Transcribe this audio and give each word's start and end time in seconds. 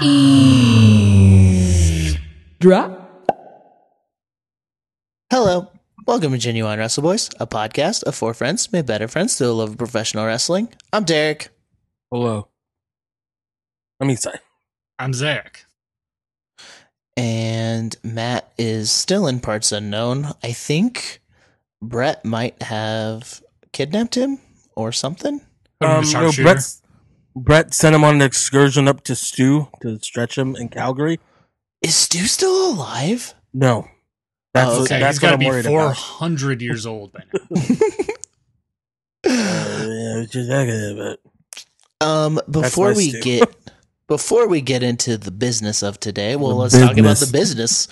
Drop. 2.58 3.28
Hello. 5.30 5.68
Welcome 6.06 6.32
to 6.32 6.38
Genuine 6.38 6.78
Wrestle 6.78 7.02
Boys, 7.02 7.28
a 7.38 7.46
podcast 7.46 8.04
of 8.04 8.14
four 8.14 8.32
friends 8.32 8.72
made 8.72 8.86
better 8.86 9.08
friends 9.08 9.36
through 9.36 9.48
the 9.48 9.54
love 9.54 9.70
of 9.72 9.76
professional 9.78 10.24
wrestling. 10.24 10.70
I'm 10.90 11.04
Derek. 11.04 11.50
Hello. 12.10 12.48
Let 14.00 14.06
me 14.06 14.16
say. 14.16 14.32
I'm 14.98 15.12
Zach. 15.12 15.66
And 17.18 17.94
Matt 18.02 18.50
is 18.56 18.90
still 18.90 19.26
in 19.26 19.38
parts 19.40 19.70
unknown. 19.70 20.28
I 20.42 20.52
think 20.52 21.20
Brett 21.82 22.24
might 22.24 22.62
have 22.62 23.42
kidnapped 23.72 24.14
him 24.14 24.38
or 24.74 24.92
something. 24.92 25.42
Put 25.78 25.90
him 25.90 25.90
in 25.90 25.96
Um, 25.98 26.04
no, 26.04 26.08
sharpshooter. 26.10 26.42
Brett's, 26.42 26.79
Brett 27.44 27.72
sent 27.74 27.94
him 27.94 28.04
on 28.04 28.16
an 28.16 28.22
excursion 28.22 28.86
up 28.88 29.02
to 29.04 29.14
Stu 29.14 29.68
to 29.82 29.98
stretch 30.00 30.36
him 30.36 30.56
in 30.56 30.68
Calgary. 30.68 31.18
Is 31.82 31.94
Stu 31.94 32.26
still 32.26 32.72
alive? 32.72 33.34
No. 33.54 33.88
That's, 34.52 34.70
Oh, 34.70 34.82
okay. 34.82 34.98
that's 35.00 35.16
He's 35.18 35.22
what 35.22 35.28
got 35.28 35.32
to 35.32 35.38
be 35.38 35.46
worried 35.46 35.64
four 35.64 35.92
about. 35.92 36.60
years 36.60 36.86
old 36.86 37.12
by 37.12 37.20
now. 37.32 37.60
Uh, 39.22 39.86
yeah, 39.86 40.20
which 40.20 40.34
is 40.34 40.48
okay, 40.48 40.94
but 42.00 42.06
Um, 42.06 42.40
before 42.50 42.94
we 42.94 43.10
Stu. 43.10 43.20
get 43.20 43.48
before 44.08 44.48
we 44.48 44.60
get 44.62 44.82
into 44.82 45.16
the 45.18 45.30
business 45.30 45.82
of 45.82 46.00
today, 46.00 46.36
well, 46.36 46.50
The 46.50 46.54
let's 46.56 46.78
talk 46.78 46.96
about 46.96 47.18
the 47.18 47.26
business. 47.30 47.86
business. 47.86 47.88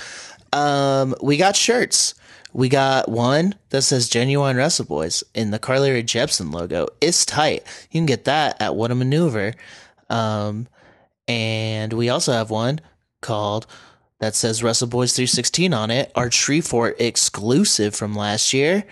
Um, 0.52 1.14
we 1.22 1.36
got 1.36 1.54
shirts. 1.54 2.14
We 2.52 2.68
got 2.68 3.08
one 3.10 3.54
that 3.70 3.82
says 3.82 4.08
"Genuine 4.08 4.56
Wrestle 4.56 4.86
Boys" 4.86 5.22
in 5.34 5.50
the 5.50 5.58
Carly 5.58 5.90
Rae 5.90 6.02
Jepsen 6.02 6.52
logo. 6.52 6.86
It's 7.00 7.26
tight. 7.26 7.62
You 7.90 7.98
can 8.00 8.06
get 8.06 8.24
that 8.24 8.60
at 8.60 8.74
What 8.74 8.90
a 8.90 8.94
Maneuver. 8.94 9.54
Um, 10.08 10.66
and 11.26 11.92
we 11.92 12.08
also 12.08 12.32
have 12.32 12.50
one 12.50 12.80
called 13.20 13.66
that 14.20 14.34
says 14.34 14.62
Wrestle 14.62 14.88
Boys 14.88 15.12
316 15.14 15.72
on 15.72 15.90
it, 15.90 16.10
our 16.14 16.28
Treefort 16.28 16.94
exclusive 16.98 17.94
from 17.94 18.14
last 18.14 18.52
year. 18.52 18.84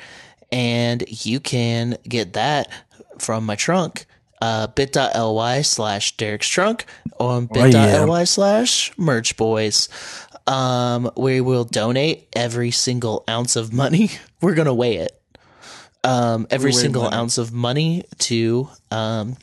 And 0.52 1.04
you 1.24 1.40
can 1.40 1.96
get 2.08 2.34
that 2.34 2.68
from 3.18 3.44
my 3.44 3.56
trunk, 3.56 4.06
uh, 4.40 4.68
bit.ly 4.68 5.62
slash 5.62 6.16
Derek's 6.16 6.46
trunk 6.48 6.84
or 7.18 7.32
Oh, 7.32 7.40
bit.ly 7.40 8.24
slash 8.24 8.96
merch 8.96 9.36
boys. 9.36 9.88
Um, 10.46 11.10
we 11.16 11.40
will 11.40 11.64
donate 11.64 12.28
every 12.34 12.70
single 12.70 13.24
ounce 13.28 13.56
of 13.56 13.72
money. 13.72 14.10
We're 14.40 14.54
going 14.54 14.66
to 14.66 14.74
weigh 14.74 14.96
it. 14.96 15.20
Um, 16.04 16.46
every 16.50 16.72
single 16.72 17.02
money. 17.02 17.16
ounce 17.16 17.36
of 17.36 17.52
money 17.52 18.04
to, 18.18 18.68
um, 18.92 19.36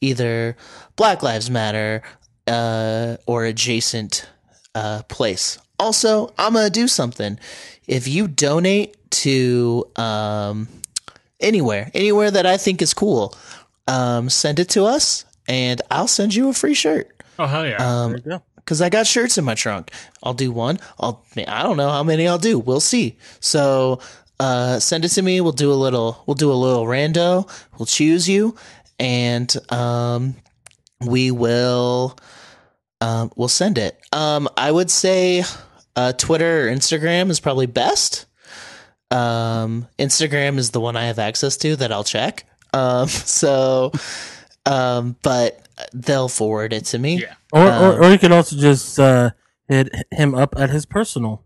either 0.00 0.56
Black 0.94 1.24
Lives 1.24 1.50
Matter, 1.50 2.02
uh, 2.46 3.16
or 3.26 3.44
adjacent 3.44 4.28
uh, 4.74 5.02
place. 5.08 5.58
Also, 5.78 6.32
I'm 6.38 6.54
gonna 6.54 6.70
do 6.70 6.88
something. 6.88 7.38
If 7.86 8.06
you 8.06 8.28
donate 8.28 8.96
to 9.10 9.86
um, 9.96 10.68
anywhere, 11.40 11.90
anywhere 11.94 12.30
that 12.30 12.46
I 12.46 12.56
think 12.56 12.80
is 12.80 12.94
cool, 12.94 13.34
um, 13.88 14.30
send 14.30 14.60
it 14.60 14.68
to 14.70 14.84
us, 14.84 15.24
and 15.48 15.82
I'll 15.90 16.08
send 16.08 16.34
you 16.34 16.48
a 16.48 16.52
free 16.54 16.74
shirt. 16.74 17.10
Oh 17.38 17.46
hell 17.46 17.66
yeah! 17.66 17.76
Um, 17.76 18.12
there 18.12 18.18
you 18.18 18.30
go. 18.30 18.42
Because 18.64 18.80
I 18.80 18.88
got 18.88 19.06
shirts 19.06 19.36
in 19.36 19.44
my 19.44 19.54
trunk. 19.54 19.90
I'll 20.22 20.34
do 20.34 20.50
one. 20.50 20.78
I'll 20.98 21.24
I 21.36 21.62
don't 21.62 21.76
know 21.76 21.90
how 21.90 22.02
many 22.02 22.26
I'll 22.26 22.38
do. 22.38 22.58
We'll 22.58 22.80
see. 22.80 23.18
So 23.40 24.00
uh, 24.40 24.80
send 24.80 25.04
it 25.04 25.10
to 25.10 25.22
me. 25.22 25.40
We'll 25.40 25.52
do 25.52 25.72
a 25.72 25.74
little. 25.74 26.22
We'll 26.26 26.34
do 26.34 26.52
a 26.52 26.54
little 26.54 26.84
rando. 26.86 27.48
We'll 27.78 27.86
choose 27.86 28.28
you, 28.28 28.56
and 28.98 29.54
um, 29.72 30.36
we 31.00 31.30
will. 31.30 32.16
Um, 33.00 33.30
we'll 33.36 33.48
send 33.48 33.76
it. 33.78 34.00
Um, 34.12 34.48
I 34.56 34.70
would 34.70 34.90
say 34.90 35.44
uh, 35.96 36.12
Twitter 36.14 36.68
or 36.68 36.70
Instagram 36.72 37.30
is 37.30 37.40
probably 37.40 37.66
best. 37.66 38.26
Um, 39.10 39.86
Instagram 39.98 40.58
is 40.58 40.70
the 40.70 40.80
one 40.80 40.96
I 40.96 41.06
have 41.06 41.18
access 41.18 41.56
to 41.58 41.76
that 41.76 41.92
I'll 41.92 42.04
check. 42.04 42.44
Um, 42.72 43.08
so, 43.08 43.92
um, 44.66 45.16
but 45.22 45.63
they'll 45.92 46.28
forward 46.28 46.72
it 46.72 46.84
to 46.86 46.98
me. 46.98 47.20
Yeah. 47.22 47.34
Or, 47.52 47.66
um, 47.66 47.82
or, 47.84 48.02
or 48.04 48.10
you 48.10 48.18
can 48.18 48.32
also 48.32 48.56
just 48.56 48.98
uh, 48.98 49.30
hit 49.68 49.92
him 50.10 50.34
up 50.34 50.54
at 50.58 50.70
his 50.70 50.86
personal. 50.86 51.44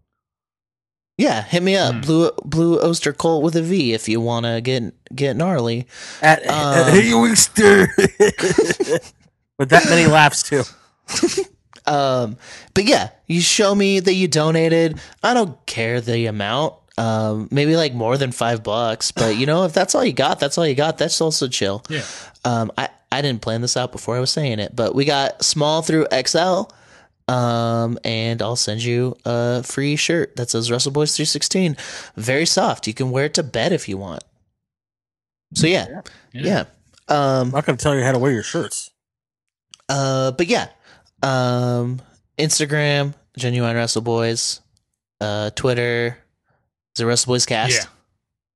Yeah, 1.16 1.42
hit 1.42 1.62
me 1.64 1.74
up, 1.76 1.94
Hmm. 1.96 2.00
Blue 2.02 2.30
Blue 2.44 2.80
Oyster 2.80 3.12
Cult 3.12 3.42
with 3.42 3.56
a 3.56 3.62
V 3.62 3.92
if 3.92 4.08
you 4.08 4.20
want 4.20 4.46
to 4.46 4.60
get 4.60 4.94
get 5.14 5.36
gnarly. 5.36 5.86
At, 6.22 6.46
Um, 6.46 6.86
at 6.88 6.92
Hey 6.92 7.12
Oyster. 7.12 7.88
With 9.58 9.70
that 9.70 9.86
many 9.88 10.06
laughs, 10.06 10.42
too. 10.44 10.62
Um, 11.86 12.36
but 12.74 12.84
yeah, 12.84 13.08
you 13.26 13.40
show 13.40 13.74
me 13.74 13.98
that 13.98 14.12
you 14.12 14.28
donated. 14.28 15.00
I 15.22 15.32
don't 15.32 15.64
care 15.64 16.02
the 16.02 16.26
amount. 16.26 16.74
Um, 16.98 17.48
maybe 17.52 17.76
like 17.76 17.94
more 17.94 18.16
than 18.16 18.32
five 18.32 18.64
bucks, 18.64 19.12
but 19.12 19.36
you 19.36 19.46
know, 19.46 19.64
if 19.64 19.72
that's 19.72 19.94
all 19.94 20.04
you 20.04 20.12
got, 20.12 20.40
that's 20.40 20.58
all 20.58 20.66
you 20.66 20.74
got. 20.74 20.98
That's 20.98 21.20
also 21.20 21.46
chill. 21.46 21.84
Yeah. 21.88 22.02
Um, 22.44 22.72
I 22.76 22.88
I 23.12 23.22
didn't 23.22 23.40
plan 23.40 23.60
this 23.60 23.76
out 23.76 23.92
before 23.92 24.16
I 24.16 24.20
was 24.20 24.30
saying 24.30 24.58
it, 24.58 24.74
but 24.74 24.94
we 24.94 25.04
got 25.04 25.42
small 25.44 25.82
through 25.82 26.06
XL. 26.12 26.64
Um, 27.28 27.98
and 28.04 28.40
I'll 28.40 28.56
send 28.56 28.82
you 28.82 29.16
a 29.24 29.62
free 29.62 29.96
shirt 29.96 30.36
that 30.36 30.50
says 30.50 30.70
Wrestle 30.70 30.92
Boys 30.92 31.14
316. 31.14 31.76
Very 32.16 32.46
soft. 32.46 32.86
You 32.86 32.94
can 32.94 33.10
wear 33.10 33.26
it 33.26 33.34
to 33.34 33.42
bed 33.42 33.72
if 33.72 33.86
you 33.88 33.98
want. 33.98 34.24
So 35.54 35.66
yeah, 35.66 36.00
yeah. 36.32 36.64
Um, 37.08 37.48
I'm 37.48 37.50
not 37.50 37.66
going 37.66 37.76
to 37.76 37.82
tell 37.82 37.94
you 37.94 38.02
how 38.02 38.12
to 38.12 38.18
wear 38.18 38.32
your 38.32 38.42
shirts. 38.42 38.90
Uh, 39.88 40.32
but 40.32 40.46
yeah, 40.46 40.68
um, 41.22 42.00
Instagram, 42.38 43.14
Genuine 43.36 43.76
Wrestle 43.76 44.02
Boys, 44.02 44.60
uh, 45.20 45.50
Twitter, 45.50 46.18
the 46.98 47.06
Wrestle 47.06 47.32
Boys 47.32 47.46
Cast. 47.46 47.72
Yeah. 47.74 47.84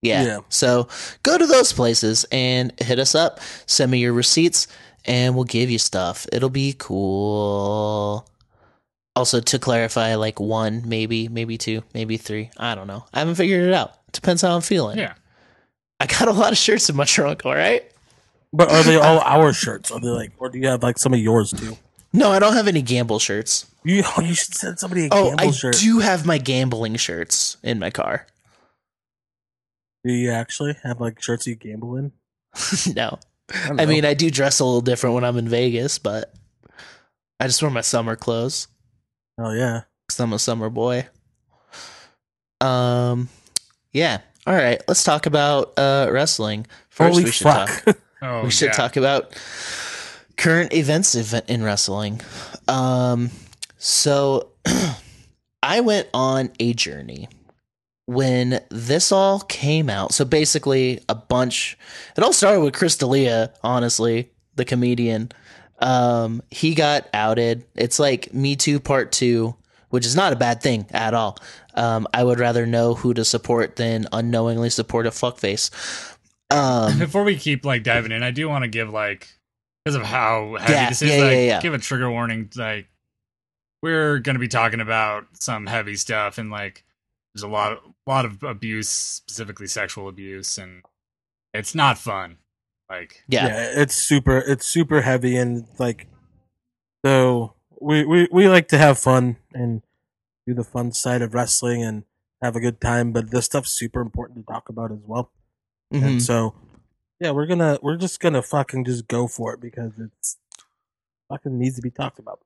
Yeah. 0.03 0.25
Yeah. 0.25 0.39
So 0.49 0.89
go 1.23 1.39
to 1.39 1.47
those 1.47 1.73
places 1.73 2.27
and 2.33 2.73
hit 2.81 2.99
us 2.99 3.15
up. 3.15 3.41
Send 3.67 3.91
me 3.93 3.99
your 3.99 4.13
receipts, 4.13 4.67
and 5.05 5.35
we'll 5.35 5.45
give 5.45 5.71
you 5.71 5.79
stuff. 5.79 6.27
It'll 6.33 6.51
be 6.51 6.75
cool. 6.79 8.27
Also, 9.15 9.41
to 9.41 9.59
clarify, 9.59 10.15
like 10.15 10.41
one, 10.41 10.83
maybe, 10.87 11.29
maybe 11.29 11.59
two, 11.59 11.83
maybe 11.95 12.17
three. 12.17 12.51
I 12.57 12.75
don't 12.75 12.87
know. 12.87 13.05
I 13.13 13.19
haven't 13.21 13.35
figured 13.35 13.69
it 13.69 13.75
out. 13.75 13.93
Depends 14.13 14.43
how 14.43 14.55
I'm 14.55 14.63
feeling. 14.63 14.99
Yeah. 14.99 15.15
I 16.01 16.07
got 16.07 16.29
a 16.29 16.33
lot 16.33 16.51
of 16.53 16.59
shirts 16.59 16.89
in 16.89 16.97
my 16.97 17.05
trunk. 17.05 17.45
All 17.45 17.55
right. 17.55 17.85
But 18.53 18.71
are 18.73 18.83
they 18.83 18.97
all 18.97 19.19
our 19.25 19.53
shirts? 19.53 19.91
Are 19.91 20.01
they 20.01 20.09
like, 20.09 20.33
or 20.39 20.49
do 20.49 20.59
you 20.59 20.67
have 20.69 20.83
like 20.83 20.99
some 20.99 21.13
of 21.15 21.21
yours 21.21 21.51
too? 21.53 21.77
No, 22.15 22.31
I 22.31 22.39
don't 22.39 22.55
have 22.55 22.69
any 22.69 22.83
gamble 22.83 23.19
shirts. 23.19 23.67
You, 23.85 24.03
oh, 24.17 24.23
you 24.23 24.35
should 24.35 24.55
send 24.55 24.79
somebody 24.79 25.07
a 25.07 25.09
Oh, 25.13 25.29
gamble 25.29 25.49
I 25.49 25.51
shirt. 25.53 25.77
do 25.79 25.99
have 26.01 26.25
my 26.27 26.39
gambling 26.39 26.97
shirts 26.97 27.57
in 27.63 27.79
my 27.79 27.91
car. 27.91 28.27
Do 30.05 30.13
you 30.13 30.31
actually 30.31 30.77
have 30.83 31.01
like 31.01 31.23
shirts 31.23 31.47
you 31.47 31.55
gamble 31.55 31.97
in? 31.97 32.13
no. 32.95 33.19
don't 33.67 33.81
I 33.81 33.87
mean, 33.87 34.05
I 34.05 34.15
do 34.15 34.31
dress 34.31 34.61
a 34.61 34.65
little 34.65 34.81
different 34.81 35.15
when 35.15 35.25
I'm 35.25 35.39
in 35.39 35.49
Vegas, 35.49 35.99
but 35.99 36.35
I 37.39 37.47
just 37.47 37.63
wear 37.63 37.71
my 37.71 37.81
summer 37.81 38.17
clothes 38.17 38.69
oh 39.39 39.53
yeah. 39.53 39.83
because 40.07 40.21
I'm 40.21 40.33
a 40.33 40.39
summer 40.39 40.71
boy. 40.71 41.07
Um, 42.61 43.29
yeah. 43.93 44.19
All 44.47 44.55
right. 44.55 44.81
Let's 44.89 45.05
talk 45.05 45.27
about 45.27 45.79
uh, 45.79 46.09
wrestling. 46.11 46.67
First, 46.91 47.13
Holy 47.13 47.25
we 47.25 47.31
should 47.31 47.45
fuck! 47.45 47.85
talk. 47.85 47.97
Oh, 48.25 48.45
we 48.45 48.53
should 48.53 48.67
yeah. 48.67 48.75
talk 48.75 48.97
about 48.97 49.37
current 50.37 50.73
events 50.73 51.17
event 51.17 51.51
in 51.51 51.61
wrestling. 51.65 52.21
Um, 52.69 53.31
so 53.79 54.53
I 55.63 55.81
went 55.81 56.07
on 56.15 56.53
a 56.61 56.73
journey 56.73 57.29
when 58.13 58.61
this 58.71 59.13
all 59.13 59.41
came 59.41 59.89
out. 59.91 60.13
So 60.13 60.25
basically, 60.25 61.01
a 61.09 61.15
bunch. 61.15 61.77
It 62.17 62.23
all 62.23 62.33
started 62.33 62.61
with 62.61 62.75
Chris 62.75 62.97
D'Elia, 62.97 63.53
honestly, 63.63 64.31
the 64.57 64.65
comedian. 64.65 65.33
Um, 65.79 66.43
he 66.51 66.75
got 66.75 67.09
outed. 67.13 67.65
It's 67.75 67.99
like 67.99 68.33
Me 68.33 68.55
Too 68.57 68.79
Part 68.81 69.13
Two, 69.13 69.57
which 69.91 70.07
is 70.07 70.15
not 70.15 70.33
a 70.33 70.37
bad 70.37 70.63
thing 70.63 70.87
at 70.93 71.15
all. 71.15 71.39
Um, 71.75 72.07
I 72.15 72.23
would 72.23 72.39
rather 72.39 72.67
know 72.67 72.95
who 72.95 73.15
to 73.15 73.25
support 73.25 73.77
than 73.77 74.07
unknowingly 74.13 74.71
support 74.71 75.07
a 75.07 75.11
fuckface. 75.11 75.71
Um, 76.51 76.99
Before 76.99 77.25
we 77.25 77.37
keep 77.37 77.65
like 77.65 77.83
diving 77.83 78.13
in, 78.13 78.23
I 78.23 78.31
do 78.31 78.49
want 78.49 78.63
to 78.65 78.69
give 78.69 78.91
like 78.91 79.29
because 79.85 79.97
of 79.97 80.03
how 80.03 80.57
heavy 80.61 80.73
Yeah, 80.73 80.89
this 80.91 81.03
is. 81.03 81.11
yeah, 81.11 81.17
like, 81.17 81.31
yeah, 81.33 81.41
yeah. 81.41 81.61
Give 81.61 81.75
a 81.75 81.79
trigger 81.79 82.11
warning. 82.11 82.51
Like 82.55 82.87
we're 83.83 84.19
gonna 84.21 84.39
be 84.39 84.49
talking 84.49 84.81
about 84.81 85.27
some 85.33 85.67
heavy 85.67 85.97
stuff, 85.97 86.39
and 86.39 86.51
like 86.51 86.85
there's 87.35 87.43
a 87.43 87.49
lot, 87.49 87.83
lot 88.07 88.25
of 88.25 88.43
abuse, 88.43 88.89
specifically 88.89 89.67
sexual 89.67 90.09
abuse, 90.09 90.59
and 90.59 90.83
it's 91.55 91.75
not 91.75 91.99
fun. 91.99 92.39
Like 92.91 93.23
yeah. 93.29 93.47
yeah, 93.47 93.73
it's 93.77 93.95
super 93.95 94.39
it's 94.39 94.67
super 94.67 95.01
heavy 95.01 95.37
and 95.37 95.67
like 95.79 96.07
so 97.05 97.55
we, 97.81 98.05
we 98.05 98.29
we 98.31 98.49
like 98.49 98.69
to 98.69 98.79
have 98.79 98.99
fun 98.99 99.37
and 99.55 99.83
do 100.47 100.53
the 100.55 100.65
fun 100.65 100.93
side 100.93 101.23
of 101.23 101.33
wrestling 101.33 101.83
and 101.83 102.05
have 102.43 102.55
a 102.55 102.61
good 102.61 102.81
time 102.81 103.13
but 103.13 103.31
this 103.31 103.47
stuff's 103.47 103.73
super 103.73 104.01
important 104.03 104.39
to 104.47 104.53
talk 104.53 104.69
about 104.69 104.93
as 104.93 104.99
well 105.07 105.31
Mhm. 105.93 106.03
and 106.05 106.23
so 106.23 106.55
yeah 107.19 107.31
we're 107.31 107.47
gonna 107.47 107.79
we're 107.83 107.97
just 107.97 108.21
gonna 108.21 108.43
fucking 108.43 108.85
just 108.85 109.09
go 109.09 109.27
for 109.27 109.55
it 109.55 109.61
because 109.61 109.93
it's 109.99 110.37
fucking 111.31 111.59
needs 111.59 111.77
to 111.77 111.83
be 111.83 111.91
talked 111.91 112.19
about 112.19 112.41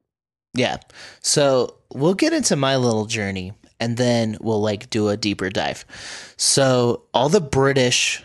Yeah. 0.54 0.76
So 1.20 1.78
we'll 1.92 2.14
get 2.14 2.32
into 2.32 2.54
my 2.56 2.76
little 2.76 3.06
journey 3.06 3.52
and 3.80 3.96
then 3.96 4.36
we'll 4.40 4.60
like 4.60 4.90
do 4.90 5.08
a 5.08 5.16
deeper 5.16 5.50
dive. 5.50 5.84
So 6.36 7.02
all 7.14 7.28
the 7.28 7.40
British 7.40 8.22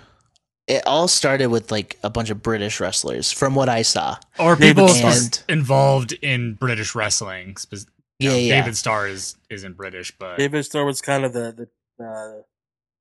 it 0.67 0.85
all 0.87 1.07
started 1.07 1.47
with 1.47 1.71
like 1.71 1.97
a 2.03 2.09
bunch 2.09 2.29
of 2.29 2.41
British 2.41 2.79
wrestlers 2.79 3.31
from 3.31 3.55
what 3.55 3.67
I 3.67 3.81
saw. 3.81 4.15
Or 4.39 4.55
people 4.55 4.87
Starr. 4.87 5.11
s- 5.11 5.43
involved 5.49 6.13
in 6.21 6.53
British 6.53 6.95
wrestling. 6.95 7.57
Spe- 7.57 7.87
you 8.19 8.29
know, 8.29 8.35
Yeah, 8.35 8.41
yeah. 8.41 8.61
David 8.61 8.77
Starr 8.77 9.07
is 9.07 9.35
isn't 9.49 9.75
British, 9.75 10.11
but 10.17 10.37
David 10.37 10.63
Starr 10.63 10.85
was 10.85 11.01
kind 11.01 11.25
of 11.25 11.33
the 11.33 11.67
the, 11.97 12.03
uh, 12.05 12.41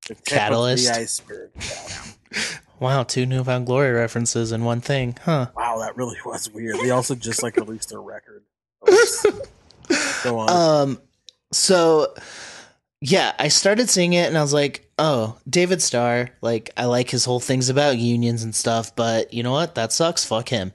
the 0.08 0.14
Catalyst. 0.24 0.86
the 0.92 0.98
iceberg. 1.00 1.50
Yeah. 1.56 2.02
Wow, 2.80 3.02
two 3.02 3.26
New 3.26 3.44
Found 3.44 3.66
Glory 3.66 3.92
references 3.92 4.52
in 4.52 4.64
one 4.64 4.80
thing, 4.80 5.18
huh? 5.22 5.48
Wow, 5.54 5.80
that 5.80 5.98
really 5.98 6.16
was 6.24 6.48
weird. 6.50 6.76
They 6.80 6.88
also 6.88 7.14
just 7.14 7.42
like 7.42 7.56
released 7.56 7.90
their 7.90 8.00
record. 8.00 8.42
Go 10.24 10.38
on. 10.38 10.48
Um, 10.88 11.00
so 11.52 12.14
yeah, 13.00 13.32
I 13.38 13.48
started 13.48 13.88
seeing 13.88 14.12
it 14.12 14.28
and 14.28 14.36
I 14.36 14.42
was 14.42 14.52
like, 14.52 14.86
oh, 14.98 15.36
David 15.48 15.80
Starr, 15.80 16.30
like 16.42 16.70
I 16.76 16.84
like 16.84 17.10
his 17.10 17.24
whole 17.24 17.40
things 17.40 17.68
about 17.68 17.98
unions 17.98 18.42
and 18.42 18.54
stuff, 18.54 18.94
but 18.94 19.32
you 19.32 19.42
know 19.42 19.52
what? 19.52 19.74
That 19.74 19.92
sucks. 19.92 20.24
Fuck 20.24 20.48
him. 20.48 20.72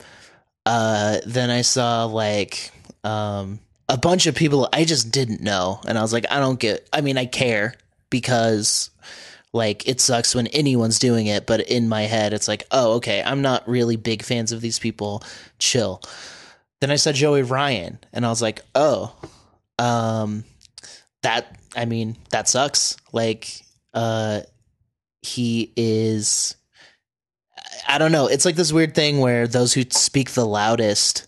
Uh, 0.65 1.19
then 1.25 1.49
I 1.49 1.61
saw 1.61 2.05
like 2.05 2.71
um 3.03 3.59
a 3.87 3.97
bunch 3.97 4.25
of 4.25 4.35
people 4.35 4.67
I 4.73 4.83
just 4.83 5.11
didn't 5.11 5.41
know, 5.41 5.79
and 5.87 5.97
I 5.97 6.01
was 6.01 6.13
like, 6.13 6.25
I 6.31 6.39
don't 6.39 6.59
get. 6.59 6.87
I 6.91 7.01
mean, 7.01 7.17
I 7.17 7.25
care 7.25 7.75
because 8.09 8.89
like 9.53 9.87
it 9.87 10.01
sucks 10.01 10.35
when 10.35 10.47
anyone's 10.47 10.99
doing 10.99 11.27
it, 11.27 11.45
but 11.45 11.61
in 11.69 11.87
my 11.87 12.03
head, 12.03 12.33
it's 12.33 12.47
like, 12.47 12.65
oh, 12.71 12.93
okay, 12.93 13.21
I'm 13.23 13.41
not 13.41 13.67
really 13.67 13.95
big 13.95 14.23
fans 14.23 14.51
of 14.51 14.61
these 14.61 14.79
people. 14.79 15.23
Chill. 15.59 16.01
Then 16.81 16.91
I 16.91 16.95
saw 16.97 17.11
Joey 17.11 17.43
Ryan, 17.43 17.99
and 18.11 18.25
I 18.25 18.29
was 18.29 18.41
like, 18.41 18.61
oh, 18.73 19.15
um, 19.79 20.43
that 21.25 21.57
I 21.75 21.85
mean, 21.85 22.15
that 22.29 22.47
sucks. 22.47 22.95
Like, 23.11 23.49
uh, 23.93 24.41
he 25.21 25.73
is. 25.75 26.55
I 27.87 27.97
don't 27.97 28.11
know. 28.11 28.27
It's 28.27 28.45
like 28.45 28.55
this 28.55 28.71
weird 28.71 28.95
thing 28.95 29.19
where 29.19 29.47
those 29.47 29.73
who 29.73 29.83
speak 29.89 30.31
the 30.31 30.45
loudest 30.45 31.27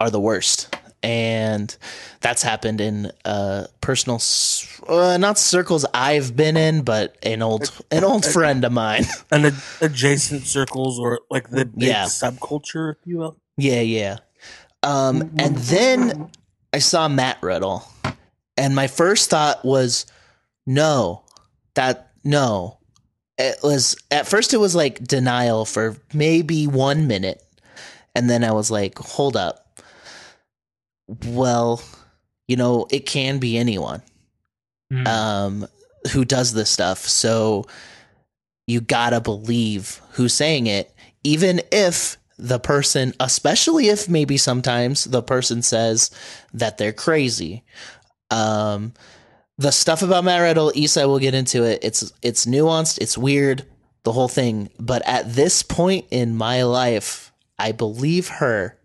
are 0.00 0.10
the 0.10 0.20
worst, 0.20 0.74
and 1.02 1.76
that's 2.20 2.42
happened 2.42 2.80
in 2.80 3.12
uh 3.24 3.66
personal, 3.80 4.20
uh, 4.88 5.16
not 5.18 5.38
circles 5.38 5.84
I've 5.92 6.34
been 6.36 6.56
in, 6.56 6.82
but 6.82 7.16
an 7.22 7.42
old 7.42 7.70
an 7.90 8.04
old 8.04 8.24
friend 8.36 8.64
of 8.64 8.72
mine. 8.72 9.04
and 9.30 9.46
ad- 9.46 9.54
adjacent 9.80 10.42
circles 10.46 10.98
or 10.98 11.20
like 11.30 11.50
the 11.50 11.68
Yeah. 11.76 12.04
subculture, 12.04 12.92
if 12.92 12.98
you 13.04 13.18
will. 13.18 13.36
Yeah, 13.56 13.80
yeah. 13.80 14.18
Um, 14.82 15.32
and 15.38 15.56
then 15.56 16.30
I 16.72 16.78
saw 16.78 17.08
Matt 17.08 17.38
Riddle, 17.42 17.82
and 18.58 18.74
my 18.74 18.88
first 18.88 19.30
thought 19.30 19.64
was, 19.64 20.04
no, 20.66 21.24
that 21.74 22.12
no. 22.24 22.78
It 23.38 23.56
was 23.62 23.96
at 24.10 24.26
first 24.26 24.52
it 24.52 24.58
was 24.58 24.74
like 24.74 25.02
denial 25.04 25.64
for 25.64 25.96
maybe 26.12 26.66
one 26.66 27.06
minute, 27.06 27.42
and 28.14 28.28
then 28.28 28.42
I 28.44 28.52
was 28.52 28.70
like, 28.70 28.98
hold 28.98 29.36
up. 29.36 29.80
Well, 31.24 31.80
you 32.48 32.56
know, 32.56 32.86
it 32.90 33.06
can 33.06 33.38
be 33.38 33.56
anyone 33.56 34.02
Hmm. 34.90 35.06
um, 35.06 35.66
who 36.12 36.24
does 36.24 36.54
this 36.54 36.70
stuff. 36.70 37.00
So 37.00 37.66
you 38.66 38.80
gotta 38.80 39.20
believe 39.20 40.00
who's 40.12 40.34
saying 40.34 40.66
it, 40.66 40.92
even 41.22 41.60
if 41.70 42.16
the 42.38 42.58
person, 42.58 43.12
especially 43.20 43.88
if 43.88 44.08
maybe 44.08 44.36
sometimes 44.36 45.04
the 45.04 45.22
person 45.22 45.60
says 45.62 46.10
that 46.54 46.78
they're 46.78 46.92
crazy. 46.92 47.64
Um, 48.30 48.92
the 49.56 49.70
stuff 49.70 50.02
about 50.02 50.24
Matt 50.24 50.40
Riddle, 50.40 50.70
Esai 50.72 51.06
will 51.06 51.18
get 51.18 51.34
into 51.34 51.64
it. 51.64 51.80
It's 51.82 52.12
it's 52.22 52.46
nuanced, 52.46 52.98
it's 52.98 53.18
weird, 53.18 53.64
the 54.04 54.12
whole 54.12 54.28
thing. 54.28 54.70
But 54.78 55.02
at 55.06 55.34
this 55.34 55.62
point 55.62 56.06
in 56.10 56.36
my 56.36 56.62
life, 56.62 57.32
I 57.58 57.72
believe 57.72 58.28
her. 58.28 58.78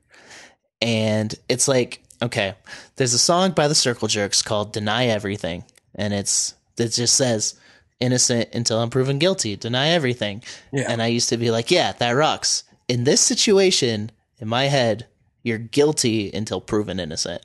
And 0.82 1.34
it's 1.48 1.68
like, 1.68 2.04
okay, 2.22 2.56
there's 2.96 3.14
a 3.14 3.20
song 3.20 3.52
by 3.52 3.68
the 3.68 3.76
Circle 3.76 4.08
Jerks 4.08 4.42
called 4.42 4.74
Deny 4.74 5.06
Everything. 5.06 5.64
And 5.96 6.14
it's 6.14 6.56
it 6.78 6.90
just 6.90 7.16
says 7.16 7.56
innocent 8.00 8.50
until 8.54 8.80
I'm 8.80 8.90
proven 8.90 9.20
guilty. 9.20 9.56
Deny 9.56 9.90
everything. 9.90 10.44
Yeah. 10.72 10.92
And 10.92 11.02
I 11.02 11.08
used 11.08 11.30
to 11.30 11.38
be 11.38 11.52
like, 11.52 11.72
yeah, 11.72 11.94
that 11.94 12.12
rocks. 12.12 12.64
In 12.88 13.06
this 13.06 13.22
situation, 13.22 14.12
in 14.40 14.48
my 14.48 14.66
head, 14.66 15.08
you're 15.42 15.58
guilty 15.58 16.32
until 16.34 16.60
proven 16.60 17.00
innocent. 17.00 17.42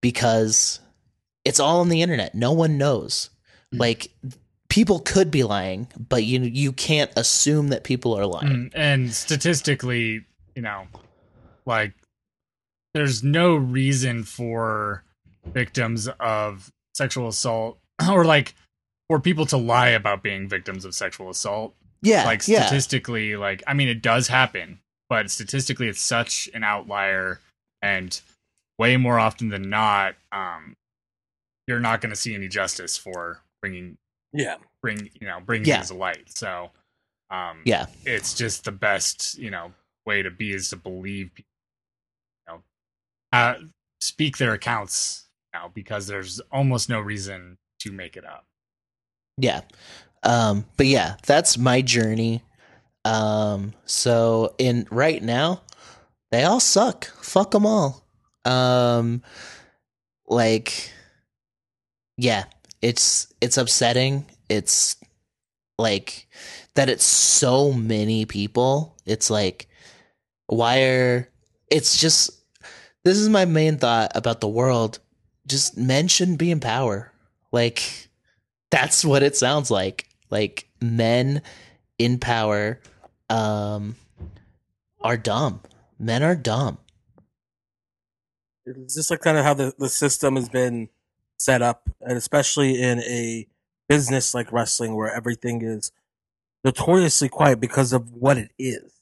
Because 0.00 0.80
it's 1.44 1.60
all 1.60 1.80
on 1.80 1.88
the 1.88 2.02
internet. 2.02 2.34
No 2.34 2.52
one 2.52 2.78
knows. 2.78 3.30
Like 3.72 4.12
people 4.68 5.00
could 5.00 5.30
be 5.30 5.42
lying, 5.42 5.88
but 6.08 6.24
you 6.24 6.40
you 6.40 6.72
can't 6.72 7.10
assume 7.16 7.68
that 7.68 7.84
people 7.84 8.14
are 8.14 8.26
lying. 8.26 8.70
Mm, 8.70 8.72
and 8.74 9.12
statistically, 9.12 10.24
you 10.54 10.62
know, 10.62 10.86
like 11.66 11.92
there's 12.94 13.22
no 13.22 13.56
reason 13.56 14.22
for 14.22 15.04
victims 15.46 16.08
of 16.20 16.70
sexual 16.94 17.28
assault 17.28 17.78
or 18.10 18.24
like 18.24 18.54
for 19.08 19.20
people 19.20 19.46
to 19.46 19.56
lie 19.56 19.88
about 19.88 20.22
being 20.22 20.48
victims 20.48 20.84
of 20.84 20.94
sexual 20.94 21.30
assault. 21.30 21.74
Yeah. 22.02 22.24
like 22.24 22.46
yeah. 22.46 22.66
statistically, 22.66 23.36
like 23.36 23.62
I 23.66 23.74
mean 23.74 23.88
it 23.88 24.02
does 24.02 24.28
happen, 24.28 24.80
but 25.08 25.30
statistically 25.30 25.88
it's 25.88 26.00
such 26.00 26.48
an 26.54 26.62
outlier 26.62 27.40
and 27.80 28.20
way 28.78 28.96
more 28.96 29.18
often 29.18 29.48
than 29.48 29.70
not 29.70 30.14
um 30.32 30.76
you're 31.66 31.80
not 31.80 32.00
going 32.00 32.10
to 32.10 32.16
see 32.16 32.34
any 32.34 32.48
justice 32.48 32.96
for 32.96 33.42
bringing 33.60 33.96
Yeah. 34.32 34.56
bring 34.82 35.10
you 35.20 35.26
know 35.26 35.40
bringing 35.40 35.66
Yeah. 35.68 35.78
these 35.78 35.88
to 35.88 35.94
light. 35.94 36.36
So, 36.36 36.70
um, 37.30 37.62
Yeah. 37.64 37.86
it's 38.04 38.34
just 38.34 38.64
the 38.64 38.72
best 38.72 39.38
you 39.38 39.50
know 39.50 39.72
way 40.06 40.22
to 40.22 40.30
be 40.30 40.52
is 40.52 40.68
to 40.70 40.76
believe, 40.76 41.30
you 41.38 41.44
know, 42.48 42.62
uh, 43.32 43.54
speak 44.00 44.36
their 44.36 44.52
accounts 44.52 45.28
now 45.54 45.68
because 45.74 46.06
there's 46.06 46.40
almost 46.52 46.88
no 46.90 47.00
reason 47.00 47.56
to 47.80 47.90
make 47.92 48.16
it 48.16 48.24
up. 48.24 48.46
Yeah. 49.38 49.62
Um, 50.22 50.66
but 50.76 50.86
yeah, 50.86 51.16
that's 51.26 51.56
my 51.58 51.80
journey. 51.80 52.42
Um, 53.06 53.74
so 53.84 54.54
in 54.58 54.86
right 54.90 55.22
now, 55.22 55.62
they 56.30 56.44
all 56.44 56.60
suck. 56.60 57.06
Fuck 57.22 57.50
them 57.52 57.66
all. 57.66 58.06
Um, 58.44 59.22
like, 60.26 60.90
yeah, 62.16 62.44
it's 62.82 63.32
it's 63.40 63.56
upsetting. 63.58 64.26
It's 64.48 64.96
like 65.78 66.28
that. 66.74 66.88
It's 66.88 67.04
so 67.04 67.72
many 67.72 68.26
people. 68.26 68.96
It's 69.06 69.30
like, 69.30 69.68
why 70.46 70.82
are? 70.84 71.28
It's 71.70 71.98
just. 72.00 72.30
This 73.04 73.18
is 73.18 73.28
my 73.28 73.44
main 73.44 73.78
thought 73.78 74.12
about 74.14 74.40
the 74.40 74.48
world. 74.48 74.98
Just 75.46 75.76
men 75.76 76.08
shouldn't 76.08 76.38
be 76.38 76.50
in 76.50 76.60
power. 76.60 77.12
Like, 77.52 78.08
that's 78.70 79.04
what 79.04 79.22
it 79.22 79.36
sounds 79.36 79.70
like 79.70 80.08
like 80.30 80.68
men 80.80 81.42
in 81.98 82.18
power 82.18 82.80
um 83.30 83.96
are 85.02 85.16
dumb 85.16 85.60
men 85.98 86.22
are 86.22 86.36
dumb 86.36 86.78
It's 88.66 88.94
just 88.94 89.10
like 89.10 89.20
kind 89.20 89.38
of 89.38 89.44
how 89.44 89.54
the, 89.54 89.74
the 89.78 89.88
system 89.88 90.36
has 90.36 90.48
been 90.48 90.88
set 91.38 91.62
up, 91.62 91.88
and 92.00 92.16
especially 92.16 92.80
in 92.80 93.00
a 93.00 93.46
business 93.88 94.34
like 94.34 94.52
wrestling 94.52 94.94
where 94.94 95.12
everything 95.12 95.62
is 95.62 95.92
notoriously 96.64 97.28
quiet 97.28 97.60
because 97.60 97.92
of 97.92 98.12
what 98.12 98.38
it 98.38 98.50
is. 98.58 99.00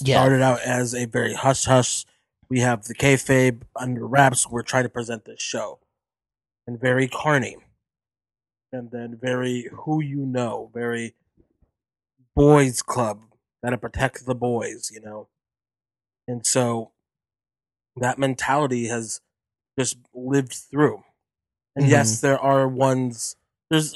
yeah 0.00 0.16
Started 0.16 0.42
out 0.42 0.60
as 0.60 0.94
a 0.94 1.06
very 1.06 1.34
hush 1.34 1.64
hush. 1.64 2.04
We 2.48 2.60
have 2.60 2.84
the 2.84 2.94
kayfabe 2.94 3.62
under 3.74 4.06
wraps. 4.06 4.48
We're 4.48 4.62
trying 4.62 4.84
to 4.84 4.88
present 4.88 5.24
this 5.24 5.42
show, 5.42 5.80
and 6.66 6.80
very 6.80 7.08
carny, 7.08 7.56
and 8.72 8.90
then 8.92 9.18
very 9.20 9.68
who 9.72 10.00
you 10.00 10.24
know, 10.24 10.70
very 10.72 11.14
boys 12.34 12.82
club. 12.82 13.22
Gotta 13.64 13.78
protect 13.78 14.26
the 14.26 14.34
boys, 14.34 14.90
you 14.94 15.00
know, 15.00 15.28
and 16.28 16.46
so 16.46 16.92
that 17.96 18.18
mentality 18.18 18.86
has 18.86 19.20
just 19.78 19.96
lived 20.14 20.52
through. 20.52 21.02
And 21.76 21.84
Mhm. 21.86 21.90
yes, 21.90 22.20
there 22.20 22.38
are 22.38 22.66
ones. 22.66 23.36
There's 23.70 23.94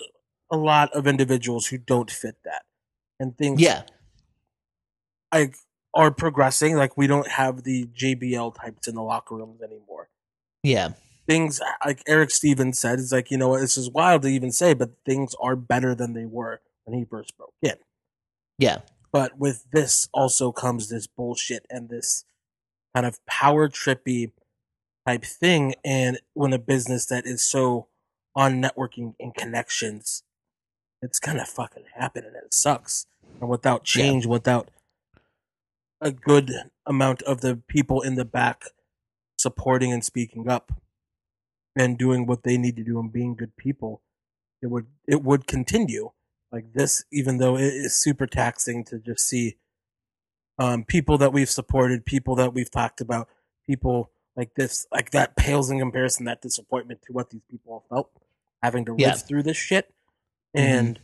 a 0.51 0.57
lot 0.57 0.93
of 0.93 1.07
individuals 1.07 1.67
who 1.69 1.79
don't 1.79 2.11
fit 2.11 2.37
that, 2.45 2.65
and 3.19 3.37
things 3.39 3.61
yeah 3.61 3.83
like 5.33 5.57
are 5.95 6.11
progressing. 6.11 6.77
Like 6.77 6.97
we 6.97 7.07
don't 7.07 7.29
have 7.29 7.63
the 7.65 7.87
JBL 7.87 8.55
types 8.55 8.87
in 8.89 8.95
the 8.95 9.03
locker 9.03 9.35
rooms 9.37 9.61
anymore. 9.63 10.09
yeah 10.63 10.91
Things 11.27 11.61
like 11.85 12.03
Eric 12.09 12.31
Stevens 12.33 12.79
said 12.79 12.99
is 12.99 13.13
like 13.13 13.31
you 13.31 13.39
know 13.39 13.49
what 13.49 13.61
this 13.61 13.77
is 13.79 13.89
wild 13.91 14.23
to 14.23 14.29
even 14.29 14.53
say, 14.53 14.75
but 14.75 14.91
things 15.07 15.35
are 15.41 15.57
better 15.57 15.95
than 15.95 16.13
they 16.13 16.27
were 16.27 16.61
when 16.85 16.99
he 16.99 17.05
first 17.05 17.37
broke 17.37 17.55
in. 17.63 17.77
yeah 18.59 18.79
But 19.13 19.39
with 19.39 19.65
this 19.71 20.09
also 20.13 20.51
comes 20.53 20.89
this 20.89 21.07
bullshit 21.07 21.65
and 21.71 21.89
this 21.89 22.25
kind 22.95 23.07
of 23.07 23.25
power 23.27 23.69
trippy 23.69 24.33
type 25.11 25.25
thing. 25.25 25.75
And 25.85 26.21
when 26.35 26.53
a 26.53 26.59
business 26.59 27.07
that 27.07 27.27
is 27.27 27.43
so 27.43 27.89
on 28.37 28.63
networking 28.63 29.15
and 29.19 29.35
connections, 29.35 30.23
it's 31.03 31.19
gonna 31.19 31.45
fucking 31.45 31.85
happen 31.97 32.25
and 32.25 32.37
it 32.37 32.55
sucks. 32.55 33.07
And 33.41 33.49
without 33.49 33.85
change, 33.85 34.27
without 34.27 34.71
a 36.01 36.13
good 36.13 36.53
amount 36.87 37.23
of 37.23 37.41
the 37.41 37.57
people 37.69 38.03
in 38.03 38.15
the 38.15 38.25
back 38.25 38.65
supporting 39.37 39.93
and 39.93 40.05
speaking 40.05 40.49
up 40.49 40.73
and 41.77 41.99
doing 41.99 42.27
what 42.27 42.43
they 42.43 42.57
need 42.59 42.77
to 42.77 42.85
do 42.85 43.01
and 43.01 43.13
being 43.13 43.35
good 43.35 43.57
people, 43.57 44.03
it 44.63 44.69
would 44.69 44.87
it 45.09 45.25
would 45.25 45.47
continue 45.47 46.13
like 46.53 46.73
this, 46.73 47.05
even 47.13 47.39
though 47.39 47.57
it 47.57 47.63
is 47.63 47.95
super 47.95 48.27
taxing 48.27 48.85
to 48.85 48.99
just 48.99 49.27
see 49.27 49.57
um, 50.59 50.85
people 50.85 51.17
that 51.19 51.33
we've 51.33 51.51
supported, 51.51 52.05
people 52.05 52.35
that 52.37 52.53
we've 52.53 52.71
talked 52.71 53.01
about, 53.01 53.29
people 53.67 54.11
like 54.37 54.55
this, 54.55 54.87
like 54.93 55.11
that 55.11 55.37
pales 55.37 55.71
in 55.71 55.79
comparison, 55.79 56.25
that 56.27 56.41
disappointment 56.41 57.03
to 57.03 57.13
what 57.13 57.31
these 57.31 57.43
people 57.51 57.85
felt 57.89 58.11
having 58.63 58.85
to 58.85 58.93
live 58.93 59.01
Yeah. 59.01 59.13
through 59.15 59.43
this 59.43 59.57
shit. 59.57 59.93
Mhm. 60.57 60.61
And 60.63 61.01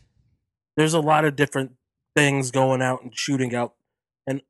there's 0.76 0.94
a 0.94 1.00
lot 1.00 1.24
of 1.24 1.36
different 1.36 1.76
things 2.14 2.50
going 2.50 2.82
out 2.82 3.02
and 3.02 3.16
shooting 3.16 3.54
out. 3.54 3.74
And 4.26 4.42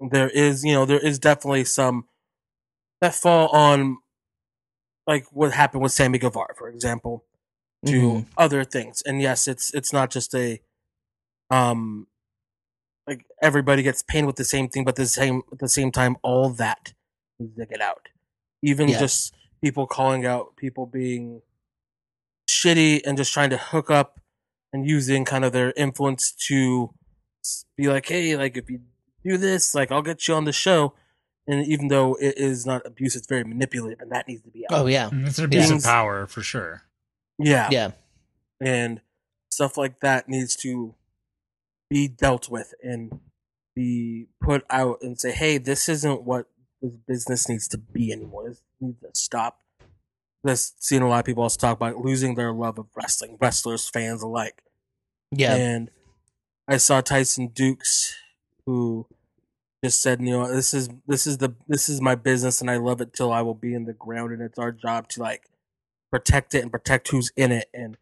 there 0.00 0.28
is, 0.30 0.64
you 0.64 0.72
know, 0.72 0.84
there 0.86 0.98
is 1.04 1.18
definitely 1.18 1.64
some 1.64 2.08
that 3.00 3.14
fall 3.14 3.48
on 3.48 3.98
like 5.06 5.26
what 5.32 5.52
happened 5.52 5.82
with 5.82 5.92
Sammy 5.92 6.18
Guevara, 6.18 6.54
for 6.56 6.68
example, 6.68 7.24
to 7.86 7.92
Mhm. 7.92 8.26
other 8.36 8.64
things. 8.64 9.02
And 9.02 9.20
yes, 9.20 9.48
it's 9.48 9.72
it's 9.74 9.92
not 9.92 10.10
just 10.10 10.34
a 10.34 10.60
um 11.50 12.06
like 13.06 13.26
everybody 13.42 13.82
gets 13.82 14.02
pain 14.02 14.26
with 14.26 14.36
the 14.36 14.44
same 14.44 14.68
thing, 14.68 14.84
but 14.84 14.96
the 14.96 15.06
same 15.06 15.42
at 15.52 15.58
the 15.58 15.68
same 15.68 15.90
time, 15.90 16.16
all 16.22 16.50
that 16.50 16.94
needs 17.40 17.56
to 17.56 17.66
get 17.66 17.80
out. 17.80 18.08
Even 18.62 18.88
Yeah. 18.88 18.98
just 18.98 19.34
people 19.62 19.86
calling 19.86 20.24
out 20.26 20.56
people 20.56 20.86
being 20.86 21.42
shitty 22.48 23.00
and 23.04 23.16
just 23.16 23.32
trying 23.32 23.50
to 23.50 23.56
hook 23.58 23.90
up 23.90 24.20
and 24.72 24.86
using 24.88 25.24
kind 25.24 25.44
of 25.44 25.52
their 25.52 25.72
influence 25.76 26.32
to 26.32 26.94
be 27.76 27.88
like, 27.88 28.06
hey, 28.06 28.36
like 28.36 28.56
if 28.56 28.68
you 28.70 28.80
do 29.24 29.36
this, 29.36 29.74
like 29.74 29.90
I'll 29.90 30.02
get 30.02 30.28
you 30.28 30.34
on 30.34 30.44
the 30.44 30.52
show. 30.52 30.94
And 31.46 31.66
even 31.66 31.88
though 31.88 32.14
it 32.20 32.36
is 32.38 32.64
not 32.66 32.86
abuse, 32.86 33.16
it's 33.16 33.26
very 33.26 33.42
manipulative, 33.44 34.00
and 34.00 34.12
that 34.12 34.28
needs 34.28 34.42
to 34.42 34.50
be 34.50 34.64
out. 34.70 34.80
Oh 34.80 34.86
yeah, 34.86 35.08
Mm, 35.10 35.26
It's 35.26 35.38
an 35.38 35.46
abuse 35.46 35.68
Things- 35.68 35.84
of 35.84 35.88
power 35.90 36.26
for 36.26 36.42
sure. 36.42 36.82
yeah, 37.38 37.68
yeah, 37.72 37.92
and 38.60 39.00
stuff 39.50 39.76
like 39.76 39.98
that 40.00 40.28
needs 40.28 40.54
to 40.56 40.94
be 41.88 42.06
dealt 42.06 42.48
with 42.50 42.74
and 42.84 43.20
be 43.74 44.28
put 44.40 44.64
out 44.70 44.98
and 45.02 45.18
say, 45.18 45.32
hey, 45.32 45.58
this 45.58 45.88
isn't 45.88 46.22
what 46.22 46.46
this 46.82 46.92
business 47.06 47.48
needs 47.48 47.68
to 47.68 47.78
be 47.78 48.12
anymore. 48.12 48.48
This 48.48 48.62
needs 48.80 49.00
to 49.00 49.08
stop. 49.14 49.60
This 50.42 50.72
seen 50.78 51.02
a 51.02 51.08
lot 51.08 51.18
of 51.20 51.24
people 51.26 51.42
also 51.42 51.58
talk 51.58 51.76
about 51.76 51.98
losing 51.98 52.34
their 52.34 52.52
love 52.52 52.78
of 52.78 52.86
wrestling, 52.96 53.36
wrestlers, 53.40 53.88
fans 53.88 54.22
alike. 54.22 54.62
yeah, 55.30 55.54
And 55.54 55.90
I 56.66 56.78
saw 56.78 57.00
Tyson 57.02 57.50
Dux 57.54 58.14
who 58.64 59.06
just 59.84 60.00
said, 60.00 60.20
you 60.22 60.30
know, 60.30 60.52
this 60.54 60.72
is 60.72 60.88
this 61.06 61.26
is 61.26 61.38
the 61.38 61.54
this 61.68 61.88
is 61.88 62.00
my 62.00 62.14
business 62.14 62.60
and 62.60 62.70
I 62.70 62.76
love 62.78 63.00
it 63.00 63.12
till 63.12 63.32
I 63.32 63.42
will 63.42 63.54
be 63.54 63.74
in 63.74 63.84
the 63.84 63.92
ground 63.92 64.32
and 64.32 64.40
it's 64.40 64.58
our 64.58 64.72
job 64.72 65.08
to 65.10 65.20
like 65.20 65.50
protect 66.10 66.54
it 66.54 66.62
and 66.62 66.70
protect 66.72 67.08
who's 67.08 67.30
in 67.36 67.52
it 67.52 67.68
and 67.74 67.96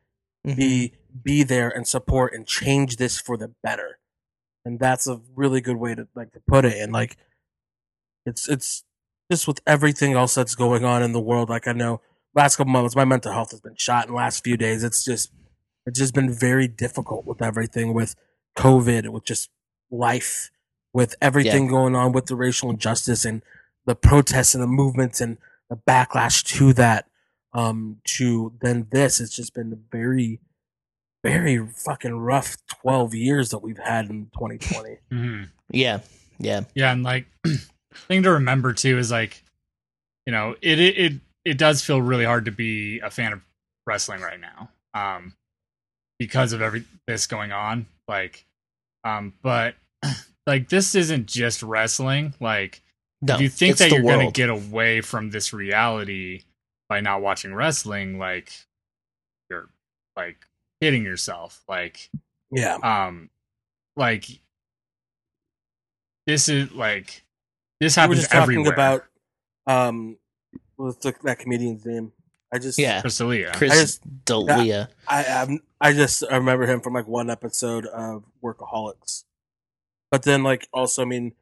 Mhm. 0.47 0.57
be 0.57 0.93
be 1.25 1.43
there 1.43 1.69
and 1.69 1.87
support 1.89 2.33
and 2.33 2.47
change 2.47 2.97
this 2.97 3.19
for 3.21 3.37
the 3.37 3.49
better. 3.63 3.99
And 4.65 4.79
that's 4.79 5.09
a 5.09 5.21
really 5.35 5.61
good 5.61 5.77
way 5.77 5.97
to 5.97 6.07
like 6.15 6.33
to 6.33 6.41
put 6.41 6.65
it. 6.65 6.77
And 6.81 6.93
like 6.93 7.17
it's 8.29 8.49
it's 8.49 8.85
just 9.31 9.47
with 9.47 9.61
everything 9.67 10.13
else 10.15 10.35
that's 10.35 10.55
going 10.55 10.85
on 10.85 11.03
in 11.03 11.13
the 11.13 11.21
world, 11.21 11.49
like 11.49 11.67
I 11.67 11.73
know 11.73 12.01
last 12.35 12.57
couple 12.57 12.73
months 12.73 12.95
my 12.95 13.05
mental 13.05 13.33
health 13.33 13.51
has 13.51 13.61
been 13.61 13.77
shot 13.77 14.07
in 14.07 14.13
the 14.13 14.17
last 14.17 14.45
few 14.45 14.57
days. 14.57 14.85
It's 14.85 15.05
just 15.05 15.33
it's 15.87 15.99
just 15.99 16.15
been 16.15 16.33
very 16.33 16.69
difficult 16.69 17.25
with 17.27 17.43
everything 17.43 17.95
with 17.95 18.15
COVID, 18.57 19.09
with 19.09 19.25
just 19.25 19.51
life, 19.91 20.51
with 20.93 21.15
everything 21.21 21.67
going 21.69 21.97
on 21.97 22.13
with 22.13 22.27
the 22.27 22.37
racial 22.37 22.71
injustice 22.71 23.25
and 23.25 23.43
the 23.87 23.95
protests 23.95 24.55
and 24.55 24.63
the 24.63 24.69
movements 24.69 25.21
and 25.21 25.39
the 25.71 25.77
backlash 25.77 26.45
to 26.59 26.73
that. 26.75 27.07
Um, 27.55 28.01
to 28.05 28.53
then 28.61 28.89
this, 28.91 29.21
it's 29.21 29.35
just 29.35 29.55
been 29.55 29.73
a 29.73 29.97
very, 29.97 30.41
very 31.25 31.67
fucking 31.67 32.15
rough 32.15 32.59
twelve 32.67 33.15
years 33.15 33.49
that 33.51 33.61
we've 33.61 33.79
had 33.79 34.11
in 34.11 34.27
2020. 34.35 34.99
hmm 35.11 35.43
yeah, 35.71 36.01
yeah, 36.39 36.63
Yeah, 36.75 36.93
and 36.93 37.03
like 37.03 37.27
thing 38.07 38.23
to 38.23 38.33
remember 38.33 38.73
too 38.73 38.99
is 38.99 39.11
like, 39.11 39.43
you 40.27 40.33
know, 40.33 40.55
it 40.61 40.79
it 40.79 40.99
it, 40.99 41.13
it 41.45 41.59
does 41.59 41.83
feel 41.83 42.01
really 42.01 42.25
hard 42.25 42.45
to 42.47 42.53
be 42.53 43.01
a 43.01 43.11
fan 43.11 43.33
of 43.33 43.41
wrestling 43.87 44.21
right 44.21 44.41
now, 44.41 44.71
um, 44.95 45.35
because 46.19 46.53
of 46.53 46.63
every 46.63 46.85
this 47.07 47.27
going 47.27 47.53
on. 47.53 47.87
Like, 48.07 48.47
um, 49.05 49.35
but 49.43 49.75
like 50.47 50.69
this 50.69 50.95
isn't 50.95 51.27
just 51.27 51.63
wrestling. 51.63 52.35
Like, 52.41 52.83
no, 53.23 53.35
if 53.35 53.41
you 53.41 53.49
think 53.49 53.79
that 53.79 53.91
you're 53.91 54.03
gonna 54.03 54.31
get 54.31 54.51
away 54.51 55.01
from 55.01 55.31
this 55.31 55.53
reality 55.53 56.43
by 56.89 57.01
not 57.01 57.23
watching 57.23 57.55
wrestling, 57.55 58.19
like 58.19 58.53
you're 59.51 59.69
like 60.17 60.47
hitting 60.81 61.05
yourself. 61.05 61.63
Like, 61.69 62.11
yeah, 62.51 62.77
um, 62.83 63.31
like 63.97 64.27
this 66.27 66.49
is 66.51 66.71
like 66.73 67.25
this 67.81 67.95
happens 67.95 68.19
we 68.19 68.23
were 68.23 68.29
happens 68.41 68.57
just 68.57 68.65
talking 68.67 68.67
about 68.67 69.05
um, 69.67 70.17
what's 70.77 70.97
the, 70.99 71.15
that 71.25 71.39
comedian's 71.39 71.85
name? 71.85 72.13
I 72.53 72.59
just 72.59 72.79
yeah, 72.79 73.01
Chris 73.03 73.19
D'Elia. 73.19 73.53
Chris 73.55 73.73
I 73.73 73.75
just- 73.75 74.25
D'Elia. 74.25 74.89
I 75.07 75.25
I'm, 75.25 75.61
I 75.81 75.93
just 75.93 76.25
I 76.31 76.37
remember 76.37 76.67
him 76.67 76.81
from 76.81 76.95
like 76.95 77.07
one 77.07 77.29
episode 77.31 77.85
of 77.87 78.25
Workaholics, 78.43 79.25
but 80.11 80.23
then 80.23 80.43
like 80.43 80.67
also 80.73 81.03
I 81.03 81.05
mean, 81.05 81.33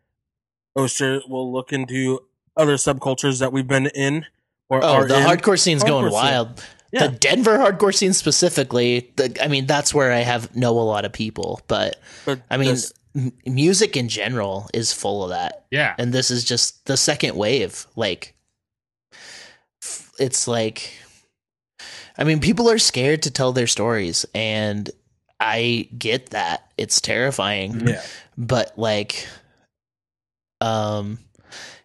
Oster 0.77 1.21
will 1.29 1.53
look 1.53 1.73
into 1.73 2.21
other 2.57 2.75
subcultures 2.75 3.39
that 3.41 3.53
we've 3.53 3.69
been 3.69 3.87
in 3.89 4.27
or 4.69 4.83
Oh, 4.85 4.95
are 4.95 5.07
the 5.07 5.17
in. 5.19 5.23
hardcore 5.23 5.59
scene's 5.59 5.85
going 5.85 6.05
Hardcore 6.07 6.09
scene. 6.11 6.13
wild. 6.13 6.65
Yeah. 6.93 7.07
The 7.09 7.19
Denver 7.19 7.59
hardcore 7.59 7.95
scene 7.95 8.13
specifically. 8.13 9.13
The, 9.17 9.37
I 9.43 9.49
mean, 9.49 9.67
that's 9.67 9.93
where 9.93 10.13
I 10.13 10.19
have 10.21 10.55
know 10.57 10.71
a 10.79 10.81
lot 10.81 11.05
of 11.05 11.13
people. 11.13 11.61
But 11.69 12.01
But 12.25 12.41
I 12.51 12.57
mean, 12.57 12.71
this- 12.71 12.93
m- 13.17 13.33
music 13.47 13.97
in 13.97 14.09
general 14.09 14.69
is 14.75 14.93
full 14.93 15.25
of 15.25 15.31
that. 15.31 15.65
yeah, 15.71 15.95
and 15.99 16.13
this 16.13 16.31
is 16.31 16.45
just 16.45 16.85
the 16.87 16.97
second 16.97 17.35
wave 17.37 17.87
like 17.97 18.35
f- 19.83 20.13
it's 20.19 20.47
like 20.47 20.93
i 22.19 22.25
mean 22.25 22.41
people 22.41 22.71
are 22.71 22.79
scared 22.79 23.23
to 23.23 23.31
tell 23.31 23.53
their 23.53 23.67
stories 23.67 24.25
and 24.35 24.91
i 25.41 25.89
get 25.99 26.31
that. 26.31 26.63
It's 26.79 27.01
terrifying. 27.01 27.89
Yeah, 27.89 28.03
but 28.39 28.73
like 28.79 29.27
um 30.61 31.19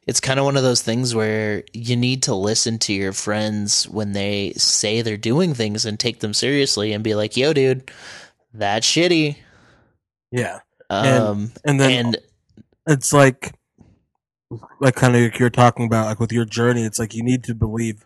it's 0.07 0.19
kind 0.19 0.39
of 0.39 0.45
one 0.45 0.57
of 0.57 0.63
those 0.63 0.81
things 0.81 1.13
where 1.13 1.63
you 1.73 1.95
need 1.95 2.23
to 2.23 2.33
listen 2.35 2.79
to 2.79 2.93
your 2.93 3.13
friends 3.13 3.87
when 3.87 4.13
they 4.13 4.53
say 4.57 5.01
they're 5.01 5.15
doing 5.17 5.53
things 5.53 5.85
and 5.85 5.99
take 5.99 6.19
them 6.19 6.33
seriously 6.33 6.91
and 6.93 7.03
be 7.03 7.13
like 7.15 7.37
yo 7.37 7.53
dude 7.53 7.89
that's 8.53 8.85
shitty. 8.85 9.37
Yeah, 10.31 10.59
um 10.91 11.51
and 11.63 11.79
then 11.79 11.91
and 12.05 12.17
it's 12.87 13.13
like 13.13 13.53
like 14.79 14.95
kind 14.95 15.15
of 15.15 15.21
like 15.21 15.39
you're 15.39 15.49
talking 15.49 15.85
about 15.85 16.07
like 16.07 16.19
with 16.19 16.31
your 16.31 16.45
journey 16.45 16.83
it's 16.83 16.99
like 16.99 17.13
you 17.13 17.23
need 17.23 17.43
to 17.43 17.55
believe 17.55 18.05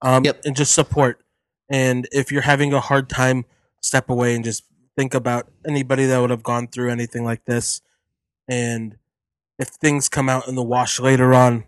um 0.00 0.24
Yep. 0.24 0.40
and 0.44 0.56
just 0.56 0.72
support. 0.74 1.20
And 1.70 2.08
if 2.12 2.30
you're 2.32 2.42
having 2.42 2.72
a 2.74 2.80
hard 2.80 3.08
time 3.08 3.44
step 3.80 4.10
away 4.10 4.34
and 4.34 4.44
just 4.44 4.64
think 4.96 5.14
about 5.14 5.48
anybody 5.66 6.04
that 6.06 6.18
would 6.18 6.30
have 6.30 6.42
gone 6.42 6.68
through 6.68 6.90
anything 6.90 7.24
like 7.24 7.44
this. 7.46 7.80
And 8.48 8.98
if 9.58 9.68
things 9.68 10.08
come 10.08 10.28
out 10.28 10.48
in 10.48 10.54
the 10.54 10.62
wash 10.62 11.00
later 11.00 11.32
on 11.34 11.64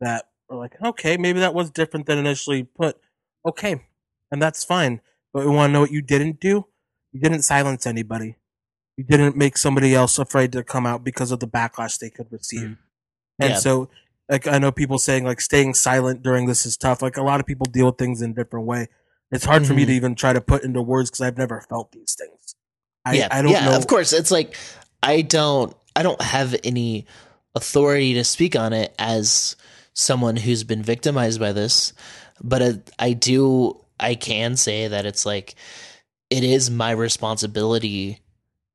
that 0.00 0.26
are 0.50 0.56
like 0.58 0.80
okay 0.82 1.16
maybe 1.16 1.40
that 1.40 1.54
was 1.54 1.70
different 1.70 2.06
than 2.06 2.18
initially 2.18 2.62
put 2.64 2.98
okay 3.46 3.82
and 4.30 4.40
that's 4.42 4.64
fine. 4.64 5.00
But 5.32 5.44
we 5.46 5.50
want 5.50 5.70
to 5.70 5.72
know 5.72 5.80
what 5.80 5.90
you 5.90 6.02
didn't 6.02 6.40
do? 6.40 6.66
You 7.12 7.20
didn't 7.20 7.42
silence 7.42 7.86
anybody 7.86 8.36
you 8.96 9.04
didn't 9.04 9.36
make 9.36 9.56
somebody 9.56 9.94
else 9.94 10.18
afraid 10.18 10.52
to 10.52 10.62
come 10.62 10.86
out 10.86 11.02
because 11.04 11.32
of 11.32 11.40
the 11.40 11.48
backlash 11.48 11.98
they 11.98 12.10
could 12.10 12.30
receive. 12.30 12.62
Mhm. 12.70 12.78
And 13.38 13.50
Yeah. 13.50 13.58
so, 13.58 13.88
like, 14.28 14.46
I 14.46 14.58
know 14.58 14.70
people 14.70 14.98
saying 14.98 15.24
like 15.24 15.40
staying 15.40 15.74
silent 15.74 16.22
during 16.22 16.46
this 16.46 16.66
is 16.66 16.76
tough. 16.76 17.02
Like, 17.02 17.16
a 17.16 17.22
lot 17.22 17.40
of 17.40 17.46
people 17.46 17.66
deal 17.66 17.86
with 17.86 17.98
things 17.98 18.20
in 18.22 18.32
a 18.32 18.34
different 18.34 18.66
way. 18.66 18.88
It's 19.30 19.46
hard 19.46 19.66
for 19.66 19.72
me 19.72 19.86
to 19.86 19.92
even 19.92 20.14
try 20.14 20.34
to 20.34 20.42
put 20.42 20.62
into 20.62 20.82
words 20.82 21.10
because 21.10 21.22
I've 21.22 21.38
never 21.38 21.62
felt 21.62 21.90
these 21.92 22.14
things. 22.18 22.54
I, 23.04 23.14
yeah, 23.14 23.28
I 23.30 23.40
don't 23.42 23.50
yeah, 23.52 23.64
know. 23.64 23.76
of 23.76 23.86
course. 23.86 24.12
It's 24.12 24.30
like 24.30 24.54
I 25.02 25.22
don't 25.22 25.74
I 25.96 26.02
don't 26.02 26.20
have 26.20 26.54
any 26.64 27.06
authority 27.54 28.14
to 28.14 28.24
speak 28.24 28.54
on 28.56 28.72
it 28.72 28.94
as 28.98 29.56
someone 29.94 30.36
who's 30.36 30.64
been 30.64 30.82
victimized 30.82 31.40
by 31.40 31.52
this, 31.52 31.92
but 32.42 32.62
I, 32.62 32.72
I 32.98 33.12
do 33.14 33.80
I 33.98 34.14
can 34.14 34.56
say 34.56 34.86
that 34.88 35.06
it's 35.06 35.24
like 35.26 35.54
it 36.30 36.44
is 36.44 36.70
my 36.70 36.90
responsibility 36.92 38.20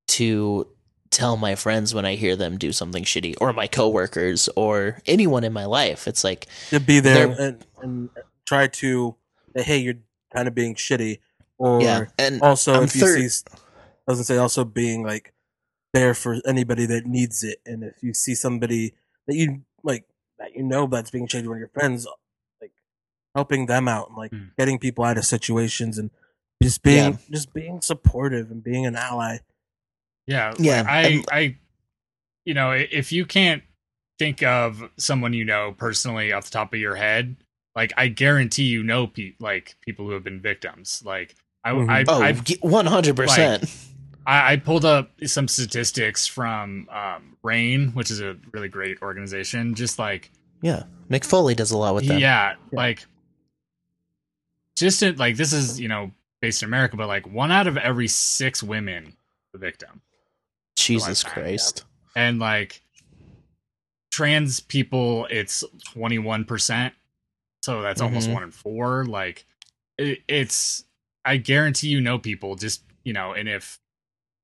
to 0.07 0.67
tell 1.09 1.37
my 1.37 1.55
friends 1.55 1.93
when 1.93 2.05
I 2.05 2.15
hear 2.15 2.35
them 2.35 2.57
do 2.57 2.71
something 2.71 3.03
shitty, 3.03 3.35
or 3.39 3.53
my 3.53 3.67
coworkers, 3.67 4.49
or 4.55 4.99
anyone 5.05 5.43
in 5.43 5.53
my 5.53 5.65
life. 5.65 6.07
It's 6.07 6.23
like, 6.23 6.47
to 6.69 6.79
be 6.79 6.99
there 6.99 7.27
and, 7.31 7.65
and 7.81 8.09
try 8.45 8.67
to 8.67 9.15
say, 9.55 9.63
hey, 9.63 9.77
you're 9.77 9.95
kind 10.33 10.47
of 10.47 10.55
being 10.55 10.75
shitty, 10.75 11.19
or 11.57 11.81
yeah, 11.81 12.05
and 12.19 12.41
also 12.41 12.73
I'm 12.73 12.83
if 12.83 12.95
you 12.95 13.01
third- 13.01 13.31
see, 13.31 13.43
I 14.07 14.11
was 14.11 14.17
gonna 14.19 14.23
say 14.25 14.37
also 14.37 14.63
being 14.65 15.03
like 15.03 15.33
there 15.93 16.13
for 16.13 16.37
anybody 16.45 16.85
that 16.87 17.05
needs 17.05 17.43
it, 17.43 17.59
and 17.65 17.83
if 17.83 17.95
you 18.03 18.13
see 18.13 18.35
somebody 18.35 18.93
that 19.27 19.35
you 19.35 19.61
like 19.83 20.05
that 20.39 20.55
you 20.55 20.63
know 20.63 20.85
that's 20.87 21.09
being 21.11 21.27
shady, 21.27 21.47
one 21.47 21.57
of 21.57 21.59
your 21.59 21.69
friends, 21.69 22.05
like 22.61 22.71
helping 23.33 23.65
them 23.65 23.87
out, 23.87 24.09
and 24.09 24.17
like 24.17 24.31
Hmm. 24.31 24.43
getting 24.57 24.77
people 24.77 25.03
out 25.05 25.17
of 25.17 25.25
situations, 25.25 25.97
and 25.97 26.11
just 26.61 26.83
being 26.83 27.13
Yeah. 27.13 27.17
just 27.31 27.53
being 27.53 27.81
supportive 27.81 28.51
and 28.51 28.63
being 28.63 28.85
an 28.85 28.95
ally. 28.95 29.37
Yeah, 30.27 30.49
like, 30.49 30.59
Yeah, 30.59 30.83
I, 30.87 31.01
and- 31.03 31.25
I, 31.31 31.55
you 32.45 32.53
know, 32.53 32.71
if 32.71 33.11
you 33.11 33.25
can't 33.25 33.63
think 34.19 34.41
of 34.43 34.83
someone 34.97 35.33
you 35.33 35.45
know 35.45 35.73
personally 35.77 36.31
off 36.33 36.45
the 36.45 36.51
top 36.51 36.73
of 36.73 36.79
your 36.79 36.95
head, 36.95 37.35
like 37.75 37.93
I 37.97 38.07
guarantee 38.07 38.63
you 38.63 38.83
know, 38.83 39.07
pe- 39.07 39.33
like 39.39 39.75
people 39.81 40.05
who 40.05 40.11
have 40.13 40.23
been 40.23 40.41
victims. 40.41 41.01
Like 41.05 41.35
I, 41.63 41.71
Mhm. 41.71 41.89
I, 41.89 42.03
oh, 42.07 42.21
I've 42.21 42.43
one 42.61 42.85
hundred 42.85 43.15
percent. 43.15 43.65
I, 44.25 44.53
I 44.53 44.55
pulled 44.57 44.83
up 44.85 45.11
some 45.25 45.47
statistics 45.47 46.25
from 46.27 46.87
um, 46.91 47.37
RAINN, 47.43 47.89
which 47.93 48.11
is 48.11 48.19
a 48.21 48.35
really 48.51 48.67
great 48.69 49.01
organization. 49.01 49.75
Just 49.75 49.99
like 49.99 50.31
Yeah, 50.61 50.83
Mick 51.09 51.23
Foley 51.25 51.55
does 51.55 51.71
a 51.71 51.77
lot 51.77 51.95
with 51.95 52.07
them. 52.07 52.17
yeah, 52.19 52.55
like 52.71 53.05
just 54.75 55.01
in, 55.03 55.15
like 55.17 55.37
this 55.37 55.53
is 55.53 55.79
you 55.79 55.87
know 55.87 56.11
based 56.41 56.61
in 56.63 56.67
America, 56.67 56.97
but 56.97 57.07
like 57.07 57.27
one 57.27 57.51
out 57.51 57.67
of 57.67 57.77
every 57.77 58.07
six 58.07 58.61
women 58.63 59.13
the 59.53 59.59
victim, 59.59 60.01
Jesus 60.77 61.23
Like 61.23 61.33
that, 61.35 61.41
Christ. 61.41 61.83
and 62.15 62.39
like 62.39 62.81
trans 64.11 64.59
people, 64.59 65.27
it's 65.29 65.63
twenty 65.83 66.19
one 66.19 66.45
percent. 66.45 66.93
So 67.63 67.81
that's 67.81 68.01
almost 68.01 68.29
Mhm. 68.29 68.33
one 68.33 68.43
in 68.43 68.51
four. 68.51 69.05
Like 69.05 69.45
it, 69.97 70.19
it's, 70.27 70.85
I 71.25 71.37
guarantee 71.37 71.87
you 71.87 71.99
know 72.01 72.17
people 72.19 72.55
just 72.55 72.83
you 73.03 73.13
know, 73.13 73.33
and 73.33 73.47
if 73.49 73.79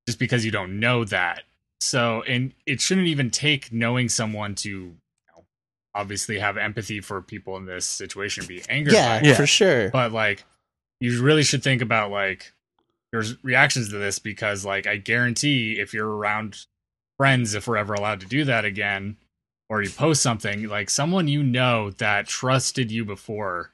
just 0.08 0.20
because 0.20 0.44
you 0.46 0.52
don't 0.52 0.80
know 0.80 1.04
that. 1.06 1.44
So, 1.82 2.24
and 2.24 2.54
it 2.66 2.80
shouldn't 2.82 3.08
even 3.08 3.30
take 3.30 3.72
knowing 3.74 4.08
someone 4.10 4.56
to 4.56 4.70
you 4.70 4.96
know, 5.36 5.46
obviously 5.94 6.40
have 6.40 6.58
empathy 6.58 7.02
for 7.02 7.22
people 7.22 7.58
in 7.58 7.66
this 7.66 7.86
situation, 7.86 8.46
be 8.46 8.62
angered 8.70 8.94
Yeah, 8.94 9.22
by. 9.22 9.28
Yeah. 9.28 9.34
for 9.36 9.46
sure. 9.48 9.90
But 9.92 10.12
like, 10.14 10.44
you 11.02 11.22
really 11.22 11.44
should 11.44 11.62
think 11.64 11.82
about 11.82 12.10
like 12.12 12.54
your 13.14 13.24
reactions 13.44 13.90
to 13.90 13.98
this 13.98 14.20
because, 14.20 14.66
like, 14.66 14.88
I 14.88 14.98
guarantee 14.98 15.80
if 15.80 15.94
you're 15.94 16.10
around 16.10 16.66
friends, 17.18 17.54
if 17.54 17.68
we're 17.68 17.78
ever 17.78 17.94
allowed 17.94 18.20
to 18.22 18.26
do 18.26 18.44
that 18.46 18.66
again, 18.66 19.18
or 19.70 19.82
you 19.82 19.90
post 19.90 20.22
something, 20.22 20.68
like 20.68 20.90
someone 20.90 21.28
you 21.28 21.44
know 21.44 21.92
that 21.92 22.28
trusted 22.28 22.92
you 22.92 23.06
before 23.06 23.72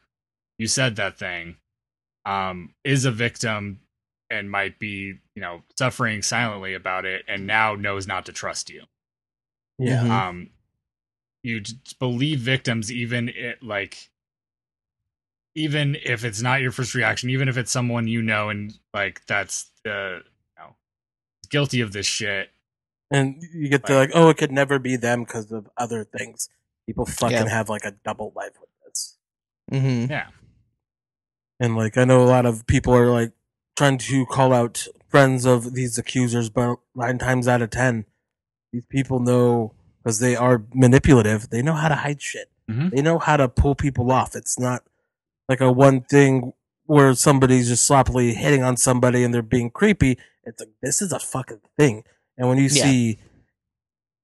you 0.60 0.68
said 0.68 0.98
that 0.98 1.18
thing, 1.18 1.56
um, 2.26 2.76
is 2.84 3.06
a 3.06 3.12
victim 3.12 3.80
and 4.30 4.52
might 4.52 4.78
be, 4.78 5.16
you 5.36 5.42
know, 5.42 5.64
suffering 5.78 6.22
silently 6.22 6.74
about 6.74 7.06
it 7.06 7.24
and 7.28 7.48
now 7.48 7.74
knows 7.76 8.06
not 8.06 8.26
to 8.26 8.34
trust 8.34 8.70
you. 8.70 8.84
Yeah, 9.80 10.04
Mhm. 10.04 10.10
Um, 10.12 10.50
you 11.42 11.64
believe 12.00 12.40
victims 12.42 12.92
even 12.92 13.30
it 13.30 13.64
like 13.64 14.10
even 15.66 15.96
if 16.04 16.24
it's 16.24 16.42
not 16.42 16.62
your 16.62 16.72
first 16.72 16.96
reaction, 16.96 17.30
even 17.30 17.48
if 17.48 17.58
it's 17.58 17.72
someone 17.72 18.08
you 18.08 18.22
know 18.22 18.50
and 18.50 18.74
like 18.94 19.26
that's 19.28 19.72
the 19.84 20.22
you 20.24 20.64
know 20.64 20.76
guilty 21.50 21.82
of 21.82 21.92
this 21.92 22.06
shit. 22.06 22.50
and 23.12 23.42
you 23.54 23.68
get 23.70 23.86
the 23.88 23.94
Like- 23.96 24.10
like, 24.14 24.16
oh, 24.16 24.30
it 24.30 24.38
could 24.38 24.52
never 24.52 24.78
be 24.78 24.96
them 24.96 25.24
because 25.24 25.52
of 25.52 25.68
other 25.78 26.04
things. 26.04 26.48
People 26.86 27.06
fucking 27.08 27.46
Yeah. 27.48 27.50
have 27.50 27.68
like 27.70 27.84
a 27.86 27.92
double 28.06 28.32
life 28.36 28.54
with 28.62 28.70
this. 28.86 29.18
Mm-hmm. 29.72 30.12
Yeah. 30.12 30.28
And 31.60 31.76
like 31.76 31.98
I 31.98 32.06
know 32.06 32.22
a 32.24 32.30
lot 32.30 32.46
of 32.46 32.66
people 32.68 32.94
are 32.96 33.10
like 33.12 33.32
trying 33.76 33.98
to 33.98 34.26
call 34.28 34.54
out 34.54 34.88
friends 35.10 35.46
of 35.46 35.74
these 35.74 35.98
accusers, 35.98 36.50
but 36.50 36.78
nine 36.96 37.18
times 37.18 37.48
out 37.48 37.62
of 37.64 37.70
ten, 37.72 38.06
these 38.72 38.86
people 38.90 39.20
know 39.20 39.74
because 40.04 40.20
they 40.20 40.36
are 40.36 40.64
manipulative. 40.74 41.50
They 41.50 41.62
know 41.62 41.74
how 41.74 41.90
to 41.90 41.96
hide 41.96 42.22
shit. 42.22 42.50
Mhm. 42.70 42.92
They 42.92 43.02
know 43.02 43.18
how 43.20 43.38
to 43.38 43.50
pull 43.50 43.74
people 43.76 44.12
off. 44.12 44.36
It's 44.36 44.60
not 44.60 44.84
like 45.50 45.62
a 45.62 45.72
one 45.72 46.02
thing 46.02 46.54
where 46.86 47.14
somebody's 47.16 47.68
just 47.68 47.86
sloppily 47.86 48.34
hitting 48.34 48.64
on 48.64 48.78
somebody 48.78 49.24
and 49.24 49.34
they're 49.34 49.42
being 49.42 49.70
creepy. 49.72 50.18
It's 50.46 50.60
like 50.60 50.70
this 50.82 51.02
is 51.02 51.12
a 51.12 51.20
fucking 51.20 51.62
thing. 51.78 52.04
And 52.38 52.48
when 52.48 52.58
you 52.58 52.70
Yeah. 52.70 52.84
see 52.84 53.20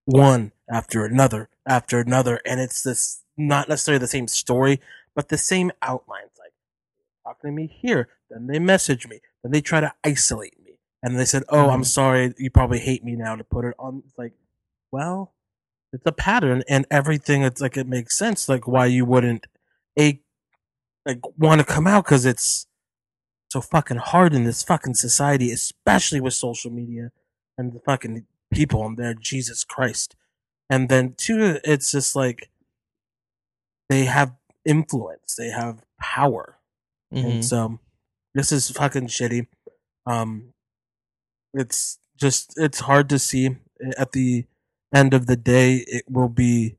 one 0.06 0.52
after 0.72 1.06
another 1.06 1.50
after 1.68 2.00
another, 2.00 2.40
and 2.46 2.60
it's 2.60 2.84
this 2.84 3.24
not 3.38 3.68
necessarily 3.68 4.00
the 4.00 4.08
same 4.08 4.28
story, 4.28 4.80
but 5.16 5.30
the 5.30 5.38
same 5.38 5.72
outlines. 5.82 6.32
Like 6.40 6.54
talking 7.26 7.50
to 7.50 7.56
me 7.56 7.68
here, 7.68 8.10
then 8.30 8.48
they 8.48 8.60
message 8.60 9.08
me, 9.08 9.20
then 9.44 9.52
they 9.52 9.62
try 9.62 9.80
to 9.82 9.94
isolate 10.04 10.60
me, 10.64 10.80
and 11.04 11.20
they 11.20 11.26
said, 11.26 11.44
"Oh, 11.50 11.70
I'm 11.70 11.82
Mhm. 11.82 11.88
sorry, 11.88 12.34
you 12.38 12.50
probably 12.52 12.80
hate 12.80 13.04
me 13.04 13.16
now." 13.16 13.36
To 13.36 13.44
put 13.44 13.66
it 13.66 13.76
on, 13.80 14.04
it's 14.06 14.18
like, 14.18 14.34
well, 14.92 15.34
it's 15.92 16.06
a 16.06 16.12
pattern, 16.12 16.64
and 16.70 16.86
everything. 16.92 17.44
It's 17.44 17.62
like 17.62 17.78
it 17.78 17.88
makes 17.88 18.18
sense, 18.18 18.48
like 18.50 18.68
why 18.68 18.86
you 18.88 19.06
wouldn't 19.06 19.48
a 20.00 20.22
like 21.06 21.22
want 21.38 21.60
to 21.60 21.66
come 21.66 21.88
out 21.88 22.06
because 22.06 22.26
it's 22.26 22.68
so 23.50 23.62
fucking 23.62 23.98
hard 23.98 24.34
in 24.34 24.44
this 24.44 24.64
fucking 24.64 24.96
society, 24.96 25.52
especially 25.52 26.20
with 26.20 26.34
social 26.34 26.72
media 26.72 27.12
and 27.58 27.74
the 27.74 27.80
fucking 27.80 28.26
people 28.54 28.82
on 28.82 28.96
there. 28.96 29.14
Jesus 29.14 29.64
Christ. 29.64 30.16
And 30.70 30.90
then 30.90 31.14
two, 31.18 31.60
it's 31.64 31.92
just 31.92 32.16
like 32.16 32.50
they 33.90 34.06
have 34.06 34.34
influence, 34.66 35.36
they 35.36 35.50
have 35.50 35.84
power, 36.00 36.58
hmm 37.12 37.18
and 37.20 37.46
so 37.46 37.80
this 38.34 38.52
is 38.52 38.70
fucking 38.72 39.08
shitty. 39.08 39.48
Um, 40.08 40.54
it's 41.54 42.00
just 42.18 42.54
it's 42.58 42.82
hard 42.82 43.10
to 43.10 43.20
see. 43.20 43.58
At 43.98 44.14
the 44.14 44.46
end 44.94 45.14
of 45.14 45.28
the 45.28 45.36
day, 45.36 45.84
it 45.88 46.06
will 46.10 46.30
be 46.30 46.78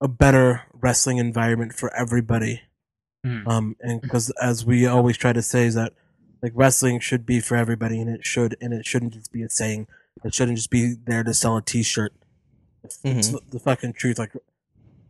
a 0.00 0.08
better 0.08 0.62
wrestling 0.72 1.18
environment 1.18 1.72
for 1.74 1.94
everybody. 1.94 2.62
Mhm. 3.26 3.46
Um, 3.48 3.76
and 3.80 4.00
because 4.00 4.30
as 4.40 4.64
we 4.64 4.86
always 4.86 5.16
try 5.16 5.32
to 5.32 5.42
say 5.42 5.66
is 5.66 5.74
that 5.74 5.92
like 6.42 6.52
wrestling 6.54 7.00
should 7.00 7.26
be 7.26 7.40
for 7.40 7.56
everybody, 7.56 8.00
and 8.00 8.08
it 8.08 8.24
should, 8.24 8.56
and 8.60 8.72
it 8.72 8.86
shouldn't 8.86 9.14
just 9.14 9.32
be 9.32 9.42
a 9.42 9.50
saying. 9.50 9.88
It 10.24 10.34
shouldn't 10.34 10.56
just 10.56 10.70
be 10.70 10.94
there 10.94 11.24
to 11.24 11.34
sell 11.34 11.56
a 11.56 11.62
T-shirt. 11.62 12.12
It's, 12.84 13.00
it's 13.04 13.28
the, 13.30 13.40
the 13.50 13.58
fucking 13.58 13.94
truth. 13.94 14.18
Like 14.18 14.32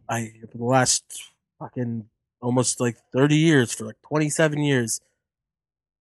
I 0.08 0.32
for 0.50 0.56
the 0.58 0.64
last 0.64 1.04
fucking 1.58 2.06
almost 2.40 2.80
like 2.80 2.96
thirty 3.12 3.36
years, 3.36 3.74
for 3.74 3.84
like 3.84 4.00
twenty 4.06 4.30
seven 4.30 4.62
years, 4.62 5.00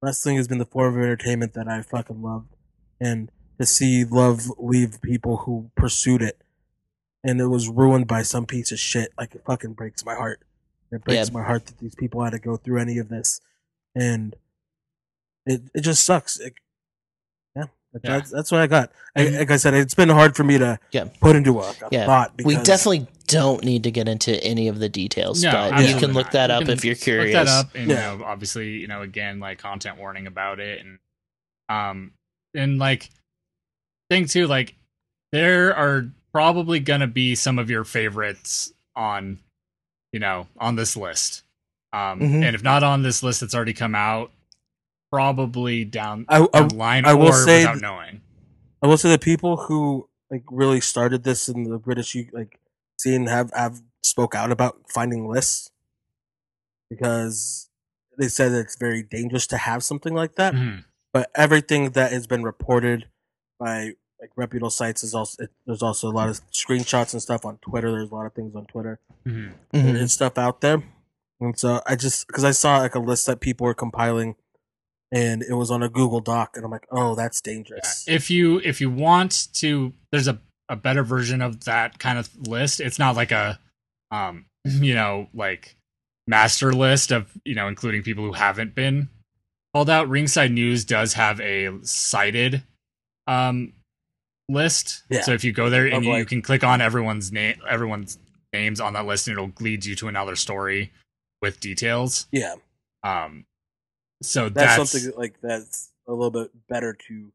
wrestling 0.02 0.38
has 0.38 0.48
been 0.48 0.60
the 0.60 0.66
form 0.66 0.96
of 0.96 1.04
entertainment 1.04 1.54
that 1.56 1.68
I 1.68 1.82
fucking 1.82 2.22
loved, 2.22 2.56
and 3.02 3.30
to 3.60 3.66
see 3.66 4.06
love 4.06 4.50
leave 4.58 5.02
people 5.02 5.38
who 5.38 5.72
pursued 5.76 6.22
it, 6.22 6.42
and 7.24 7.40
it 7.42 7.48
was 7.48 7.68
ruined 7.70 8.08
by 8.08 8.22
some 8.22 8.46
piece 8.46 8.72
of 8.72 8.80
shit. 8.80 9.12
Like 9.18 9.36
it 9.36 9.44
fucking 9.46 9.74
breaks 9.74 10.06
my 10.06 10.16
heart. 10.16 10.42
It 10.92 11.04
breaks 11.04 11.28
Yeah. 11.30 11.34
my 11.34 11.44
heart 11.44 11.66
that 11.66 11.78
these 11.80 11.96
people 11.96 12.24
had 12.24 12.32
to 12.32 12.40
go 12.40 12.56
through 12.58 12.80
any 12.80 12.98
of 12.98 13.10
this, 13.10 13.42
and 13.96 14.36
it 15.46 15.62
it 15.74 15.82
just 15.82 16.04
sucks. 16.04 16.40
It, 16.40 16.54
yeah, 17.56 17.66
Yeah. 17.94 18.00
That's, 18.18 18.32
that's 18.32 18.52
what 18.52 18.62
I 18.62 18.68
got. 18.68 18.92
I, 19.16 19.28
like 19.30 19.52
I 19.52 19.58
said, 19.58 19.74
it's 19.74 19.94
been 19.96 20.10
hard 20.10 20.36
for 20.36 20.44
me 20.44 20.58
to 20.58 20.80
Yeah. 20.92 21.06
put 21.20 21.36
into 21.36 21.60
a, 21.60 21.70
a 21.70 21.76
Yeah. 21.92 22.06
thought. 22.06 22.38
Because 22.38 22.56
We 22.58 22.64
definitely 22.64 23.08
don't 23.28 23.64
need 23.64 23.84
to 23.84 23.92
get 23.92 24.08
into 24.08 24.42
any 24.44 24.68
of 24.70 24.80
the 24.80 24.88
details, 24.88 25.44
No, 25.44 25.52
but 25.52 25.88
you 25.90 25.98
can 25.98 26.14
look 26.14 26.28
not. 26.28 26.32
that 26.34 26.50
You 26.50 26.56
up 26.56 26.70
if 26.70 26.86
you're 26.86 26.94
Look 26.94 27.02
curious. 27.02 27.34
that 27.34 27.48
up, 27.48 27.76
and 27.76 27.90
Yeah. 27.90 28.14
you 28.14 28.20
know, 28.20 28.26
obviously, 28.26 28.72
you 28.78 28.88
know, 28.88 29.02
again, 29.02 29.40
like 29.40 29.58
content 29.60 29.98
warning 29.98 30.28
about 30.28 30.60
it, 30.62 30.80
and 30.86 31.00
um, 31.70 32.14
and 32.54 32.78
like 32.80 33.10
thing 34.10 34.26
too, 34.28 34.48
like 34.48 34.76
there 35.34 35.76
are 35.76 36.10
probably 36.38 36.80
gonna 36.80 37.08
be 37.08 37.34
some 37.34 37.58
of 37.58 37.68
your 37.70 37.84
favorites 37.84 38.72
on, 38.96 39.40
you 40.12 40.20
know, 40.20 40.48
on 40.60 40.76
this 40.76 40.96
list. 40.96 41.42
Um, 41.94 42.20
Mhm. 42.20 42.44
and 42.46 42.56
if 42.56 42.62
not 42.62 42.84
on 42.84 43.02
this 43.02 43.24
list 43.24 43.42
that's 43.42 43.56
already 43.56 43.74
come 43.74 43.96
out, 43.96 44.32
probably 45.12 45.84
down, 45.84 46.26
I, 46.30 46.46
I, 46.54 46.62
the 46.68 46.76
line 46.76 47.06
I 47.06 47.16
will 47.16 47.30
or 47.30 47.46
say 47.46 47.60
without 47.62 47.72
th- 47.74 47.82
knowing. 47.82 48.22
I 48.84 48.88
will 48.88 48.98
say 48.98 49.10
the 49.10 49.18
people 49.18 49.58
who 49.58 50.08
like 50.30 50.44
really 50.52 50.80
started 50.80 51.24
this 51.24 51.48
in 51.50 51.64
the 51.64 51.80
British 51.80 52.16
like 52.34 52.60
scene 53.00 53.26
have 53.26 53.52
have 53.56 53.82
spoke 54.04 54.36
out 54.36 54.52
about 54.52 54.78
finding 54.94 55.28
lists 55.28 55.72
because 56.90 57.70
they 58.18 58.28
said 58.28 58.52
that 58.52 58.60
it's 58.60 58.78
very 58.78 59.02
dangerous 59.02 59.48
to 59.48 59.58
have 59.58 59.84
something 59.84 60.14
like 60.14 60.36
that. 60.36 60.54
Mhm. 60.54 60.84
But 61.14 61.32
everything 61.34 61.92
that 61.92 62.12
has 62.12 62.28
been 62.28 62.44
reported 62.44 63.08
by 63.60 63.94
like 64.20 64.32
reputable 64.36 64.70
sites 64.70 65.04
is 65.04 65.14
also 65.14 65.44
it, 65.44 65.52
there's 65.66 65.82
also 65.84 66.10
a 66.10 66.12
lot 66.12 66.30
of 66.30 66.40
screenshots 66.52 67.14
and 67.14 67.22
stuff 67.22 67.46
on 67.46 67.58
Twitter. 67.60 67.92
There's 67.92 68.10
a 68.10 68.16
lot 68.16 68.26
of 68.26 68.34
things 68.34 68.56
on 68.56 68.66
Twitter. 68.66 69.00
Mhm. 69.26 69.54
Mhm. 69.74 69.94
There's 69.94 70.14
stuff 70.14 70.38
out 70.38 70.62
there, 70.62 70.84
and 71.40 71.58
so 71.58 71.82
I 71.86 71.96
just 71.96 72.28
because 72.28 72.44
I 72.44 72.52
saw 72.52 72.78
like 72.80 72.96
a 72.96 73.00
list 73.00 73.26
that 73.28 73.40
people 73.40 73.66
were 73.66 73.74
compiling 73.74 74.36
and 75.12 75.42
it 75.44 75.54
was 75.54 75.72
on 75.72 75.82
a 75.84 75.90
Google 75.90 76.20
Doc, 76.20 76.52
and 76.56 76.66
I'm 76.66 76.72
like, 76.72 76.86
oh, 76.92 77.16
that's 77.16 77.42
Yeah. 77.46 77.54
dangerous. 77.54 78.06
If 78.08 78.30
you 78.30 78.60
if 78.64 78.82
you 78.82 78.90
want 78.90 79.48
to, 79.56 79.94
there's 80.12 80.28
a 80.28 80.40
a 80.70 80.76
better 80.76 81.04
version 81.04 81.42
of 81.42 81.64
that 81.64 81.98
kind 82.00 82.18
of 82.20 82.30
list. 82.46 82.82
It's 82.82 83.00
not 83.00 83.16
like 83.16 83.32
a, 83.32 83.58
um, 84.12 84.48
you 84.66 84.94
know, 84.94 85.30
like 85.34 85.76
master 86.28 86.74
list 86.74 87.12
of 87.12 87.32
you 87.46 87.56
know 87.56 87.68
including 87.70 88.04
people 88.04 88.26
who 88.26 88.34
haven't 88.34 88.76
been 88.76 89.08
called 89.74 89.90
out. 89.90 90.10
Ringside 90.10 90.52
News 90.52 90.84
does 90.84 91.14
have 91.14 91.40
a 91.40 91.70
cited, 91.84 92.64
um, 93.28 93.72
list. 94.50 95.04
Yeah. 95.10 95.22
So 95.22 95.34
if 95.34 95.44
you 95.44 95.52
go 95.52 95.70
there 95.70 95.86
and 95.88 96.04
you, 96.04 96.16
you 96.16 96.26
can 96.26 96.42
click 96.42 96.64
on 96.64 96.82
everyone's 96.82 97.32
name, 97.32 97.60
everyone's 97.70 98.18
names 98.54 98.80
on 98.80 98.94
that 98.94 99.06
list, 99.06 99.28
and 99.28 99.38
it'll 99.38 99.52
lead 99.60 99.86
you 99.86 99.96
to 99.96 100.08
another 100.08 100.36
story 100.36 100.92
with 101.42 101.60
details. 101.60 102.28
yeah, 102.32 102.56
Um, 103.04 103.46
so 104.22 104.50
that's, 104.50 104.78
that's, 104.78 104.92
something 104.92 105.10
that, 105.10 105.18
like 105.18 105.36
that's 105.42 105.92
a 106.08 106.12
little 106.12 106.32
bit 106.32 106.52
better 106.68 106.98
to 107.08 107.32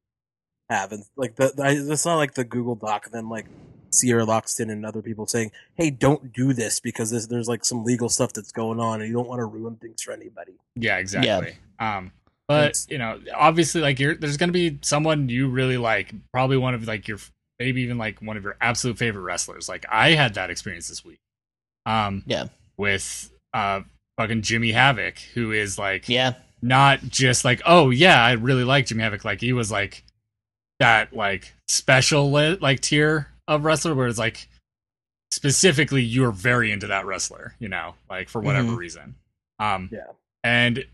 have, 0.68 0.92
and 0.92 1.04
like 1.16 1.36
the, 1.36 1.52
the 1.54 1.92
it's 1.92 2.04
not 2.04 2.16
like 2.16 2.34
the 2.34 2.44
Google 2.44 2.74
Doc, 2.74 3.06
and 3.06 3.14
then 3.14 3.28
like 3.28 3.46
Sierra 3.90 4.24
Loxton 4.24 4.70
and 4.70 4.84
other 4.84 5.02
people 5.02 5.26
saying, 5.26 5.52
"Hey, 5.74 5.90
don't 5.90 6.32
do 6.32 6.52
this 6.52 6.80
because 6.80 7.10
this, 7.10 7.26
there's 7.26 7.48
like 7.48 7.64
some 7.64 7.84
legal 7.84 8.08
stuff 8.08 8.32
that's 8.32 8.50
going 8.50 8.80
on, 8.80 9.00
and 9.00 9.08
you 9.08 9.14
don't 9.14 9.28
want 9.28 9.38
to 9.38 9.44
ruin 9.44 9.76
things 9.76 10.02
for 10.02 10.12
anybody." 10.12 10.54
Yeah, 10.74 10.96
exactly. 10.96 11.54
Um, 11.78 12.12
but 12.48 12.64
It's- 12.70 12.86
you 12.90 12.98
know, 12.98 13.20
obviously, 13.34 13.80
like 13.80 13.98
you're 14.00 14.14
there's 14.14 14.36
gonna 14.36 14.52
be 14.52 14.78
someone 14.82 15.28
you 15.28 15.48
really 15.48 15.78
like, 15.78 16.12
probably 16.32 16.56
one 16.56 16.74
of 16.74 16.86
like 16.86 17.08
your 17.08 17.18
maybe 17.58 17.82
even 17.82 17.98
like 17.98 18.20
one 18.20 18.36
of 18.36 18.42
your 18.42 18.56
absolute 18.60 18.98
favorite 18.98 19.22
wrestlers. 19.22 19.68
Like 19.68 19.86
I 19.90 20.12
had 20.12 20.34
that 20.34 20.50
experience 20.50 20.88
this 20.88 21.04
week. 21.04 21.18
Um, 21.86 22.22
Yeah. 22.26 22.46
with 22.76 23.30
uh 23.54 23.82
fucking 24.18 24.42
Jimmy 24.42 24.72
Havoc, 24.72 25.18
who 25.34 25.52
is 25.52 25.78
like 25.78 26.08
Yeah. 26.08 26.34
not 26.60 27.00
just 27.08 27.44
like 27.44 27.62
oh 27.66 27.90
yeah, 27.90 28.22
I 28.22 28.32
really 28.32 28.64
like 28.64 28.86
Jimmy 28.86 29.02
Havoc. 29.02 29.24
Like 29.24 29.40
he 29.40 29.52
was 29.52 29.70
like 29.70 30.02
that 30.80 31.14
like 31.14 31.52
special 31.68 32.32
li- 32.32 32.58
like 32.60 32.80
tier 32.80 33.28
of 33.48 33.64
wrestler 33.64 33.94
where 33.94 34.08
it's 34.08 34.18
like 34.18 34.48
specifically 35.30 36.02
you're 36.02 36.32
very 36.32 36.70
into 36.72 36.86
that 36.88 37.06
wrestler, 37.06 37.54
you 37.58 37.68
know, 37.68 37.94
like 38.10 38.28
for 38.28 38.40
whatever 38.40 38.68
Mhm. 38.72 38.76
reason. 38.76 39.14
Um, 39.58 39.88
Yeah. 39.92 40.06
and 40.44 40.84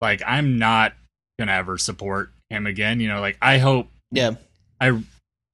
like 0.00 0.22
I'm 0.26 0.58
not 0.58 0.94
gonna 1.38 1.52
ever 1.52 1.78
support 1.78 2.30
him 2.50 2.66
again. 2.66 3.00
You 3.00 3.08
know, 3.08 3.20
like 3.20 3.38
I 3.42 3.58
hope 3.58 3.88
Yeah. 4.10 4.32
I 4.80 5.00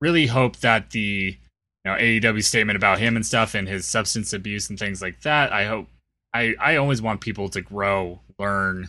really 0.00 0.26
hope 0.26 0.56
that 0.58 0.90
the 0.90 1.36
you 1.84 1.90
know 1.90 1.96
AEW 1.96 2.42
statement 2.44 2.76
about 2.76 2.98
him 2.98 3.16
and 3.16 3.24
stuff 3.26 3.54
and 3.54 3.66
his 3.68 3.86
substance 3.86 4.32
abuse 4.32 4.68
and 4.70 4.78
things 4.78 5.00
like 5.02 5.20
that. 5.22 5.52
I 5.52 5.64
hope 5.66 5.88
I 6.34 6.54
I 6.60 6.76
always 6.76 7.00
want 7.02 7.20
people 7.20 7.48
to 7.50 7.60
grow, 7.60 8.20
learn, 8.38 8.88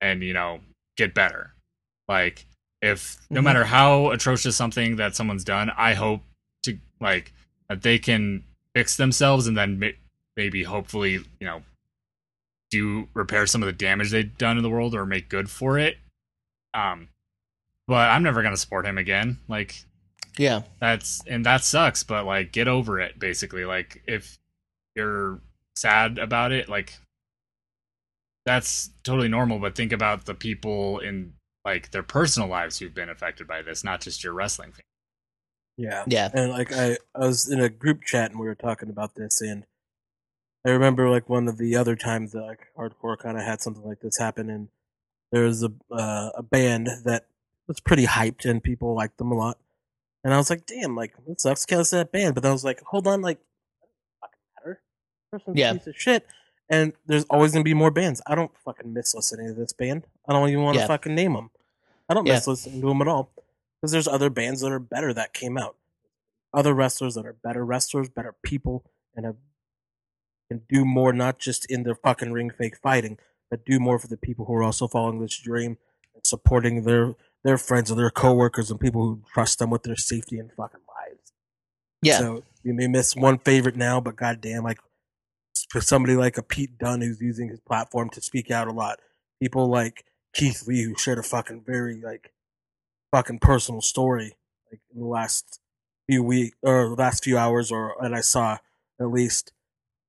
and 0.00 0.22
you 0.22 0.32
know 0.34 0.60
get 0.96 1.14
better. 1.14 1.52
Like 2.08 2.46
if 2.82 3.18
no 3.30 3.40
Mhm. 3.40 3.44
matter 3.44 3.64
how 3.64 4.10
atrocious 4.10 4.56
something 4.56 4.96
that 4.96 5.16
someone's 5.16 5.44
done, 5.44 5.70
I 5.76 5.94
hope 5.94 6.22
to 6.64 6.78
like 7.00 7.32
that 7.68 7.82
they 7.82 7.98
can 7.98 8.44
fix 8.74 8.96
themselves 8.96 9.46
and 9.46 9.56
then 9.56 9.78
ma- 9.80 9.88
maybe 10.36 10.62
hopefully 10.62 11.12
you 11.14 11.46
know 11.46 11.62
do 12.70 13.08
repair 13.14 13.46
some 13.46 13.62
of 13.62 13.66
the 13.66 13.72
damage 13.72 14.10
they've 14.10 14.36
done 14.38 14.56
in 14.56 14.62
the 14.62 14.70
world 14.70 14.94
or 14.94 15.06
make 15.06 15.28
good 15.28 15.50
for 15.50 15.78
it. 15.78 15.96
Um, 16.74 17.08
but 17.86 18.10
I'm 18.10 18.22
never 18.22 18.42
gonna 18.42 18.56
support 18.56 18.84
him 18.86 18.98
again. 18.98 19.38
Like 19.48 19.84
Yeah. 20.36 20.62
that's 20.80 21.22
and 21.26 21.44
that 21.46 21.64
sucks. 21.64 22.02
But 22.02 22.26
like, 22.26 22.52
get 22.52 22.68
over 22.68 23.00
it. 23.00 23.18
Basically, 23.18 23.64
like 23.64 24.02
if 24.06 24.38
you're 24.94 25.40
sad 25.76 26.18
about 26.18 26.52
it, 26.52 26.68
like 26.68 26.94
that's 28.44 28.90
totally 29.02 29.28
normal. 29.28 29.58
But 29.58 29.74
think 29.74 29.92
about 29.92 30.24
the 30.26 30.34
people 30.34 30.98
in 30.98 31.34
like 31.64 31.90
their 31.90 32.02
personal 32.02 32.48
lives 32.48 32.78
who've 32.78 32.94
been 32.94 33.08
affected 33.10 33.46
by 33.46 33.62
this, 33.62 33.84
not 33.84 34.00
just 34.00 34.24
your 34.24 34.32
wrestling 34.32 34.72
fan. 34.72 34.82
Yeah. 35.76 36.04
Yeah. 36.06 36.28
And 36.34 36.50
like 36.50 36.72
I, 36.72 36.96
I 37.14 37.18
was 37.20 37.50
in 37.50 37.60
a 37.60 37.68
group 37.68 38.02
chat 38.04 38.30
and 38.30 38.40
we 38.40 38.46
were 38.46 38.54
talking 38.54 38.88
about 38.90 39.14
this, 39.14 39.40
and 39.40 39.64
I 40.66 40.70
remember 40.70 41.08
like 41.08 41.28
one 41.28 41.48
of 41.48 41.56
the 41.58 41.76
other 41.76 41.96
times 41.96 42.32
that 42.32 42.42
like 42.42 42.66
hardcore 42.76 43.16
kind 43.18 43.38
of 43.38 43.44
had 43.44 43.60
something 43.60 43.84
like 43.84 44.00
this 44.00 44.18
happen, 44.18 44.50
and 44.50 44.68
there 45.32 45.44
was 45.44 45.62
a 45.62 45.72
uh, 45.92 46.30
a 46.36 46.42
band 46.42 46.88
that 47.04 47.26
was 47.66 47.80
pretty 47.80 48.06
hyped 48.06 48.44
and 48.48 48.62
people 48.62 48.94
liked 48.94 49.18
them 49.18 49.30
a 49.32 49.36
lot, 49.36 49.58
and 50.24 50.34
I 50.34 50.36
was 50.36 50.50
like, 50.50 50.66
damn, 50.66 50.96
like 50.96 51.14
that 51.26 51.40
sucks, 51.40 51.64
cancel 51.64 51.98
that 51.98 52.12
band. 52.12 52.34
But 52.34 52.42
then 52.42 52.50
I 52.50 52.52
was 52.52 52.64
like, 52.64 52.80
hold 52.82 53.06
on, 53.06 53.22
like, 53.22 53.38
fucking 54.20 54.38
matter, 54.56 54.80
person's 55.30 55.56
Yeah. 55.56 55.72
piece 55.74 55.86
of 55.86 55.96
shit. 55.96 56.26
And 56.70 56.92
there's 57.06 57.24
always 57.30 57.52
gonna 57.52 57.64
be 57.64 57.72
more 57.74 57.90
bands. 57.90 58.20
I 58.26 58.34
don't 58.34 58.52
fucking 58.58 58.92
miss 58.92 59.14
listening 59.14 59.48
to 59.48 59.54
this 59.54 59.72
band. 59.72 60.06
I 60.28 60.32
don't 60.34 60.48
even 60.50 60.62
want 60.64 60.74
to 60.74 60.80
Yeah. 60.80 60.86
fucking 60.86 61.14
name 61.14 61.32
them. 61.32 61.50
I 62.10 62.14
don't 62.14 62.26
Yeah. 62.26 62.34
miss 62.34 62.46
listening 62.46 62.80
to 62.82 62.88
them 62.88 63.00
at 63.00 63.08
all 63.08 63.30
because 63.80 63.92
there's 63.92 64.08
other 64.08 64.28
bands 64.28 64.60
that 64.60 64.72
are 64.72 64.78
better 64.78 65.14
that 65.14 65.32
came 65.32 65.56
out. 65.56 65.76
Other 66.52 66.74
wrestlers 66.74 67.14
that 67.14 67.24
are 67.26 67.32
better 67.32 67.64
wrestlers, 67.64 68.08
better 68.10 68.34
people, 68.42 68.84
and 69.14 69.24
have 69.24 69.36
can 70.50 70.62
do 70.68 70.84
more 70.84 71.12
not 71.12 71.38
just 71.38 71.70
in 71.70 71.82
their 71.82 71.94
fucking 71.94 72.32
ring 72.32 72.50
fake 72.50 72.78
fighting, 72.82 73.18
but 73.50 73.64
do 73.64 73.78
more 73.78 73.98
for 73.98 74.08
the 74.08 74.16
people 74.16 74.46
who 74.46 74.54
are 74.54 74.62
also 74.62 74.88
following 74.88 75.20
this 75.20 75.38
dream 75.38 75.78
and 76.14 76.26
supporting 76.26 76.84
their 76.84 77.14
their 77.44 77.58
friends 77.58 77.90
and 77.90 77.98
their 77.98 78.10
coworkers 78.10 78.70
and 78.70 78.80
people 78.80 79.02
who 79.02 79.22
trust 79.32 79.58
them 79.58 79.70
with 79.70 79.84
their 79.84 79.96
safety 79.96 80.38
and 80.38 80.50
fucking 80.56 80.80
lives. 80.88 81.32
Yeah. 82.02 82.18
So 82.18 82.44
you 82.64 82.74
may 82.74 82.88
miss 82.88 83.14
one 83.14 83.38
favorite 83.38 83.76
now, 83.76 84.00
but 84.00 84.16
goddamn, 84.16 84.64
like 84.64 84.78
for 85.70 85.80
somebody 85.80 86.16
like 86.16 86.36
a 86.36 86.42
Pete 86.42 86.78
Dunne 86.78 87.00
who's 87.00 87.20
using 87.20 87.48
his 87.48 87.60
platform 87.60 88.10
to 88.10 88.20
speak 88.20 88.50
out 88.50 88.68
a 88.68 88.72
lot, 88.72 88.98
people 89.40 89.68
like 89.68 90.04
Keith 90.34 90.66
Lee 90.66 90.82
who 90.82 90.96
shared 90.96 91.18
a 91.18 91.22
fucking 91.22 91.62
very 91.66 92.00
like 92.00 92.32
fucking 93.12 93.38
personal 93.38 93.80
story 93.80 94.36
like 94.70 94.80
in 94.94 95.00
the 95.00 95.06
last 95.06 95.60
few 96.08 96.22
week 96.22 96.54
or 96.62 96.90
the 96.90 96.94
last 96.94 97.24
few 97.24 97.38
hours 97.38 97.70
or 97.70 97.96
that 98.00 98.12
I 98.12 98.20
saw 98.20 98.58
at 99.00 99.10
least 99.10 99.52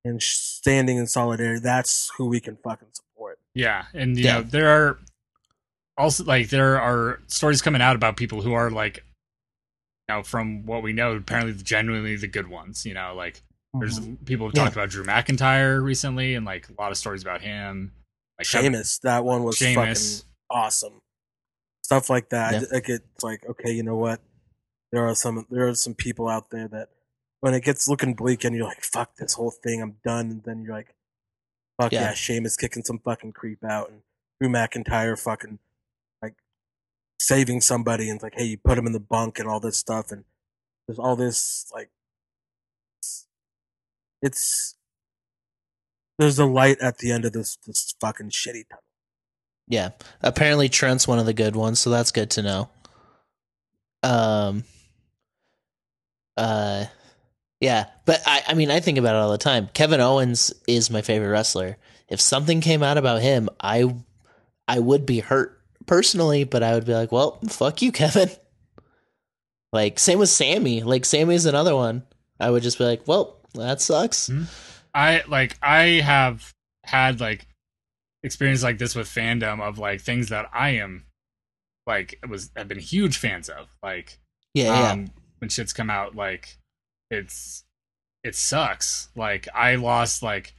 and 0.05 0.21
standing 0.21 0.97
in 0.97 1.07
solidarity. 1.07 1.59
That's 1.59 2.11
who 2.17 2.27
we 2.27 2.39
can 2.39 2.57
fucking 2.63 2.89
support. 2.93 3.39
Yeah, 3.53 3.85
and 3.93 4.17
you 4.17 4.23
Yeah. 4.25 4.35
know 4.35 4.41
there 4.43 4.69
are 4.69 4.99
also 5.97 6.23
like 6.23 6.49
there 6.49 6.79
are 6.79 7.19
stories 7.27 7.61
coming 7.61 7.81
out 7.81 7.95
about 7.95 8.15
people 8.17 8.41
who 8.41 8.53
are 8.53 8.69
like, 8.71 8.97
you 10.07 10.15
know, 10.15 10.23
from 10.23 10.65
what 10.65 10.81
we 10.83 10.93
know, 10.93 11.13
apparently 11.15 11.53
genuinely 11.61 12.15
the 12.15 12.27
good 12.27 12.47
ones. 12.47 12.85
You 12.85 12.93
know, 12.93 13.13
like 13.15 13.41
there's 13.73 13.99
mm-hmm. 13.99 14.23
people 14.25 14.47
have 14.47 14.55
Yeah. 14.55 14.63
talked 14.63 14.75
about 14.75 14.89
Drew 14.89 15.03
McIntyre 15.03 15.83
recently, 15.83 16.35
and 16.35 16.45
like 16.45 16.69
a 16.69 16.81
lot 16.81 16.91
of 16.91 16.97
stories 16.97 17.21
about 17.21 17.41
him. 17.41 17.91
Like 18.37 18.47
Sheamus, 18.47 18.99
that 18.99 19.25
one 19.25 19.43
was 19.43 19.57
Sheamus. 19.57 20.19
fucking 20.21 20.29
awesome. 20.49 21.01
Stuff 21.83 22.09
like 22.09 22.29
that. 22.29 22.53
Yeah. 22.53 22.67
Like 22.71 22.87
it's 22.89 23.23
like 23.23 23.43
okay, 23.49 23.71
you 23.71 23.83
know 23.83 23.97
what? 23.97 24.21
There 24.91 25.05
are 25.05 25.13
some 25.15 25.45
there 25.49 25.67
are 25.67 25.75
some 25.75 25.93
people 25.93 26.29
out 26.29 26.49
there 26.49 26.67
that 26.69 26.89
when 27.41 27.53
it 27.53 27.63
gets 27.63 27.87
looking 27.87 28.13
bleak 28.13 28.43
and 28.43 28.55
you're 28.55 28.65
like, 28.67 28.83
fuck 28.83 29.15
this 29.17 29.33
whole 29.35 29.51
thing, 29.51 29.81
I'm 29.81 29.95
done. 30.03 30.29
And 30.29 30.43
then 30.43 30.61
you're 30.63 30.73
like, 30.75 30.93
fuck 31.81 31.91
yeah, 31.91 32.01
Yeah. 32.09 32.13
Sheamus 32.13 32.57
kicking 32.57 32.83
some 32.83 32.99
fucking 32.99 33.31
creep 33.33 33.63
out 33.63 33.89
and 33.89 34.01
Drew 34.41 34.49
McIntyre 34.49 35.17
fucking 35.17 35.59
like 36.21 36.35
saving 37.19 37.61
somebody 37.61 38.09
and 38.09 38.17
it's 38.17 38.23
like, 38.23 38.35
hey, 38.35 38.45
you 38.45 38.57
put 38.57 38.77
him 38.77 38.85
in 38.87 38.93
the 38.93 38.99
bunk 38.99 39.39
and 39.39 39.47
all 39.47 39.59
this 39.59 39.77
stuff 39.77 40.11
and 40.11 40.25
there's 40.87 40.99
all 40.99 41.15
this 41.15 41.69
like 41.73 41.89
it's- 43.01 43.25
it's 44.21 44.75
there's 46.17 46.37
a 46.39 46.45
light 46.45 46.77
at 46.81 46.97
the 46.97 47.11
end 47.11 47.23
of 47.23 47.31
this 47.31 47.57
this 47.65 47.93
fucking 48.01 48.29
shitty 48.31 48.67
tunnel. 48.67 48.83
Yeah. 49.67 49.89
Apparently 50.21 50.67
Trent's 50.67 51.07
one 51.07 51.19
of 51.19 51.25
the 51.25 51.33
good 51.33 51.55
ones, 51.55 51.79
so 51.79 51.89
that's 51.89 52.11
good 52.11 52.29
to 52.31 52.41
know. 52.41 52.69
Um 54.03 54.65
uh 56.35 56.85
yeah, 57.59 57.85
but 58.05 58.21
I 58.25 58.43
I 58.47 58.53
mean 58.53 58.71
I 58.71 58.79
think 58.79 58.97
about 58.97 59.15
it 59.15 59.19
all 59.19 59.31
the 59.31 59.37
time. 59.37 59.69
Kevin 59.73 60.01
Owens 60.01 60.53
is 60.67 60.89
my 60.89 61.01
favorite 61.01 61.29
wrestler. 61.29 61.77
If 62.07 62.21
something 62.21 62.61
came 62.61 62.83
out 62.83 62.97
about 62.97 63.21
him, 63.21 63.49
I 63.59 63.95
I 64.67 64.79
would 64.79 65.05
be 65.05 65.19
hurt 65.19 65.59
personally, 65.85 66.43
but 66.43 66.63
I 66.63 66.73
would 66.73 66.85
be 66.85 66.93
like, 66.93 67.11
"Well, 67.11 67.39
fuck 67.49 67.81
you, 67.81 67.91
Kevin." 67.93 68.29
Like 69.71 69.99
same 69.99 70.19
with 70.19 70.29
Sammy. 70.29 70.83
Like 70.83 71.05
Sammy's 71.05 71.45
another 71.45 71.75
one. 71.75 72.03
I 72.39 72.49
would 72.49 72.63
just 72.63 72.77
be 72.77 72.85
like, 72.85 73.07
"Well, 73.07 73.37
that 73.55 73.81
sucks." 73.81 74.31
I 74.93 75.23
like 75.27 75.57
I 75.61 76.01
have 76.01 76.53
had 76.83 77.19
like 77.19 77.45
experience 78.23 78.63
like 78.63 78.77
this 78.77 78.95
with 78.95 79.07
fandom 79.07 79.61
of 79.61 79.77
like 79.77 80.01
things 80.01 80.29
that 80.29 80.49
I 80.53 80.71
am 80.71 81.05
like 81.85 82.19
was 82.27 82.49
have 82.55 82.67
been 82.67 82.79
huge 82.79 83.17
fans 83.17 83.49
of. 83.49 83.67
Like 83.83 84.19
Yeah, 84.53 84.65
yeah. 84.65 84.91
um 84.91 85.11
when 85.39 85.49
shit's 85.49 85.73
come 85.73 85.89
out 85.89 86.15
like 86.15 86.57
it's 87.11 87.63
it 88.23 88.35
sucks 88.35 89.09
like 89.15 89.47
i 89.55 89.75
lost 89.75 90.21
like 90.21 90.53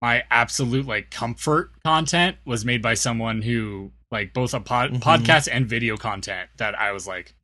my 0.00 0.22
absolute 0.30 0.86
like 0.86 1.10
comfort 1.10 1.70
content 1.84 2.36
was 2.44 2.64
made 2.64 2.82
by 2.82 2.94
someone 2.94 3.42
who 3.42 3.92
like 4.10 4.32
both 4.32 4.52
a 4.54 4.60
pod- 4.60 4.90
Mhm. 4.92 5.00
podcast 5.00 5.48
and 5.50 5.66
video 5.66 5.96
content 5.96 6.50
that 6.56 6.78
i 6.78 6.92
was 6.92 7.06
like 7.06 7.34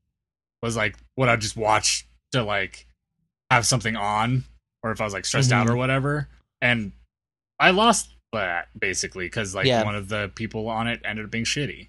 was 0.62 0.76
like 0.76 0.96
what 1.14 1.28
i 1.28 1.36
just 1.36 1.56
watch 1.56 2.06
to 2.32 2.42
like 2.42 2.86
have 3.50 3.66
something 3.66 3.96
on 3.96 4.44
or 4.82 4.90
if 4.90 5.00
i 5.00 5.04
was 5.04 5.12
like 5.12 5.24
stressed 5.24 5.52
out 5.52 5.66
Mhm. 5.66 5.70
or 5.70 5.76
whatever 5.76 6.28
and 6.60 6.92
i 7.60 7.70
lost 7.70 8.14
that 8.32 8.68
basically 8.78 9.26
because 9.26 9.54
like 9.54 9.66
Yeah. 9.66 9.84
one 9.84 9.94
of 9.94 10.08
the 10.08 10.30
people 10.34 10.68
on 10.68 10.86
it 10.88 11.00
ended 11.04 11.24
up 11.24 11.30
being 11.30 11.44
shitty 11.44 11.88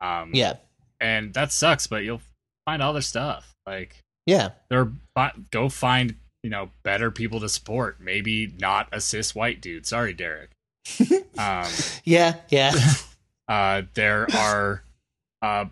Um, 0.00 0.30
Yeah. 0.34 0.54
and 1.00 1.32
that 1.34 1.50
sucks, 1.50 1.86
but 1.86 2.04
you'll 2.04 2.20
find 2.66 2.82
other 2.82 3.00
stuff. 3.00 3.54
Like 3.66 4.00
Yeah. 4.26 4.50
there, 4.70 4.90
fi- 5.14 5.32
go 5.50 5.68
find 5.68 6.16
you 6.42 6.50
know 6.50 6.70
better 6.82 7.10
people 7.10 7.40
to 7.40 7.48
support. 7.48 8.00
Maybe 8.00 8.52
not 8.58 8.88
a 8.92 9.00
cis 9.00 9.34
white 9.34 9.60
dude. 9.60 9.86
Sorry, 9.86 10.12
Derek. 10.12 10.50
um, 11.38 11.66
Yeah. 12.04 12.36
Yeah. 12.48 12.74
uh, 13.48 13.82
there 13.94 14.26
are 14.34 14.82
uh, 15.42 15.66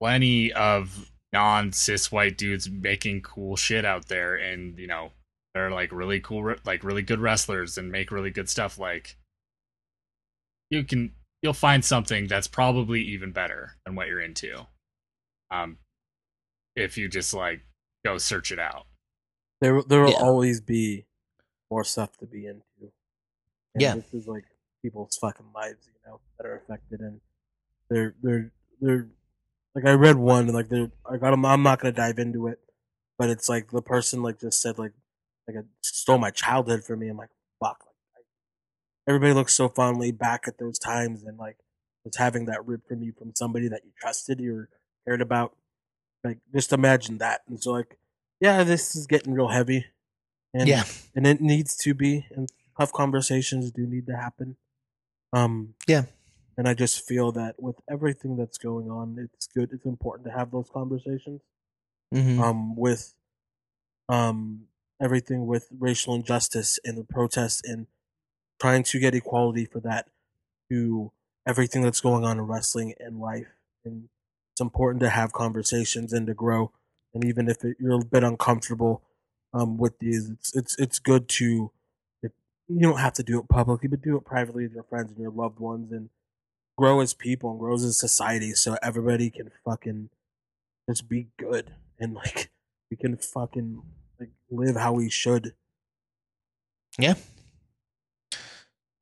plenty 0.00 0.52
of 0.52 1.10
non 1.32 1.72
cis 1.72 2.10
white 2.12 2.38
dudes 2.38 2.68
making 2.70 3.22
cool 3.22 3.56
shit 3.56 3.84
out 3.84 4.08
there, 4.08 4.34
and 4.36 4.78
you 4.78 4.86
know 4.86 5.10
they're 5.54 5.70
like 5.70 5.92
really 5.92 6.20
cool, 6.20 6.54
like 6.64 6.84
really 6.84 7.02
good 7.02 7.20
wrestlers 7.20 7.78
and 7.78 7.92
make 7.92 8.10
really 8.10 8.30
good 8.30 8.48
stuff. 8.48 8.78
Like 8.78 9.16
you 10.70 10.84
can, 10.84 11.12
you'll 11.42 11.52
find 11.52 11.84
something 11.84 12.26
that's 12.26 12.48
probably 12.48 13.02
even 13.02 13.30
better 13.30 13.76
than 13.84 13.94
what 13.94 14.08
you're 14.08 14.20
into. 14.20 14.66
Um, 15.50 15.78
if 16.74 16.98
you 16.98 17.08
just 17.08 17.32
like 17.34 17.60
go 18.04 18.18
search 18.18 18.52
it 18.52 18.58
out. 18.58 18.86
There, 19.60 19.82
there 19.82 20.02
will 20.02 20.10
Yeah. 20.12 20.18
always 20.22 20.60
be 20.60 21.06
more 21.70 21.84
stuff 21.84 22.16
to 22.18 22.26
be 22.26 22.46
into. 22.46 22.62
And 23.74 23.82
Yeah. 23.82 23.94
this 23.96 24.12
is 24.12 24.26
like 24.26 24.44
people's 24.82 25.16
fucking 25.16 25.52
lives, 25.54 25.86
you 25.86 25.94
know, 26.06 26.20
that 26.38 26.46
are 26.46 26.56
affected, 26.56 27.00
and 27.00 27.20
they're 27.90 28.14
they're 28.22 28.52
they're 28.80 29.08
like 29.74 29.84
I 29.86 29.92
read 29.92 30.16
one, 30.16 30.46
like 30.48 30.68
they're 30.68 30.92
like 31.10 31.22
I'm 31.22 31.44
I'm 31.44 31.62
not 31.62 31.80
gonna 31.80 31.92
dive 31.92 32.18
into 32.18 32.46
it, 32.46 32.60
but 33.18 33.30
it's 33.30 33.48
like 33.48 33.70
the 33.70 33.82
person 33.82 34.22
like 34.22 34.38
just 34.40 34.60
said 34.60 34.78
like 34.78 34.92
like 35.48 35.56
it 35.56 35.66
stole 35.82 36.18
my 36.18 36.30
childhood 36.30 36.84
from 36.84 37.00
me. 37.00 37.08
I'm 37.08 37.16
like 37.16 37.30
fuck, 37.60 37.84
like 38.14 38.26
everybody 39.08 39.32
looks 39.32 39.54
so 39.54 39.68
fondly 39.68 40.12
back 40.12 40.46
at 40.46 40.58
those 40.58 40.78
times, 40.78 41.24
and 41.24 41.36
like 41.38 41.56
just 42.04 42.18
having 42.18 42.44
that 42.46 42.64
ripped 42.66 42.86
from 42.88 43.02
you 43.02 43.12
from 43.12 43.32
somebody 43.34 43.66
that 43.68 43.84
you 43.84 43.90
trusted, 44.00 44.38
you 44.40 44.66
cared 45.06 45.20
about. 45.22 45.56
Like 46.24 46.38
just 46.52 46.72
imagine 46.72 47.18
that, 47.18 47.42
and 47.48 47.62
so 47.62 47.72
like 47.72 47.98
yeah, 48.40 48.64
this 48.64 48.96
is 48.96 49.06
getting 49.06 49.34
real 49.34 49.48
heavy, 49.48 49.86
and 50.54 50.68
Yeah. 50.68 50.84
and 51.14 51.26
it 51.26 51.40
needs 51.40 51.76
to 51.78 51.94
be, 51.94 52.26
and 52.34 52.48
tough 52.78 52.92
conversations 52.92 53.70
do 53.70 53.86
need 53.86 54.06
to 54.06 54.16
happen. 54.16 54.56
Um, 55.32 55.74
Yeah. 55.86 56.06
and 56.56 56.68
I 56.68 56.74
just 56.74 57.06
feel 57.06 57.32
that 57.32 57.60
with 57.62 57.76
everything 57.90 58.36
that's 58.36 58.58
going 58.58 58.90
on, 58.90 59.18
it's 59.18 59.46
good. 59.48 59.70
It's 59.72 59.84
important 59.86 60.26
to 60.28 60.32
have 60.32 60.50
those 60.50 60.70
conversations. 60.70 61.42
Mhm. 62.14 62.38
Um, 62.40 62.76
with 62.76 63.14
um 64.08 64.68
everything 65.00 65.46
with 65.46 65.68
racial 65.78 66.14
injustice 66.14 66.78
and 66.84 66.96
the 66.96 67.04
protests 67.04 67.60
and 67.64 67.86
trying 68.60 68.82
to 68.84 68.98
get 69.00 69.14
equality 69.14 69.64
for 69.64 69.80
that 69.80 70.08
to 70.70 71.12
everything 71.46 71.82
that's 71.82 72.00
going 72.00 72.24
on 72.24 72.38
in 72.38 72.46
wrestling 72.46 72.94
and 73.00 73.18
life. 73.20 73.48
And 73.84 74.08
it's 74.54 74.60
important 74.60 75.00
to 75.00 75.10
have 75.10 75.32
conversations 75.32 76.12
and 76.12 76.28
to 76.28 76.34
grow. 76.34 76.70
And 77.12 77.24
even 77.24 77.48
if 77.48 77.64
it, 77.64 77.76
you're 77.80 78.00
a 78.00 78.04
bit 78.04 78.22
uncomfortable 78.22 79.02
um, 79.52 79.78
with 79.78 79.98
these, 79.98 80.30
it's 80.30 80.54
it's 80.54 80.78
it's 80.78 80.98
good 81.00 81.28
to. 81.30 81.72
You 82.66 82.80
don't 82.80 82.98
have 82.98 83.12
to 83.14 83.22
do 83.22 83.38
it 83.40 83.48
publicly, 83.48 83.88
but 83.88 84.00
do 84.00 84.16
it 84.16 84.24
privately 84.24 84.62
with 84.62 84.72
your 84.72 84.84
friends 84.84 85.10
and 85.10 85.20
your 85.20 85.32
loved 85.32 85.58
ones, 85.58 85.92
and 85.92 86.08
grow 86.78 87.00
as 87.00 87.14
people 87.14 87.50
and 87.50 87.58
grow 87.58 87.74
as 87.74 87.82
a 87.82 87.92
society, 87.92 88.52
so 88.52 88.76
everybody 88.80 89.28
can 89.28 89.50
fucking 89.64 90.10
just 90.88 91.08
be 91.08 91.28
good 91.36 91.72
and 91.98 92.14
like 92.14 92.50
we 92.90 92.96
can 92.96 93.16
fucking 93.16 93.82
like 94.20 94.30
live 94.50 94.76
how 94.76 94.92
we 94.92 95.10
should. 95.10 95.54
Yeah. 96.98 97.14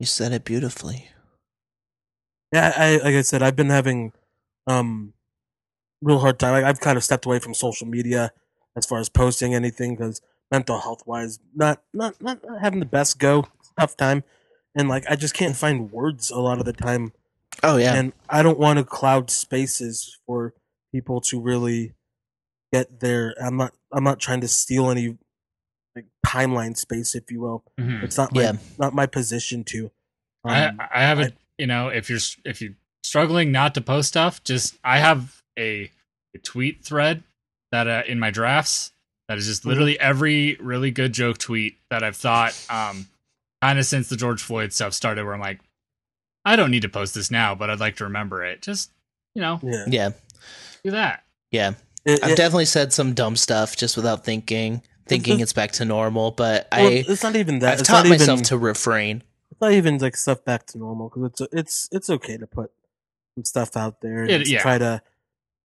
You 0.00 0.06
said 0.06 0.32
it 0.32 0.44
beautifully. 0.44 1.10
Yeah, 2.52 2.72
I 2.76 2.96
like 2.96 3.14
I 3.14 3.22
said, 3.22 3.42
I've 3.42 3.56
been 3.56 3.70
having 3.70 4.12
um 4.66 5.14
real 6.02 6.18
hard 6.18 6.38
time. 6.38 6.52
Like, 6.52 6.64
I've 6.64 6.80
kind 6.80 6.96
of 6.98 7.04
stepped 7.04 7.24
away 7.24 7.38
from 7.38 7.54
social 7.54 7.86
media 7.86 8.32
as 8.76 8.84
far 8.86 8.98
as 8.98 9.08
posting 9.08 9.54
anything 9.54 9.94
because 9.96 10.20
mental 10.50 10.78
health 10.80 11.02
wise, 11.06 11.38
not, 11.54 11.82
not 11.94 12.20
not 12.20 12.42
not 12.44 12.60
having 12.60 12.80
the 12.80 12.86
best 12.86 13.18
go. 13.18 13.46
Tough 13.80 13.96
time, 13.96 14.22
and 14.74 14.88
like 14.88 15.04
I 15.08 15.16
just 15.16 15.32
can't 15.34 15.56
find 15.56 15.90
words 15.90 16.30
a 16.30 16.38
lot 16.40 16.58
of 16.58 16.66
the 16.66 16.74
time, 16.74 17.12
Oh 17.62 17.78
yeah. 17.78 17.94
and 17.94 18.12
I 18.28 18.42
don't 18.42 18.58
want 18.58 18.78
to 18.78 18.84
cloud 18.84 19.30
spaces 19.30 20.18
for 20.26 20.52
people 20.94 21.22
to 21.22 21.40
really 21.40 21.94
get 22.72 23.00
there. 23.00 23.34
I'm 23.42 23.56
not 23.56 23.72
I'm 23.92 24.04
not 24.04 24.20
trying 24.20 24.42
to 24.42 24.48
steal 24.48 24.90
any 24.90 25.16
like 25.96 26.06
timeline 26.26 26.76
space, 26.76 27.14
if 27.14 27.30
you 27.30 27.40
will. 27.40 27.64
Mhm. 27.80 28.02
It's 28.02 28.16
not 28.18 28.34
my 28.34 28.42
Yeah. 28.42 28.52
not 28.78 28.94
my 28.94 29.06
position 29.06 29.64
to. 29.64 29.90
I 30.44 30.64
Um, 30.66 30.80
I 30.80 31.02
have 31.02 31.18
a 31.20 31.26
I- 31.26 31.32
you 31.58 31.66
know 31.66 31.88
if 31.88 32.10
you're 32.10 32.18
if 32.44 32.60
you're 32.60 32.74
struggling 33.02 33.52
not 33.52 33.74
to 33.74 33.80
post 33.80 34.08
stuff, 34.08 34.42
just 34.44 34.74
I 34.84 34.98
have 34.98 35.41
a, 35.58 35.90
a 36.34 36.38
tweet 36.38 36.84
thread 36.84 37.22
that 37.70 37.86
uh, 37.88 38.02
in 38.06 38.18
my 38.18 38.30
drafts 38.30 38.92
that 39.28 39.38
is 39.38 39.46
just 39.46 39.64
literally 39.64 39.98
every 39.98 40.56
really 40.60 40.90
good 40.90 41.12
joke 41.12 41.38
tweet 41.38 41.76
that 41.90 42.02
I've 42.02 42.16
thought 42.16 42.52
um 42.68 43.06
kind 43.62 43.78
of 43.78 43.86
since 43.86 44.08
the 44.08 44.16
George 44.16 44.42
Floyd 44.42 44.72
stuff 44.72 44.92
started 44.94 45.24
where 45.24 45.34
I'm 45.34 45.40
like 45.40 45.60
I 46.44 46.56
don't 46.56 46.70
need 46.72 46.82
to 46.82 46.88
post 46.88 47.14
this 47.14 47.30
now, 47.30 47.54
but 47.54 47.70
I'd 47.70 47.78
like 47.80 47.96
to 47.96 48.04
remember 48.04 48.44
it. 48.44 48.62
Just 48.62 48.90
you 49.34 49.40
know 49.42 49.60
yeah, 49.62 49.84
yeah. 49.86 50.10
do 50.84 50.90
that. 50.90 51.22
Yeah. 51.50 51.74
It- 52.04 52.22
I've 52.24 52.32
it- 52.32 52.36
definitely 52.36 52.64
said 52.64 52.92
some 52.92 53.14
dumb 53.14 53.36
stuff 53.36 53.76
just 53.76 53.96
without 53.96 54.24
thinking, 54.24 54.82
thinking 55.06 55.34
just- 55.34 55.42
it's 55.42 55.52
back 55.52 55.72
to 55.72 55.84
normal, 55.84 56.32
but 56.32 56.66
well, 56.72 56.88
I 56.88 57.04
it's 57.06 57.22
not 57.22 57.36
even 57.36 57.60
that. 57.60 57.74
I've 57.74 57.78
it's 57.80 57.88
taught 57.88 58.04
not 58.04 58.10
myself 58.10 58.38
even, 58.38 58.44
to 58.46 58.58
refrain. 58.58 59.22
It's 59.52 59.60
not 59.60 59.72
even 59.72 59.98
like 59.98 60.16
stuff 60.16 60.44
back 60.44 60.66
to 60.68 60.78
normal 60.78 61.08
because 61.08 61.30
it's 61.30 61.52
it's 61.52 61.88
it's 61.92 62.10
okay 62.10 62.36
to 62.36 62.46
put 62.48 62.72
some 63.36 63.44
stuff 63.44 63.76
out 63.76 64.00
there 64.00 64.22
and 64.22 64.30
It- 64.30 64.38
just 64.40 64.50
yeah. 64.50 64.62
try 64.62 64.78
to, 64.78 65.00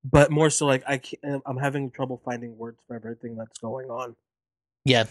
but 0.03 0.31
more 0.31 0.49
so 0.49 0.65
like 0.65 0.83
I 0.87 0.97
can't, 0.97 1.41
I'm 1.45 1.57
having 1.57 1.91
trouble 1.91 2.21
finding 2.23 2.57
words 2.57 2.79
for 2.87 2.95
everything 2.95 3.35
that's 3.35 3.57
going 3.59 3.89
on 3.89 4.15
Yeah. 4.85 5.05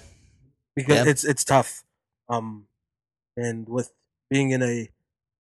because 0.75 1.05
Yeah. 1.05 1.11
it's 1.11 1.25
it's 1.25 1.45
tough. 1.45 1.85
Um, 2.29 2.67
and 3.37 3.69
with 3.69 3.93
being 4.31 4.51
in 4.51 4.63
a 4.63 4.91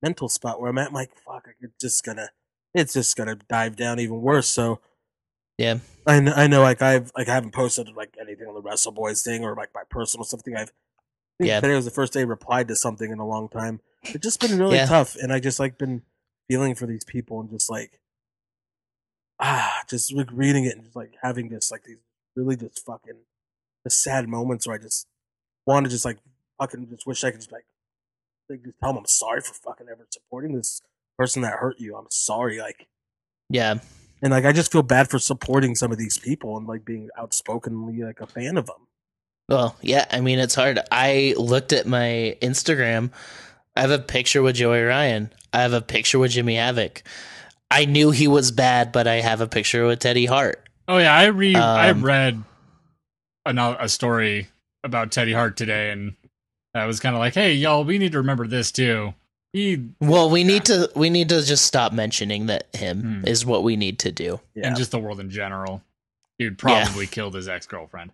mental 0.02 0.28
spot 0.28 0.60
where 0.60 0.70
I'm 0.70 0.78
at, 0.78 0.88
I'm 0.88 0.94
like 0.94 1.16
fuck, 1.18 1.48
it's 1.60 1.74
just 1.80 2.04
gonna 2.04 2.30
it's 2.74 2.92
just 2.92 3.16
gonna 3.16 3.36
dive 3.48 3.76
down 3.76 3.98
even 4.00 4.20
worse. 4.20 4.48
So 4.48 4.80
Yeah. 5.58 5.78
I 6.06 6.20
know, 6.20 6.32
I 6.32 6.46
know 6.46 6.62
like 6.62 6.82
I've 6.82 7.10
like 7.16 7.28
I 7.28 7.34
haven't 7.34 7.54
posted 7.54 7.88
like 7.96 8.14
anything 8.20 8.46
on 8.46 8.54
the 8.54 8.60
Wrestle 8.62 8.92
Boys 8.92 9.22
thing 9.22 9.42
or 9.44 9.54
like 9.56 9.70
my 9.74 9.82
personal 9.90 10.24
stuff 10.24 10.42
thing. 10.42 10.56
I've 10.56 10.68
I 10.68 11.44
think 11.44 11.48
Yeah. 11.48 11.60
today 11.60 11.74
was 11.74 11.84
the 11.84 11.90
first 11.90 12.12
day 12.12 12.20
I 12.20 12.24
replied 12.24 12.68
to 12.68 12.76
something 12.76 13.10
in 13.10 13.18
a 13.18 13.26
long 13.26 13.48
time. 13.48 13.80
It's 14.04 14.22
just 14.22 14.40
been 14.40 14.58
really 14.58 14.76
Yeah. 14.76 14.86
tough, 14.86 15.16
and 15.16 15.32
I 15.32 15.40
just 15.40 15.58
like 15.60 15.76
been 15.78 16.02
feeling 16.48 16.74
for 16.74 16.86
these 16.86 17.04
people 17.04 17.40
and 17.40 17.50
just 17.50 17.68
like 17.70 18.00
ah, 19.40 19.82
just 19.88 20.12
like 20.14 20.28
reading 20.32 20.64
it 20.64 20.74
and 20.76 20.84
just 20.84 20.96
like 20.96 21.12
having 21.22 21.48
this 21.48 21.70
like 21.70 21.84
these 21.84 21.98
really 22.34 22.56
just 22.56 22.84
fucking 22.84 23.16
the 23.84 23.90
sad 23.90 24.28
moments 24.28 24.66
where 24.66 24.76
I 24.76 24.82
just 24.82 25.06
want 25.66 25.84
to 25.84 25.90
just 25.90 26.04
like 26.04 26.18
fucking 26.60 26.88
just 26.88 27.06
wish 27.06 27.22
I 27.24 27.30
could 27.30 27.40
just 27.40 27.52
like 27.52 27.66
like 28.48 28.62
just 28.62 28.76
tell 28.82 28.92
them 28.92 28.98
I'm 28.98 29.06
sorry 29.06 29.40
for 29.40 29.54
fucking 29.54 29.86
ever 29.90 30.06
supporting 30.10 30.54
this 30.54 30.80
person 31.18 31.42
that 31.42 31.54
hurt 31.54 31.76
you. 31.78 31.96
I'm 31.96 32.06
sorry, 32.10 32.58
like 32.60 32.86
Yeah. 33.48 33.76
and 34.22 34.30
like 34.32 34.44
I 34.44 34.52
just 34.52 34.72
feel 34.72 34.82
bad 34.82 35.08
for 35.10 35.18
supporting 35.18 35.74
some 35.74 35.92
of 35.92 35.98
these 35.98 36.18
people 36.18 36.56
and 36.56 36.66
like 36.66 36.84
being 36.84 37.08
outspokenly 37.18 38.02
like 38.02 38.20
a 38.20 38.26
fan 38.26 38.56
of 38.56 38.66
them. 38.66 38.86
Well, 39.48 39.76
yeah, 39.80 40.06
I 40.10 40.20
mean, 40.20 40.40
it's 40.40 40.56
hard. 40.56 40.80
I 40.90 41.34
looked 41.38 41.72
at 41.72 41.86
my 41.86 42.36
Instagram. 42.42 43.12
I 43.76 43.82
have 43.82 43.92
a 43.92 43.98
picture 44.00 44.42
with 44.42 44.56
Joey 44.56 44.82
Ryan. 44.82 45.32
I 45.52 45.62
have 45.62 45.72
a 45.72 45.80
picture 45.80 46.18
with 46.18 46.32
Jimmy 46.32 46.56
Havoc. 46.56 47.02
I 47.70 47.84
knew 47.84 48.10
he 48.10 48.28
was 48.28 48.50
bad, 48.50 48.92
but 48.92 49.06
I 49.06 49.16
have 49.16 49.40
a 49.40 49.46
picture 49.48 49.86
with 49.86 49.98
Teddy 49.98 50.26
Hart. 50.26 50.62
Oh 50.88 50.98
yeah, 50.98 51.14
I 51.14 51.26
read 51.26 51.56
I 51.56 51.90
Um, 51.90 52.04
read 52.04 52.42
another 53.44 53.76
a 53.80 53.88
story 53.88 54.48
about 54.84 55.10
Teddy 55.10 55.32
Hart 55.32 55.56
today, 55.56 55.90
and 55.90 56.14
I 56.74 56.86
was 56.86 57.00
kind 57.00 57.16
of 57.16 57.20
like, 57.20 57.34
hey 57.34 57.54
y'all, 57.54 57.84
we 57.84 57.98
need 57.98 58.12
to 58.12 58.18
remember 58.18 58.46
this 58.46 58.70
too. 58.70 59.14
He 59.52 59.88
Well, 60.00 60.30
we 60.30 60.44
need 60.44 60.64
to 60.66 60.90
we 60.94 61.10
need 61.10 61.28
to 61.30 61.42
just 61.42 61.64
stop 61.64 61.92
mentioning 61.92 62.46
that 62.46 62.68
him 62.74 63.20
Hmm. 63.20 63.26
is 63.26 63.44
what 63.44 63.62
we 63.64 63.76
need 63.76 63.98
to 64.00 64.12
do. 64.12 64.40
Yeah. 64.54 64.68
and 64.68 64.76
just 64.76 64.90
the 64.92 64.98
world 64.98 65.18
in 65.18 65.30
general. 65.30 65.82
Dude 66.38 66.52
Yeah. 66.52 66.84
probably 66.84 67.06
killed 67.06 67.34
his 67.34 67.48
ex 67.48 67.66
girlfriend 67.66 68.12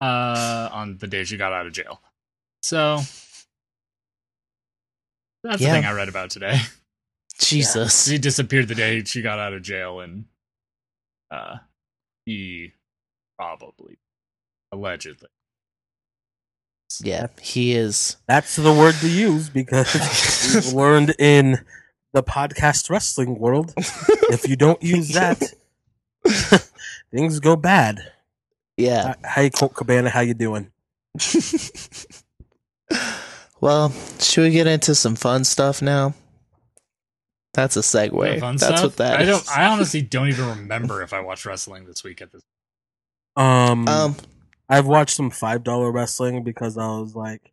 uh, 0.00 0.68
on 0.72 0.98
the 0.98 1.06
day 1.06 1.24
she 1.24 1.36
got 1.36 1.52
out 1.52 1.66
of 1.66 1.72
jail. 1.72 2.00
So 2.62 2.96
that's 5.44 5.60
Yeah. 5.62 5.68
the 5.74 5.80
thing 5.80 5.84
I 5.84 5.92
read 5.92 6.08
about 6.08 6.30
today. 6.30 6.58
Jesus. 7.40 8.06
he 8.06 8.18
disappeared 8.18 8.68
the 8.68 8.74
day 8.74 9.02
she 9.04 9.22
got 9.22 9.38
out 9.38 9.52
of 9.52 9.62
jail, 9.62 10.00
and 10.00 10.24
uh, 11.30 11.56
he 12.26 12.72
probably, 13.38 13.98
allegedly, 14.72 15.28
Yeah, 17.02 17.28
he 17.40 17.74
is. 17.74 18.16
That's 18.26 18.56
the 18.56 18.72
word 18.72 18.94
to 18.96 19.08
use 19.08 19.48
because 19.48 19.92
we've 20.54 20.72
learned 20.72 21.14
in 21.18 21.64
the 22.12 22.22
podcast 22.22 22.90
wrestling 22.90 23.38
world 23.38 23.72
if 23.76 24.48
you 24.48 24.56
don't 24.56 24.82
use 24.82 25.08
that, 25.14 25.42
things 27.12 27.40
go 27.40 27.56
bad. 27.56 28.00
Yeah. 28.76 29.14
Hey, 29.24 29.50
Colt 29.50 29.74
Cabana, 29.74 30.10
how 30.10 30.20
you 30.20 30.34
doing? 30.34 30.70
well, 33.60 33.92
should 34.18 34.42
we 34.44 34.50
get 34.50 34.66
into 34.66 34.94
some 34.94 35.16
fun 35.16 35.44
stuff 35.44 35.82
now? 35.82 36.14
That's 37.52 37.76
a 37.76 37.80
segue. 37.80 38.40
That's 38.40 38.62
stuff? 38.64 38.82
what 38.82 38.96
that 38.98 39.20
I 39.20 39.24
don't. 39.24 39.44
I 39.50 39.66
honestly 39.66 40.02
don't 40.02 40.28
even 40.28 40.48
remember 40.48 41.02
if 41.02 41.12
I 41.12 41.20
watched 41.20 41.44
wrestling 41.46 41.84
this 41.86 42.04
week 42.04 42.22
at 42.22 42.30
this. 42.32 42.42
Um, 43.36 43.88
um, 43.88 44.16
I've 44.68 44.86
watched 44.86 45.16
some 45.16 45.30
five 45.30 45.64
dollar 45.64 45.90
wrestling 45.90 46.44
because 46.44 46.78
I 46.78 46.86
was 46.86 47.14
like, 47.16 47.52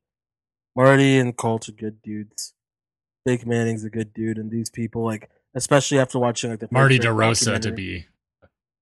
Marty 0.76 1.18
and 1.18 1.36
Colt 1.36 1.68
are 1.70 1.74
good 1.74 2.02
dudes. 2.04 2.54
Jake 3.28 3.46
Manning's 3.46 3.84
a 3.84 3.90
good 3.90 4.14
dude, 4.14 4.38
and 4.38 4.52
these 4.52 4.70
people 4.70 5.04
like, 5.04 5.30
especially 5.56 6.00
after 6.00 6.20
watching 6.20 6.52
like 6.52 6.60
the 6.60 6.68
Marty 6.72 7.00
DeRosa, 7.00 7.60
to 7.62 7.72
be 7.72 8.06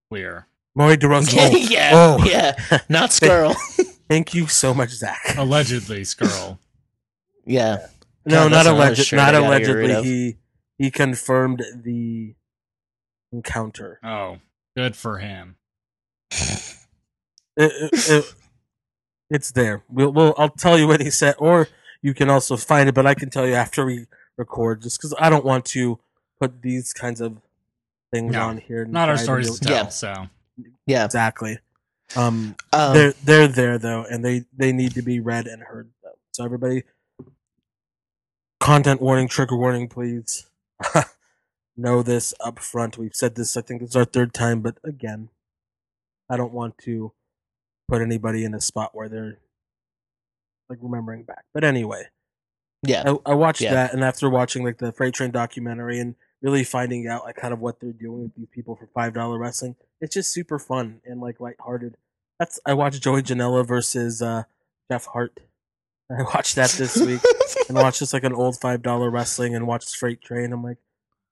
clear. 0.09 0.47
Marty 0.75 0.97
DeRosa. 0.97 1.37
Oh, 1.39 1.55
yeah, 1.55 1.91
oh. 1.93 2.23
yeah, 2.25 2.79
not 2.89 3.09
Scurll. 3.11 3.55
Thank 4.09 4.33
you 4.33 4.47
so 4.47 4.73
much, 4.73 4.89
Zach. 4.89 5.19
Allegedly, 5.37 6.01
Scurll. 6.01 6.59
yeah, 7.45 7.87
No, 8.25 8.43
God, 8.43 8.51
not 8.51 8.63
that's 8.65 8.67
alleged. 8.67 9.13
Not 9.13 9.33
I 9.35 9.39
gotta 9.39 9.59
get 9.59 9.69
allegedly. 9.69 9.91
of. 9.93 10.05
He 10.05 10.37
he 10.77 10.91
confirmed 10.91 11.63
the 11.83 12.35
encounter. 13.31 13.99
Oh, 14.03 14.39
good 14.75 14.95
for 14.95 15.17
him. 15.19 15.55
It- 17.57 17.71
it- 17.93 18.09
it- 18.09 18.33
it's 19.29 19.51
there. 19.51 19.83
We'll, 19.89 20.11
we'll. 20.11 20.35
I'll 20.37 20.49
tell 20.49 20.77
you 20.77 20.87
what 20.87 21.01
he 21.01 21.09
said, 21.09 21.35
or 21.39 21.67
you 22.01 22.13
can 22.13 22.29
also 22.29 22.57
find 22.57 22.87
it. 22.89 22.93
But 22.95 23.07
I 23.07 23.13
can 23.15 23.29
tell 23.29 23.47
you 23.47 23.53
after 23.53 23.85
we 23.85 24.05
record, 24.37 24.81
just 24.81 24.99
because 24.99 25.15
I 25.17 25.29
don't 25.29 25.45
want 25.45 25.65
to 25.67 25.99
put 26.39 26.61
these 26.61 26.93
kinds 26.93 27.21
of 27.21 27.37
things 28.13 28.33
No, 28.33 28.41
on 28.49 28.57
here. 28.57 28.85
Not 28.85 29.09
our 29.09 29.17
stories 29.17 29.57
to 29.59 29.65
tell. 29.65 29.75
Yeah. 29.85 29.87
So 29.89 30.27
yeah. 30.85 31.05
exactly. 31.05 31.57
Um, 32.15 32.55
Um, 32.71 32.93
they're 32.93 33.13
they're 33.23 33.47
there 33.47 33.77
though, 33.79 34.03
and 34.03 34.23
they 34.23 34.45
they 34.55 34.71
need 34.71 34.93
to 34.93 35.01
be 35.01 35.19
read 35.19 35.47
and 35.47 35.63
heard 35.63 35.89
though. 36.03 36.17
So 36.33 36.45
everybody, 36.45 36.83
content 38.59 39.01
warning, 39.01 39.27
trigger 39.27 39.57
warning, 39.57 39.87
please. 39.87 40.45
know 41.77 42.01
this 42.03 42.33
up 42.39 42.59
front. 42.59 42.97
We've 42.97 43.15
said 43.15 43.35
this. 43.35 43.55
I 43.57 43.61
think 43.61 43.81
this 43.81 43.91
is 43.91 43.95
our 43.95 44.05
third 44.05 44.33
time, 44.33 44.61
but 44.61 44.77
again, 44.83 45.29
I 46.29 46.37
don't 46.37 46.53
want 46.53 46.77
to 46.79 47.13
put 47.87 48.01
anybody 48.01 48.43
in 48.43 48.53
a 48.53 48.61
spot 48.61 48.91
where 48.93 49.09
they're 49.09 49.39
like 50.69 50.79
remembering 50.81 51.23
back. 51.23 51.45
But 51.53 51.63
anyway, 51.63 52.07
yeah, 52.83 53.03
I, 53.25 53.31
I 53.31 53.33
watched 53.35 53.61
Yeah. 53.61 53.73
that, 53.73 53.93
and 53.93 54.03
after 54.03 54.29
watching 54.29 54.63
like 54.63 54.77
the 54.79 54.91
Freight 54.91 55.13
Train 55.13 55.31
documentary 55.31 55.99
and 55.99 56.15
really 56.41 56.63
finding 56.63 57.07
out 57.07 57.23
like 57.23 57.35
kind 57.35 57.53
of 57.53 57.59
what 57.59 57.79
they're 57.79 57.91
doing 57.93 58.23
with 58.23 58.35
these 58.35 58.47
people 58.51 58.75
for 58.75 58.87
five 58.87 59.13
dollar 59.13 59.37
wrestling, 59.37 59.75
it's 60.01 60.13
just 60.15 60.31
super 60.33 60.59
fun 60.59 61.01
and 61.05 61.21
like 61.21 61.39
lighthearted. 61.39 61.97
That's 62.39 62.59
I 62.65 62.73
watched 62.73 63.01
Joey 63.01 63.21
Janela 63.21 63.65
versus 63.65 64.21
uh, 64.21 64.43
Jeff 64.91 65.05
Hart. 65.07 65.39
I 66.17 66.21
watched 66.23 66.55
that 66.55 66.69
this 66.71 66.97
week 66.97 67.21
and 67.69 67.77
watched 67.77 67.99
just 67.99 68.13
like 68.13 68.23
an 68.23 68.33
old 68.33 68.59
five 68.59 68.81
dollar 68.81 69.09
wrestling 69.09 69.55
and 69.55 69.65
watched 69.67 69.95
Freight 69.95 70.21
Train. 70.21 70.53
I'm 70.53 70.63
like, 70.63 70.77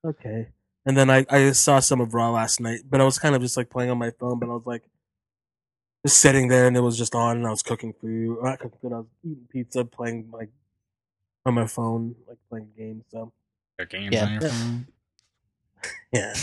okay. 0.03 0.47
And 0.85 0.97
then 0.97 1.09
I, 1.09 1.25
I 1.29 1.51
saw 1.51 1.79
some 1.79 2.01
of 2.01 2.13
Raw 2.13 2.31
last 2.31 2.59
night, 2.59 2.81
but 2.89 2.99
I 2.99 3.05
was 3.05 3.17
kind 3.19 3.35
of 3.35 3.41
just 3.41 3.55
like 3.55 3.69
playing 3.69 3.89
on 3.91 3.97
my 3.97 4.11
phone, 4.11 4.39
but 4.39 4.49
I 4.49 4.53
was 4.53 4.65
like 4.65 4.83
just 6.05 6.19
sitting 6.19 6.47
there 6.49 6.67
and 6.67 6.75
it 6.75 6.81
was 6.81 6.97
just 6.97 7.15
on 7.15 7.37
and 7.37 7.47
I 7.47 7.49
was 7.51 7.63
cooking 7.63 7.93
food. 7.93 8.37
Not 8.41 8.59
cooking 8.59 8.77
food, 8.81 8.93
I 8.93 8.97
was 8.97 9.05
eating 9.23 9.47
pizza, 9.49 9.85
playing 9.85 10.29
like 10.33 10.49
on 11.45 11.53
my 11.53 11.67
phone, 11.67 12.15
like 12.27 12.37
playing 12.49 12.69
games. 12.77 13.03
So 13.11 13.31
games 13.89 14.13
Yeah. 14.13 14.25
on 14.25 14.31
your 14.33 14.41
phone. 14.41 14.87
yeah. 16.13 16.33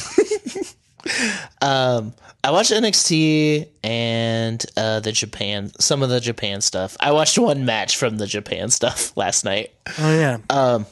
Um, 1.63 2.15
I 2.43 2.51
watched 2.51 2.71
NXT 2.71 3.69
and 3.85 4.65
uh, 4.77 5.01
the 5.01 5.13
Japan, 5.13 5.71
some 5.79 6.03
of 6.03 6.09
the 6.09 6.21
Japan 6.21 6.61
stuff. 6.61 6.97
I 7.01 7.13
watched 7.13 7.39
one 7.39 7.65
match 7.65 7.97
from 7.97 8.17
the 8.19 8.27
Japan 8.27 8.71
stuff 8.79 9.17
last 9.17 9.45
night. 9.45 9.73
Oh 9.99 10.15
yeah. 10.19 10.39
Um, 10.49 10.87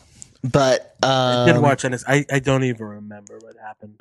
but 0.44 0.96
um, 1.02 1.10
I 1.10 1.52
did 1.52 1.60
watch 1.60 1.84
it. 1.84 2.02
I 2.06 2.24
I 2.30 2.38
don't 2.38 2.64
even 2.64 2.86
remember 2.86 3.38
what 3.40 3.56
happened. 3.56 4.00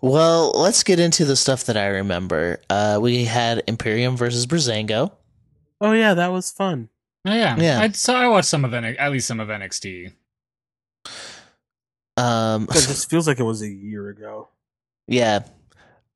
Well, 0.00 0.50
let's 0.54 0.82
get 0.82 0.98
into 0.98 1.24
the 1.24 1.36
stuff 1.36 1.64
that 1.64 1.76
I 1.76 1.86
remember. 1.88 2.60
Uh, 2.70 2.98
we 3.00 3.24
had 3.24 3.62
Imperium 3.66 4.16
versus 4.16 4.46
Breezango. 4.46 5.12
Oh 5.80 5.92
yeah, 5.92 6.14
that 6.14 6.32
was 6.32 6.50
fun. 6.50 6.88
Oh 7.26 7.34
yeah, 7.34 7.56
Yeah. 7.58 7.80
I 7.80 7.88
so 7.90 8.14
I 8.14 8.28
watched 8.28 8.48
some 8.48 8.64
of 8.64 8.74
N- 8.74 8.84
at 8.84 9.12
least 9.12 9.26
some 9.26 9.40
of 9.40 9.48
NXT. 9.48 10.12
Um, 12.16 12.64
It 12.70 12.74
just 12.74 13.10
feels 13.10 13.26
like 13.26 13.40
it 13.40 13.44
was 13.44 13.62
a 13.62 13.68
year 13.68 14.08
ago. 14.08 14.48
Yeah, 15.06 15.40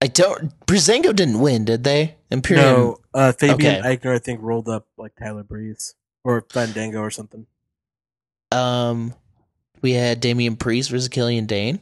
I 0.00 0.06
don't. 0.06 0.58
Breezango 0.66 1.14
didn't 1.14 1.40
win, 1.40 1.64
did 1.64 1.84
they? 1.84 2.16
Imperium. 2.30 2.66
No, 2.66 2.96
uh, 3.14 3.32
Fabian 3.32 3.84
Okay. 3.84 3.96
Aichner 3.96 4.14
I 4.14 4.18
think 4.18 4.40
rolled 4.42 4.68
up 4.68 4.86
like 4.96 5.12
Tyler 5.16 5.42
Breeze 5.42 5.94
or 6.24 6.44
Fandango 6.50 7.00
or 7.00 7.10
something. 7.10 7.46
Um, 8.50 9.14
we 9.82 9.92
had 9.92 10.20
Damian 10.20 10.56
Priest 10.56 10.90
versus 10.90 11.08
Killian 11.08 11.46
Dain. 11.46 11.80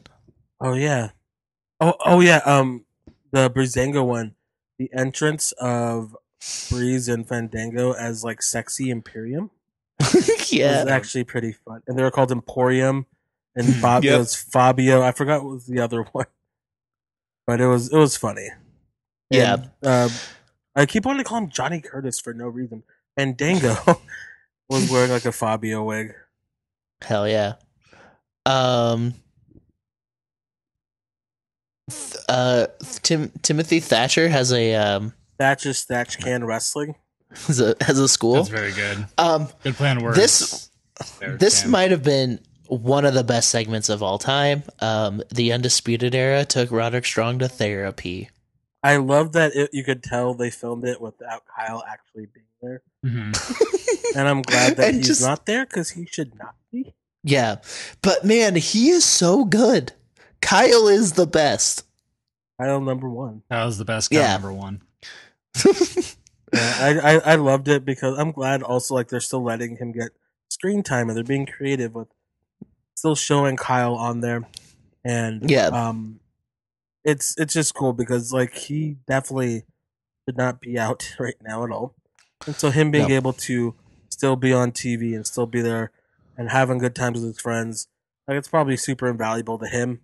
Oh 0.59 0.73
yeah. 0.73 1.09
Oh 1.79 1.93
oh 2.05 2.19
yeah. 2.19 2.41
Um, 2.45 2.85
the 3.31 3.49
Breezango 3.49 4.05
one, 4.05 4.35
the 4.77 4.89
entrance 4.93 5.51
of 5.53 6.15
Breeze 6.69 7.07
and 7.07 7.27
Fandango 7.27 7.93
as 7.93 8.23
like 8.23 8.41
sexy 8.41 8.89
Imperium 8.89 9.49
yeah, 10.49 10.83
was 10.83 10.91
actually 10.91 11.23
pretty 11.23 11.51
fun, 11.51 11.81
and 11.87 11.97
they 11.97 12.03
were 12.03 12.11
called 12.11 12.31
Emporium, 12.31 13.05
and 13.55 13.65
Hmm, 13.65 13.71
Fab- 13.81 14.03
yep. 14.03 14.19
was 14.19 14.35
Fabio. 14.35 15.01
I 15.01 15.11
forgot 15.11 15.43
what 15.43 15.53
was 15.53 15.65
the 15.67 15.79
other 15.79 16.03
one, 16.11 16.25
but 17.47 17.59
it 17.61 17.67
was 17.67 17.91
it 17.91 17.97
was 17.97 18.15
funny. 18.17 18.49
Yeah. 19.31 19.57
And, 19.81 19.87
um, 19.87 20.11
I 20.75 20.85
keep 20.85 21.05
wanting 21.05 21.23
to 21.23 21.27
call 21.27 21.39
him 21.39 21.49
Johnny 21.49 21.81
Curtis 21.81 22.19
for 22.19 22.33
no 22.33 22.47
reason. 22.47 22.83
And 23.17 23.35
Dango 23.35 23.75
was 24.69 24.91
wearing 24.91 25.09
like 25.11 25.25
a 25.25 25.31
Fabio 25.31 25.83
wig. 25.83 26.13
hell 27.01 27.27
yeah. 27.27 27.53
Um, 28.45 29.15
th- 31.89 32.15
uh, 32.29 32.67
Tim 33.01 33.31
Timothy 33.41 33.79
Thatcher 33.79 34.29
has 34.29 34.51
a 34.53 34.75
um 34.75 35.13
Thatcher's 35.39 35.83
Thatch 35.83 36.19
Can 36.19 36.45
Wrestling. 36.45 36.95
has 37.47 37.59
a 37.59 37.75
has 37.81 37.99
a 37.99 38.07
school. 38.07 38.35
That's 38.35 38.49
very 38.49 38.71
good. 38.71 39.05
Um, 39.17 39.47
Good 39.63 39.75
plan 39.75 39.97
of 39.97 40.03
words. 40.03 40.17
This- 40.17 40.69
there, 41.19 41.37
this 41.37 41.61
Cam. 41.61 41.69
might 41.71 41.91
have 41.91 42.01
been 42.01 42.39
one 42.69 43.05
of 43.05 43.13
the 43.13 43.23
best 43.23 43.49
segments 43.49 43.89
of 43.89 44.01
all 44.03 44.17
time. 44.17 44.63
Um, 44.79 45.21
the 45.33 45.51
Undisputed 45.53 46.13
Era 46.15 46.45
took 46.45 46.71
Roderick 46.71 47.05
Strong 47.05 47.39
to 47.39 47.47
therapy. 47.47 48.29
I 48.83 48.97
love 48.97 49.33
that 49.33 49.55
it, 49.55 49.69
you 49.73 49.83
could 49.83 50.03
tell 50.03 50.33
they 50.33 50.49
filmed 50.51 50.85
it 50.85 51.01
without 51.01 51.43
Kyle 51.57 51.83
actually 51.89 52.27
being 52.33 52.45
there, 52.61 52.81
Mhm. 53.05 54.15
and 54.15 54.27
I'm 54.29 54.41
glad 54.41 54.77
that 54.77 54.87
And 54.89 54.97
he's 54.97 55.07
just- 55.07 55.21
not 55.21 55.45
there 55.45 55.65
because 55.65 55.89
he 55.91 56.05
should 56.05 56.37
not 56.37 56.55
be. 56.71 56.93
Yeah, 57.23 57.57
but 58.01 58.23
man, 58.23 58.55
he 58.55 58.89
is 58.89 59.03
so 59.03 59.43
good. 59.45 59.93
Kyle 60.41 60.87
is 60.87 61.13
the 61.13 61.27
best. 61.27 61.83
Kyle 62.61 62.79
number 62.79 63.09
one. 63.09 63.41
That 63.49 63.65
was 63.65 63.77
the 63.77 63.85
best 63.85 64.09
guy 64.11 64.19
Yeah. 64.19 64.33
number 64.33 64.53
one. 64.53 64.81
Yeah, 66.53 66.77
I, 66.79 66.99
I 66.99 67.13
I 67.33 67.35
loved 67.35 67.67
it 67.67 67.83
because 67.83 68.17
I'm 68.17 68.31
glad 68.31 68.63
also 68.63 68.95
like 68.95 69.09
they're 69.09 69.19
still 69.19 69.43
letting 69.43 69.75
him 69.77 69.91
get 69.91 70.11
screen 70.49 70.81
time 70.81 71.09
and 71.09 71.17
they're 71.17 71.23
being 71.25 71.45
creative 71.45 71.93
with 71.93 72.07
still 72.97 73.13
showing 73.15 73.55
Kyle 73.57 73.93
on 73.95 74.21
there, 74.21 74.47
and 75.05 75.47
Yeah. 75.49 75.67
um, 75.67 76.19
it's 77.03 77.35
it's 77.37 77.53
just 77.53 77.75
cool 77.75 77.93
because 77.93 78.33
like 78.33 78.53
he 78.55 78.97
definitely 79.07 79.65
should 80.27 80.35
not 80.37 80.59
be 80.59 80.79
out 80.79 81.15
right 81.19 81.35
now 81.43 81.63
at 81.63 81.69
all, 81.71 81.93
and 82.47 82.55
so 82.55 82.71
him 82.71 82.89
being 82.91 83.09
No. 83.09 83.15
able 83.15 83.33
to 83.33 83.75
still 84.09 84.35
be 84.35 84.51
on 84.51 84.71
TV 84.71 85.15
and 85.15 85.27
still 85.27 85.45
be 85.45 85.61
there 85.61 85.91
and 86.37 86.49
having 86.49 86.79
good 86.79 86.95
times 86.95 87.19
with 87.19 87.27
his 87.35 87.39
friends, 87.39 87.87
like 88.27 88.37
it's 88.37 88.47
probably 88.47 88.75
super 88.77 89.07
invaluable 89.07 89.59
to 89.59 89.67
him, 89.67 90.01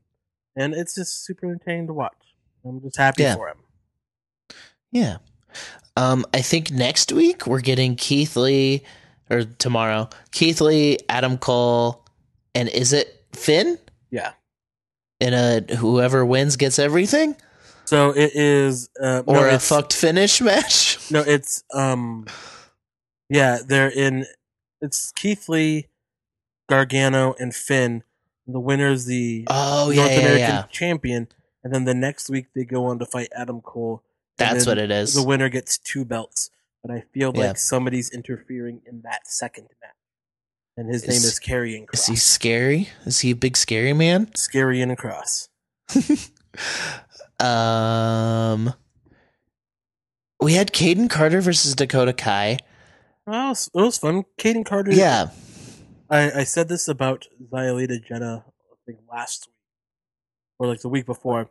and 0.55 0.73
it's 0.75 0.93
just 0.95 1.25
super 1.25 1.47
entertaining 1.47 1.87
to 1.87 1.93
watch. 1.93 2.35
I'm 2.63 2.79
just 2.81 2.97
happy 2.97 3.23
Yeah. 3.23 3.35
for 3.35 3.47
him. 3.49 3.57
Yeah. 4.91 5.17
Um, 5.97 6.25
I 6.33 6.41
think 6.41 6.71
next 6.71 7.11
week 7.11 7.45
we're 7.47 7.61
getting 7.61 7.95
Keith 7.95 8.35
Lee, 8.35 8.83
or 9.29 9.43
tomorrow, 9.43 10.09
Keith 10.31 10.61
Lee, 10.61 10.99
Adam 11.09 11.37
Cole, 11.37 12.02
and 12.55 12.69
is 12.69 12.93
it 12.93 13.25
Finn? 13.33 13.77
Yeah. 14.11 14.33
In 15.19 15.33
a 15.33 15.61
whoever 15.75 16.25
wins 16.25 16.55
gets 16.57 16.77
everything, 16.79 17.35
So 17.85 18.09
it 18.11 18.31
is, 18.35 18.89
uh, 19.01 19.23
or 19.25 19.35
no, 19.35 19.49
a 19.55 19.59
fucked 19.59 19.93
finish 19.93 20.41
match. 20.41 20.99
No, 21.11 21.21
it's 21.21 21.63
um, 21.73 22.25
yeah, 23.29 23.59
they're 23.65 23.89
in. 23.89 24.25
It's 24.81 25.11
Keith 25.11 25.47
Lee, 25.47 25.87
Gargano, 26.69 27.35
and 27.39 27.53
Finn. 27.53 28.03
The 28.47 28.59
winner 28.59 28.89
is 28.91 29.05
the 29.05 29.45
Oh 29.49 29.89
yeah, 29.91 30.01
North 30.01 30.11
yeah, 30.11 30.19
American 30.19 30.55
yeah. 30.55 30.63
champion, 30.71 31.27
and 31.63 31.73
then 31.73 31.85
the 31.85 31.93
next 31.93 32.29
week 32.29 32.47
they 32.55 32.65
go 32.65 32.85
on 32.85 32.99
to 32.99 33.05
fight 33.05 33.29
Adam 33.35 33.61
Cole. 33.61 34.03
That's 34.37 34.65
what 34.65 34.77
it 34.77 34.91
is. 34.91 35.13
The 35.13 35.23
winner 35.23 35.47
gets 35.49 35.77
two 35.77 36.03
belts, 36.03 36.49
but 36.81 36.91
I 36.91 37.01
feel 37.13 37.29
like 37.29 37.37
Yeah. 37.37 37.53
somebody's 37.53 38.09
interfering 38.09 38.81
in 38.85 39.01
that 39.03 39.27
second 39.27 39.69
match, 39.81 39.91
and 40.77 40.87
his 40.89 41.03
name 41.07 41.17
Is- 41.17 41.25
is 41.25 41.39
Karrion 41.39 41.87
Cross. 41.87 42.01
Is 42.01 42.07
he 42.07 42.15
scary? 42.15 42.89
Is 43.05 43.19
he 43.19 43.31
a 43.31 43.35
big 43.35 43.55
scary 43.57 43.93
man? 43.93 44.33
Scary 44.35 44.81
and 44.81 44.91
a 44.91 44.95
Cross. 44.95 45.49
Um, 47.39 48.73
we 50.39 50.53
had 50.53 50.71
Kayden 50.71 51.09
Carter 51.09 51.41
versus 51.41 51.75
Dakota 51.75 52.13
Kai. 52.13 52.57
Well, 53.25 53.47
it 53.47 53.49
was, 53.49 53.69
it 53.73 53.81
was 53.81 53.97
fun. 53.97 54.23
Kayden 54.37 54.65
Carter. 54.65 54.91
Yeah, 54.93 55.31
I, 56.09 56.31
I 56.31 56.43
said 56.43 56.69
this 56.69 56.87
about 56.87 57.27
Xyolita 57.51 58.05
Jenna 58.05 58.45
I 58.47 58.75
think 58.85 58.99
last 59.11 59.47
week. 59.47 59.55
or 60.59 60.67
like 60.67 60.81
the 60.81 60.89
week 60.89 61.05
before, 61.05 61.49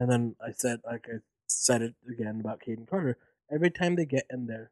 and 0.00 0.10
then 0.10 0.36
I 0.44 0.52
said 0.52 0.80
like 0.84 1.06
I 1.06 1.18
said 1.46 1.82
it 1.82 1.94
again 2.10 2.40
about 2.40 2.60
Kayden 2.66 2.88
Carter. 2.88 3.16
Every 3.52 3.70
time 3.70 3.96
they 3.96 4.06
get 4.06 4.26
in 4.30 4.46
there, 4.46 4.70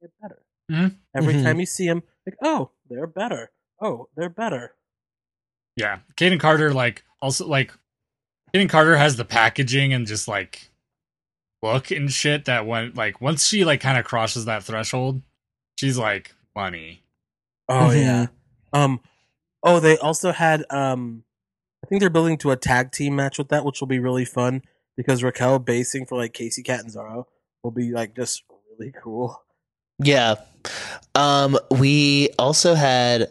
they 0.00 0.06
get 0.08 0.12
better. 0.20 0.42
Mhm. 0.70 0.96
Every 1.14 1.34
Mhm. 1.34 1.42
time 1.44 1.60
you 1.60 1.66
see 1.66 1.86
him, 1.86 2.02
like 2.26 2.36
oh, 2.42 2.70
they're 2.88 3.06
better. 3.06 3.50
Oh, 3.80 4.08
they're 4.16 4.28
better. 4.30 4.74
Yeah, 5.76 6.00
Kayden 6.16 6.40
Carter 6.40 6.72
like 6.72 7.04
also 7.20 7.46
like 7.46 7.72
Kayden 8.54 8.68
Carter 8.68 8.96
has 8.96 9.16
the 9.16 9.24
packaging 9.24 9.92
and 9.92 10.06
just 10.06 10.26
like 10.28 10.70
look 11.62 11.90
and 11.90 12.12
shit 12.12 12.44
that 12.46 12.66
when 12.66 12.92
like 12.94 13.20
once 13.20 13.46
she 13.46 13.64
like 13.64 13.80
kind 13.80 13.98
of 13.98 14.04
crosses 14.04 14.44
that 14.46 14.62
threshold, 14.64 15.22
she's 15.78 15.98
like 15.98 16.34
money. 16.54 17.02
Oh 17.68 17.90
Mhm. 17.90 18.00
yeah. 18.02 18.26
Um. 18.72 19.00
Oh, 19.62 19.80
they 19.80 19.96
also 19.98 20.32
had 20.32 20.64
um. 20.70 21.24
I 21.84 21.88
think 21.88 22.00
they're 22.00 22.10
building 22.10 22.38
to 22.38 22.50
a 22.50 22.56
tag 22.56 22.90
team 22.90 23.14
match 23.14 23.38
with 23.38 23.48
that, 23.50 23.64
which 23.64 23.80
will 23.80 23.86
be 23.86 23.98
really 24.00 24.24
fun 24.24 24.62
because 24.96 25.22
Raquel 25.22 25.58
basing 25.60 26.04
for 26.06 26.16
like 26.16 26.32
Kacy 26.32 26.64
Catanzaro 26.64 27.26
will 27.62 27.70
be 27.70 27.92
like 27.92 28.16
just 28.16 28.42
really 28.78 28.92
cool. 29.02 29.42
Yeah. 29.98 30.36
Um, 31.14 31.58
we 31.70 32.30
also 32.38 32.74
had 32.74 33.30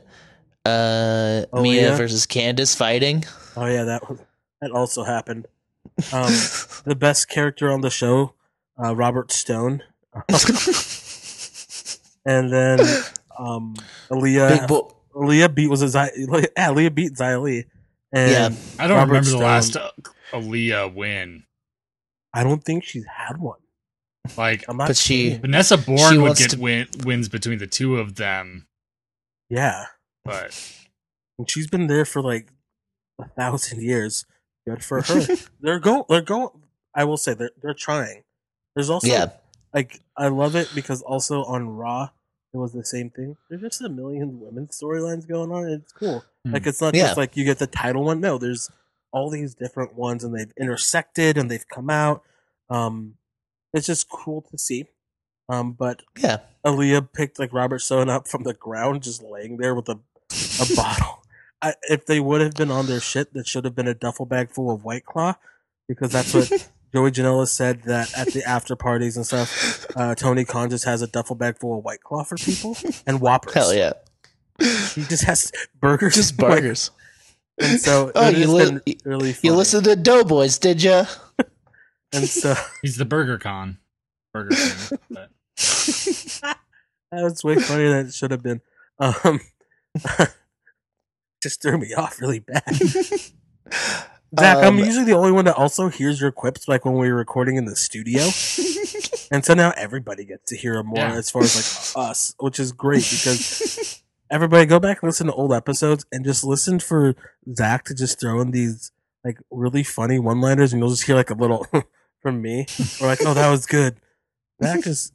uh 0.65 1.45
Oh, 1.53 1.61
Mia 1.61 1.89
yeah? 1.89 1.95
versus 1.95 2.25
Candice 2.25 2.75
fighting. 2.75 3.23
Oh 3.55 3.65
yeah, 3.65 3.83
that 3.83 4.09
was 4.09 4.19
that 4.61 4.71
also 4.71 5.03
happened. 5.03 5.47
Um, 6.11 6.31
the 6.85 6.95
best 6.97 7.29
character 7.29 7.71
on 7.71 7.81
the 7.81 7.89
show, 7.91 8.33
uh, 8.83 8.95
Robert 8.95 9.31
Stone, 9.31 9.83
and 12.25 12.51
then 12.51 12.79
um, 13.37 13.75
Aaliyah. 14.09 14.59
Big 14.59 14.67
bo- 14.67 14.95
Aaliyah 15.13 15.53
beat 15.53 15.69
was 15.69 15.81
a 15.81 15.87
Zai, 15.89 16.09
yeah, 16.17 16.27
Aaliyah 16.57 16.93
beat 16.93 17.13
Xia 17.13 17.41
Li. 17.41 17.65
And 18.11 18.31
Yeah. 18.31 18.49
I 18.79 18.87
don't 18.87 18.97
Robert 18.97 19.09
remember 19.11 19.29
Stone. 19.29 19.39
the 19.39 19.45
last 19.45 19.75
uh, 19.77 19.89
Aaliyah 20.31 20.93
win. 20.93 21.43
I 22.33 22.43
don't 22.43 22.63
think 22.63 22.83
she's 22.83 23.05
had 23.05 23.37
one. 23.37 23.59
Like 24.37 24.65
I'm 24.67 24.77
not. 24.77 24.87
But 24.87 24.97
she- 24.97 25.23
kidding. 25.29 25.41
Vanessa 25.41 25.77
She 25.77 25.85
Bourne 25.85 26.21
would 26.21 26.37
get 26.37 26.51
to- 26.51 26.59
win, 26.59 26.87
wins 27.03 27.29
between 27.29 27.59
the 27.59 27.67
two 27.67 27.97
of 27.97 28.15
them, 28.15 28.67
yeah, 29.49 29.85
but 30.23 30.77
and 31.37 31.49
she's 31.49 31.67
been 31.67 31.87
there 31.87 32.05
for 32.05 32.21
like 32.21 32.47
a 33.19 33.27
thousand 33.29 33.81
years. 33.81 34.25
Good 34.67 34.83
for 34.83 35.01
her. 35.01 35.25
they're 35.61 35.79
going. 35.79 36.03
They're 36.09 36.21
going. 36.21 36.49
I 36.95 37.03
will 37.03 37.17
say 37.17 37.33
they're 37.33 37.51
they're 37.61 37.73
trying. 37.73 38.23
There's 38.75 38.89
also 38.89 39.07
yeah. 39.07 39.27
like 39.73 40.01
I 40.17 40.27
love 40.27 40.55
it 40.55 40.69
because 40.73 41.01
also 41.01 41.43
on 41.43 41.69
Raw 41.69 42.09
it 42.55 42.57
was 42.57 42.71
the 42.71 42.85
same 42.85 43.09
thing. 43.09 43.35
There's 43.49 43.61
just 43.61 43.81
a 43.81 43.89
million 43.89 44.39
women's 44.39 44.79
storylines 44.79 45.27
going 45.27 45.51
on. 45.51 45.65
And 45.65 45.81
it's 45.81 45.91
cool. 45.91 46.23
Hmm. 46.45 46.53
Like 46.53 46.65
it's 46.65 46.79
not 46.81 46.95
Yeah. 46.95 47.03
just 47.07 47.17
like 47.17 47.35
you 47.35 47.43
get 47.43 47.59
the 47.59 47.67
title 47.67 48.05
one. 48.05 48.21
No, 48.21 48.37
there's 48.37 48.71
all 49.11 49.29
these 49.29 49.55
different 49.55 49.93
ones 49.95 50.23
and 50.23 50.33
they've 50.33 50.53
intersected 50.57 51.37
and 51.37 51.51
they've 51.51 51.67
come 51.67 51.89
out. 51.89 52.23
Um, 52.69 53.15
it's 53.75 53.85
just 53.87 54.09
cool 54.09 54.41
to 54.49 54.57
see. 54.57 54.85
Um, 55.49 55.73
but 55.73 56.01
Yeah. 56.17 56.37
Aaliyah 56.65 57.13
picked 57.13 57.37
like 57.37 57.53
Robert 57.53 57.79
Stone 57.79 58.09
up 58.09 58.27
from 58.27 58.41
the 58.43 58.53
ground, 58.55 59.03
just 59.03 59.21
laying 59.21 59.57
there 59.57 59.75
with 59.75 59.87
a 59.89 59.99
a 60.59 60.65
bottle. 60.75 61.21
I, 61.61 61.73
if 61.83 62.05
they 62.07 62.19
would 62.19 62.41
have 62.41 62.55
been 62.55 62.71
on 62.71 62.87
their 62.87 62.99
shit, 62.99 63.33
that 63.33 63.47
should 63.47 63.65
have 63.65 63.75
been 63.75 63.87
a 63.87 63.93
duffel 63.93 64.25
bag 64.25 64.49
full 64.51 64.73
of 64.73 64.83
White 64.83 65.05
Claw, 65.05 65.35
because 65.87 66.11
that's 66.11 66.33
what 66.33 66.49
Joey 66.93 67.11
Janela 67.11 67.47
said 67.47 67.83
that 67.83 68.11
at 68.17 68.27
the 68.33 68.43
after 68.43 68.75
parties 68.75 69.17
and 69.17 69.25
stuff, 69.25 69.85
uh, 69.95 70.15
Tony 70.15 70.45
Khan 70.45 70.69
just 70.69 70.85
has 70.85 71.01
a 71.01 71.07
duffel 71.07 71.35
bag 71.35 71.57
full 71.59 71.77
of 71.77 71.83
White 71.83 72.01
Claw 72.01 72.23
for 72.23 72.35
people 72.37 72.75
and 73.05 73.19
Whoppers. 73.21 73.53
Hell 73.53 73.73
yeah. 73.73 73.93
He 74.59 75.03
just 75.03 75.23
has 75.25 75.51
burgers, 75.81 76.15
Just 76.15 76.41
Like, 76.41 76.51
burgers. 76.55 76.91
and 77.61 77.79
so 77.79 78.11
Oh, 78.15 78.29
you 78.29 78.47
li- 78.51 78.97
really 79.03 79.35
You 79.43 79.53
listened 79.53 79.83
to 79.85 79.95
Doughboys, 79.95 80.57
did 80.57 80.81
ya? 80.81 81.05
And 82.15 82.27
so 82.27 82.55
he's 82.81 82.97
the 82.97 83.05
Burger 83.05 83.37
Con. 83.37 83.77
Burger 84.33 84.55
King. 84.55 84.99
But 85.09 85.29
that 85.57 86.57
was 87.11 87.43
way 87.43 87.55
funnier 87.55 87.89
than 87.89 88.07
it 88.07 88.13
should 88.13 88.31
have 88.31 88.43
been. 88.43 88.61
Um, 88.99 89.39
just 91.41 91.61
threw 91.61 91.77
me 91.77 91.93
off 91.93 92.19
really 92.21 92.39
bad. 92.39 92.63
Zach, 94.37 94.57
I'm 94.57 94.65
Um, 94.65 94.79
usually 94.79 95.05
the 95.05 95.13
only 95.13 95.31
one 95.31 95.45
that 95.45 95.55
also 95.55 95.87
hears 95.89 96.19
your 96.19 96.31
quips, 96.31 96.67
like 96.67 96.83
when 96.85 96.95
we 96.95 97.09
were 97.09 97.15
recording 97.15 97.55
in 97.55 97.65
the 97.65 97.75
studio, 97.75 98.23
and 99.31 99.45
so 99.45 99.53
now 99.53 99.71
everybody 99.77 100.25
gets 100.25 100.49
to 100.49 100.57
hear 100.57 100.81
more 100.83 100.97
Yeah. 100.97 101.13
as 101.15 101.29
far 101.29 101.43
as 101.43 101.55
like 101.95 102.09
us, 102.09 102.35
which 102.39 102.59
is 102.59 102.71
great 102.71 103.07
because 103.09 104.01
everybody 104.29 104.65
go 104.65 104.79
back 104.79 105.01
and 105.01 105.07
listen 105.07 105.27
to 105.27 105.33
old 105.33 105.53
episodes 105.53 106.05
and 106.11 106.25
just 106.25 106.43
listen 106.43 106.79
for 106.79 107.15
Zach 107.55 107.85
to 107.85 107.93
just 107.95 108.19
throw 108.19 108.41
in 108.41 108.51
these 108.51 108.91
like 109.23 109.37
really 109.51 109.83
funny 109.83 110.19
one-liners, 110.19 110.73
and 110.73 110.81
you'll 110.81 110.89
just 110.89 111.03
hear 111.03 111.15
like 111.15 111.29
a 111.29 111.35
little 111.35 111.65
from 112.25 112.41
me, 112.41 112.65
or 113.01 113.05
like, 113.05 113.19
oh, 113.23 113.35
that 113.35 113.51
was 113.51 113.67
good. 113.67 113.95
Zach 114.63 114.87
is 114.87 115.11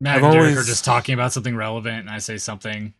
Matt 0.00 0.16
I've 0.16 0.22
and 0.24 0.32
Derek 0.32 0.48
always- 0.50 0.64
are 0.66 0.68
just 0.68 0.84
talking 0.84 1.12
about 1.14 1.32
something 1.32 1.54
relevant, 1.54 2.00
and 2.00 2.10
I 2.10 2.18
say 2.18 2.36
something. 2.36 2.94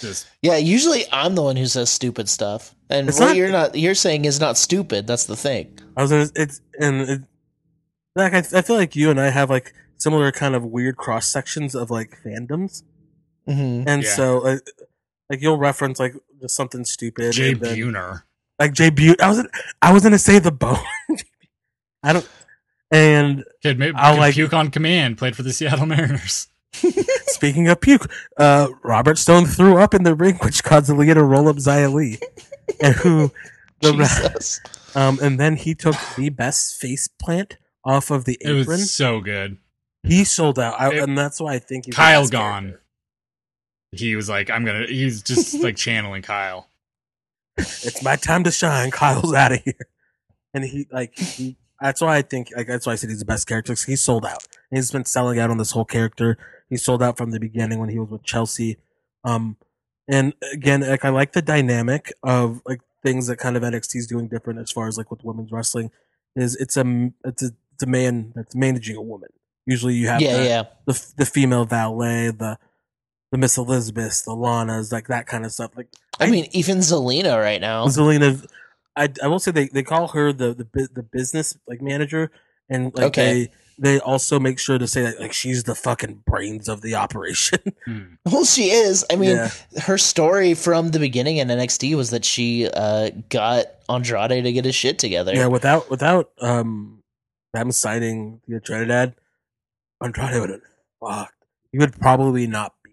Just 0.00 0.26
yeah, 0.42 0.56
usually 0.56 1.04
I'm 1.10 1.34
the 1.36 1.42
one 1.42 1.56
who 1.56 1.64
says 1.66 1.88
stupid 1.88 2.28
stuff. 2.28 2.74
And 2.90 3.08
It's 3.08 3.18
what 3.18 3.28
not- 3.28 3.36
you're 3.36 3.50
not 3.50 3.74
you're 3.78 3.94
saying 3.94 4.26
is 4.26 4.40
not 4.40 4.58
stupid. 4.58 5.06
That's 5.06 5.24
the 5.24 5.36
thing. 5.36 5.78
I 5.96 6.02
was 6.02 6.10
gonna, 6.10 6.28
it's 6.34 6.60
and 6.78 7.00
it, 7.00 7.20
Zach, 8.18 8.34
I, 8.34 8.58
I 8.58 8.62
feel 8.62 8.76
like 8.76 8.94
you 8.94 9.10
and 9.10 9.18
I 9.20 9.30
have 9.30 9.48
like 9.50 9.72
similar 9.96 10.32
kind 10.32 10.54
of 10.54 10.64
weird 10.64 10.96
cross 10.96 11.26
sections 11.28 11.74
of 11.74 11.90
like 11.90 12.18
fandoms. 12.24 12.82
hmm 13.46 13.84
And 13.86 14.02
Yeah. 14.02 14.14
so, 14.14 14.38
like, 14.38 14.60
like 15.30 15.40
you'll 15.40 15.56
reference 15.58 15.98
like 16.00 16.14
just 16.42 16.56
something 16.56 16.84
stupid, 16.84 17.32
Jay 17.32 17.52
and 17.52 17.60
Buhner. 17.60 18.24
like 18.58 18.72
Jay 18.72 18.90
Butte. 18.90 19.22
I 19.22 19.28
was 19.28 19.46
I 19.80 19.92
was 19.92 20.02
gonna 20.02 20.18
say 20.18 20.38
the 20.40 20.52
bone. 20.52 20.76
I 22.04 22.12
don't. 22.12 22.28
And 22.90 23.44
Kid 23.62 23.78
made 23.78 23.94
I'll 23.96 24.14
could 24.14 24.20
like- 24.20 24.34
puke 24.34 24.52
on 24.54 24.70
command. 24.70 25.18
Played 25.18 25.34
for 25.36 25.42
the 25.42 25.52
Seattle 25.52 25.86
Mariners. 25.94 26.48
speaking 27.26 27.68
of 27.68 27.80
puke, 27.80 28.10
uh, 28.36 28.68
Robert 28.82 29.16
Stone 29.18 29.46
threw 29.46 29.78
up 29.78 29.94
in 29.94 30.02
the 30.02 30.14
ring, 30.14 30.36
which 30.42 30.62
caused 30.64 30.90
Aaliyah 30.90 31.14
to 31.14 31.22
roll 31.22 31.48
up 31.48 31.56
Xia 31.56 31.92
Li, 31.92 32.18
and 32.80 32.94
who 32.96 33.32
the 33.80 33.92
Jesus. 33.92 34.60
um, 34.96 35.18
and 35.22 35.38
then 35.38 35.56
he 35.56 35.74
took 35.74 35.94
the 36.16 36.30
best 36.30 36.80
face 36.80 37.06
plant 37.08 37.58
off 37.84 38.10
of 38.10 38.24
the 38.24 38.36
apron. 38.40 38.56
It 38.56 38.60
apron. 38.62 38.78
was 38.80 38.90
so 38.92 39.20
good. 39.20 39.56
he 40.02 40.24
sold 40.24 40.58
out, 40.58 40.80
I, 40.80 40.92
It- 40.94 41.02
and 41.04 41.16
that's 41.16 41.40
why 41.40 41.54
I 41.54 41.58
think 41.60 41.86
he's 41.86 41.94
Kyle 41.94 42.22
best 42.22 42.32
gone. 42.32 42.62
character. 42.64 42.80
He 43.92 44.16
was 44.16 44.28
like, 44.28 44.50
"I'm 44.50 44.64
gonna." 44.64 44.86
He's 44.88 45.22
just 45.22 45.54
like 45.62 45.76
channeling 45.76 46.22
Kyle. 46.22 46.68
it's 47.56 48.02
my 48.02 48.16
time 48.16 48.42
to 48.42 48.50
shine. 48.50 48.90
Kyle's 48.90 49.32
out 49.32 49.52
of 49.52 49.62
here. 49.62 49.74
And 50.52 50.64
he 50.64 50.88
like 50.90 51.16
he 51.16 51.56
that's 51.84 52.00
why 52.00 52.16
I 52.16 52.22
think 52.22 52.48
like 52.56 52.66
that's 52.66 52.86
why 52.86 52.94
I 52.94 52.96
said 52.96 53.10
he's 53.10 53.18
the 53.18 53.26
best 53.26 53.46
character 53.46 53.74
he 53.86 53.94
sold 53.94 54.24
out. 54.24 54.46
He's 54.70 54.90
been 54.90 55.04
selling 55.04 55.38
out 55.38 55.50
on 55.50 55.58
this 55.58 55.72
whole 55.72 55.84
character. 55.84 56.38
He 56.70 56.78
sold 56.78 57.02
out 57.02 57.18
from 57.18 57.30
the 57.30 57.38
beginning 57.38 57.78
when 57.78 57.90
he 57.90 57.98
was 57.98 58.08
with 58.08 58.22
Chelsea. 58.22 58.78
Um 59.22 59.58
and 60.08 60.32
again, 60.50 60.80
like 60.80 61.04
I 61.04 61.10
like 61.10 61.32
the 61.32 61.42
dynamic 61.42 62.10
of 62.22 62.62
like 62.66 62.80
things 63.02 63.26
that 63.26 63.36
kind 63.36 63.54
of 63.56 63.62
NXT 63.62 63.96
is 63.96 64.06
doing 64.06 64.28
different 64.28 64.60
as 64.60 64.70
far 64.70 64.88
as 64.88 64.96
like 64.96 65.10
with 65.10 65.24
women's 65.24 65.52
wrestling 65.52 65.90
is 66.34 66.56
it's 66.56 66.76
a 66.78 67.10
it's 67.24 67.42
a, 67.42 67.50
it's 67.74 67.82
a 67.82 67.86
man 67.86 68.32
that's 68.34 68.54
managing 68.54 68.96
a 68.96 69.02
woman. 69.02 69.28
Usually 69.66 69.94
you 69.94 70.08
have 70.08 70.22
Yeah, 70.22 70.36
the, 70.38 70.44
yeah. 70.44 70.62
the 70.86 71.12
the 71.18 71.26
female 71.26 71.66
valet, 71.66 72.30
the 72.30 72.58
the 73.30 73.36
Miss 73.38 73.58
Elizabeths, 73.58 74.22
the 74.22 74.30
Lanas, 74.30 74.90
like 74.90 75.08
that 75.08 75.26
kind 75.26 75.44
of 75.44 75.52
stuff. 75.52 75.72
Like 75.76 75.88
I 76.18 76.30
mean, 76.30 76.46
even 76.52 76.78
Zelina 76.78 77.38
right 77.38 77.60
now. 77.60 77.86
Zelina, 77.88 78.46
I, 78.96 79.08
I 79.22 79.26
will 79.28 79.38
say 79.38 79.50
they, 79.50 79.66
they 79.68 79.82
call 79.82 80.08
her 80.08 80.32
the, 80.32 80.54
the 80.54 80.88
the 80.92 81.02
business 81.02 81.56
like 81.66 81.80
manager, 81.82 82.30
and 82.68 82.94
like 82.94 83.06
Okay. 83.06 83.32
they 83.44 83.50
they 83.76 83.98
also 84.00 84.38
make 84.38 84.60
sure 84.60 84.78
to 84.78 84.86
say 84.86 85.02
that 85.02 85.18
like 85.20 85.32
she's 85.32 85.64
the 85.64 85.74
fucking 85.74 86.22
brains 86.26 86.68
of 86.68 86.80
the 86.82 86.94
operation. 86.94 87.58
Hmm. 87.84 88.14
Well, 88.24 88.44
she 88.44 88.70
is. 88.70 89.04
I 89.10 89.16
mean, 89.16 89.36
Yeah. 89.36 89.50
her 89.82 89.98
story 89.98 90.54
from 90.54 90.90
the 90.92 90.98
beginning 90.98 91.36
in 91.38 91.48
NXT 91.48 91.94
was 91.96 92.10
that 92.10 92.24
she 92.24 92.66
uh, 92.72 93.10
got 93.28 93.66
Andrade 93.90 94.44
to 94.44 94.52
get 94.52 94.64
his 94.64 94.74
shit 94.74 94.98
together. 94.98 95.34
yeah, 95.34 95.48
without 95.48 95.90
without 95.90 96.30
um 96.40 97.02
them 97.52 97.72
signing 97.72 98.40
the 98.48 98.60
Trinidad, 98.60 99.14
Andrade 100.02 100.40
would 100.40 100.50
have 100.50 100.60
fucked. 101.00 101.34
He 101.72 101.78
would 101.78 101.98
probably 102.00 102.46
not 102.46 102.72
be 102.84 102.92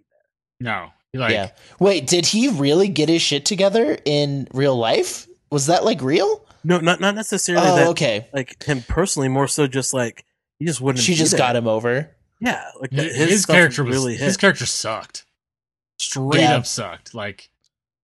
there. 0.59 0.73
No, 0.73 0.89
like 1.19 1.31
yeah. 1.33 1.51
Wait, 1.79 2.07
did 2.07 2.25
he 2.25 2.49
really 2.49 2.87
get 2.87 3.07
his 3.07 3.21
shit 3.21 3.45
together 3.45 3.97
in 4.03 4.47
real 4.53 4.75
life? 4.75 5.27
Was 5.51 5.67
that 5.67 5.83
like 5.83 6.01
real? 6.01 6.45
no, 6.63 6.79
not 6.79 6.99
not 6.99 7.15
necessarily 7.15 7.67
Oh, 7.67 7.75
that 7.75 7.87
okay. 7.89 8.27
like 8.33 8.61
him 8.63 8.81
personally, 8.87 9.27
more 9.27 9.47
so 9.47 9.67
just 9.67 9.93
like 9.93 10.25
he 10.59 10.65
just 10.65 10.79
wouldn't. 10.81 11.03
She 11.03 11.15
just 11.15 11.31
there. 11.31 11.37
got 11.39 11.55
him 11.55 11.67
over. 11.67 12.09
Yeah, 12.39 12.63
like 12.79 12.91
his, 12.91 13.15
his, 13.15 13.43
stuff 13.43 13.55
character 13.55 13.83
was 13.83 13.95
really 13.95 14.13
hit. 14.17 14.25
his 14.25 14.37
character 14.37 14.65
sucked. 14.65 15.25
Straight 15.97 16.41
Yeah. 16.41 16.55
up 16.57 16.65
sucked. 16.65 17.13
Like 17.13 17.49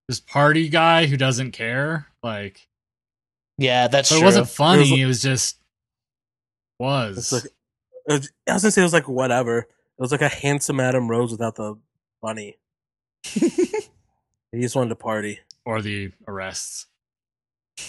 this 0.08 0.20
party 0.20 0.68
guy 0.68 1.06
who 1.06 1.16
doesn't 1.16 1.52
care. 1.52 2.06
Like 2.22 2.68
Yeah, 3.56 3.88
that's 3.88 4.08
so 4.10 4.16
it 4.16 4.24
wasn't 4.24 4.48
funny. 4.48 4.82
It 5.00 5.06
was- 5.06 5.24
It 5.24 5.28
was 5.28 5.40
just 5.40 5.56
was. 6.78 7.18
It's 7.18 7.32
like 7.32 7.44
it 7.44 7.52
was- 8.12 8.32
I 8.48 8.52
was 8.54 8.62
gonna 8.62 8.70
say 8.72 8.80
it 8.82 8.84
was 8.84 8.92
like 8.92 9.08
whatever. 9.08 9.58
It 9.60 9.68
was 10.02 10.12
like 10.12 10.22
a 10.22 10.28
handsome 10.28 10.78
Adam 10.80 11.08
Rose 11.10 11.32
without 11.32 11.56
the 11.56 11.76
bunny. 12.22 12.56
he 13.24 14.60
just 14.60 14.76
wanted 14.76 14.90
to 14.90 14.94
party 14.96 15.40
or 15.64 15.82
the 15.82 16.12
arrests. 16.26 16.86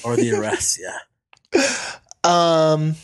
Or 0.04 0.16
the 0.16 0.32
arrest. 0.32 0.80
yeah, 0.82 1.62
Um. 2.24 2.96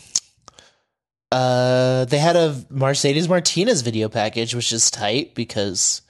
Uh, 1.32 2.04
they 2.04 2.18
had 2.18 2.36
a 2.36 2.64
Mercedes 2.70 3.28
Martinez 3.28 3.82
video 3.82 4.08
package, 4.08 4.54
which 4.54 4.72
is 4.72 4.90
tight 4.90 5.34
because 5.34 6.02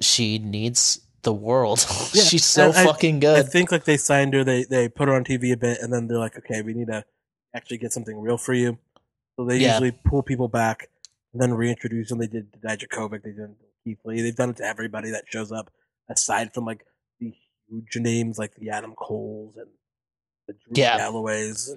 she 0.00 0.38
needs 0.38 1.00
the 1.22 1.32
world. 1.34 1.84
Yeah, 2.14 2.22
She's 2.22 2.44
so 2.44 2.70
I- 2.70 2.84
fucking 2.84 3.24
I 3.26 3.42
think 3.42 3.72
like 3.72 3.84
they 3.84 3.96
signed 3.96 4.32
her, 4.34 4.44
they 4.44 4.64
they 4.64 4.88
put 4.88 5.08
her 5.08 5.14
on 5.14 5.24
TV 5.24 5.52
a 5.52 5.56
bit, 5.56 5.78
and 5.80 5.92
then 5.92 6.06
they're 6.06 6.18
like, 6.18 6.36
okay, 6.38 6.62
we 6.62 6.72
need 6.72 6.86
to 6.86 7.04
actually 7.54 7.78
get 7.78 7.92
something 7.92 8.18
real 8.20 8.38
for 8.38 8.54
you. 8.54 8.78
So 9.36 9.44
they 9.44 9.58
Yeah. 9.58 9.72
usually 9.72 9.92
pull 10.04 10.22
people 10.22 10.48
back 10.48 10.88
and 11.32 11.42
then 11.42 11.52
reintroduce 11.52 12.08
them. 12.10 12.18
They 12.18 12.26
did 12.28 12.52
to 12.52 12.58
Dijakovic, 12.60 13.22
they 13.24 13.32
did 13.32 13.54
Keith 13.84 13.98
Lee. 14.04 14.22
They've 14.22 14.34
done 14.36 14.50
it 14.50 14.56
to 14.58 14.64
everybody 14.64 15.10
that 15.10 15.24
shows 15.28 15.50
up, 15.52 15.70
aside 16.08 16.54
from 16.54 16.64
like 16.64 16.84
huge 17.70 17.96
names 17.96 18.38
like 18.38 18.54
the 18.56 18.70
Adam 18.70 18.94
Coles 18.94 19.56
and 19.56 19.68
the 20.46 20.54
Drew 20.54 20.72
Yeah. 20.74 20.96
Galloways, 20.98 21.74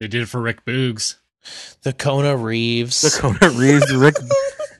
They 0.00 0.08
did 0.08 0.22
it 0.22 0.26
for 0.28 0.40
Rick 0.40 0.64
Boogs. 0.64 1.16
the 1.82 1.92
Kona 1.92 2.36
Reeves. 2.36 3.00
the 3.00 3.10
Kona 3.20 3.50
Reeves, 3.58 3.94
Rick. 3.94 4.16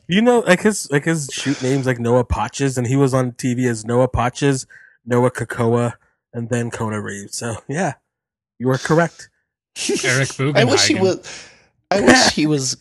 You 0.08 0.22
know, 0.22 0.40
like 0.40 0.62
his 0.62 0.90
like 0.90 1.04
his 1.04 1.28
shoot 1.32 1.62
names 1.62 1.86
like 1.86 1.98
Noah 1.98 2.24
Potches, 2.24 2.78
and 2.78 2.86
he 2.86 2.96
was 2.96 3.12
on 3.14 3.32
TV 3.32 3.68
as 3.68 3.84
Noah 3.84 4.08
Potches, 4.08 4.66
Noah 5.04 5.30
Kekoa, 5.30 5.94
and 6.32 6.48
then 6.48 6.70
Kona 6.70 7.00
Reeves. 7.00 7.36
So 7.36 7.56
yeah, 7.68 7.94
you 8.58 8.70
are 8.70 8.78
correct. 8.78 9.28
Eric 10.04 10.28
Bugenhagen. 10.30 10.56
I 10.60 10.64
wish 10.64 10.86
he 10.86 10.94
was. 11.00 11.48
I 11.90 12.00
wish 12.00 12.30
he 12.32 12.46
was. 12.46 12.76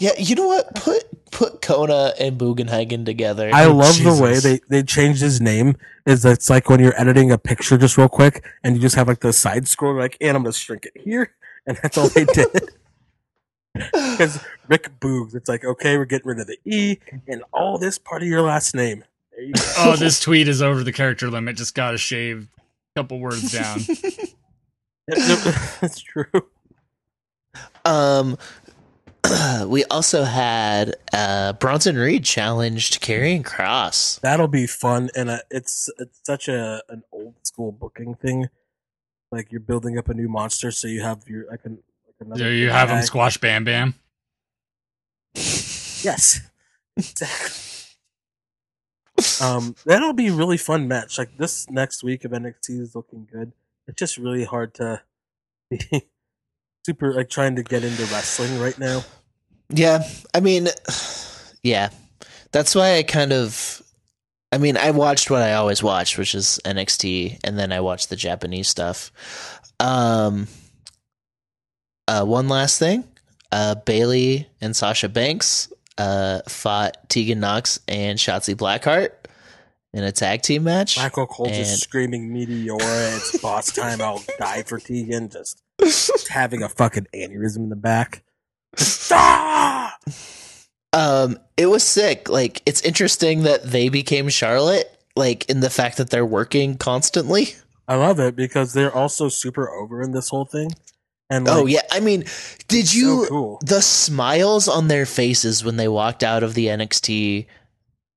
Yeah, 0.00 0.12
you 0.18 0.34
know 0.36 0.46
what? 0.46 0.74
Put 0.76 1.04
put 1.34 1.60
Kona 1.60 2.14
and 2.18 2.38
Bugenhagen 2.38 3.04
together. 3.04 3.50
I 3.52 3.66
love 3.66 4.02
the 4.02 4.18
way 4.22 4.38
they, 4.38 4.60
they 4.68 4.82
changed 4.82 5.20
his 5.20 5.40
name. 5.40 5.76
Is 6.06 6.24
it's 6.24 6.48
like 6.48 6.70
when 6.70 6.80
you're 6.80 6.98
editing 6.98 7.30
a 7.30 7.36
picture 7.38 7.76
just 7.76 7.98
real 7.98 8.08
quick 8.08 8.46
and 8.62 8.76
you 8.76 8.80
just 8.80 8.94
have 8.94 9.08
like 9.08 9.20
the 9.20 9.32
side 9.32 9.68
scroll 9.68 9.98
like, 9.98 10.16
and 10.20 10.36
I'm 10.36 10.44
gonna 10.44 10.54
shrink 10.54 10.86
it 10.86 11.02
here, 11.02 11.34
and 11.66 11.78
that's 11.82 11.98
all 11.98 12.08
they 12.08 12.24
did. 12.24 12.48
Because 13.74 14.38
Rick 14.68 15.00
Boogs, 15.00 15.34
it's 15.34 15.48
like 15.48 15.64
okay, 15.64 15.98
we're 15.98 16.04
getting 16.04 16.28
rid 16.28 16.38
of 16.38 16.46
the 16.46 16.58
e 16.64 16.98
and 17.26 17.42
all 17.52 17.76
this 17.76 17.98
part 17.98 18.22
of 18.22 18.28
your 18.28 18.40
last 18.40 18.72
name. 18.72 19.02
There 19.32 19.44
you 19.44 19.52
go. 19.52 19.62
Oh, 19.78 19.96
this 19.96 20.20
tweet 20.20 20.46
is 20.46 20.62
over 20.62 20.84
the 20.84 20.92
character 20.92 21.28
limit. 21.28 21.56
Just 21.56 21.74
got 21.74 21.90
to 21.90 21.98
shave 21.98 22.46
a 22.94 23.00
couple 23.00 23.18
words 23.18 23.50
down. 23.50 23.80
Yep, 25.06 25.18
yep, 25.18 25.54
that's 25.82 26.00
true. 26.00 26.24
Um, 27.84 28.38
we 29.66 29.84
also 29.84 30.24
had 30.24 30.96
uh, 31.12 31.54
Bronson 31.54 31.96
Reed 31.96 32.24
challenged 32.24 33.00
Karrion 33.02 33.44
Cross. 33.44 34.18
That'll 34.22 34.48
be 34.48 34.66
fun, 34.66 35.10
and 35.16 35.30
uh, 35.30 35.38
it's 35.50 35.88
it's 35.98 36.20
such 36.24 36.48
a 36.48 36.82
an 36.88 37.02
old 37.12 37.34
school 37.42 37.72
booking 37.72 38.14
thing. 38.14 38.48
Like 39.32 39.50
you're 39.50 39.60
building 39.60 39.98
up 39.98 40.08
a 40.08 40.14
new 40.14 40.28
monster, 40.28 40.70
so 40.70 40.88
you 40.88 41.02
have 41.02 41.22
your 41.26 41.44
I 41.52 41.56
can. 41.56 41.78
like 42.06 42.14
another 42.20 42.44
Do 42.44 42.50
you 42.50 42.70
have 42.70 42.90
him 42.90 43.02
squash 43.02 43.38
Bam 43.38 43.64
Bam? 43.64 43.94
Yes, 46.04 46.38
exactly. 46.98 47.56
um, 49.40 49.74
that'll 49.86 50.12
be 50.12 50.26
a 50.26 50.32
really 50.34 50.58
fun 50.58 50.86
match. 50.86 51.16
Like 51.16 51.38
this 51.38 51.70
next 51.70 52.04
week 52.04 52.26
of 52.26 52.32
NXT 52.32 52.78
is 52.78 52.94
looking 52.94 53.26
good. 53.32 53.52
It's 53.88 53.98
just 53.98 54.18
really 54.18 54.44
hard 54.44 54.74
to 54.74 55.00
be 55.70 55.78
super 56.84 57.12
like 57.14 57.28
trying 57.30 57.56
to 57.56 57.62
get 57.62 57.84
into 57.84 58.02
wrestling 58.06 58.58
right 58.58 58.78
now. 58.78 59.02
Yeah, 59.70 60.02
I 60.34 60.40
mean, 60.40 60.68
yeah, 61.62 61.90
that's 62.52 62.74
why 62.74 62.96
I 62.96 63.02
kind 63.02 63.32
of. 63.32 63.82
I 64.52 64.58
mean, 64.58 64.76
I 64.76 64.92
watched 64.92 65.30
what 65.30 65.42
I 65.42 65.54
always 65.54 65.82
watched, 65.82 66.16
which 66.16 66.34
is 66.34 66.60
NXT, 66.64 67.40
and 67.42 67.58
then 67.58 67.72
I 67.72 67.80
watched 67.80 68.08
the 68.08 68.14
Japanese 68.16 68.68
stuff. 68.68 69.10
Um, 69.80 70.46
uh, 72.06 72.24
one 72.24 72.48
last 72.48 72.78
thing, 72.78 73.02
uh, 73.50 73.74
Bayley 73.74 74.46
and 74.60 74.76
Sasha 74.76 75.08
Banks 75.08 75.72
uh, 75.98 76.42
fought 76.48 77.08
Tegan 77.08 77.40
Nox 77.40 77.80
and 77.88 78.16
Shotzi 78.16 78.54
Blackheart 78.54 79.10
in 79.92 80.04
a 80.04 80.12
tag 80.12 80.42
team 80.42 80.62
match. 80.64 80.98
Michael 80.98 81.26
Cole 81.26 81.46
And- 81.46 81.56
just 81.56 81.82
screaming 81.82 82.30
Meteora, 82.32 83.16
it's 83.16 83.36
boss 83.40 83.72
time, 83.72 84.00
I'll 84.00 84.22
die 84.38 84.62
for 84.62 84.78
Tegan, 84.78 85.30
just, 85.30 85.62
just 85.80 86.28
having 86.28 86.62
a 86.62 86.68
fucking 86.68 87.06
aneurysm 87.14 87.56
in 87.58 87.68
the 87.68 87.76
back. 87.76 88.22
Ah! 89.10 89.96
Um, 90.92 91.38
it 91.56 91.66
was 91.66 91.82
sick. 91.82 92.28
Like, 92.28 92.62
it's 92.66 92.80
interesting 92.82 93.42
that 93.42 93.64
they 93.64 93.88
became 93.88 94.28
Charlotte, 94.28 94.90
like 95.16 95.48
in 95.50 95.60
the 95.60 95.70
fact 95.70 95.96
that 95.98 96.10
they're 96.10 96.26
working 96.26 96.76
constantly. 96.76 97.54
I 97.88 97.96
love 97.96 98.18
it 98.20 98.36
because 98.36 98.72
they're 98.72 98.94
also 98.94 99.28
super 99.28 99.68
over 99.70 100.02
in 100.02 100.12
this 100.12 100.28
whole 100.28 100.44
thing. 100.44 100.70
And 101.30 101.46
like, 101.46 101.56
oh 101.56 101.66
yeah, 101.66 101.80
I 101.90 102.00
mean, 102.00 102.24
did 102.68 102.92
you 102.92 103.24
so 103.24 103.28
cool. 103.28 103.58
the 103.64 103.80
smiles 103.82 104.68
on 104.68 104.88
their 104.88 105.06
faces 105.06 105.64
when 105.64 105.76
they 105.76 105.88
walked 105.88 106.22
out 106.22 106.42
of 106.42 106.54
the 106.54 106.66
NXT 106.66 107.46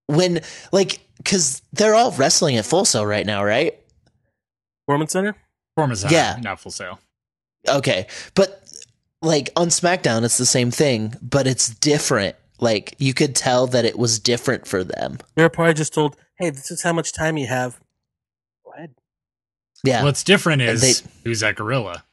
when 0.07 0.41
like 0.71 0.99
cuz 1.23 1.61
they're 1.73 1.95
all 1.95 2.11
wrestling 2.11 2.57
at 2.57 2.65
Full 2.65 2.85
Sail 2.85 3.05
right 3.05 3.25
now, 3.25 3.43
right? 3.43 3.79
Performance 4.85 5.13
Center? 5.13 5.35
Performance 5.75 6.01
Center, 6.01 6.13
Yeah. 6.13 6.37
not 6.41 6.59
full 6.59 6.71
sale. 6.71 6.99
Okay. 7.67 8.07
But 8.35 8.63
like 9.21 9.49
on 9.55 9.67
SmackDown 9.69 10.23
it's 10.23 10.37
the 10.37 10.45
same 10.45 10.71
thing, 10.71 11.13
but 11.21 11.47
it's 11.47 11.69
different. 11.69 12.35
Like 12.59 12.95
you 12.97 13.13
could 13.13 13.35
tell 13.35 13.67
that 13.67 13.85
it 13.85 13.97
was 13.97 14.19
different 14.19 14.67
for 14.67 14.83
them. 14.83 15.19
They're 15.35 15.49
probably 15.49 15.73
just 15.73 15.93
told, 15.93 16.15
hey, 16.39 16.49
this 16.49 16.71
is 16.71 16.81
how 16.83 16.93
much 16.93 17.13
time 17.13 17.37
you 17.37 17.47
have. 17.47 17.79
Go 18.65 18.71
ahead. 18.73 18.95
Yeah. 19.83 20.03
What's 20.03 20.23
different 20.23 20.61
is 20.61 20.81
they- 20.81 21.09
who's 21.23 21.41
that 21.41 21.55
gorilla. 21.55 22.03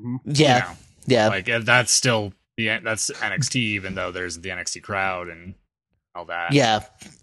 Mm-hmm. 0.00 0.30
yeah. 0.32 0.56
You 0.56 0.62
know, 0.70 0.76
Yeah. 1.06 1.28
like 1.28 1.64
that's 1.64 1.92
still 1.92 2.32
the 2.56 2.78
that's 2.82 3.10
NXT, 3.10 3.56
even 3.56 3.94
though 3.94 4.12
there's 4.12 4.38
the 4.40 4.48
NXT 4.50 4.82
crowd 4.82 5.28
and 5.28 5.54
all 6.14 6.24
that. 6.26 6.52
yeah. 6.52 6.80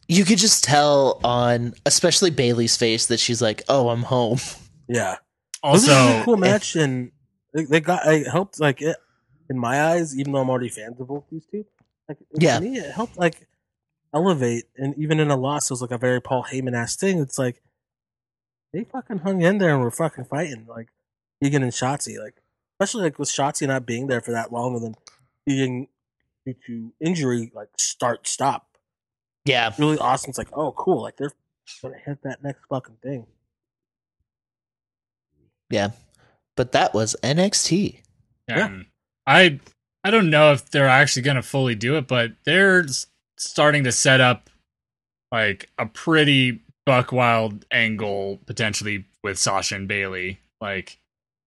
You 0.08 0.26
could 0.26 0.40
just 0.40 0.64
tell 0.64 1.20
on 1.24 1.74
especially 1.86 2.32
Bayley's 2.32 2.76
face 2.76 3.06
that 3.08 3.20
she's 3.20 3.42
like, 3.44 3.62
"Oh, 3.70 3.90
I'm 3.90 4.02
home." 4.04 4.40
Yeah. 4.88 5.18
This 5.64 5.84
is 5.84 5.90
a 5.90 6.22
cool 6.24 6.36
eh, 6.36 6.50
match, 6.50 6.76
and 6.76 7.12
they, 7.54 7.66
they 7.66 7.80
got. 7.80 8.06
It 8.08 8.28
helped, 8.28 8.60
like 8.60 8.82
it 8.82 8.98
in 9.50 9.58
my 9.58 9.82
eyes, 9.82 10.18
even 10.18 10.32
though 10.34 10.40
I'm 10.40 10.50
already 10.50 10.70
fans 10.70 11.00
of 11.00 11.08
both 11.08 11.26
these 11.32 11.46
two. 11.52 11.66
Like, 12.08 12.18
Yeah. 12.36 12.60
me, 12.60 12.78
it 12.78 12.92
helped 12.92 13.18
like 13.18 13.48
elevate, 14.14 14.66
and 14.78 14.96
even 14.98 15.20
in 15.20 15.30
a 15.30 15.36
loss, 15.36 15.70
it 15.70 15.74
was 15.74 15.82
like 15.82 15.92
a 15.92 15.98
very 15.98 16.22
Paul 16.22 16.46
Heyman 16.52 16.76
ass 16.76 16.96
thing. 16.96 17.20
It's 17.20 17.38
like 17.38 17.62
they 18.74 18.84
fucking 18.84 19.20
hung 19.20 19.42
in 19.42 19.58
there 19.58 19.74
and 19.74 19.82
were 19.82 19.92
fucking 19.92 20.26
fighting, 20.26 20.66
like 20.68 20.90
Egan 21.42 21.64
and 21.64 21.72
Shotzi, 21.72 22.18
like 22.20 22.42
especially 22.80 23.04
like 23.04 23.20
with 23.20 23.30
Shotzi 23.30 23.68
not 23.68 23.86
being 23.86 24.08
there 24.08 24.22
for 24.22 24.32
that 24.32 24.52
long, 24.52 24.76
and 24.76 24.84
then 24.84 24.96
being 25.46 25.88
due 26.46 26.56
to 26.68 26.94
injury, 27.02 27.52
like 27.54 27.70
start 27.78 28.28
stop. 28.28 28.78
Yeah. 29.46 29.74
Really 29.78 29.98
awesome. 29.98 30.30
It's 30.30 30.38
like, 30.38 30.50
oh, 30.54 30.72
cool, 30.74 31.02
like 31.02 31.18
they're 31.18 31.32
gonna 31.82 31.98
hit 31.98 32.22
that 32.24 32.44
next 32.44 32.62
fucking 32.70 32.98
thing. 33.02 33.26
Yeah. 35.70 35.90
But 36.56 36.72
that 36.74 36.94
was 36.94 37.16
NXT. 37.24 38.02
Yeah. 38.48 38.82
I 39.28 39.60
I 40.04 40.12
don't 40.12 40.30
know 40.30 40.52
if 40.52 40.70
they're 40.72 40.88
actually 40.88 41.22
going 41.22 41.36
to 41.36 41.42
fully 41.44 41.76
do 41.76 41.96
it, 41.98 42.08
but 42.08 42.32
they're 42.46 42.86
starting 43.38 43.84
to 43.84 43.92
set 43.92 44.22
up 44.22 44.50
like 45.32 45.70
a 45.78 45.86
pretty 45.86 46.62
buck 46.86 47.12
wild 47.12 47.66
angle 47.72 48.40
potentially 48.46 49.06
with 49.24 49.38
Sasha 49.38 49.76
and 49.76 49.88
Bayley. 49.88 50.40
Like, 50.60 50.98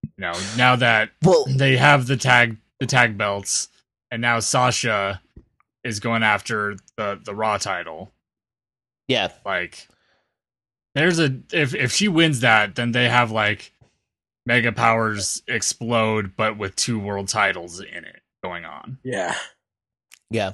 you 0.02 0.10
know, 0.18 0.32
now 0.56 0.76
that 0.76 1.10
Well, 1.22 1.44
they 1.48 1.76
have 1.76 2.06
the 2.06 2.16
tag 2.16 2.56
the 2.78 2.86
tag 2.86 3.18
belts, 3.18 3.68
and 4.10 4.22
now 4.22 4.40
Sasha 4.40 5.20
is 5.84 6.00
going 6.00 6.22
after 6.22 6.76
the 6.96 7.20
the 7.22 7.34
Raw 7.34 7.58
title. 7.58 8.12
yeah. 9.08 9.28
Like, 9.44 9.88
there's 10.94 11.18
a 11.18 11.34
if 11.52 11.74
if 11.74 11.92
she 11.92 12.08
wins 12.08 12.40
that, 12.40 12.76
then 12.76 12.92
they 12.92 13.08
have 13.08 13.30
like 13.30 13.72
mega 14.46 14.72
powers 14.72 15.42
explode, 15.48 16.32
but 16.36 16.58
with 16.58 16.74
two 16.76 16.98
world 16.98 17.28
titles 17.28 17.80
in 17.80 18.04
it 18.04 18.20
going 18.42 18.64
on, 18.64 18.98
Yeah. 19.04 19.34
Yeah. 20.30 20.52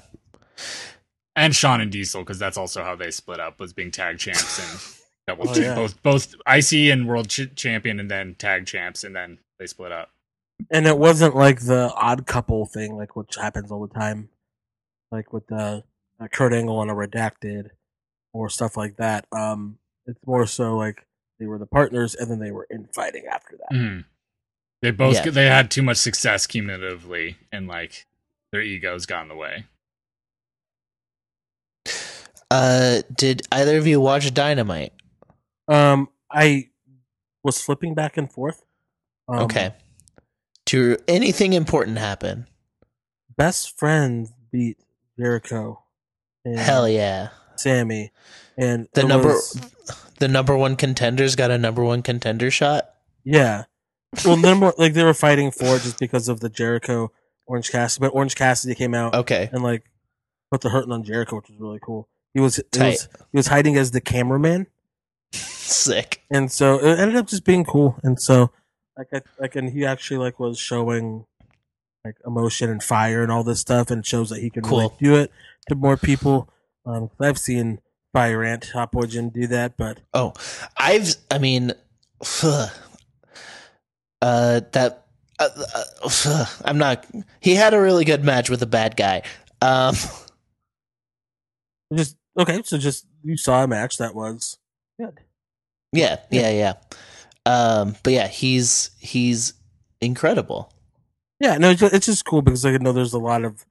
and 1.36 1.54
Shawn 1.54 1.80
and 1.80 1.90
Diesel 1.90 2.22
because 2.22 2.38
that's 2.38 2.56
also 2.56 2.82
how 2.82 2.96
they 2.96 3.10
split 3.10 3.40
up 3.40 3.60
was 3.60 3.72
being 3.72 3.90
tag 3.90 4.18
champs 4.18 4.58
and 4.58 4.94
double 5.26 5.50
Oh, 5.50 5.54
yeah. 5.58 5.74
both 5.74 6.02
both 6.02 6.34
IC 6.46 6.90
and 6.92 7.06
world 7.08 7.28
ch- 7.28 7.54
champion, 7.54 8.00
and 8.00 8.10
then 8.10 8.34
tag 8.34 8.66
champs, 8.66 9.04
and 9.04 9.14
then 9.14 9.38
they 9.58 9.66
split 9.66 9.92
up. 9.92 10.10
and 10.70 10.86
it 10.86 10.98
wasn't 10.98 11.34
like 11.36 11.60
the 11.60 11.92
odd 11.94 12.26
couple 12.26 12.66
thing, 12.66 12.96
like 12.96 13.14
which 13.16 13.36
happens 13.36 13.70
all 13.70 13.86
the 13.86 13.94
time, 13.94 14.28
like 15.12 15.32
with 15.32 15.46
the 15.46 15.84
uh, 16.20 16.28
Kurt 16.32 16.52
Angle 16.52 16.76
on 16.78 16.90
a 16.90 16.94
redacted 16.94 17.68
or 18.34 18.50
stuff 18.50 18.76
like 18.76 18.96
that. 18.96 19.26
Um, 19.32 19.78
it's 20.06 20.18
more 20.26 20.46
so 20.46 20.76
like 20.76 21.06
they 21.38 21.46
were 21.46 21.58
the 21.58 21.66
partners, 21.66 22.14
and 22.14 22.30
then 22.30 22.38
they 22.40 22.50
were 22.50 22.66
infighting 22.70 23.26
after 23.26 23.56
that. 23.56 23.76
Mhm. 23.76 24.04
They 24.82 24.90
both 24.92 25.14
Yeah. 25.24 25.30
they 25.30 25.46
had 25.46 25.70
too 25.70 25.82
much 25.82 25.96
success 25.98 26.46
cumulatively, 26.46 27.36
and 27.52 27.66
like 27.68 28.06
their 28.52 28.62
egos 28.62 29.06
got 29.06 29.22
in 29.22 29.28
the 29.28 29.34
way. 29.36 29.64
Uh 32.50 33.02
did 33.14 33.42
either 33.52 33.76
of 33.76 33.86
you 33.86 34.00
watch 34.00 34.32
Dynamite? 34.32 34.92
Um, 35.68 36.08
I 36.30 36.70
was 37.44 37.60
flipping 37.60 37.94
back 37.94 38.16
and 38.16 38.30
forth 38.32 38.62
Um, 39.28 39.40
okay. 39.40 39.74
Do 40.64 40.96
anything 41.06 41.52
important 41.52 41.98
happen? 41.98 42.46
Best 43.36 43.78
friends 43.78 44.32
beat 44.50 44.78
Jericho. 45.18 45.82
And 46.44 46.58
Hell 46.58 46.88
yeah. 46.88 47.28
Sammy. 47.56 48.12
And 48.56 48.88
The 48.94 49.04
number 49.04 49.28
was- 49.28 49.60
the 50.18 50.28
number 50.28 50.56
one 50.56 50.76
contenders 50.76 51.36
got 51.36 51.50
a 51.50 51.58
number 51.58 51.82
one 51.84 52.02
contender 52.02 52.50
shot. 52.50 52.90
Yeah. 53.24 53.64
Well, 54.24 54.36
number 54.36 54.72
like 54.78 54.94
they 54.94 55.04
were 55.04 55.14
fighting 55.14 55.50
for 55.50 55.76
it 55.76 55.82
just 55.82 55.98
because 55.98 56.28
of 56.28 56.40
the 56.40 56.48
Jericho 56.48 57.12
Orange 57.46 57.70
Cassidy, 57.70 58.06
but 58.06 58.14
Orange 58.14 58.34
Cassidy 58.34 58.74
came 58.74 58.94
out 58.94 59.14
Okay. 59.14 59.48
and 59.52 59.62
like 59.62 59.84
put 60.50 60.60
the 60.62 60.70
hurting 60.70 60.92
on 60.92 61.02
Jericho, 61.04 61.36
which 61.36 61.48
was 61.50 61.58
really 61.58 61.78
cool. 61.82 62.08
He 62.34 62.40
was, 62.40 62.58
it 62.58 62.66
was 62.78 63.08
he 63.32 63.36
was 63.36 63.48
hiding 63.48 63.76
as 63.76 63.90
the 63.90 64.00
cameraman, 64.00 64.66
Sick. 65.32 66.22
and 66.30 66.50
so 66.52 66.78
it 66.78 66.98
ended 66.98 67.16
up 67.16 67.26
just 67.26 67.44
being 67.44 67.64
cool. 67.64 67.98
And 68.02 68.20
so 68.20 68.50
like 68.96 69.08
I, 69.12 69.20
like 69.38 69.56
and 69.56 69.70
he 69.70 69.84
actually 69.84 70.18
like 70.18 70.38
was 70.40 70.58
showing 70.58 71.24
like 72.04 72.16
emotion 72.26 72.70
and 72.70 72.82
fire 72.82 73.22
and 73.22 73.30
all 73.32 73.44
this 73.44 73.60
stuff, 73.60 73.90
and 73.90 74.04
shows 74.06 74.30
that 74.30 74.40
he 74.40 74.50
can 74.50 74.62
really 74.64 74.88
do 75.00 75.16
it 75.16 75.30
to 75.68 75.74
more 75.74 75.96
people. 75.96 76.48
Um, 76.86 77.10
I've 77.20 77.38
seen 77.38 77.80
Fire 78.12 78.38
rant 78.38 78.70
Boy 78.92 79.06
Jim 79.06 79.28
do 79.28 79.46
that, 79.48 79.76
but 79.76 80.00
Oh, 80.14 80.32
I've. 80.76 81.14
I 81.30 81.38
mean, 81.38 81.72
uh, 82.42 82.68
that. 84.20 85.04
Uh, 85.38 85.48
uh, 86.04 86.46
I'm 86.64 86.78
not. 86.78 87.06
He 87.40 87.54
had 87.54 87.74
a 87.74 87.80
really 87.80 88.04
good 88.04 88.24
match 88.24 88.50
with 88.50 88.62
a 88.62 88.66
bad 88.66 88.96
guy. 88.96 89.22
Um, 89.60 89.94
just 91.94 92.16
okay. 92.38 92.62
So 92.64 92.78
just 92.78 93.06
you 93.22 93.36
saw 93.36 93.62
a 93.62 93.68
match 93.68 93.98
that 93.98 94.14
was 94.14 94.58
good. 94.98 95.20
yeah, 95.92 96.16
yeah, 96.30 96.50
yeah. 96.50 96.74
Um, 97.46 97.96
but 98.02 98.12
yeah, 98.12 98.26
he's 98.26 98.90
he's 98.98 99.54
incredible. 100.00 100.72
Yeah, 101.40 101.56
no, 101.58 101.70
it's 101.70 102.06
just, 102.06 102.24
cool 102.24 102.42
because 102.42 102.66
I 102.66 102.76
know 102.78 102.92
there's 102.92 103.12
a 103.12 103.18
lot 103.18 103.44
of 103.44 103.64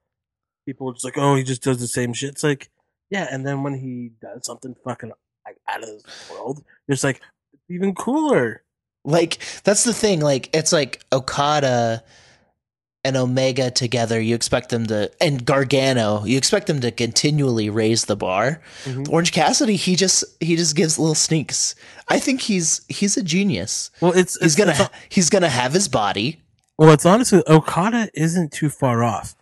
people 0.65 0.93
just 0.93 1.03
like, 1.03 1.17
oh, 1.17 1.35
he 1.35 1.43
just 1.43 1.63
does 1.63 1.79
the 1.79 1.87
same 1.87 2.13
shit. 2.13 2.29
It's 2.29 2.43
like, 2.43 2.69
yeah, 3.09 3.27
and 3.31 3.45
then 3.45 3.63
when 3.63 3.73
he 3.73 4.11
does 4.21 4.45
something 4.45 4.75
fucking 4.83 5.11
like 5.45 5.57
out 5.67 5.81
of 5.83 5.89
this 5.89 6.29
world, 6.31 6.63
it's 6.87 7.03
like 7.03 7.21
it's 7.53 7.63
even 7.69 7.95
cooler. 7.95 8.63
Like 9.05 9.37
that's 9.63 9.83
the 9.83 9.93
thing. 9.93 10.19
Like 10.19 10.49
it's 10.53 10.73
like 10.73 11.03
Okada 11.13 12.03
and 13.03 13.15
Omega 13.15 13.71
together. 13.71 14.19
You 14.19 14.35
expect 14.35 14.69
them 14.69 14.85
to, 14.87 15.09
and 15.21 15.45
Gargano. 15.45 16.25
You 16.25 16.37
expect 16.37 16.67
them 16.67 16.81
to 16.81 16.91
continually 16.91 17.69
raise 17.69 18.03
the 18.05 18.17
bar. 18.17 18.61
Mhm. 18.83 19.07
Orange 19.09 19.31
Cassidy, 19.31 19.77
he 19.77 19.95
just 19.95 20.25
he 20.41 20.57
just 20.57 20.75
gives 20.75 20.99
little 20.99 21.15
sneaks. 21.15 21.73
I 22.09 22.19
think 22.19 22.41
he's 22.41 22.81
he's 22.89 23.15
a 23.15 23.23
genius. 23.23 23.91
Well, 24.01 24.11
it's 24.13 24.37
He's 24.39 24.47
it's, 24.47 24.55
gonna 24.55 24.71
it's, 24.77 24.89
he's 25.09 25.29
gonna 25.29 25.47
have 25.49 25.71
his 25.71 25.87
body. 25.87 26.41
well, 26.77 26.91
it's 26.91 27.05
honestly 27.05 27.41
Okada 27.47 28.09
isn't 28.13 28.51
too 28.51 28.69
far 28.69 29.03
off 29.05 29.35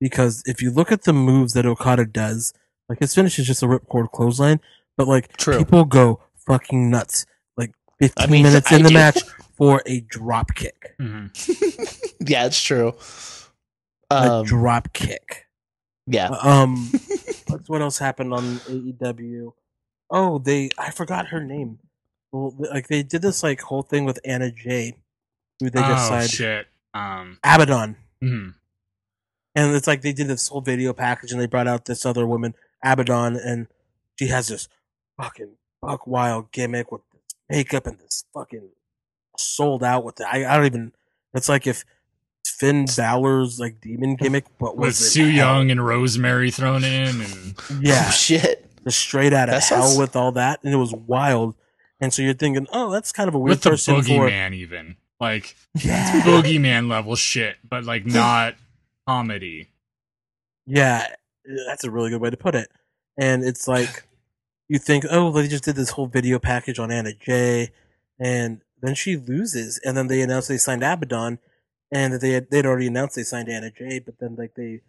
because 0.00 0.42
if 0.46 0.60
you 0.60 0.72
look 0.72 0.90
at 0.90 1.04
the 1.04 1.12
moves 1.12 1.52
that 1.52 1.64
Okada 1.66 2.06
does, 2.06 2.52
like 2.92 3.00
his 3.00 3.14
finish 3.14 3.38
is 3.38 3.46
just 3.46 3.62
a 3.62 3.66
ripcord 3.66 4.10
clothesline, 4.12 4.60
but 4.96 5.08
like 5.08 5.36
True. 5.36 5.58
people 5.58 5.84
go 5.84 6.20
fucking 6.46 6.90
nuts. 6.90 7.26
Like 7.56 7.72
15 7.98 8.22
I 8.22 8.30
mean, 8.30 8.42
minutes 8.44 8.70
I 8.72 8.76
in 8.76 8.82
the 8.82 8.88
do. 8.88 8.94
match 8.94 9.20
for 9.56 9.82
a 9.86 10.00
drop 10.00 10.54
kick, 10.54 10.94
Mhm. 11.00 11.30
Yeah, 12.28 12.46
it's 12.46 12.60
true. 12.62 12.94
a 14.10 14.14
Um, 14.14 14.46
drop 14.46 14.92
kick. 14.92 15.46
yeah. 16.06 16.28
Um, 16.28 16.90
what's 17.48 17.68
what 17.68 17.82
else 17.82 17.98
happened 17.98 18.32
on 18.34 18.42
AEW? 18.68 19.52
Oh, 20.10 20.38
they 20.38 20.70
I 20.78 20.90
forgot 20.90 21.28
her 21.28 21.42
name. 21.42 21.78
Well, 22.32 22.54
like 22.58 22.88
they 22.88 23.02
did 23.02 23.22
this 23.22 23.42
like 23.42 23.60
whole 23.60 23.82
thing 23.82 24.04
with 24.04 24.18
Anna 24.24 24.50
Jay, 24.50 24.96
who 25.60 25.70
they 25.70 25.80
just 25.80 26.06
oh 26.06 26.14
signed 26.18 26.30
shit. 26.30 26.66
Um. 26.94 27.38
Abaddon, 27.44 27.96
mhm. 28.22 28.54
and 29.54 29.74
it's 29.74 29.86
like 29.86 30.02
they 30.02 30.12
did 30.12 30.28
this 30.28 30.48
whole 30.48 30.60
video 30.60 30.92
package, 30.92 31.32
and 31.32 31.40
they 31.40 31.46
brought 31.46 31.66
out 31.68 31.84
this 31.86 32.04
other 32.06 32.26
woman, 32.26 32.54
Abaddon, 32.82 33.36
and 33.36 33.66
she 34.18 34.28
has 34.28 34.48
this 34.48 34.68
fucking 35.20 35.52
buck 35.80 36.06
wild 36.06 36.50
gimmick 36.52 36.90
with 36.92 37.02
this 37.12 37.22
makeup 37.48 37.86
and 37.86 37.98
this 37.98 38.24
fucking 38.34 38.70
sold 39.38 39.82
out 39.82 40.04
with 40.04 40.16
the 40.16 40.26
I, 40.28 40.52
I 40.52 40.56
don't 40.56 40.66
even. 40.66 40.92
It's 41.34 41.48
like 41.48 41.66
if 41.66 41.84
Finn 42.46 42.84
Balor's 42.96 43.58
like 43.58 43.80
demon 43.80 44.16
gimmick, 44.16 44.44
but 44.58 44.76
With 44.76 44.88
was 44.88 45.00
in 45.02 45.08
Sue 45.10 45.24
hell. 45.30 45.56
Young 45.56 45.70
and 45.70 45.84
Rosemary 45.84 46.50
thrown 46.50 46.84
in, 46.84 47.20
and 47.20 47.54
yeah, 47.80 48.04
Oh, 48.08 48.10
shit. 48.10 48.68
just 48.84 48.98
straight 48.98 49.32
out 49.32 49.48
of 49.48 49.54
That 49.54 49.64
hell 49.64 49.82
sounds- 49.86 49.98
with 49.98 50.16
all 50.16 50.32
that, 50.32 50.60
and 50.62 50.72
it 50.72 50.76
was 50.76 50.92
wild. 50.92 51.54
And 52.00 52.12
so 52.12 52.20
you're 52.20 52.34
thinking, 52.34 52.66
oh, 52.72 52.90
that's 52.90 53.12
kind 53.12 53.28
of 53.28 53.34
a 53.34 53.38
weird 53.38 53.50
with 53.50 53.62
the 53.62 53.70
person 53.70 54.02
for 54.02 54.28
even 54.28 54.96
like 55.20 55.54
yeah, 55.76 56.20
boogeyman 56.22 56.88
level 56.90 57.14
shit, 57.14 57.56
but 57.68 57.84
like 57.84 58.04
not 58.06 58.56
comedy. 59.06 59.68
yeah. 60.66 61.06
That's 61.66 61.84
a 61.84 61.90
really 61.90 62.10
good 62.10 62.20
way 62.20 62.30
to 62.30 62.36
put 62.36 62.54
it. 62.54 62.68
And 63.18 63.44
it's 63.44 63.68
like 63.76 64.06
you 64.68 64.78
think, 64.78 65.04
oh, 65.10 65.30
they 65.30 65.48
just 65.48 65.64
did 65.64 65.76
this 65.76 65.90
whole 65.90 66.06
video 66.06 66.38
package 66.38 66.78
on 66.78 66.90
Anna 66.90 67.12
Jay, 67.14 67.70
and 68.18 68.62
then 68.80 68.94
she 68.94 69.16
loses, 69.16 69.80
and 69.84 69.96
then 69.96 70.08
they 70.08 70.22
announced 70.22 70.48
they 70.48 70.58
signed 70.58 70.82
Abaddon, 70.82 71.38
and 71.90 72.14
that 72.14 72.20
they 72.20 72.30
had 72.30 72.50
they'd 72.50 72.66
already 72.66 72.86
announced 72.86 73.16
they 73.16 73.22
signed 73.22 73.48
Anna 73.48 73.70
Jay, 73.70 73.98
but 73.98 74.18
then 74.18 74.36
like 74.36 74.54
they 74.54 74.80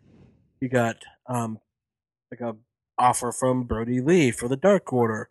you 0.62 0.70
got 0.70 0.98
um 1.28 1.60
like 2.32 2.42
a 2.42 2.56
offer 2.98 3.32
from 3.32 3.64
Brodie 3.64 4.02
Lee 4.02 4.32
for 4.32 4.48
the 4.48 4.56
Dark 4.56 4.92
Order. 4.94 5.30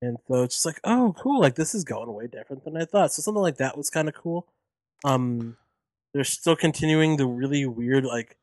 And 0.00 0.18
so 0.28 0.42
it's 0.42 0.56
just 0.56 0.66
like, 0.66 0.80
oh, 0.84 1.14
cool! 1.18 1.40
Like 1.40 1.54
this 1.54 1.74
is 1.74 1.84
going 1.84 2.12
way 2.12 2.26
different 2.26 2.64
than 2.64 2.76
I 2.76 2.84
thought. 2.84 3.12
So 3.12 3.22
something 3.22 3.42
like 3.42 3.56
that 3.56 3.76
was 3.76 3.90
kind 3.90 4.08
of 4.08 4.14
cool. 4.14 4.46
Um, 5.04 5.56
they're 6.12 6.24
still 6.24 6.56
continuing 6.56 7.16
the 7.16 7.26
really 7.26 7.66
weird 7.66 8.04
like 8.04 8.36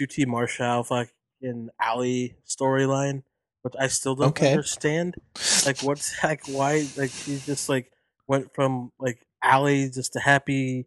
two 0.00 0.06
T 0.06 0.24
Marshall 0.26 0.84
fucking 0.84 1.70
Allie 1.80 2.36
storyline, 2.46 3.22
which 3.62 3.74
I 3.78 3.88
still 3.88 4.14
don't 4.14 4.38
Okay. 4.38 4.40
understand. 4.40 5.16
Like 5.64 5.82
what's 5.82 6.14
like 6.24 6.42
why 6.46 6.90
like 6.96 7.14
she 7.16 7.40
just 7.40 7.68
like 7.68 7.92
went 8.26 8.54
from 8.54 8.92
like 8.98 9.26
Allie 9.42 9.90
just 9.90 10.16
a 10.16 10.20
happy 10.20 10.86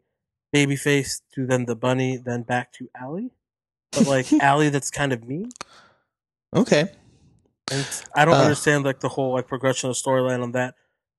baby 0.51 0.75
face 0.75 1.21
to 1.35 1.45
then 1.47 1.65
the 1.65 1.75
bunny, 1.75 2.17
then 2.17 2.43
back 2.43 2.73
to 2.73 2.89
Allie. 2.95 3.31
But 3.95 4.05
like 4.05 4.35
Allie 4.39 4.69
that's 4.69 4.91
kind 4.91 5.13
of 5.13 5.23
mean. 5.27 5.55
Okay. 6.53 6.91
And 7.69 7.87
I 8.15 8.25
don't 8.25 8.39
Uh. 8.39 8.39
understand 8.39 8.83
like 8.85 8.99
the 8.99 9.09
whole 9.09 9.33
like 9.33 9.47
progression 9.47 9.89
of 9.89 9.95
storyline 9.95 10.43
on 10.43 10.51
that, 10.53 10.75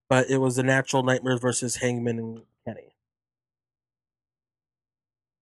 but 0.08 0.30
it 0.30 0.38
was 0.38 0.56
the 0.56 0.62
natural 0.62 1.02
nightmares 1.02 1.40
versus 1.40 1.76
Hangman 1.76 2.18
and 2.18 2.42
Kenny. 2.64 2.93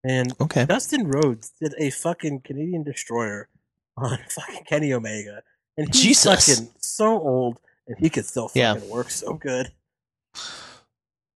And 0.05 0.33
Okay. 0.41 0.65
Dustin 0.67 1.09
Rhodes 1.09 1.53
did 1.61 1.75
a 1.79 1.91
fucking 1.91 2.41
Canadian 2.41 2.83
destroyer 2.83 3.49
on 3.97 4.19
fucking 4.29 4.65
Kenny 4.65 4.93
Omega. 4.93 5.43
And 5.77 5.87
he's 5.95 6.03
Jesus. 6.03 6.47
fucking 6.49 6.71
so 6.79 7.19
old 7.21 7.59
and 7.87 7.97
he 7.99 8.11
could 8.11 8.27
still 8.27 8.51
Yeah. 8.55 8.75
fucking 8.75 8.89
work 8.91 9.11
so 9.11 9.35
good. 9.35 9.73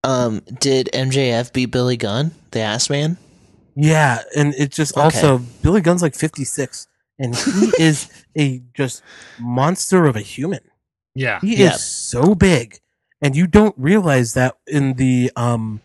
Um, 0.05 0.41
did 0.61 0.89
MJF 0.93 1.53
beat 1.53 1.67
Billy 1.67 1.97
Gunn, 1.97 2.33
the 2.53 2.61
ass 2.61 2.89
man? 2.89 3.19
Yeah, 3.75 4.23
and 4.37 4.55
it 4.55 4.71
just 4.71 4.97
Okay. 4.97 5.05
also 5.05 5.39
Billy 5.63 5.81
Gunn's 5.81 6.01
like 6.03 6.15
fifty 6.15 6.45
six 6.45 6.87
and 7.19 7.37
he 7.37 7.73
is 7.79 8.09
a 8.39 8.63
just 8.75 9.03
monster 9.39 10.07
of 10.07 10.17
a 10.17 10.21
human. 10.21 10.61
Yeah, 11.15 11.41
He 11.41 11.57
Yeah. 11.57 11.75
is 11.75 11.83
so 11.83 12.35
big, 12.35 12.81
and 13.21 13.35
you 13.37 13.47
don't 13.47 13.75
realize 13.77 14.35
that 14.35 14.57
in 14.67 14.95
the 14.95 15.31
um 15.37 15.81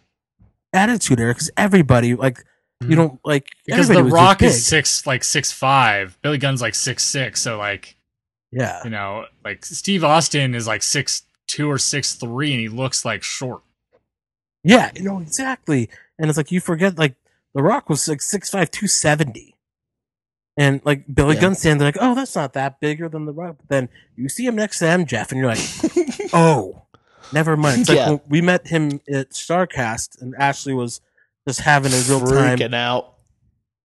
attitude 0.74 1.20
era 1.20 1.34
because 1.34 1.50
everybody 1.58 2.16
like 2.16 2.46
you 2.82 2.88
Mhm. 2.88 2.96
don't 2.96 3.20
like 3.24 3.48
because 3.66 3.88
The 3.88 4.04
Rock 4.04 4.42
is 4.42 4.66
six 4.66 5.06
like 5.08 5.24
six 5.24 5.52
five. 5.52 6.18
Billy 6.22 6.38
Gunn's 6.38 6.62
like 6.62 6.76
six 6.76 7.04
six. 7.04 7.42
So 7.42 7.58
like 7.58 7.96
yeah 8.52 8.82
you 8.84 8.90
know 8.90 9.26
like 9.46 9.64
Steve 9.66 10.04
Austin 10.04 10.54
is 10.56 10.68
like 10.68 10.84
six 10.84 11.24
two 11.48 11.70
or 11.70 11.78
six 11.78 12.14
three, 12.16 12.52
and 12.52 12.60
he 12.60 12.68
looks 12.70 13.06
like 13.06 13.24
short. 13.24 13.62
yeah 14.64 14.92
you 14.96 15.02
know 15.04 15.20
exactly 15.20 15.90
and 16.20 16.30
it's 16.30 16.38
like 16.38 16.52
you 16.52 16.60
forget 16.62 16.98
like 16.98 17.16
the 17.54 17.64
Rock 17.64 17.90
was 17.90 18.08
like 18.08 18.22
six 18.22 18.50
five 18.50 18.72
two 18.72 18.88
seventy. 18.88 19.56
And 20.58 20.82
like 20.84 21.06
Billy 21.14 21.36
Yeah. 21.36 21.42
Gunn 21.42 21.56
standing 21.56 21.80
there 21.80 21.88
like, 21.88 21.98
oh, 22.00 22.14
that's 22.14 22.36
not 22.36 22.54
that 22.54 22.80
bigger 22.82 23.08
than 23.08 23.26
the 23.26 23.32
Rock. 23.32 23.56
But 23.58 23.70
then 23.70 23.90
you 24.18 24.28
see 24.30 24.46
him 24.46 24.56
next 24.56 24.80
to 24.80 24.88
M 24.88 25.06
Jeff, 25.06 25.32
and 25.32 25.40
you're 25.40 25.48
like, 25.50 25.64
oh, 26.34 26.82
never 27.32 27.56
mind. 27.56 27.82
It's 27.82 27.90
like 27.90 27.98
Yeah. 27.98 28.10
when 28.12 28.22
we 28.28 28.42
met 28.42 28.68
him 28.68 29.00
at 29.10 29.30
Starcast, 29.32 30.22
and 30.22 30.36
Ashley 30.36 30.74
was 30.74 31.00
just 31.48 31.62
having 31.62 31.92
a 31.92 32.02
real 32.08 32.20
time. 32.20 32.58
Freaking 32.58 32.76
out. 32.76 33.16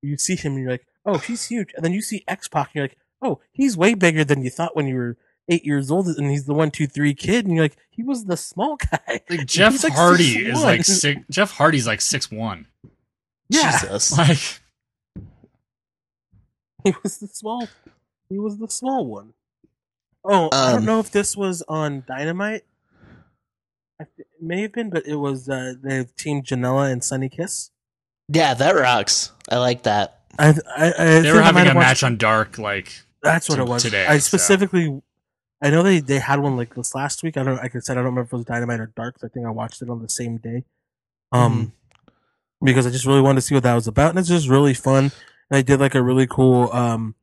you 0.02 0.16
see 0.18 0.36
him 0.36 0.52
and 0.54 0.62
you're 0.62 0.70
like, 0.72 0.86
oh, 1.04 1.18
he's 1.18 1.46
huge. 1.48 1.72
And 1.74 1.84
then 1.84 1.92
you 1.92 2.02
see 2.02 2.24
X 2.28 2.48
Pac 2.48 2.68
and 2.68 2.74
you're 2.74 2.84
like, 2.84 2.98
oh, 3.22 3.40
he's 3.52 3.76
way 3.76 3.94
bigger 3.94 4.24
than 4.24 4.42
you 4.42 4.50
thought 4.50 4.76
when 4.76 4.86
you 4.86 4.94
were 4.96 5.16
eight 5.48 5.64
years 5.64 5.90
old 5.90 6.06
and 6.08 6.30
he's 6.30 6.44
the 6.44 6.54
one, 6.54 6.70
two, 6.70 6.86
three 6.86 7.14
kid. 7.14 7.46
And 7.46 7.54
you're 7.54 7.64
like, 7.64 7.76
he 7.90 8.02
was 8.02 8.24
the 8.26 8.36
small 8.36 8.76
guy. 8.90 9.20
Like 9.30 9.46
Jeff 9.46 9.82
like, 9.84 9.92
Hardy 9.92 10.46
is 10.46 10.58
6'1". 10.58 10.62
like 10.62 10.84
six. 10.84 11.20
Jeff 11.30 11.50
Hardy's 11.52 11.86
like 11.86 12.00
six 12.00 12.30
one. 12.30 12.66
Yeah. 13.48 13.70
Jesus. 13.80 14.16
Like 14.18 14.38
He 16.84 16.94
was 17.02 17.18
the 17.18 17.26
small, 17.28 17.68
he 18.28 18.38
was 18.38 18.58
the 18.58 18.68
small 18.68 19.06
one. 19.06 19.32
Oh, 20.24 20.48
I 20.52 20.68
Um, 20.68 20.72
don't 20.76 20.84
know 20.84 21.00
if 21.00 21.10
this 21.10 21.36
was 21.36 21.62
on 21.68 22.04
Dynamite. 22.06 22.64
I 24.36 24.38
th- 24.38 24.48
may 24.48 24.62
have 24.62 24.72
been, 24.72 24.90
but 24.90 25.06
it 25.06 25.16
was 25.16 25.48
uh, 25.48 25.74
they 25.82 25.96
have 25.96 26.14
Team 26.16 26.42
Janela 26.42 26.90
and 26.90 27.02
Sunny 27.02 27.28
Kiss. 27.28 27.70
Yeah, 28.28 28.54
that 28.54 28.74
rocks. 28.74 29.32
I 29.48 29.58
like 29.58 29.84
that. 29.84 30.20
I, 30.38 30.48
I, 30.76 30.92
I 30.98 31.20
They 31.20 31.32
were 31.32 31.40
having 31.42 31.64
might 31.64 31.70
a 31.70 31.74
watched- 31.74 31.86
match 31.86 32.02
on 32.04 32.16
Dark, 32.16 32.58
like 32.58 32.92
That's 33.22 33.48
what 33.48 33.56
to- 33.56 33.62
it 33.62 33.68
was. 33.68 33.82
today, 33.82 34.06
I 34.06 34.18
so. 34.18 34.26
specifically, 34.36 35.00
I 35.62 35.70
know 35.70 35.82
they 35.82 36.00
they 36.00 36.18
had 36.18 36.40
one 36.40 36.56
like 36.56 36.74
this 36.74 36.94
last 36.94 37.22
week. 37.22 37.36
I 37.36 37.42
don't. 37.44 37.56
Like 37.56 37.74
I 37.74 37.78
said, 37.78 37.92
I 37.92 38.00
don't 38.00 38.06
remember 38.06 38.22
if 38.22 38.32
it 38.32 38.36
was 38.36 38.44
Dynamite 38.46 38.80
or 38.80 38.92
Dark. 38.96 39.16
I 39.24 39.28
think 39.28 39.46
I 39.46 39.50
watched 39.50 39.80
it 39.82 39.88
on 39.88 40.02
the 40.02 40.08
same 40.08 40.36
day. 40.38 40.64
Um, 41.32 41.72
because 42.62 42.86
I 42.86 42.90
just 42.90 43.06
really 43.06 43.20
wanted 43.20 43.36
to 43.40 43.46
see 43.46 43.54
what 43.54 43.62
that 43.64 43.74
was 43.74 43.86
about, 43.86 44.10
and 44.10 44.18
it's 44.18 44.28
just 44.28 44.48
really 44.48 44.74
fun. 44.74 45.12
And 45.50 45.58
I 45.58 45.62
did 45.62 45.80
like 45.80 45.94
a 45.94 46.02
really 46.02 46.26
cool 46.26 46.70
um, 46.72 47.14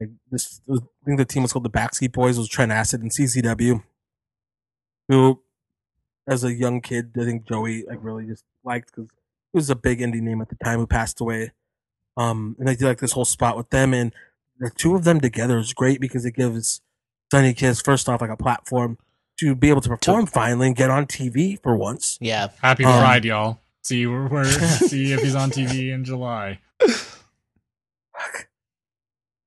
like 0.00 0.10
this. 0.30 0.60
I 0.70 0.76
think 1.04 1.18
the 1.18 1.24
team 1.24 1.42
was 1.42 1.52
called 1.52 1.64
the 1.64 1.70
Backseat 1.70 2.12
Boys. 2.12 2.36
It 2.36 2.40
Was 2.40 2.48
Trent 2.48 2.70
Acid 2.72 3.00
and 3.02 3.10
CCW, 3.12 3.82
who, 5.08 5.40
as 6.26 6.44
a 6.44 6.52
young 6.52 6.80
kid, 6.80 7.12
I 7.20 7.24
think 7.24 7.46
Joey 7.48 7.84
like 7.86 7.98
really 8.02 8.26
just 8.26 8.44
liked 8.64 8.92
because 8.94 9.08
he 9.52 9.56
was 9.56 9.70
a 9.70 9.74
big 9.74 10.00
indie 10.00 10.20
name 10.20 10.40
at 10.40 10.48
the 10.48 10.56
time 10.62 10.78
who 10.78 10.86
passed 10.86 11.20
away. 11.20 11.52
Um, 12.16 12.56
and 12.58 12.68
I 12.68 12.74
did 12.74 12.84
like 12.84 12.98
this 13.00 13.12
whole 13.12 13.24
spot 13.24 13.56
with 13.56 13.70
them, 13.70 13.94
and 13.94 14.12
the 14.58 14.70
two 14.70 14.94
of 14.94 15.04
them 15.04 15.20
together 15.20 15.58
is 15.58 15.72
great 15.72 16.00
because 16.00 16.24
it 16.26 16.32
gives 16.32 16.80
Sunny 17.32 17.54
Kiss 17.54 17.80
first 17.80 18.08
off 18.08 18.20
like 18.20 18.30
a 18.30 18.36
platform 18.36 18.98
to 19.38 19.54
be 19.54 19.70
able 19.70 19.80
to 19.80 19.88
perform 19.88 20.26
finally 20.26 20.66
and 20.66 20.76
get 20.76 20.90
on 20.90 21.06
TV 21.06 21.60
for 21.62 21.74
once. 21.76 22.18
Yeah. 22.20 22.48
Happy 22.60 22.84
Um, 22.84 22.98
Pride, 23.00 23.24
y'all. 23.24 23.60
See 23.82 24.06
where, 24.06 24.26
where 24.26 24.44
see 24.44 25.12
if 25.12 25.22
he's 25.22 25.34
on 25.34 25.50
TV 25.50 25.92
in 25.94 26.04
July. 26.04 26.60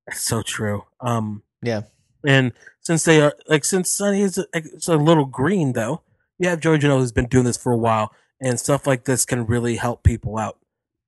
That's 0.07 0.21
so 0.21 0.41
true. 0.41 0.85
Um, 0.99 1.43
Yeah. 1.61 1.81
and 2.25 2.51
since 2.81 3.03
they 3.03 3.21
are 3.21 3.33
like 3.47 3.63
since 3.63 3.89
Sunny 3.89 4.21
is 4.21 4.37
a, 4.37 4.45
it's 4.53 4.87
a 4.87 4.97
little 4.97 5.25
green 5.25 5.73
though, 5.73 6.01
you 6.39 6.49
have 6.49 6.59
Joey 6.59 6.79
Janela 6.79 6.99
who's 6.99 7.11
been 7.11 7.27
doing 7.27 7.45
this 7.45 7.57
for 7.57 7.71
a 7.71 7.77
while, 7.77 8.13
and 8.41 8.59
stuff 8.59 8.85
like 8.85 9.05
this 9.05 9.25
can 9.25 9.45
really 9.45 9.77
help 9.77 10.03
people 10.03 10.37
out. 10.37 10.57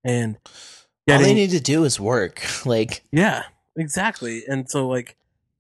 And 0.04 0.38
All 1.10 1.20
they 1.20 1.34
need 1.34 1.52
to 1.52 1.60
do 1.60 1.84
is 1.84 2.00
work. 2.00 2.42
Like, 2.66 3.04
Yeah, 3.12 3.44
exactly. 3.76 4.44
And 4.48 4.70
so 4.70 4.88
like 4.88 5.16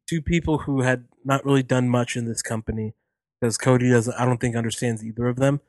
two 0.07 0.21
people 0.21 0.59
who 0.59 0.81
had 0.81 1.05
not 1.23 1.45
really 1.45 1.63
done 1.63 1.89
much 1.89 2.15
in 2.15 2.25
this 2.25 2.41
company 2.41 2.93
because 3.39 3.57
Cody 3.57 3.89
doesn't 3.89 4.15
I 4.15 4.25
don't 4.25 4.39
think 4.39 4.55
understands 4.55 5.03
either 5.03 5.27
of 5.27 5.37
them, 5.37 5.61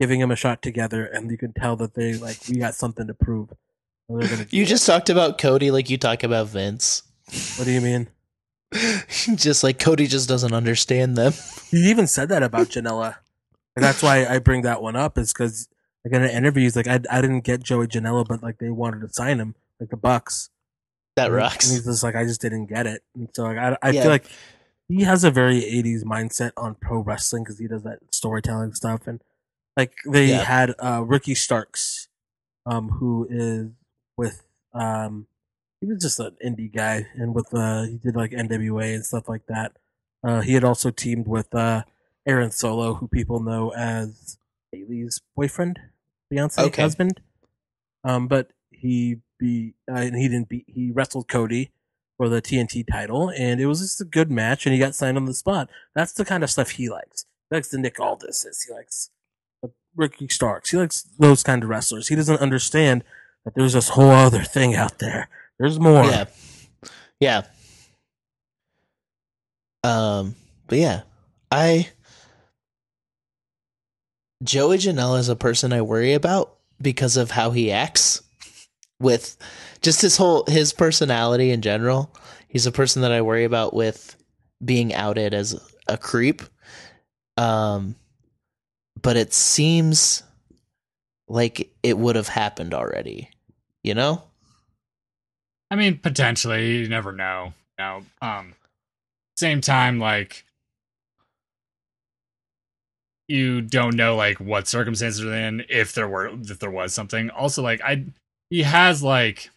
giving 0.00 0.20
them 0.20 0.30
a 0.30 0.36
shot 0.36 0.62
together 0.62 1.04
and 1.04 1.30
you 1.30 1.38
can 1.38 1.52
tell 1.52 1.76
that 1.76 1.94
they 1.94 2.14
like 2.14 2.38
we 2.48 2.56
got 2.56 2.74
something 2.74 3.06
to 3.06 3.14
prove. 3.14 3.52
And 4.08 4.20
they're 4.20 4.28
gonna 4.28 4.44
do 4.50 4.56
you 4.56 4.66
just 4.66 4.86
talked 4.86 5.10
about 5.10 5.38
Cody 5.38 5.70
like 5.70 5.90
you 5.90 5.98
talk 5.98 6.22
about 6.22 6.48
Vince. 6.48 7.02
what 7.56 7.64
do 7.64 7.70
you 7.70 7.80
mean? 7.80 8.08
just 9.34 9.62
like 9.62 9.78
Cody 9.78 10.06
just 10.06 10.28
doesn't 10.28 10.54
understand 10.54 11.16
them. 11.16 11.32
He 11.70 11.90
even 11.90 12.06
said 12.06 12.30
that 12.30 12.42
about 12.42 12.68
Janela. 12.68 13.16
And 13.76 13.84
that's 13.84 14.02
why 14.02 14.26
I 14.26 14.38
bring 14.38 14.62
that 14.62 14.82
one 14.82 14.96
up 14.96 15.16
is 15.18 15.32
because 15.32 15.68
like 16.04 16.14
in 16.14 16.22
an 16.22 16.30
interview 16.30 16.62
he's 16.64 16.76
like 16.76 16.88
I 16.88 17.00
I 17.10 17.20
didn't 17.20 17.40
get 17.40 17.62
Joey 17.62 17.86
Janela 17.86 18.26
but 18.26 18.42
like 18.42 18.58
they 18.58 18.70
wanted 18.70 19.00
to 19.00 19.12
sign 19.12 19.38
him 19.40 19.54
like 19.80 19.90
the 19.90 19.96
Bucks. 19.96 20.50
That 21.16 21.30
rocks. 21.30 21.66
And 21.66 21.74
he's 21.76 21.84
just 21.84 22.02
like, 22.02 22.16
I 22.16 22.24
just 22.24 22.40
didn't 22.40 22.66
get 22.66 22.86
it. 22.86 23.02
And 23.14 23.28
so 23.34 23.44
like, 23.44 23.58
I, 23.58 23.76
I 23.82 23.92
Yeah. 23.92 24.02
feel 24.02 24.10
like 24.10 24.24
he 24.88 25.02
has 25.02 25.24
a 25.24 25.30
very 25.30 25.60
80s 25.60 26.04
mindset 26.04 26.52
on 26.56 26.74
pro 26.74 27.00
wrestling 27.00 27.44
because 27.44 27.58
he 27.58 27.66
does 27.68 27.82
that 27.82 27.98
storytelling 28.10 28.72
stuff. 28.72 29.06
And 29.06 29.20
like 29.76 29.92
they 30.10 30.28
Yeah. 30.28 30.44
had 30.44 30.74
uh, 30.78 31.02
Ricky 31.06 31.34
Starks, 31.34 32.08
um, 32.64 32.88
who 32.90 33.26
is 33.28 33.68
with, 34.16 34.42
um, 34.72 35.26
he 35.82 35.86
was 35.86 35.98
just 36.02 36.18
an 36.18 36.36
indie 36.44 36.72
guy 36.72 37.06
and 37.14 37.34
with, 37.34 37.52
uh, 37.52 37.82
he 37.84 37.98
did 37.98 38.16
like 38.16 38.30
NWA 38.32 38.94
and 38.94 39.04
stuff 39.04 39.28
like 39.28 39.46
that. 39.46 39.76
Uh, 40.24 40.40
he 40.40 40.54
had 40.54 40.64
also 40.64 40.90
teamed 40.90 41.26
with, 41.28 41.54
uh, 41.54 41.82
Aaron 42.26 42.50
Solo, 42.50 42.94
who 42.94 43.08
people 43.08 43.40
know 43.40 43.72
as 43.74 44.38
Bayley's 44.72 45.20
boyfriend, 45.36 45.78
fiance, 46.30 46.62
Okay. 46.62 46.82
husband. 46.82 47.20
Um, 48.04 48.28
but 48.28 48.50
he 48.70 49.16
beat, 49.38 49.74
uh, 49.90 49.94
and 49.96 50.16
he 50.16 50.28
didn't 50.28 50.48
beat, 50.48 50.64
he 50.66 50.90
wrestled 50.90 51.28
Cody 51.28 51.72
for 52.16 52.28
the 52.28 52.40
TNT 52.42 52.84
title, 52.90 53.30
and 53.30 53.60
it 53.60 53.66
was 53.66 53.80
just 53.80 54.00
a 54.00 54.04
good 54.04 54.30
match, 54.30 54.66
and 54.66 54.72
he 54.72 54.78
got 54.78 54.94
signed 54.94 55.16
on 55.16 55.24
the 55.24 55.34
spot. 55.34 55.68
That's 55.94 56.12
the 56.12 56.24
kind 56.24 56.42
of 56.44 56.50
stuff 56.50 56.70
he 56.70 56.88
likes. 56.88 57.26
He 57.50 57.56
likes 57.56 57.68
the 57.68 57.78
Nick 57.78 57.98
Aldis's. 57.98 58.62
He 58.62 58.72
likes 58.74 59.10
the 59.62 59.72
Ricky 59.96 60.28
Starks. 60.28 60.70
He 60.70 60.76
likes 60.76 61.02
those 61.18 61.42
kind 61.42 61.62
of 61.62 61.68
wrestlers. 61.68 62.08
He 62.08 62.14
doesn't 62.16 62.40
understand 62.40 63.02
that 63.44 63.54
there's 63.54 63.72
this 63.72 63.90
whole 63.90 64.10
other 64.10 64.42
thing 64.42 64.74
out 64.74 64.98
there. 64.98 65.28
There's 65.58 65.78
more. 65.80 66.04
Yeah. 66.04 66.24
Yeah. 67.20 67.42
Um, 69.84 70.36
but 70.68 70.78
yeah, 70.78 71.02
I 71.50 71.88
Joey 74.42 74.78
Janela 74.78 75.18
is 75.18 75.28
a 75.28 75.36
person 75.36 75.72
I 75.72 75.82
worry 75.82 76.14
about 76.14 76.56
because 76.80 77.16
of 77.16 77.30
how 77.30 77.50
he 77.50 77.70
acts 77.70 78.22
with 78.98 79.36
just 79.82 80.00
his 80.00 80.16
whole 80.16 80.44
his 80.46 80.72
personality 80.72 81.50
in 81.50 81.62
general. 81.62 82.14
He's 82.48 82.66
a 82.66 82.72
person 82.72 83.02
that 83.02 83.12
I 83.12 83.22
worry 83.22 83.44
about 83.44 83.74
with 83.74 84.16
being 84.64 84.94
outed 84.94 85.34
as 85.34 85.60
a 85.88 85.96
creep. 85.96 86.42
Um 87.36 87.96
but 89.00 89.16
it 89.16 89.32
seems 89.32 90.22
like 91.28 91.72
it 91.82 91.98
would 91.98 92.16
have 92.16 92.28
happened 92.28 92.74
already. 92.74 93.30
You 93.82 93.94
know? 93.94 94.22
I 95.70 95.76
mean, 95.76 95.98
potentially, 95.98 96.76
you 96.78 96.88
never 96.88 97.12
know. 97.12 97.54
You 97.78 97.84
Now, 97.84 98.02
um, 98.20 98.54
same 99.36 99.60
time, 99.60 99.98
like 99.98 100.44
you 103.32 103.60
don't 103.62 103.96
know 103.96 104.14
like 104.16 104.38
what 104.40 104.68
circumstances 104.68 105.22
are 105.24 105.34
in 105.34 105.64
if 105.68 105.94
there 105.94 106.08
were 106.08 106.28
if 106.28 106.58
there 106.58 106.70
was 106.70 106.92
something. 106.92 107.30
Also, 107.30 107.62
like 107.62 107.80
I, 107.82 108.04
he 108.50 108.62
has 108.62 109.02
like 109.02 109.50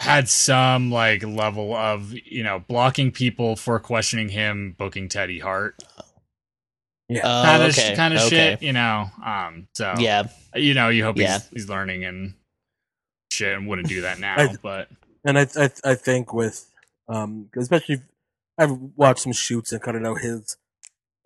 had 0.00 0.28
some 0.28 0.90
like 0.90 1.22
level 1.22 1.74
of 1.74 2.12
you 2.24 2.42
know 2.42 2.58
blocking 2.66 3.12
people 3.12 3.54
for 3.56 3.78
questioning 3.78 4.28
him 4.28 4.74
booking 4.76 5.08
Teddy 5.08 5.38
Hart 5.38 5.80
Yeah. 7.08 7.20
Oh, 7.24 7.42
kind 7.44 7.62
of 7.62 7.70
okay. 7.70 7.94
kind 7.96 8.14
of 8.14 8.20
okay. 8.20 8.28
shit, 8.28 8.62
you 8.62 8.72
know. 8.72 9.06
Um, 9.24 9.68
so 9.74 9.94
Yeah. 9.98 10.24
you 10.54 10.74
know, 10.74 10.88
you 10.88 11.04
hope 11.04 11.16
Yeah. 11.18 11.34
he's 11.38 11.48
he's 11.50 11.68
learning 11.68 12.04
and 12.04 12.34
shit 13.32 13.56
and 13.56 13.68
wouldn't 13.68 13.88
do 13.88 14.00
that 14.02 14.18
now, 14.26 14.36
I- 14.38 14.56
but. 14.62 14.88
And 15.24 15.38
I, 15.38 15.46
I, 15.56 15.70
I 15.84 15.94
think 15.94 16.34
with, 16.34 16.68
um, 17.08 17.48
especially, 17.56 17.94
if- 17.96 18.02
I've 18.58 18.72
watched 18.96 19.20
some 19.20 19.32
shoots 19.32 19.70
and 19.72 19.80
kind 19.80 19.96
of 19.96 20.02
know 20.02 20.16
his 20.16 20.56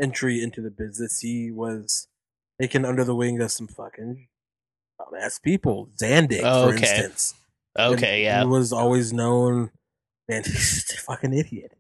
entry 0.01 0.43
into 0.43 0.61
the 0.61 0.71
business. 0.71 1.21
He 1.21 1.51
was 1.51 2.09
taken 2.61 2.85
under 2.85 3.05
the 3.05 3.15
wing 3.15 3.41
of 3.41 3.51
some 3.53 3.67
fucking 3.69 4.29
dumbass 5.01 5.41
people. 5.43 5.89
Zandig, 6.01 6.41
Oh, 6.45 6.69
for 6.71 6.75
okay. 6.75 6.89
instance. 6.89 7.35
Okay, 7.79 8.17
And 8.17 8.23
yeah. 8.25 8.41
He 8.43 8.47
was 8.47 8.73
always 8.73 9.13
known, 9.13 9.71
and 10.29 10.45
he's 10.47 10.85
just 10.87 10.93
a 10.93 11.03
fucking 11.03 11.35
idiot. 11.35 11.73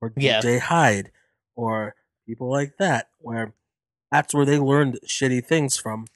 Or 0.00 0.12
Yeah. 0.16 0.40
Jay 0.40 0.58
Hyde, 0.58 1.10
or 1.56 1.94
people 2.26 2.50
like 2.50 2.76
that, 2.78 3.08
where 3.18 3.54
that's 4.10 4.34
where 4.34 4.44
they 4.46 4.58
learned 4.58 4.98
shitty 5.06 5.44
things 5.44 5.76
from. 5.76 6.06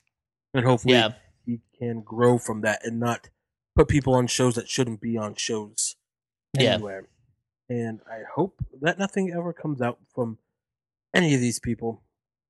And 0.55 0.65
hopefully 0.65 0.95
Yeah. 0.95 1.15
he 1.47 1.61
can 1.79 2.01
grow 2.03 2.39
from 2.39 2.61
that 2.63 2.85
and 2.85 2.99
not 2.99 3.29
put 3.77 3.89
people 3.89 4.15
on 4.15 4.27
shows 4.27 4.55
that 4.57 4.69
shouldn't 4.69 5.01
be 5.01 5.17
on 5.17 5.35
shows 5.37 5.97
Yeah. 6.59 6.75
anywhere. 6.75 7.09
And 7.69 8.01
I 8.11 8.23
hope 8.35 8.61
that 8.81 8.99
nothing 8.99 9.31
ever 9.33 9.53
comes 9.53 9.81
out 9.83 9.99
from 10.15 10.39
any 11.15 11.35
of 11.35 11.41
these 11.41 11.59
people. 11.61 12.03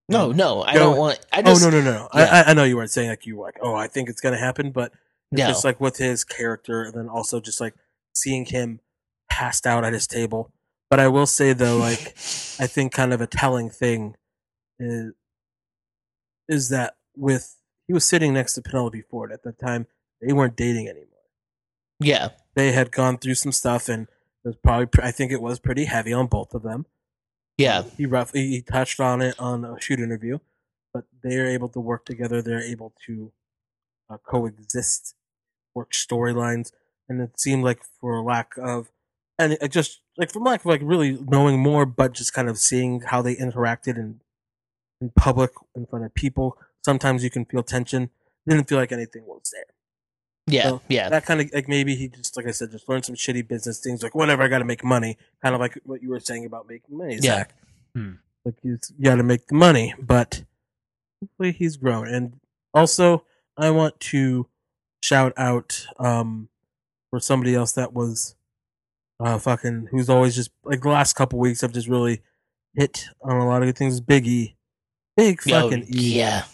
No, 0.08 0.32
no, 0.32 0.62
I 0.62 0.74
don't 0.74 0.96
want. 0.96 1.18
I 1.32 1.40
oh, 1.40 1.42
just, 1.42 1.66
oh 1.66 1.70
no 1.70 1.80
no 1.80 1.92
no! 1.92 2.08
yeah. 2.14 2.28
I, 2.32 2.40
I 2.40 2.44
I 2.50 2.54
know 2.54 2.64
you 2.64 2.76
weren't 2.76 2.90
saying 2.90 3.10
like 3.10 3.26
you 3.26 3.36
were 3.36 3.44
like 3.44 3.58
oh 3.60 3.74
I 3.74 3.88
think 3.88 4.08
it's 4.08 4.20
gonna 4.22 4.38
happen, 4.38 4.70
but 4.70 4.92
No. 5.30 5.46
just 5.46 5.64
like 5.64 5.80
with 5.80 5.98
his 5.98 6.24
character, 6.24 6.82
and 6.84 6.94
then 6.94 7.08
also 7.08 7.40
just 7.40 7.60
like 7.60 7.74
seeing 8.14 8.46
him 8.46 8.80
passed 9.30 9.66
out 9.66 9.84
at 9.84 9.92
his 9.92 10.06
table. 10.06 10.50
But 10.88 10.98
I 11.00 11.08
will 11.08 11.26
say 11.26 11.52
though, 11.52 11.76
like 11.76 12.14
I 12.58 12.66
think 12.66 12.92
kind 12.92 13.12
of 13.12 13.20
a 13.20 13.26
telling 13.26 13.68
thing 13.68 14.16
is 14.78 15.12
is 16.48 16.68
that 16.70 16.96
with 17.14 17.56
he 17.86 17.92
was 17.92 18.04
sitting 18.06 18.32
next 18.32 18.54
to 18.54 18.62
Penelope 18.62 19.02
Ford 19.10 19.30
at 19.32 19.42
that 19.44 19.58
time. 19.58 19.86
They 20.20 20.32
weren't 20.32 20.56
dating 20.56 20.88
anymore. 20.88 21.04
Yeah, 22.00 22.30
They 22.54 22.72
had 22.72 22.90
gone 22.92 23.18
through 23.18 23.34
some 23.34 23.52
stuff, 23.52 23.88
and 23.88 24.04
it 24.44 24.48
was 24.48 24.56
probably 24.56 24.88
I 25.02 25.10
think 25.10 25.32
it 25.32 25.42
was 25.42 25.58
pretty 25.58 25.84
heavy 25.84 26.12
on 26.12 26.26
both 26.26 26.54
of 26.54 26.62
them. 26.62 26.86
Yeah, 27.58 27.82
He 27.96 28.06
rough 28.06 28.32
he 28.32 28.62
touched 28.62 29.00
on 29.00 29.20
it 29.20 29.38
on 29.38 29.64
a 29.64 29.80
shoot 29.80 30.00
interview, 30.00 30.38
but 30.94 31.04
they're 31.22 31.48
able 31.48 31.68
to 31.70 31.80
work 31.80 32.04
together. 32.04 32.40
They're 32.40 32.62
able 32.62 32.94
to 33.06 33.32
uh, 34.08 34.18
coexist, 34.18 35.14
work 35.74 35.92
storylines, 35.92 36.72
and 37.08 37.20
it 37.20 37.38
seemed 37.40 37.64
like 37.64 37.82
for 38.00 38.22
lack 38.22 38.52
of, 38.58 38.90
and 39.38 39.54
it 39.54 39.68
just 39.72 40.00
like 40.16 40.30
from 40.32 40.44
lack 40.44 40.60
of 40.60 40.66
like 40.66 40.82
really 40.84 41.18
knowing 41.28 41.58
more, 41.60 41.84
but 41.86 42.12
just 42.14 42.32
kind 42.32 42.48
of 42.48 42.58
seeing 42.58 43.00
how 43.02 43.22
they 43.22 43.34
interacted 43.36 43.96
in 43.98 44.20
in 45.00 45.10
public 45.10 45.50
in 45.74 45.86
front 45.86 46.04
of 46.04 46.14
people. 46.14 46.58
Sometimes 46.84 47.24
you 47.24 47.30
can 47.30 47.44
feel 47.44 47.62
tension. 47.62 48.10
Didn't 48.48 48.68
feel 48.68 48.78
like 48.78 48.92
anything 48.92 49.26
was 49.26 49.52
there 49.52 49.74
yeah, 50.50 50.62
So, 50.64 50.82
yeah, 50.88 51.08
that 51.08 51.24
kind 51.26 51.40
of 51.40 51.50
like 51.52 51.68
maybe 51.68 51.94
he 51.94 52.08
just 52.08 52.36
like 52.36 52.46
I 52.46 52.50
said, 52.52 52.70
just 52.70 52.88
learned 52.88 53.04
some 53.04 53.14
shitty 53.14 53.46
business 53.48 53.78
things. 53.80 54.02
Like 54.02 54.14
whatever, 54.14 54.42
I 54.42 54.48
got 54.48 54.58
to 54.58 54.64
make 54.64 54.84
money. 54.84 55.16
Kind 55.42 55.54
of 55.54 55.60
like 55.60 55.78
what 55.84 56.02
you 56.02 56.10
were 56.10 56.20
saying 56.20 56.44
about 56.44 56.68
making 56.68 56.96
money. 56.96 57.14
Yeah. 57.14 57.20
Zach. 57.38 57.54
Hmm. 57.94 58.12
Like 58.44 58.54
you, 58.62 58.78
you 58.98 59.04
got 59.04 59.16
to 59.16 59.22
make 59.22 59.46
the 59.46 59.54
money, 59.54 59.94
but 60.00 60.44
hopefully 61.20 61.52
he's 61.52 61.76
grown. 61.76 62.08
And 62.08 62.38
also, 62.74 63.24
I 63.56 63.70
want 63.70 63.98
to 64.00 64.46
shout 65.02 65.32
out 65.36 65.86
um 65.98 66.48
for 67.10 67.20
somebody 67.20 67.54
else 67.54 67.72
that 67.72 67.92
was 67.92 68.34
uh 69.20 69.38
fucking 69.38 69.88
who's 69.90 70.10
always 70.10 70.34
just 70.34 70.50
like 70.64 70.82
the 70.82 70.88
last 70.88 71.14
couple 71.14 71.38
weeks 71.38 71.62
I've 71.62 71.72
just 71.72 71.88
really 71.88 72.20
hit 72.74 73.06
on 73.22 73.36
a 73.36 73.46
lot 73.46 73.62
of 73.62 73.68
good 73.68 73.76
things. 73.78 74.00
Biggie, 74.00 74.54
big 75.16 75.40
Oh, 75.48 75.50
fucking 75.68 75.84
E. 75.94 76.18
yeah. 76.18 76.44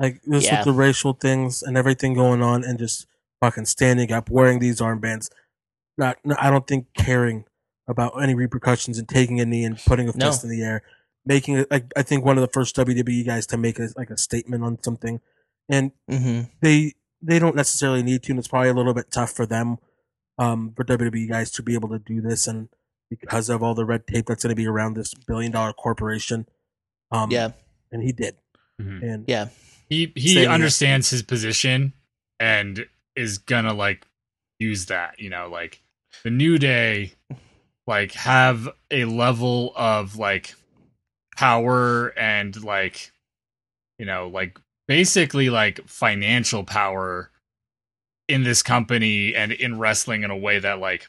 Like 0.00 0.20
just 0.30 0.46
Yeah. 0.46 0.58
with 0.58 0.66
the 0.66 0.72
racial 0.72 1.12
things 1.12 1.62
and 1.62 1.76
everything 1.76 2.14
going 2.14 2.40
on, 2.42 2.62
and 2.64 2.78
just 2.78 3.06
fucking 3.40 3.66
standing 3.66 4.12
up, 4.12 4.30
wearing 4.30 4.58
these 4.58 4.80
armbands. 4.80 5.28
Not, 5.96 6.18
no, 6.24 6.36
I 6.38 6.50
don't 6.50 6.66
think 6.66 6.86
caring 6.96 7.44
about 7.88 8.22
any 8.22 8.34
repercussions 8.34 8.98
and 8.98 9.08
taking 9.08 9.40
a 9.40 9.46
knee 9.46 9.64
and 9.64 9.78
putting 9.78 10.08
a 10.08 10.12
No. 10.16 10.26
fist 10.26 10.44
in 10.44 10.50
the 10.50 10.62
air, 10.62 10.82
making 11.24 11.56
it 11.58 11.70
like 11.70 11.86
I 11.96 12.02
think 12.02 12.24
one 12.24 12.36
of 12.38 12.42
the 12.42 12.52
first 12.52 12.76
WWE 12.76 13.24
guys 13.26 13.46
to 13.48 13.56
make 13.56 13.78
a, 13.78 13.88
like 13.96 14.10
a 14.10 14.18
statement 14.18 14.62
on 14.62 14.82
something, 14.82 15.20
and 15.68 15.92
hmm 16.08 16.42
they 16.60 16.94
they 17.20 17.38
don't 17.40 17.56
necessarily 17.56 18.02
need 18.02 18.22
to, 18.24 18.32
and 18.32 18.38
it's 18.38 18.46
probably 18.48 18.68
a 18.68 18.74
little 18.74 18.94
bit 18.94 19.10
tough 19.10 19.32
for 19.32 19.44
them, 19.46 19.78
um, 20.38 20.72
for 20.76 20.84
WWE 20.84 21.28
guys 21.28 21.50
to 21.52 21.62
be 21.62 21.74
able 21.74 21.88
to 21.88 21.98
do 21.98 22.20
this, 22.20 22.46
and 22.46 22.68
because 23.10 23.48
of 23.48 23.62
all 23.62 23.74
the 23.74 23.84
red 23.86 24.06
tape 24.06 24.26
that's 24.26 24.42
going 24.44 24.50
to 24.50 24.54
be 24.56 24.66
around 24.68 24.94
this 24.94 25.14
billion 25.14 25.50
dollar 25.50 25.72
corporation, 25.72 26.46
um, 27.10 27.30
Yeah. 27.32 27.52
and 27.90 28.02
he 28.02 28.12
did, 28.12 28.36
Mhm. 28.80 29.02
and 29.02 29.24
Yeah. 29.26 29.48
He 29.88 30.12
he 30.14 30.46
understands 30.46 31.08
his 31.10 31.22
position 31.22 31.94
and 32.38 32.86
is 33.18 33.38
gonna 33.38 33.74
like 33.74 34.06
use 34.58 34.86
that. 34.86 35.18
You 35.18 35.30
know, 35.30 35.48
like 35.48 35.82
the 36.24 36.30
New 36.30 36.58
Day, 36.58 37.12
like 37.86 38.12
have 38.12 38.68
a 38.90 39.04
level 39.04 39.72
of 39.76 40.16
like 40.16 40.54
power 41.36 42.08
and 42.18 42.62
like 42.64 43.12
you 43.98 44.06
know 44.06 44.28
like 44.28 44.58
basically 44.86 45.50
like 45.50 45.86
financial 45.86 46.64
power 46.64 47.30
in 48.26 48.42
this 48.42 48.62
company 48.62 49.34
and 49.34 49.52
in 49.52 49.78
wrestling 49.78 50.22
in 50.22 50.30
a 50.30 50.36
way 50.36 50.58
that 50.58 50.80
like 50.80 51.08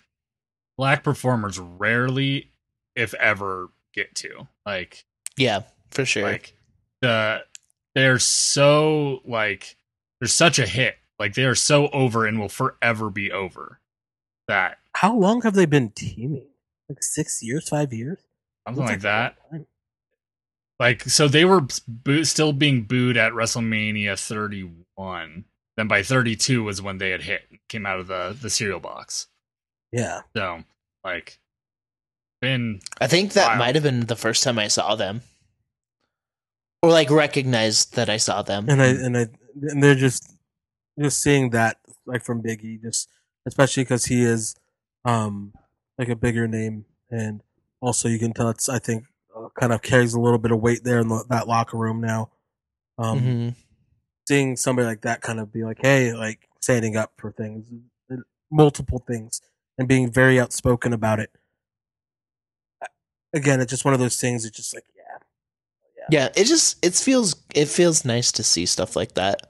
black 0.77 1.03
performers 1.03 1.59
rarely 1.59 2.51
if 2.95 3.13
ever 3.15 3.69
get 3.93 4.13
to 4.15 4.47
like 4.65 5.03
Yeah. 5.35 5.61
For 5.91 6.05
sure. 6.05 6.23
like 6.23 6.53
the 7.01 7.43
they're 7.95 8.19
so 8.19 9.21
like 9.25 9.75
they're 10.19 10.27
such 10.27 10.59
a 10.59 10.67
hit 10.67 10.98
like 11.19 11.33
they 11.33 11.43
are 11.45 11.55
so 11.55 11.89
over 11.89 12.25
and 12.25 12.39
will 12.39 12.49
forever 12.49 13.09
be 13.09 13.31
over 13.31 13.79
that 14.47 14.77
how 14.93 15.15
long 15.15 15.41
have 15.43 15.53
they 15.53 15.65
been 15.65 15.89
teaming? 15.91 16.47
Like 16.89 17.03
six 17.03 17.43
years, 17.43 17.69
five 17.69 17.93
years, 17.93 18.17
something 18.67 18.81
Feels 18.83 18.89
like 18.91 19.01
that 19.01 19.37
time. 19.51 19.65
like 20.79 21.03
so 21.03 21.27
they 21.27 21.45
were 21.45 21.61
boo- 21.87 22.23
still 22.25 22.51
being 22.53 22.83
booed 22.83 23.15
at 23.17 23.33
wrestlemania 23.33 24.17
31 24.19 25.45
then 25.77 25.87
by 25.87 26.01
32 26.03 26.63
was 26.63 26.81
when 26.81 26.97
they 26.97 27.11
had 27.11 27.21
hit 27.21 27.41
came 27.69 27.85
out 27.85 27.99
of 27.99 28.07
the 28.07 28.35
the 28.41 28.49
cereal 28.49 28.79
box 28.79 29.27
Yeah, 29.91 30.21
so 30.35 30.63
like 31.03 31.39
been 32.41 32.79
I 32.99 33.07
think 33.07 33.33
that 33.33 33.47
Wild. 33.49 33.59
might 33.59 33.75
have 33.75 33.83
been 33.83 34.05
the 34.07 34.15
first 34.15 34.43
time 34.43 34.57
I 34.59 34.67
saw 34.69 34.95
them. 34.95 35.21
Or 36.81 36.89
like 36.89 37.09
recognized 37.11 37.95
that 37.95 38.09
I 38.09 38.15
saw 38.17 38.41
them. 38.41 38.69
and 38.69 38.81
I 38.81 38.87
and 38.87 39.17
I 39.17 39.27
and 39.61 39.83
they're 39.83 39.95
just 39.95 40.31
just 40.99 41.21
seeing 41.21 41.51
that 41.51 41.77
like 42.05 42.23
from 42.23 42.41
Biggie, 42.41 42.81
just 42.81 43.09
especially 43.45 43.83
because 43.83 44.05
he 44.05 44.23
is 44.23 44.55
um 45.05 45.53
like 45.97 46.09
a 46.09 46.15
bigger 46.15 46.47
name, 46.47 46.85
and 47.09 47.41
also 47.81 48.07
you 48.09 48.19
can 48.19 48.33
tell 48.33 48.49
it's 48.49 48.69
I 48.69 48.79
think 48.79 49.05
uh, 49.35 49.49
kind 49.59 49.73
of 49.73 49.81
carries 49.81 50.13
a 50.13 50.19
little 50.19 50.39
bit 50.39 50.51
of 50.51 50.59
weight 50.61 50.83
there 50.83 50.99
in 50.99 51.07
the, 51.09 51.25
that 51.29 51.47
locker 51.47 51.77
room 51.77 52.01
now. 52.01 52.31
Um, 52.97 53.19
Mhm. 53.19 53.55
seeing 54.27 54.57
somebody 54.57 54.85
like 54.87 55.01
that 55.01 55.21
kind 55.21 55.39
of 55.39 55.51
be 55.51 55.63
like, 55.63 55.79
hey, 55.81 56.13
like 56.13 56.47
standing 56.61 56.95
up 56.97 57.13
for 57.17 57.31
things, 57.31 57.67
uh, 58.11 58.17
multiple 58.51 59.03
things, 59.07 59.41
and 59.77 59.87
being 59.87 60.11
very 60.11 60.39
outspoken 60.39 60.93
about 60.93 61.19
it. 61.19 61.31
Again, 63.33 63.61
it's 63.61 63.69
just 63.69 63.85
one 63.85 63.93
of 63.93 63.99
those 63.99 64.19
things. 64.19 64.43
It's 64.43 64.57
just 64.57 64.73
like, 64.73 64.85
yeah, 64.95 66.07
Yeah, 66.09 66.29
it 66.35 66.45
just 66.45 66.83
it 66.83 66.95
feels 66.95 67.35
it 67.53 67.67
feels 67.67 68.03
nice 68.03 68.31
to 68.33 68.43
see 68.43 68.65
stuff 68.65 68.95
like 68.95 69.13
that. 69.13 69.47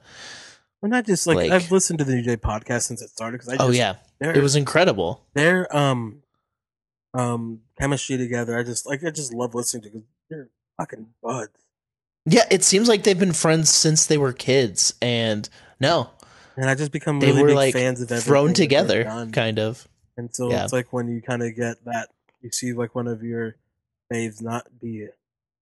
Well, 0.82 0.90
not 0.90 1.06
just 1.06 1.26
like, 1.26 1.36
Like- 1.36 1.50
I've 1.52 1.70
listened 1.70 1.98
to 2.00 2.04
the 2.04 2.14
New 2.14 2.22
Day 2.22 2.36
podcast 2.36 2.82
since 2.82 3.02
it 3.02 3.10
started 3.10 3.38
because 3.38 3.48
I 3.48 3.56
just, 3.56 3.68
oh 3.68 3.72
yeah, 3.72 3.96
it 4.20 4.42
was 4.42 4.56
incredible. 4.56 5.24
their 5.34 5.74
um 5.76 6.22
um 7.14 7.60
chemistry 7.78 8.16
together. 8.16 8.58
I 8.58 8.62
just 8.62 8.86
like 8.86 9.04
I 9.04 9.10
just 9.10 9.32
love 9.34 9.54
listening 9.54 9.82
to 9.84 9.88
because 9.90 10.06
they're 10.28 10.48
fucking 10.78 11.06
buds. 11.22 11.50
Yeah, 12.26 12.44
it 12.50 12.62
seems 12.62 12.88
like 12.88 13.02
they've 13.02 13.18
been 13.18 13.32
friends 13.32 13.70
since 13.70 14.06
they 14.06 14.18
were 14.18 14.32
kids, 14.32 14.94
and 15.02 15.48
no, 15.80 16.10
And 16.56 16.68
I 16.68 16.74
just 16.74 16.92
become 16.92 17.18
they 17.20 17.28
really 17.28 17.42
were 17.42 17.48
big 17.48 17.56
like 17.56 17.72
fans 17.74 18.00
of 18.00 18.22
thrown 18.22 18.52
together, 18.52 19.04
kind 19.32 19.58
of. 19.58 19.88
And 20.16 20.34
so 20.34 20.50
Yeah. 20.50 20.64
it's 20.64 20.72
like 20.72 20.92
when 20.92 21.08
you 21.08 21.22
kind 21.22 21.42
of 21.42 21.56
get 21.56 21.82
that, 21.86 22.10
you 22.42 22.50
see 22.52 22.72
like 22.74 22.94
one 22.94 23.06
of 23.08 23.22
your 23.22 23.56
faves 24.12 24.42
not 24.42 24.66
be 24.80 25.08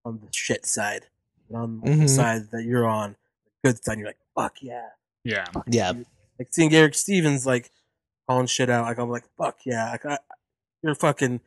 on 0.03 0.19
the 0.19 0.27
shit 0.31 0.65
side, 0.65 1.05
but 1.49 1.57
on 1.59 1.79
the 1.81 1.91
Mhm. 1.91 2.09
side 2.09 2.51
that 2.51 2.63
you're 2.63 2.85
on, 2.87 3.15
the 3.63 3.69
good 3.69 3.83
side. 3.83 3.97
You're 3.99 4.07
like, 4.07 4.19
fuck 4.35 4.61
yeah. 4.61 4.89
Yeah 5.23 5.45
Yeah. 5.67 5.93
Like 6.37 6.49
seeing 6.51 6.73
Eric 6.73 6.95
Stevens 6.95 7.45
like 7.45 7.69
calling 8.27 8.47
shit 8.47 8.69
out, 8.69 8.85
like 8.85 8.97
I'm 8.97 9.09
like, 9.09 9.25
fuck 9.37 9.57
yeah. 9.65 9.91
Like 9.91 10.05
I, 10.05 10.17
you're 10.81 10.95
fucking 10.95 11.41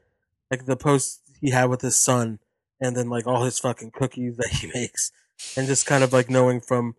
like 0.50 0.66
the 0.66 0.76
post 0.76 1.20
he 1.40 1.50
had 1.50 1.66
with 1.70 1.80
his 1.80 1.96
son, 1.96 2.38
and 2.80 2.94
then 2.96 3.08
like 3.08 3.26
all 3.26 3.44
his 3.44 3.58
fucking 3.58 3.92
cookies 3.92 4.36
that 4.36 4.48
he 4.60 4.66
makes, 4.74 5.10
and 5.56 5.66
just 5.66 5.86
kind 5.86 6.04
of 6.04 6.12
like 6.12 6.28
knowing 6.28 6.60
from 6.60 6.96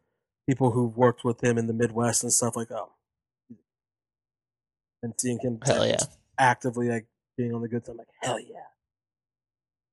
people 0.50 0.72
who've 0.72 0.98
worked 0.98 1.24
with 1.24 1.44
him 1.44 1.58
in 1.58 1.68
the 1.68 1.74
Midwest 1.74 2.24
and 2.24 2.34
stuff 2.34 2.56
like, 2.56 2.72
oh, 2.72 2.94
and 5.04 5.14
seeing 5.20 5.38
him 5.40 5.60
Hell 5.64 5.80
like, 5.80 5.92
yeah. 5.92 6.06
actively 6.40 6.90
like 6.90 7.06
being 7.38 7.54
on 7.54 7.62
the 7.62 7.68
good 7.68 7.86
side, 7.86 7.92
I'm 7.92 7.98
like 8.00 8.08
hell 8.22 8.40
yeah. 8.40 8.56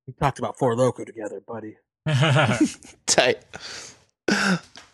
We 0.07 0.14
talked 0.14 0.39
about 0.39 0.59
Four 0.59 0.74
Loco 0.74 1.05
together, 1.05 1.41
buddy. 1.47 1.76
Tight. 3.07 3.45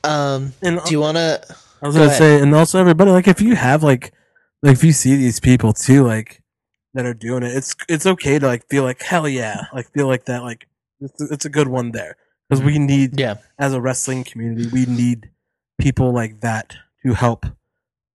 Um, 0.03 0.53
And 0.63 0.81
do 0.85 0.91
you 0.91 1.01
want 1.01 1.17
to? 1.17 1.57
I 1.83 1.87
was 1.87 1.95
Go 1.95 2.01
gonna 2.01 2.07
ahead. 2.09 2.19
say, 2.19 2.41
and 2.41 2.55
also 2.55 2.79
everybody, 2.81 3.11
like, 3.11 3.29
if 3.29 3.41
you 3.41 3.55
have 3.55 3.83
like, 3.83 4.13
like, 4.63 4.73
if 4.75 4.85
you 4.85 4.93
see 4.93 5.17
these 5.17 5.41
people 5.41 5.73
too, 5.73 6.05
like, 6.07 6.43
that 6.95 7.05
are 7.05 7.15
doing 7.15 7.43
it, 7.43 7.55
it's 7.55 7.75
it's 7.89 8.07
okay 8.07 8.39
to 8.39 8.47
like 8.47 8.67
feel 8.69 8.83
like 8.83 9.03
hell 9.03 9.29
yeah, 9.29 9.67
like 9.75 9.93
feel 9.93 10.07
like 10.07 10.25
that, 10.25 10.43
like 10.43 10.67
it's 11.01 11.21
it's 11.21 11.45
a 11.45 11.51
good 11.51 11.69
one 11.69 11.93
there 11.93 12.17
because 12.49 12.65
we 12.65 12.79
need 12.79 13.21
Yeah, 13.21 13.37
as 13.59 13.75
a 13.75 13.81
wrestling 13.81 14.25
community, 14.25 14.69
we 14.73 14.87
need 14.87 15.31
people 15.79 16.13
like 16.13 16.41
that 16.41 16.77
to 17.05 17.13
help 17.13 17.45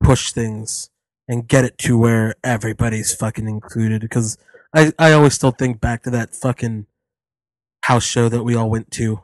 push 0.01 0.31
things 0.31 0.89
and 1.27 1.47
get 1.47 1.63
it 1.63 1.77
to 1.77 1.97
where 1.97 2.33
everybody's 2.43 3.13
fucking 3.13 3.47
included. 3.47 4.01
Because 4.01 4.37
I 4.73 4.91
I 4.97 5.11
always 5.11 5.35
still 5.35 5.51
think 5.51 5.79
back 5.79 6.01
to 6.03 6.09
that 6.09 6.33
fucking 6.35 6.87
house 7.83 8.03
show 8.03 8.29
that 8.29 8.43
we 8.43 8.55
all 8.55 8.69
went 8.69 8.89
to, 8.91 9.21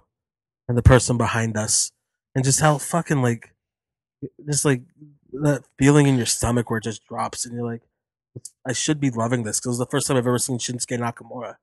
and 0.68 0.78
the 0.78 0.84
person 0.84 1.18
behind 1.18 1.58
us, 1.58 1.92
and 2.36 2.46
just 2.46 2.60
how 2.60 2.78
fucking 2.78 3.24
like, 3.24 3.56
just 4.45 4.65
like 4.65 4.82
that 5.34 5.63
feeling 5.78 6.07
in 6.07 6.18
your 6.18 6.26
stomach 6.26 6.70
where 6.70 6.78
it 6.80 6.84
just 6.84 7.05
drops, 7.05 7.45
and 7.45 7.53
you're 7.55 7.65
like, 7.65 7.82
I 8.65 8.74
should 8.74 8.99
be 8.99 9.09
loving 9.09 9.43
this 9.43 9.59
because 9.59 9.80
it's 9.80 9.86
the 9.88 9.89
first 9.91 10.07
time 10.07 10.18
I've 10.18 10.28
ever 10.28 10.38
seen 10.39 10.57
Shinsuke 10.59 10.97
Nakamura. 10.99 11.55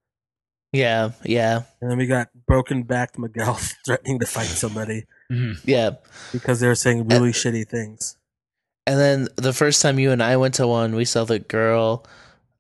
yeah, 0.73 1.11
yeah, 1.25 1.63
And 1.81 1.91
then 1.91 1.99
we 1.99 2.07
got 2.07 2.29
broken 2.47 2.83
backed 2.83 3.19
Miguel 3.19 3.55
threatening 3.87 4.19
to 4.21 4.27
fight 4.27 4.47
somebody 4.47 5.07
Mhm. 5.31 5.61
yeah. 5.65 5.91
because 6.33 6.61
they 6.61 6.67
were 6.67 6.75
saying 6.75 7.07
really 7.09 7.31
shitty 7.33 7.69
things. 7.69 8.17
And 8.87 8.99
then 8.99 9.29
the 9.37 9.53
first 9.53 9.81
time 9.83 9.99
you 9.99 10.11
and 10.11 10.23
I 10.23 10.37
went 10.37 10.55
to 10.55 10.67
one, 10.67 10.95
we 10.95 11.05
saw 11.07 11.25
the 11.25 11.39
girl. 11.39 12.05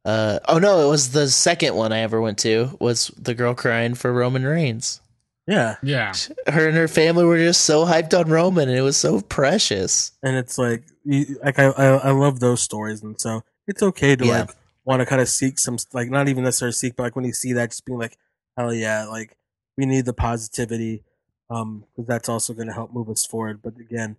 Uh, 0.07 0.39
oh 0.49 0.59
no, 0.59 0.87
it 0.87 0.91
was 0.91 1.11
the 1.11 1.29
second 1.29 1.75
one 1.75 1.93
I 1.93 1.99
ever 2.01 2.21
went 2.21 2.39
to. 2.39 2.77
Was 2.81 3.09
the 3.19 3.35
girl 3.35 3.55
crying 3.55 3.95
for 3.95 4.13
Roman 4.13 4.45
Reigns? 4.45 5.01
Yeah. 5.47 5.77
yeah 5.83 6.15
Her 6.47 6.69
and 6.69 6.77
her 6.77 6.89
family 6.89 7.25
were 7.25 7.39
just 7.39 7.63
so 7.65 7.85
hyped 7.85 8.19
on 8.19 8.31
Roman, 8.31 8.69
and 8.69 8.79
it 8.79 8.83
was 8.83 8.97
so 8.97 9.21
precious. 9.21 10.13
And 10.23 10.37
it's 10.37 10.57
like, 10.59 10.85
you, 11.05 11.39
like 11.43 11.59
I, 11.59 11.67
I, 11.67 11.87
I 11.97 12.11
love 12.13 12.41
those 12.41 12.63
stories. 12.63 13.03
And 13.03 13.21
so 13.21 13.43
it's 13.67 13.83
okay 13.83 14.17
to 14.17 14.25
Yeah. 14.25 14.41
like 14.41 14.51
want 14.85 15.01
to 15.01 15.07
kind 15.07 15.21
of 15.21 15.29
seek 15.29 15.59
some, 15.59 15.77
like 15.93 16.11
not 16.11 16.29
even 16.29 16.45
necessarily 16.45 16.73
seek, 16.73 16.97
but 16.97 17.05
like 17.05 17.17
when 17.17 17.25
you 17.25 17.33
see 17.33 17.53
that, 17.55 17.71
just 17.71 17.85
being 17.85 17.99
like, 17.99 18.17
hell 18.57 18.73
yeah, 18.73 19.05
like 19.07 19.37
we 19.77 19.87
need 19.87 20.07
the 20.07 20.13
positivity. 20.15 21.03
Um, 21.51 21.85
cause 21.95 22.07
that's 22.07 22.29
also 22.29 22.55
going 22.55 22.69
to 22.69 22.73
help 22.73 22.93
move 22.93 23.11
us 23.11 23.27
forward. 23.27 23.61
But 23.63 23.79
again, 23.79 24.17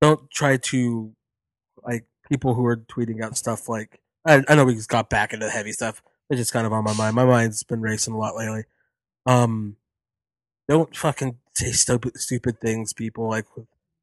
don't 0.00 0.30
try 0.30 0.56
to 0.56 1.12
like 1.84 2.06
people 2.30 2.54
who 2.54 2.64
are 2.64 2.76
tweeting 2.76 3.22
out 3.22 3.36
stuff 3.36 3.68
like, 3.68 4.00
I, 4.26 4.42
I 4.48 4.54
know 4.54 4.64
we 4.64 4.74
just 4.74 4.88
got 4.88 5.10
back 5.10 5.32
into 5.32 5.46
the 5.46 5.52
heavy 5.52 5.72
stuff. 5.72 6.02
It's 6.30 6.38
just 6.40 6.52
kind 6.52 6.66
of 6.66 6.72
on 6.72 6.84
my 6.84 6.94
mind. 6.94 7.14
My 7.16 7.24
mind's 7.24 7.62
been 7.62 7.80
racing 7.80 8.14
a 8.14 8.18
lot 8.18 8.36
lately. 8.36 8.64
Um, 9.26 9.76
don't 10.70 10.96
fucking 10.96 11.36
say 11.54 11.72
stupid, 11.72 12.18
stupid 12.18 12.60
things, 12.60 12.92
people. 12.92 13.28
Like, 13.28 13.46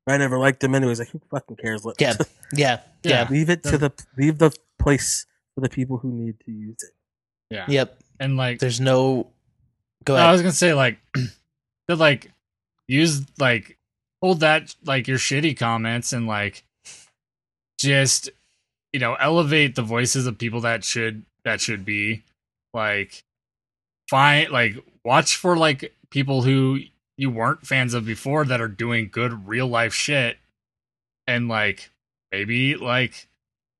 I 0.05 0.18
never 0.18 0.38
liked 0.38 0.63
him 0.63 0.76
anyways. 0.76 0.99
Like, 0.99 1.09
who 1.09 1.22
fucking 1.32 1.55
cares? 1.57 1.86
Let, 1.86 1.99
Yeah, 1.99 2.13
yeah, 2.53 2.80
Yeah. 3.03 3.22
yeah, 3.24 3.28
leave 3.30 3.49
it 3.49 3.63
to 3.63 3.78
the 3.78 3.91
leave 4.18 4.38
the 4.38 4.55
place 4.80 5.26
for 5.55 5.61
the 5.61 5.70
people 5.70 5.97
who 5.97 6.11
need 6.11 6.39
to 6.45 6.51
use 6.51 6.78
it. 6.84 6.93
yeah 7.49 7.65
yep. 7.68 7.99
and 8.20 8.38
like 8.38 8.59
There's 8.59 8.80
no. 8.80 9.32
Go 10.03 10.15
No, 10.15 10.22
I 10.22 10.32
was 10.32 10.41
gonna 10.41 10.51
say 10.51 10.74
like 10.74 10.99
that 11.88 11.97
like 11.97 12.32
use 12.88 13.26
like 13.39 13.78
hold 14.22 14.41
that 14.41 14.76
like 14.86 15.07
your 15.07 15.18
shitty 15.18 15.57
comments 15.57 16.13
and 16.13 16.28
like 16.28 16.63
just 17.80 18.30
you 18.93 18.99
know 18.99 19.15
elevate 19.15 19.76
the 19.76 19.82
voices 19.82 20.26
of 20.26 20.38
people 20.38 20.61
that 20.61 20.84
should 20.84 21.24
that 21.43 21.61
should 21.61 21.86
be 21.86 22.24
like 22.74 23.24
find 24.09 24.49
like 24.51 24.76
watch 25.03 25.36
for 25.36 25.57
like 25.57 25.93
people 26.12 26.43
who 26.43 26.80
you 27.18 27.30
weren't 27.30 27.66
fans 27.66 27.93
of 27.93 28.05
before 28.05 28.45
that 28.45 28.62
are 28.62 28.68
doing 28.68 29.10
good 29.12 29.47
real 29.47 29.68
life 29.68 29.93
shit 29.93 30.38
and 31.26 31.47
like 31.47 31.91
maybe 32.32 32.76
like 32.76 33.28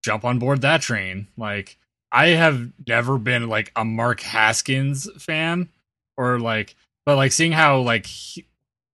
jump 0.04 0.26
on 0.26 0.40
board 0.40 0.62
that 0.62 0.82
train 0.82 1.28
like 1.38 1.78
i 2.12 2.28
have 2.28 2.72
never 2.88 3.18
been 3.18 3.48
like 3.48 3.72
a 3.76 3.86
mark 3.86 4.22
haskins 4.22 5.10
fan 5.18 5.70
or 6.18 6.40
like 6.40 6.76
but 7.06 7.16
like 7.16 7.32
seeing 7.32 7.52
how 7.52 7.80
like 7.80 8.06
he, 8.06 8.46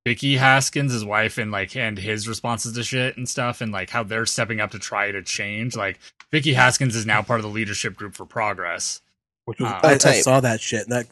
Vicky 0.06 0.36
Haskins, 0.36 0.92
his 0.92 1.06
wife, 1.06 1.38
and 1.38 1.50
like 1.52 1.76
and 1.76 1.98
his 1.98 2.28
responses 2.28 2.74
to 2.74 2.84
shit 2.84 3.16
and 3.16 3.28
stuff, 3.28 3.62
and 3.62 3.72
like 3.72 3.90
how 3.90 4.04
they're 4.04 4.26
stepping 4.26 4.60
up 4.60 4.72
to 4.72 4.80
try 4.80 5.12
to 5.12 5.22
change. 5.22 5.78
Like 5.78 6.00
Vicky 6.32 6.54
Haskins 6.54 6.96
is 6.96 7.06
now 7.06 7.22
part 7.22 7.40
of 7.40 7.44
the 7.44 7.50
leadership 7.50 7.96
group 7.96 8.14
for 8.14 8.26
Progress. 8.26 9.02
which 9.46 9.60
was 9.60 9.72
Uh, 9.72 9.80
I, 9.84 9.94
I 9.94 10.22
saw 10.22 10.42
that 10.42 10.60
shit 10.60 10.84
and 10.84 10.92
that 10.92 11.08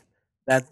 that 0.47 0.65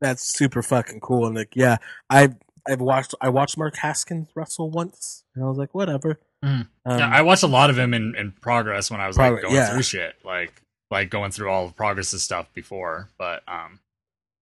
that's 0.00 0.22
super 0.36 0.62
fucking 0.62 1.00
cool 1.00 1.26
and 1.26 1.34
like 1.36 1.54
yeah 1.54 1.78
I 2.10 2.30
I've 2.68 2.80
watched 2.80 3.14
I 3.20 3.28
watched 3.30 3.56
Mark 3.58 3.76
Haskins 3.76 4.28
wrestle 4.34 4.70
once 4.70 5.24
and 5.34 5.44
I 5.44 5.48
was 5.48 5.58
like 5.58 5.74
whatever 5.74 6.18
Mhm. 6.44 6.68
um, 6.86 6.98
yeah, 7.00 7.08
I 7.08 7.22
watched 7.22 7.42
a 7.42 7.48
lot 7.48 7.68
of 7.68 7.76
him 7.76 7.92
in, 7.92 8.14
in 8.14 8.30
Progress 8.30 8.92
when 8.92 9.00
I 9.00 9.08
was 9.08 9.18
like 9.18 9.32
Progress, 9.32 9.42
going 9.42 9.54
yeah. 9.56 9.72
through 9.72 9.82
shit, 9.82 10.14
like 10.24 10.62
like 10.90 11.10
going 11.10 11.32
through 11.32 11.50
all 11.50 11.64
of 11.66 11.74
Progress's 11.74 12.22
stuff 12.22 12.46
before. 12.54 13.08
But 13.18 13.42
um, 13.48 13.80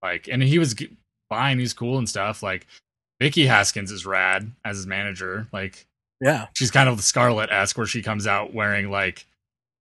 like, 0.03 0.29
and 0.29 0.43
he 0.43 0.59
was 0.59 0.75
g- 0.75 0.95
fine. 1.31 1.59
He's 1.59 1.73
cool 1.73 1.97
and 1.97 2.07
stuff. 2.07 2.43
Like 2.43 2.67
Vicky 3.19 3.47
Haskins 3.47 3.91
is 3.91 4.05
rad 4.05 4.53
as 4.63 4.77
his 4.77 4.87
manager. 4.87 5.47
Like 5.55 5.87
yeah 6.21 6.49
she's 6.53 6.71
kind 6.71 6.87
of 6.91 6.99
the 6.99 7.03
Scarlett 7.03 7.51
esque, 7.51 7.79
where 7.79 7.87
she 7.87 8.03
comes 8.03 8.27
out 8.27 8.53
wearing 8.53 8.91
like 8.91 9.25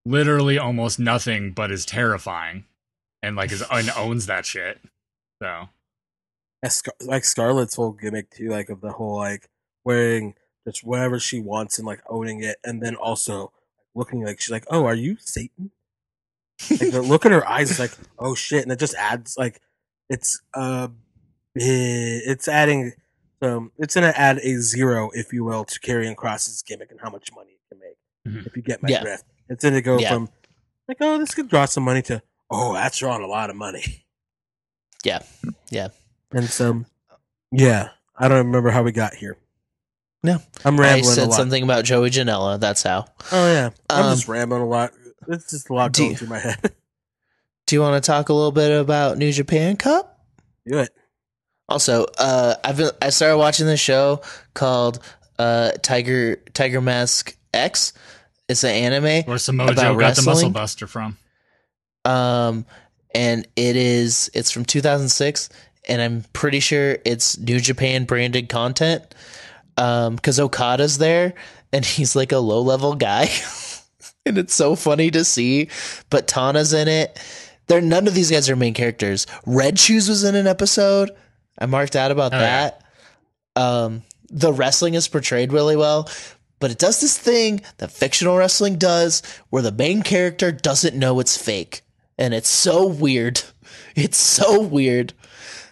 literally 0.06 0.58
almost 0.58 0.98
nothing, 0.98 1.52
but 1.52 1.70
is 1.70 1.84
terrifying, 1.84 2.64
and 3.22 3.36
like 3.36 3.52
is 3.52 3.62
and 3.70 3.90
owns 3.90 4.24
that 4.24 4.46
shit. 4.46 4.80
So 5.42 5.68
Scar- 6.68 6.94
like 7.04 7.24
Scarlett's 7.24 7.76
whole 7.76 7.92
gimmick 7.92 8.30
too, 8.30 8.48
like 8.48 8.68
of 8.70 8.80
the 8.80 8.92
whole 8.92 9.16
like 9.16 9.48
wearing 9.84 10.34
just 10.66 10.82
whatever 10.84 11.20
she 11.20 11.38
wants 11.40 11.78
and 11.78 11.86
like 11.86 12.00
owning 12.08 12.42
it, 12.42 12.56
and 12.64 12.82
then 12.82 12.96
also 12.96 13.52
looking 13.94 14.24
like 14.24 14.40
she's 14.40 14.50
like, 14.50 14.64
"Oh, 14.70 14.84
are 14.86 14.94
you 14.94 15.16
Satan?" 15.20 15.70
Like 16.70 16.90
the 16.90 17.02
look 17.02 17.24
in 17.24 17.32
her 17.32 17.46
eyes 17.46 17.70
is 17.70 17.78
like, 17.78 17.92
"Oh 18.18 18.34
shit," 18.34 18.62
and 18.62 18.72
it 18.72 18.78
just 18.80 18.94
adds 18.96 19.36
like 19.36 19.60
it's 20.08 20.40
uh 20.54 20.88
it's 21.54 22.48
adding 22.48 22.92
so 23.42 23.70
it's 23.78 23.94
gonna 23.94 24.12
add 24.16 24.38
a 24.38 24.60
zero, 24.60 25.10
if 25.14 25.32
you 25.32 25.44
will, 25.44 25.64
to 25.64 25.78
Karrion 25.80 26.16
Cross's 26.16 26.62
gimmick 26.62 26.90
and 26.90 27.00
how 27.00 27.10
much 27.10 27.30
money 27.34 27.52
it 27.52 27.60
can 27.68 27.78
make. 27.78 27.96
Mhm. 28.26 28.46
If 28.46 28.56
you 28.56 28.62
get 28.62 28.82
my 28.82 28.88
Yeah. 28.88 29.02
drift, 29.02 29.24
it's 29.48 29.62
gonna 29.62 29.82
go 29.82 29.98
Yeah. 29.98 30.12
from 30.14 30.30
like, 30.88 30.96
"Oh, 31.00 31.18
this 31.18 31.34
could 31.34 31.48
draw 31.48 31.66
some 31.66 31.84
money" 31.84 32.02
to 32.02 32.22
"Oh, 32.50 32.72
that's 32.72 32.98
drawing 32.98 33.22
a 33.22 33.26
lot 33.28 33.50
of 33.50 33.56
money." 33.56 34.05
Yeah. 35.06 35.22
Yeah. 35.70 35.88
And 36.32 36.48
so, 36.48 36.84
yeah, 37.52 37.90
I 38.18 38.28
don't 38.28 38.46
remember 38.46 38.70
how 38.70 38.82
we 38.82 38.92
got 38.92 39.14
here. 39.14 39.36
No. 40.22 40.38
I'm 40.64 40.78
I 40.80 40.82
rambling 40.82 41.12
a 41.12 41.14
said 41.14 41.28
lot. 41.28 41.36
something 41.36 41.62
about 41.62 41.84
Joey 41.84 42.10
Janela. 42.10 42.58
That's 42.58 42.82
how. 42.82 43.06
Oh 43.32 43.46
yeah, 43.52 43.70
I'm 43.88 44.06
Um, 44.06 44.14
just 44.16 44.26
rambling 44.28 44.62
a 44.62 44.66
lot. 44.66 44.92
It's 45.28 45.50
just 45.50 45.70
a 45.70 45.74
lot 45.74 45.92
going 45.92 46.10
you- 46.10 46.16
through 46.16 46.28
my 46.28 46.38
head. 46.38 46.58
Do 47.66 47.74
you 47.76 47.80
want 47.82 48.02
to 48.02 48.06
talk 48.06 48.28
a 48.28 48.32
little 48.32 48.52
bit 48.52 48.70
about 48.80 49.18
New 49.18 49.32
Japan 49.32 49.76
Cup? 49.76 50.20
Do 50.66 50.78
it. 50.78 50.90
Also, 51.68 52.06
uh, 52.16 52.54
I've 52.62 52.76
been, 52.76 52.90
I 53.02 53.10
started 53.10 53.38
watching 53.38 53.66
this 53.66 53.80
show 53.80 54.20
called 54.54 55.00
uh, 55.38 55.72
Tiger 55.82 56.36
Tiger 56.54 56.80
Mask 56.80 57.36
X. 57.52 57.92
It's 58.48 58.62
an 58.62 58.70
anime, 58.70 59.24
where 59.24 59.38
Samoa 59.38 59.72
About 59.72 59.82
Joe 59.82 59.98
got 59.98 60.14
the 60.14 60.22
Muscle? 60.22 60.50
Buster 60.50 60.86
from. 60.86 61.16
um, 62.04 62.66
and 63.16 63.48
it 63.56 63.74
is 63.74 64.30
it's 64.34 64.52
from 64.52 64.64
2006, 64.64 65.48
and 65.88 66.00
I'm 66.00 66.24
pretty 66.32 66.60
sure 66.60 66.98
it's 67.04 67.36
New 67.38 67.58
Japan 67.58 68.04
branded 68.04 68.48
content. 68.48 69.02
Um, 69.78 70.14
because 70.16 70.38
Okada's 70.40 70.98
there, 70.98 71.34
and 71.72 71.84
he's 71.84 72.14
like 72.16 72.32
a 72.32 72.38
low 72.38 72.60
level 72.62 72.94
guy, 72.94 73.28
and 74.26 74.38
it's 74.38 74.54
so 74.54 74.74
funny 74.76 75.10
to 75.10 75.24
see. 75.24 75.68
But 76.10 76.28
Tana's 76.28 76.72
in 76.72 76.88
it. 76.88 77.18
There, 77.66 77.80
none 77.80 78.06
of 78.06 78.14
these 78.14 78.30
guys 78.30 78.48
are 78.48 78.56
main 78.56 78.74
characters. 78.74 79.26
Red 79.44 79.78
Shoes 79.78 80.08
was 80.08 80.22
in 80.24 80.34
an 80.36 80.46
episode. 80.46 81.10
I 81.58 81.66
marked 81.66 81.96
out 81.96 82.10
about 82.12 82.32
Oh, 82.32 82.38
yeah. 82.38 82.70
that. 82.70 83.60
Um, 83.60 84.02
the 84.30 84.52
wrestling 84.52 84.94
is 84.94 85.08
portrayed 85.08 85.52
really 85.52 85.76
well, 85.76 86.08
but 86.60 86.70
it 86.70 86.78
does 86.78 87.00
this 87.00 87.18
thing 87.18 87.60
that 87.78 87.90
fictional 87.90 88.36
wrestling 88.36 88.76
does, 88.76 89.22
where 89.50 89.62
the 89.62 89.72
main 89.72 90.02
character 90.02 90.52
doesn't 90.52 90.96
know 90.96 91.18
it's 91.20 91.36
fake, 91.36 91.82
and 92.18 92.34
it's 92.34 92.48
so 92.48 92.86
weird. 92.86 93.42
It's 93.96 94.18
so 94.18 94.60
weird. 94.60 95.14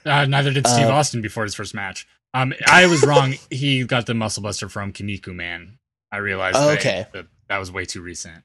Uh, 0.05 0.25
neither 0.25 0.51
did 0.51 0.67
Steve 0.67 0.87
Uh, 0.87 0.93
Austin 0.93 1.21
before 1.23 1.45
his 1.45 1.55
first 1.55 1.75
match. 1.75 2.07
Um, 2.33 2.53
I 2.67 2.87
was 2.87 3.05
wrong. 3.07 3.35
he 3.51 3.85
got 3.85 4.07
the 4.07 4.15
Muscle 4.15 4.43
Buster 4.43 4.69
from 4.69 4.93
Kinnikuman. 4.93 5.77
I 6.11 6.17
realized. 6.19 6.57
Oh, 6.59 6.71
okay. 6.71 7.07
that, 7.13 7.27
that 7.49 7.59
was 7.59 7.71
way 7.71 7.85
too 7.85 8.01
recent. 8.01 8.43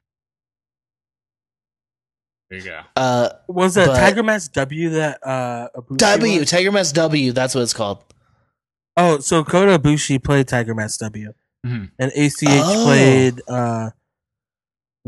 There 2.49 2.59
you 2.59 2.65
go. 2.65 2.81
Uh, 2.95 3.29
Was 3.47 3.77
it 3.77 3.87
But- 3.87 3.95
Tiger 3.99 4.23
Mask 4.23 4.51
W 4.53 4.89
that 4.91 5.19
uh 5.25 5.69
Ibushi 5.75 5.97
W 5.97 6.39
was? 6.39 6.49
Tiger 6.49 6.71
Mask 6.71 6.95
W. 6.95 7.31
That's 7.31 7.55
what 7.55 7.61
it's 7.61 7.73
called. 7.73 8.03
Oh, 8.97 9.19
so 9.19 9.43
Kota 9.43 9.77
Ibushi 9.79 10.21
played 10.23 10.47
Tiger 10.47 10.73
Mask 10.75 10.99
W, 10.99 11.33
Mhm. 11.65 11.91
and 11.99 12.11
ACH 12.15 12.43
Oh. 12.43 12.83
played 12.85 13.41
uh 13.47 13.91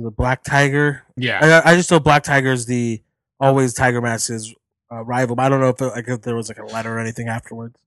the 0.03 0.11
Black 0.11 0.43
Tiger. 0.43 1.03
Yeah. 1.17 1.61
I, 1.65 1.71
I 1.71 1.75
just 1.75 1.89
know 1.91 1.99
Black 1.99 2.23
Tiger 2.23 2.51
is 2.51 2.65
the 2.65 3.01
always 3.39 3.73
Tiger 3.73 4.01
Mask's 4.01 4.53
uh, 4.91 5.03
rival. 5.03 5.35
But 5.35 5.45
I 5.45 5.49
don't 5.49 5.59
know 5.61 5.69
if 5.69 5.81
it, 5.81 5.85
like 5.87 6.07
if 6.07 6.21
there 6.21 6.35
was 6.35 6.49
like 6.49 6.59
a 6.59 6.65
letter 6.65 6.95
or 6.95 6.99
anything 6.99 7.27
afterwards. 7.27 7.77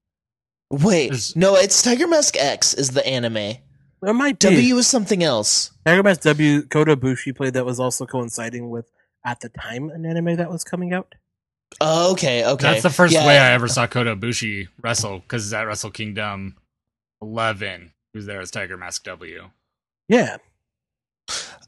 Wait, 0.71 1.09
There's- 1.11 1.37
no, 1.37 1.57
it's 1.57 1.83
Tiger 1.83 2.07
Mask 2.09 2.37
X 2.37 2.75
is 2.75 2.91
the 2.91 3.07
anime. 3.07 3.59
There 4.03 4.12
might 4.15 4.39
be 4.39 4.49
W 4.51 4.77
is 4.79 4.87
something 4.87 5.23
else. 5.23 5.71
Tiger 5.87 6.03
Mask 6.03 6.21
W. 6.23 6.62
Kota 6.62 6.97
Ibushi 6.97 7.35
played 7.37 7.55
that 7.55 7.65
was 7.65 7.81
also 7.81 8.05
coinciding 8.07 8.69
with 8.71 8.91
at 9.25 9.41
the 9.41 9.49
time 9.49 9.89
an 9.91 10.05
anime 10.05 10.37
that 10.37 10.51
was 10.51 10.62
coming 10.65 10.93
out. 10.93 11.15
Oh, 11.81 12.12
okay, 12.12 12.45
okay. 12.45 12.62
That's 12.62 12.83
the 12.83 12.91
first 12.91 13.15
Yeah. 13.15 13.27
way 13.27 13.39
I 13.39 13.53
ever 13.53 13.67
saw 13.69 13.87
Kota 13.87 14.15
Ibushi 14.15 14.69
wrestle 14.83 15.21
because 15.21 15.53
at 15.53 15.62
Wrestle 15.67 15.91
Kingdom 15.91 16.57
11, 17.23 17.93
he 18.12 18.19
was 18.19 18.27
there 18.27 18.41
as 18.41 18.51
Tiger 18.51 18.77
Mask 18.77 19.03
W. 19.05 19.51
Yeah, 20.09 20.37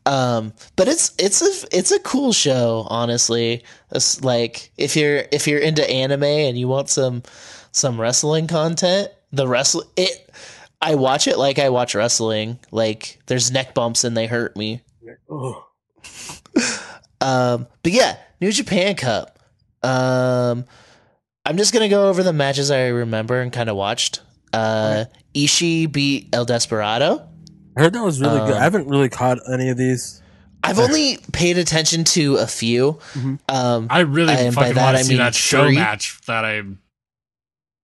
Um, 0.07 0.53
but 0.77 0.87
it's 0.87 1.13
it's 1.19 1.43
a 1.43 1.77
it's 1.77 1.91
a 1.91 1.99
cool 1.99 2.33
show, 2.33 2.87
honestly. 2.89 3.65
It's 3.91 4.23
like 4.23 4.71
if 4.79 4.95
you're 4.97 5.25
if 5.33 5.47
you're 5.49 5.59
into 5.59 5.89
anime 5.91 6.23
and 6.23 6.57
you 6.57 6.69
want 6.69 6.89
some 6.89 7.25
some 7.73 8.01
wrestling 8.01 8.47
content, 8.47 9.09
the 9.33 9.47
wrestle 9.49 9.85
it. 9.97 10.31
I 10.81 10.95
watch 10.95 11.27
it 11.27 11.39
like 11.39 11.59
I 11.59 11.71
watch 11.71 11.95
wrestling. 11.95 12.59
Like 12.71 13.19
there's 13.27 13.51
neck 13.51 13.75
bumps 13.75 14.05
and 14.05 14.17
they 14.17 14.27
hurt 14.27 14.57
me. 14.57 14.83
oh, 15.29 15.67
Um, 17.21 17.67
but 17.83 17.93
yeah, 17.93 18.17
New 18.41 18.53
Japan 18.53 18.95
Cup. 18.95 19.39
Um, 19.83 20.67
I'm 21.45 21.57
just 21.57 21.73
gonna 21.73 21.89
go 21.89 22.09
over 22.09 22.23
the 22.23 22.33
matches 22.33 22.71
I 22.71 22.89
remember 22.89 23.41
and 23.41 23.53
kind 23.53 23.69
of 23.69 23.77
watched. 23.77 24.21
Uh, 24.53 25.07
Ishii 25.35 25.91
beat 25.91 26.29
El 26.33 26.45
Desperado. 26.45 27.27
I 27.77 27.81
heard 27.83 27.93
that 27.93 28.03
was 28.03 28.21
really 28.21 28.39
good. 28.41 28.53
Um, 28.53 28.59
I 28.59 28.63
haven't 28.63 28.89
really 28.89 29.09
caught 29.09 29.39
any 29.53 29.69
of 29.69 29.77
these. 29.77 30.23
I've 30.65 30.79
only 30.79 31.19
paid 31.33 31.59
attention 31.59 32.05
to 32.05 32.37
a 32.37 32.47
few. 32.47 32.99
Mhm. 33.13 33.39
Um, 33.49 33.87
I 33.91 34.01
really 34.01 34.33
And 34.35 34.55
by 34.55 34.63
fucking 34.63 34.75
that, 34.77 34.85
want 34.85 34.97
I 34.97 35.01
to 35.01 35.05
see 35.05 35.11
mean 35.11 35.19
that 35.19 35.35
show 35.35 35.65
three. 35.67 35.75
match 35.77 36.19
that 36.27 36.45
I'm 36.45 36.81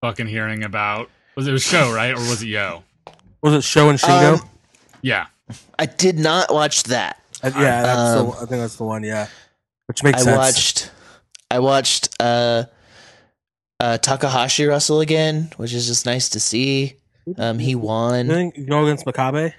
fucking 0.01 0.27
hearing 0.27 0.63
about. 0.63 1.09
Was 1.35 1.47
it 1.47 1.53
a 1.53 1.59
show, 1.59 1.93
right? 1.93 2.11
Or 2.11 2.19
was 2.19 2.41
it 2.41 2.47
Yo? 2.47 2.83
Was 3.41 3.53
it 3.53 3.63
Show 3.63 3.89
and 3.89 3.99
Shingo? 3.99 4.39
Um, 4.41 4.49
Yeah. 5.01 5.27
I 5.77 5.85
did 5.85 6.17
not 6.17 6.51
watch 6.53 6.83
that. 6.83 7.19
I, 7.43 7.47
yeah, 7.49 7.81
that's 7.83 7.99
um, 8.19 8.27
the, 8.27 8.31
I 8.33 8.39
think 8.39 8.49
that's 8.49 8.75
the 8.77 8.83
one. 8.85 9.03
Yeah, 9.03 9.27
which 9.87 10.01
makes 10.03 10.21
I 10.21 10.23
sense. 10.23 10.37
watched. 10.37 10.91
I 11.51 11.59
watched 11.59 12.09
uh, 12.19 12.63
uh, 13.81 13.97
Takahashi 13.97 14.65
wrestle 14.65 15.01
again, 15.01 15.51
which 15.57 15.73
is 15.73 15.85
just 15.87 16.05
nice 16.05 16.29
to 16.29 16.39
see. 16.39 16.95
Um, 17.37 17.59
he 17.59 17.75
won. 17.75 18.27
think 18.27 18.57
you 18.57 18.65
go 18.65 18.85
against 18.85 19.05
Makabe? 19.05 19.53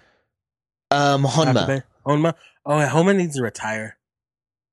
Um, 0.94 1.24
Honma. 1.24 1.54
Makabe? 1.54 1.82
Honma. 2.06 2.34
Oh, 2.64 2.78
yeah, 2.78 2.88
Honma 2.88 3.16
needs 3.16 3.36
to 3.36 3.42
retire. 3.42 3.98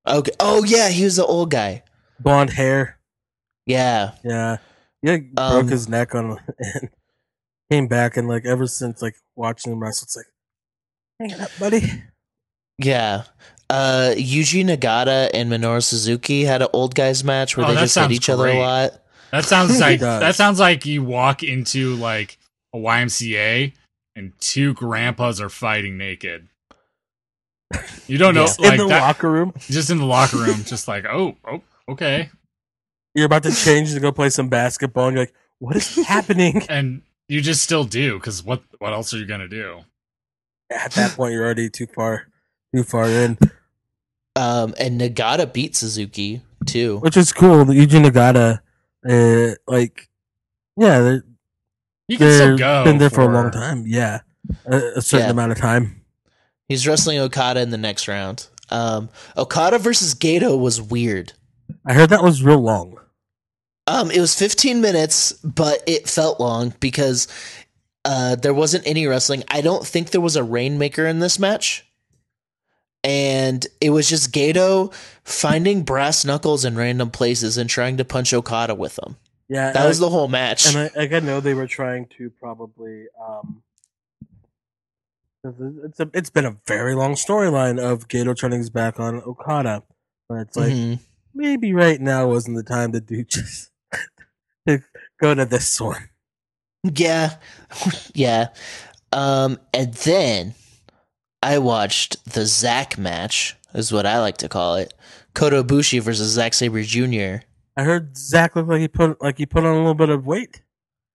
Okay. 0.08 0.32
Oh 0.40 0.64
yeah, 0.64 0.90
he 0.90 1.04
was 1.04 1.18
the 1.18 1.26
old 1.26 1.52
guy. 1.52 1.84
Blonde 2.20 2.50
hair. 2.52 2.98
Yeah. 3.66 4.14
Yeah, 4.24 4.58
yeah. 5.04 5.18
Um, 5.38 5.60
broke 5.60 5.70
his 5.70 5.88
neck 5.88 6.16
on 6.16 6.38
and 6.58 6.90
came 7.72 7.88
back 7.88 8.18
and 8.18 8.28
like 8.28 8.46
ever 8.46 8.66
since 8.68 9.02
like 9.02 9.16
watching 9.36 9.72
him 9.72 9.80
wrestle, 9.82 10.06
it's 10.06 10.18
like, 10.18 10.26
hang 11.20 11.30
it 11.30 11.40
up, 11.40 11.52
buddy. 11.60 12.04
Yeah. 12.80 13.24
Uh, 13.70 14.14
Yuji 14.16 14.66
Nagata 14.66 15.30
and 15.34 15.52
Minoru 15.52 15.84
Suzuki 15.84 16.44
had 16.44 16.62
an 16.62 16.68
old 16.74 16.96
guys 16.96 17.24
match 17.24 17.56
where 17.56 17.66
Oh, 17.66 17.70
they 17.70 17.76
just 17.76 17.96
hit 17.96 18.02
sounds 18.02 18.14
each 18.14 18.30
other 18.30 18.48
a 18.48 18.60
lot. 18.60 19.02
That 19.32 19.46
sounds 19.46 19.80
like 19.80 20.00
that 20.00 20.36
sounds 20.36 20.60
like 20.60 20.86
you 20.86 21.04
walk 21.04 21.44
into 21.44 21.96
like 21.96 22.38
a 22.74 22.78
YMCA 22.78 23.74
and 24.16 24.34
two 24.40 24.74
grandpas 24.74 25.40
are 25.42 25.50
fighting 25.50 25.98
naked. 25.98 26.48
You 28.08 28.18
don't 28.18 28.36
know, 28.36 28.48
like 28.60 28.74
in 28.74 28.78
the 28.78 28.88
that, 28.88 29.02
locker 29.02 29.30
room. 29.32 29.54
just 29.60 29.90
in 29.90 29.98
the 29.98 30.06
locker 30.06 30.38
room, 30.38 30.64
just 30.66 30.88
like, 30.88 31.06
oh, 31.06 31.36
oh, 31.46 31.62
okay. 31.90 32.30
You're 33.16 33.26
about 33.26 33.44
to 33.44 33.52
change 33.52 33.94
to 33.94 34.00
go 34.00 34.12
play 34.12 34.30
some 34.30 34.48
basketball, 34.50 35.08
and 35.08 35.16
you're 35.16 35.26
like, 35.26 35.34
"What 35.60 35.76
is 35.76 35.96
happening?" 36.08 36.64
And 36.70 37.02
you 37.28 37.42
just 37.42 37.62
still 37.62 37.84
do 37.84 38.14
because 38.18 38.44
what 38.44 38.62
what 38.80 38.94
else 38.94 39.14
are 39.14 39.18
you 39.18 39.26
gonna 39.26 39.50
do? 39.50 39.82
At 40.70 40.94
that 40.94 41.18
point, 41.18 41.34
you're 41.34 41.44
already 41.44 41.70
too 41.70 41.88
far, 41.88 42.28
too 42.74 42.84
far 42.84 43.06
in. 43.10 43.38
Um, 44.38 44.74
and 44.80 45.02
Nagata 45.02 45.52
beat 45.52 45.76
Suzuki 45.76 46.42
too. 46.66 47.00
Which 47.00 47.18
is 47.18 47.34
cool. 47.34 47.66
The 47.66 47.74
Yuji 47.74 48.02
Nagata, 48.06 48.62
uh, 49.10 49.56
like, 49.68 50.08
yeah, 50.78 51.00
they're, 51.00 51.24
You 52.12 52.18
can 52.18 52.34
still 52.34 52.58
go. 52.58 52.84
been 52.84 52.98
there 52.98 53.10
for, 53.10 53.22
a 53.22 53.34
long 53.34 53.52
time. 53.52 53.86
Yeah, 53.88 54.20
a, 54.66 54.78
a 54.98 55.02
certain 55.02 55.28
Yeah. 55.28 55.32
amount 55.32 55.54
of 55.54 55.58
time. 55.58 56.02
He's 56.68 56.86
wrestling 56.88 57.20
Okada 57.20 57.62
in 57.62 57.70
the 57.70 57.78
next 57.78 58.08
round. 58.08 58.48
Um, 58.70 59.10
Okada 59.38 59.78
versus 59.80 60.14
Gedo 60.16 60.60
was 60.60 60.82
weird. 60.82 61.34
I 61.86 61.94
heard 61.94 62.10
that 62.10 62.24
was 62.24 62.44
real 62.44 62.60
long. 62.60 62.98
Um, 63.88 64.12
it 64.12 64.20
was 64.20 64.38
15 64.38 64.82
minutes, 64.82 65.34
but 65.44 65.84
it 65.88 66.08
felt 66.10 66.40
long 66.40 66.74
because 66.80 67.28
uh, 68.06 68.36
there 68.36 68.54
wasn't 68.54 68.86
any 68.88 69.08
wrestling. 69.08 69.44
I 69.50 69.62
don't 69.62 69.86
think 69.86 70.12
there 70.12 70.22
was 70.22 70.36
a 70.36 70.44
rainmaker 70.44 71.06
in 71.06 71.20
this 71.20 71.40
match. 71.40 71.86
And 73.04 73.66
it 73.82 73.90
was 73.90 74.08
just 74.08 74.32
Gedo 74.32 74.94
finding 75.24 75.84
brass 75.84 76.24
knuckles 76.24 76.64
in 76.66 76.76
random 76.76 77.10
places 77.10 77.58
and 77.58 77.70
trying 77.70 77.98
to 77.98 78.06
punch 78.06 78.34
Okada 78.34 78.76
with 78.76 78.96
them. 78.96 79.18
Yeah, 79.52 79.72
That 79.74 79.86
was 79.86 80.00
I- 80.02 80.06
the 80.06 80.10
whole 80.10 80.30
match. 80.30 80.74
And 80.74 80.90
I, 80.96 81.16
I 81.18 81.20
know 81.20 81.42
they 81.42 81.54
were 81.54 81.68
trying 81.68 82.06
to 82.18 82.30
probably. 82.40 83.08
Um, 83.22 83.64
it's 85.44 86.00
a, 86.00 86.10
it's 86.14 86.30
been 86.30 86.46
a 86.46 86.56
very 86.68 86.96
long 86.96 87.16
storyline 87.16 87.80
of 87.80 88.08
Gedo 88.08 88.38
turning 88.38 88.60
his 88.60 88.70
back 88.70 89.00
on 89.00 89.22
Okada, 89.24 89.84
but 90.30 90.36
it's 90.36 90.56
like 90.56 90.72
Mhm. 90.72 91.00
maybe 91.34 91.74
right 91.74 92.00
now 92.00 92.28
wasn't 92.28 92.56
the 92.58 92.64
time 92.64 92.92
to 92.92 93.02
do 93.02 93.24
just 93.26 93.72
to 94.68 94.82
go 95.20 95.34
to 95.34 95.44
this 95.46 95.82
one. 95.82 96.10
Yeah. 96.84 97.36
yeah. 98.14 98.50
Um, 99.12 99.60
and 99.74 99.94
then 99.96 100.54
I 101.44 101.58
watched 101.58 102.24
the 102.34 102.46
Zack 102.46 102.98
match, 102.98 103.58
is 103.74 103.92
what 103.92 104.06
I 104.06 104.20
like 104.20 104.38
to 104.38 104.48
call 104.50 104.76
it. 104.76 104.94
Kota 105.34 105.64
Ibushi 105.64 106.02
versus 106.02 106.32
Zack 106.34 106.54
Sabre 106.54 106.84
Jr. 106.84 107.44
I 107.78 107.84
heard 107.84 108.18
Zack 108.18 108.56
look 108.56 108.68
like 108.68 108.82
he 108.82 108.88
put 108.88 109.22
like 109.22 109.38
he 109.38 109.46
put 109.46 109.64
on 109.64 109.74
a 109.74 109.78
little 109.78 109.94
bit 109.94 110.10
of 110.10 110.26
weight, 110.26 110.62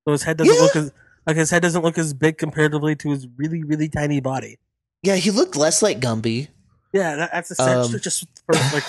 so 0.07 0.13
his 0.13 0.23
head 0.23 0.37
doesn't 0.39 0.55
Yeah. 0.55 0.61
look 0.63 0.77
as 0.77 0.93
like 1.27 1.37
his 1.37 1.51
head 1.51 1.63
doesn't 1.63 1.83
look 1.83 1.99
as 1.99 2.15
big 2.15 2.39
comparatively 2.39 2.97
to 2.97 3.11
his 3.11 3.27
really 3.37 3.63
really 3.63 3.89
tiny 3.89 4.21
body. 4.21 4.59
Yeah, 5.03 5.17
he 5.17 5.31
looked 5.31 5.57
less 5.57 5.83
like 5.83 6.01
Gumby. 6.01 6.49
Yeah, 6.93 7.17
that, 7.17 7.31
that's 7.33 7.51
essentially 7.51 7.95
Um, 7.97 8.01
just 8.01 8.27
for, 8.47 8.55
like 8.73 8.85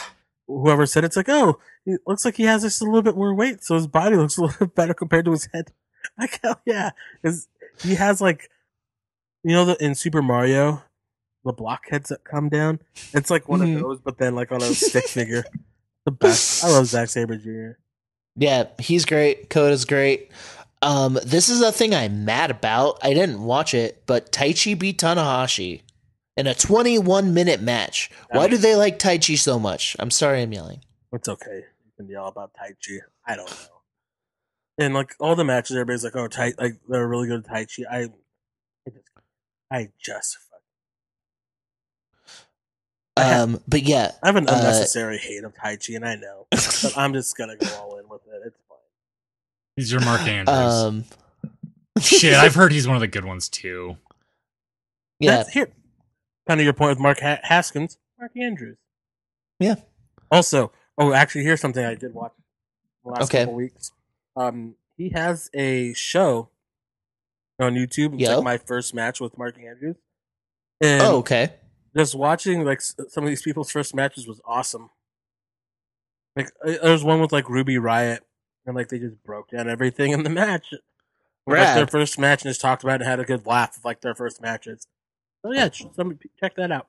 whoever 0.47 0.85
said 0.85 1.03
it's 1.03 1.17
like 1.17 1.27
oh 1.29 1.59
it 1.85 1.99
looks 2.07 2.23
like 2.23 2.35
he 2.37 2.43
has 2.43 2.61
just 2.61 2.81
a 2.81 2.85
little 2.85 3.01
bit 3.01 3.15
more 3.17 3.33
weight, 3.35 3.63
so 3.63 3.75
his 3.75 3.87
body 3.87 4.15
looks 4.15 4.37
a 4.37 4.41
little 4.43 4.67
bit 4.67 4.75
better 4.75 4.93
compared 4.93 5.25
to 5.25 5.31
his 5.31 5.47
head. 5.53 5.71
Like 6.17 6.39
hell 6.41 6.61
yeah, 6.65 6.91
because 7.21 7.49
he 7.81 7.95
has 7.95 8.21
like 8.21 8.49
you 9.43 9.51
know 9.53 9.65
the 9.65 9.83
in 9.83 9.93
Super 9.93 10.21
Mario 10.21 10.83
the 11.43 11.51
block 11.53 11.89
heads 11.89 12.09
that 12.09 12.23
come 12.23 12.47
down. 12.49 12.79
It's 13.13 13.29
like 13.29 13.47
one 13.49 13.59
Mhm. 13.59 13.75
of 13.75 13.81
those, 13.81 13.99
but 13.99 14.17
then 14.17 14.35
like 14.35 14.51
on 14.53 14.61
a 14.61 14.65
stick 14.73 15.07
figure. 15.07 15.43
The 16.07 16.11
best. 16.11 16.63
I 16.63 16.69
love 16.69 16.85
Zack 16.87 17.09
Sabre 17.09 17.35
Jr. 17.35 17.77
Yeah, 18.37 18.67
he's 18.79 19.03
great. 19.03 19.49
Kota's 19.49 19.83
great. 19.83 20.31
Um, 20.81 21.19
this 21.25 21.49
is 21.49 21.61
a 21.61 21.69
thing 21.69 21.93
I'm 21.93 22.23
mad 22.23 22.49
about. 22.49 22.99
I 23.03 23.13
didn't 23.13 23.43
watch 23.43 23.73
it, 23.73 24.03
but 24.05 24.31
Taichi 24.31 24.79
beat 24.79 24.99
Tanahashi 24.99 25.81
in 26.37 26.47
a 26.47 26.55
21 26.55 27.33
minute 27.33 27.61
match. 27.61 28.09
Why 28.31 28.47
do 28.47 28.55
they 28.55 28.73
like 28.77 28.99
Taichi 28.99 29.37
so 29.37 29.59
much? 29.59 29.97
I'm 29.99 30.09
sorry 30.09 30.41
I'm 30.41 30.53
yelling. 30.53 30.79
It's 31.11 31.27
okay. 31.27 31.65
You 31.85 31.91
can 31.97 32.07
yell 32.07 32.27
about 32.27 32.51
Tai 32.57 32.69
Chi. 32.81 32.99
I 33.25 33.35
don't 33.35 33.49
know. 33.49 33.81
And 34.77 34.93
like 34.93 35.13
all 35.19 35.35
the 35.35 35.43
matches, 35.43 35.75
everybody's 35.75 36.05
like, 36.05 36.15
"Oh, 36.15 36.29
Tai, 36.29 36.53
like 36.57 36.77
they're 36.87 37.05
really 37.05 37.27
good 37.27 37.43
at 37.45 37.51
Taichi." 37.51 37.83
I, 37.91 38.03
I 38.85 38.91
just, 38.91 39.09
I 39.69 39.89
just, 39.99 40.37
fuck- 43.17 43.25
I 43.25 43.33
ha- 43.35 43.43
Um, 43.43 43.61
but 43.67 43.83
yeah, 43.83 44.11
I 44.23 44.27
have 44.27 44.35
an 44.35 44.47
Uh, 44.47 44.53
unnecessary 44.55 45.17
hate 45.17 45.43
of 45.43 45.53
Taichi, 45.53 45.95
and 45.95 46.05
I 46.05 46.15
know, 46.15 46.47
but 46.51 46.93
I'm 46.97 47.13
just 47.13 47.35
gonna 47.37 47.55
go 47.55 47.67
all 47.79 47.97
in 47.99 48.07
with 48.09 48.21
it. 48.27 48.41
It's 48.45 48.57
fine. 48.69 48.77
He's 49.75 49.91
your 49.91 50.01
Mark 50.01 50.21
Andrews. 50.27 50.49
um, 50.57 51.05
Shit, 52.01 52.33
I've 52.35 52.55
heard 52.55 52.71
he's 52.71 52.87
one 52.87 52.95
of 52.95 53.01
the 53.01 53.07
good 53.07 53.25
ones 53.25 53.49
too. 53.49 53.97
yeah, 55.19 55.37
That's 55.37 55.49
here. 55.53 55.69
Kind 56.47 56.59
of 56.61 56.63
your 56.63 56.73
point 56.73 56.89
with 56.91 56.99
Mark 56.99 57.19
ha- 57.19 57.39
Haskins, 57.43 57.97
Mark 58.19 58.31
Andrews. 58.37 58.77
Yeah. 59.59 59.75
Also, 60.31 60.71
oh, 60.97 61.13
actually, 61.13 61.43
here's 61.43 61.59
something 61.61 61.83
I 61.83 61.95
did 61.95 62.13
watch 62.13 62.33
the 63.03 63.11
last 63.11 63.23
Okay. 63.23 63.39
couple 63.39 63.55
weeks. 63.55 63.91
Um, 64.35 64.75
he 64.95 65.09
has 65.09 65.49
a 65.53 65.93
show 65.93 66.49
on 67.59 67.73
YouTube. 67.73 68.13
It's 68.13 68.23
Yo. 68.29 68.35
like 68.35 68.43
my 68.43 68.57
first 68.57 68.93
match 68.93 69.19
with 69.19 69.37
Mark 69.37 69.57
Andrews. 69.57 69.95
And 70.79 71.01
oh, 71.01 71.17
okay. 71.17 71.53
Just 71.97 72.15
watching 72.15 72.63
like 72.63 72.81
some 72.81 73.23
of 73.23 73.29
these 73.29 73.41
people's 73.41 73.71
first 73.71 73.95
matches 73.95 74.27
was 74.27 74.39
awesome. 74.45 74.89
Like 76.35 76.51
uh, 76.63 76.73
there 76.81 76.91
was 76.91 77.03
one 77.03 77.19
with 77.19 77.31
like 77.31 77.49
Ruby 77.49 77.75
Riott, 77.75 78.19
and 78.65 78.75
like 78.75 78.89
they 78.89 78.99
just 78.99 79.23
broke 79.23 79.49
down 79.49 79.67
everything 79.69 80.11
in 80.11 80.23
the 80.23 80.29
match. 80.29 80.73
Like 81.45 81.75
their 81.75 81.87
first 81.87 82.19
match 82.19 82.43
and 82.43 82.49
just 82.49 82.59
talked 82.61 82.83
about 82.83 82.95
it 82.95 83.01
and 83.01 83.09
had 83.09 83.19
a 83.21 83.25
good 83.25 83.45
laugh 83.45 83.77
of 83.77 83.85
like 83.85 84.01
their 84.01 84.13
first 84.13 84.41
matches. 84.41 84.85
So 85.41 85.53
yeah, 85.53 85.69
somebody 85.95 86.29
check 86.39 86.55
that 86.55 86.71
out. 86.71 86.87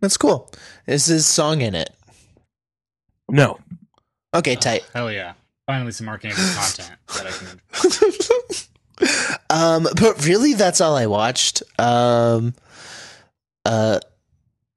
That's 0.00 0.16
cool. 0.16 0.50
Is 0.86 1.06
his 1.06 1.26
song 1.26 1.62
in 1.62 1.74
it? 1.74 1.90
No, 3.30 3.58
Okay, 4.34 4.54
tight. 4.56 4.84
Hell 4.94 5.10
yeah. 5.10 5.32
Finally 5.66 5.92
some 5.92 6.06
Mark 6.06 6.24
Andrews 6.24 6.54
content 6.56 6.96
that 7.16 7.26
I 7.26 7.30
can 9.00 9.46
um, 9.50 9.88
but 10.00 10.24
really, 10.24 10.54
that's 10.54 10.80
all 10.80 10.96
I 10.96 11.06
watched. 11.06 11.62
Um, 11.78 12.54
uh, 13.64 14.00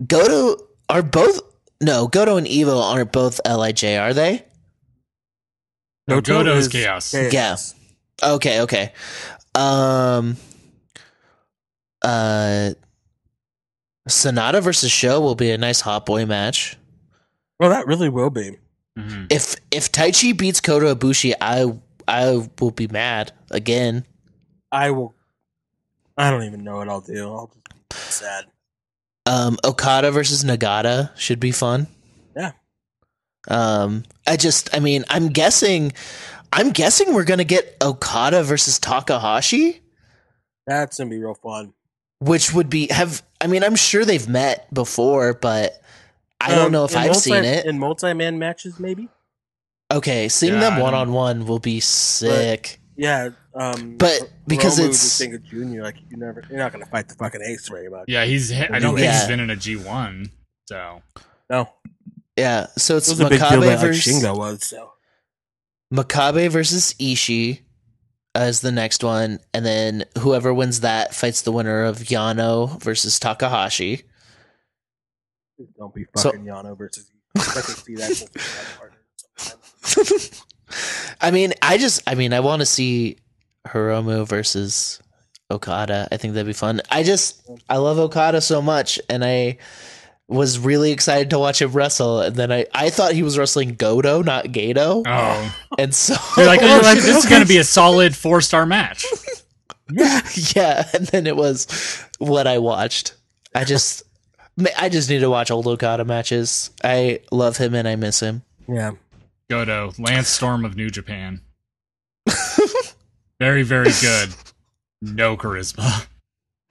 Goto 0.08 0.58
are 0.90 1.04
both 1.04 1.40
no 1.82 2.08
Goto 2.08 2.38
and 2.38 2.48
Evo 2.48 2.82
aren't 2.82 3.12
both 3.12 3.40
Lij, 3.46 3.84
are 4.00 4.14
they? 4.14 4.46
No, 6.08 6.16
Goto 6.22 6.44
Goto's 6.44 6.66
is 6.66 6.72
chaos. 6.72 7.12
chaos. 7.12 7.76
Okay, 8.22 8.62
okay. 8.62 8.94
Um, 9.56 10.38
uh, 12.02 12.72
Sanada 14.10 14.62
versus 14.62 14.92
Show 14.92 15.22
will 15.22 15.36
be 15.36 15.52
a 15.52 15.58
nice 15.58 15.82
hot 15.82 16.06
boy 16.06 16.26
match. 16.26 16.78
Well, 17.60 17.70
that 17.70 17.88
really 17.88 18.10
will 18.10 18.30
be. 18.30 18.58
Mhm. 18.98 19.28
If 19.32 19.56
if 19.72 19.92
Taichi 19.92 20.38
beats 20.38 20.60
Kota 20.60 20.96
Ibushi, 20.96 21.34
I 21.40 21.74
I 22.08 22.48
will 22.60 22.72
be 22.72 22.88
mad 22.88 23.32
again. 23.52 24.06
I 24.72 24.92
will. 24.92 25.16
I 26.18 26.30
don't 26.30 26.44
even 26.44 26.64
know 26.64 26.78
what 26.78 26.90
I'll 26.90 27.02
do. 27.02 27.28
I'll 27.32 27.48
just 27.48 27.90
be 27.90 27.96
sad. 27.96 28.46
Um, 29.26 29.58
Okada 29.64 30.12
versus 30.12 30.44
Nagata 30.44 31.18
should 31.18 31.40
be 31.40 31.52
fun. 31.52 31.88
Yeah. 32.36 32.52
Um, 33.48 34.04
I 34.28 34.36
just, 34.38 34.74
I 34.76 34.80
mean, 34.80 35.06
I'm 35.10 35.30
guessing, 35.30 35.94
I'm 36.52 36.72
guessing 36.72 37.14
we're 37.14 37.24
gonna 37.24 37.44
get 37.46 37.78
Okada 37.82 38.44
versus 38.44 38.80
Takahashi, 38.80 39.82
That's 40.68 40.98
gonna 40.98 41.10
be 41.10 41.20
real 41.20 41.36
fun. 41.36 41.74
which 42.20 42.54
would 42.54 42.70
be 42.70 42.88
have. 42.92 43.24
I 43.42 43.48
mean, 43.48 43.64
I'm 43.64 43.76
sure 43.76 44.06
they've 44.06 44.28
met 44.28 44.74
before, 44.74 45.34
but 45.34 45.82
I 46.40 46.50
don't 46.56 46.68
Um, 46.68 46.72
know 46.72 46.86
if 46.86 46.96
I've 46.96 47.08
multi- 47.08 47.20
seen 47.32 47.44
it. 47.46 47.66
in 47.66 47.80
multi-man 47.80 48.40
matches. 48.40 48.80
Maybe. 48.80 49.10
Okay, 49.92 50.28
seeing 50.30 50.54
Yeah, 50.54 50.60
them 50.72 50.80
one 50.80 50.94
on 50.94 51.12
one 51.12 51.46
will 51.46 51.60
be 51.60 51.80
sick. 51.80 52.80
Yeah. 52.96 53.30
Um, 53.56 53.98
But 53.98 54.32
because 54.48 54.78
Hiromu 54.80 54.86
it's- 54.86 55.02
just 55.04 55.18
think 55.20 55.36
of 55.36 55.44
Junior, 55.44 55.84
like 55.84 55.98
you 56.10 56.18
never, 56.18 56.44
you're 56.50 56.58
not 56.60 56.72
gonna 56.72 56.86
fight 56.88 57.08
the 57.08 57.16
fucking 57.16 57.42
ace 57.46 57.68
very 57.70 57.88
much. 57.90 58.06
Yeah, 58.08 58.26
he's 58.26 58.52
I 58.52 58.80
don't 58.80 58.96
think 58.96 59.06
Yeah. 59.06 59.20
he's 59.20 59.28
been 59.28 59.40
in 59.40 59.50
a 59.50 59.56
G 59.56 59.76
one. 59.76 60.32
So 60.68 61.02
No, 61.50 61.70
Yeah, 62.38 62.68
so 62.78 62.98
it's 62.98 63.10
was 63.10 63.20
a 63.20 63.30
big 63.30 63.40
deal 63.40 63.50
Makabe 63.50 63.62
that 63.62 63.68
like, 63.68 63.80
versus 63.80 64.24
Shingo 64.24 64.36
was. 64.38 64.64
So 64.66 64.94
Makabe 65.94 66.50
versus 66.50 66.94
Ishii 67.00 67.62
as 68.34 68.62
the 68.62 68.72
next 68.72 69.04
one, 69.04 69.40
and 69.54 69.64
then 69.64 70.06
whoever 70.18 70.52
wins 70.52 70.80
that 70.80 71.14
fights 71.14 71.44
the 71.44 71.52
winner 71.52 71.84
of 71.84 72.00
Yano 72.00 72.82
versus 72.82 73.20
Takahashi. 73.20 74.04
don't 75.78 75.94
be 75.94 76.06
So- 76.18 76.32
fucking 76.32 76.46
Yano 76.46 76.76
versus. 76.78 77.06
I 77.38 77.42
can 77.42 77.62
see 77.76 77.96
that. 77.96 78.10
just 78.10 78.36
as 78.36 78.74
a 78.74 78.78
partner 78.80 78.98
sometimes. 79.38 80.42
I 81.22 81.30
mean, 81.32 81.54
I 81.62 81.78
just, 81.78 82.02
I 82.08 82.16
mean, 82.16 82.34
I 82.34 82.40
want 82.40 82.62
to 82.62 82.66
see 82.66 83.18
Hiromu 83.68 84.28
versus 84.28 85.00
Okada. 85.50 86.08
I 86.12 86.18
think 86.18 86.34
that'd 86.34 86.48
be 86.48 86.54
fun. 86.54 86.82
I 86.90 87.04
just, 87.04 87.50
I 87.70 87.78
love 87.78 88.00
Okada 88.00 88.42
so 88.42 88.62
much, 88.62 89.00
and 89.10 89.24
I 89.24 89.58
was 90.28 90.58
really 90.58 90.92
excited 90.92 91.30
to 91.30 91.40
watch 91.40 91.62
him 91.62 91.72
wrestle. 91.72 92.22
And 92.22 92.36
then 92.36 92.52
I, 92.52 92.66
I 92.74 92.90
thought 92.90 93.14
he 93.14 93.24
was 93.24 93.38
wrestling 93.38 93.76
Goto, 93.76 94.24
not 94.24 94.46
Gedo, 94.46 95.04
Oh 95.06 95.56
and 95.78 95.94
so 95.94 96.16
You're 96.38 96.46
like, 96.46 96.62
oh, 96.62 96.66
You're 96.66 96.80
oh, 96.80 96.82
like, 96.82 96.98
this 97.02 97.24
is 97.24 97.30
gonna 97.30 97.46
be 97.46 97.58
a 97.58 97.64
solid 97.64 98.16
four 98.16 98.42
star 98.42 98.66
match. 98.66 99.06
Yeah. 99.92 100.22
yeah, 100.56 100.90
and 100.94 101.06
then 101.08 101.28
it 101.28 101.36
was 101.36 101.68
what 102.18 102.48
I 102.48 102.58
watched. 102.58 103.16
I 103.54 103.66
just, 103.66 104.02
I 104.78 104.88
just 104.88 105.10
need 105.10 105.20
to 105.20 105.30
watch 105.30 105.52
old 105.52 105.68
Okada 105.68 106.06
matches. 106.06 106.72
I 106.84 107.20
love 107.32 107.58
him 107.58 107.76
and 107.76 107.86
I 107.86 107.98
miss 107.98 108.22
him. 108.22 108.44
Yeah. 108.68 108.94
Goto 109.50 109.92
Lance 110.00 110.30
Storm 110.30 110.64
of 110.64 110.78
New 110.78 110.90
Japan. 110.90 111.42
Very, 113.44 113.64
very 113.64 113.92
good. 114.00 114.30
No 115.02 115.36
charisma. 115.36 116.08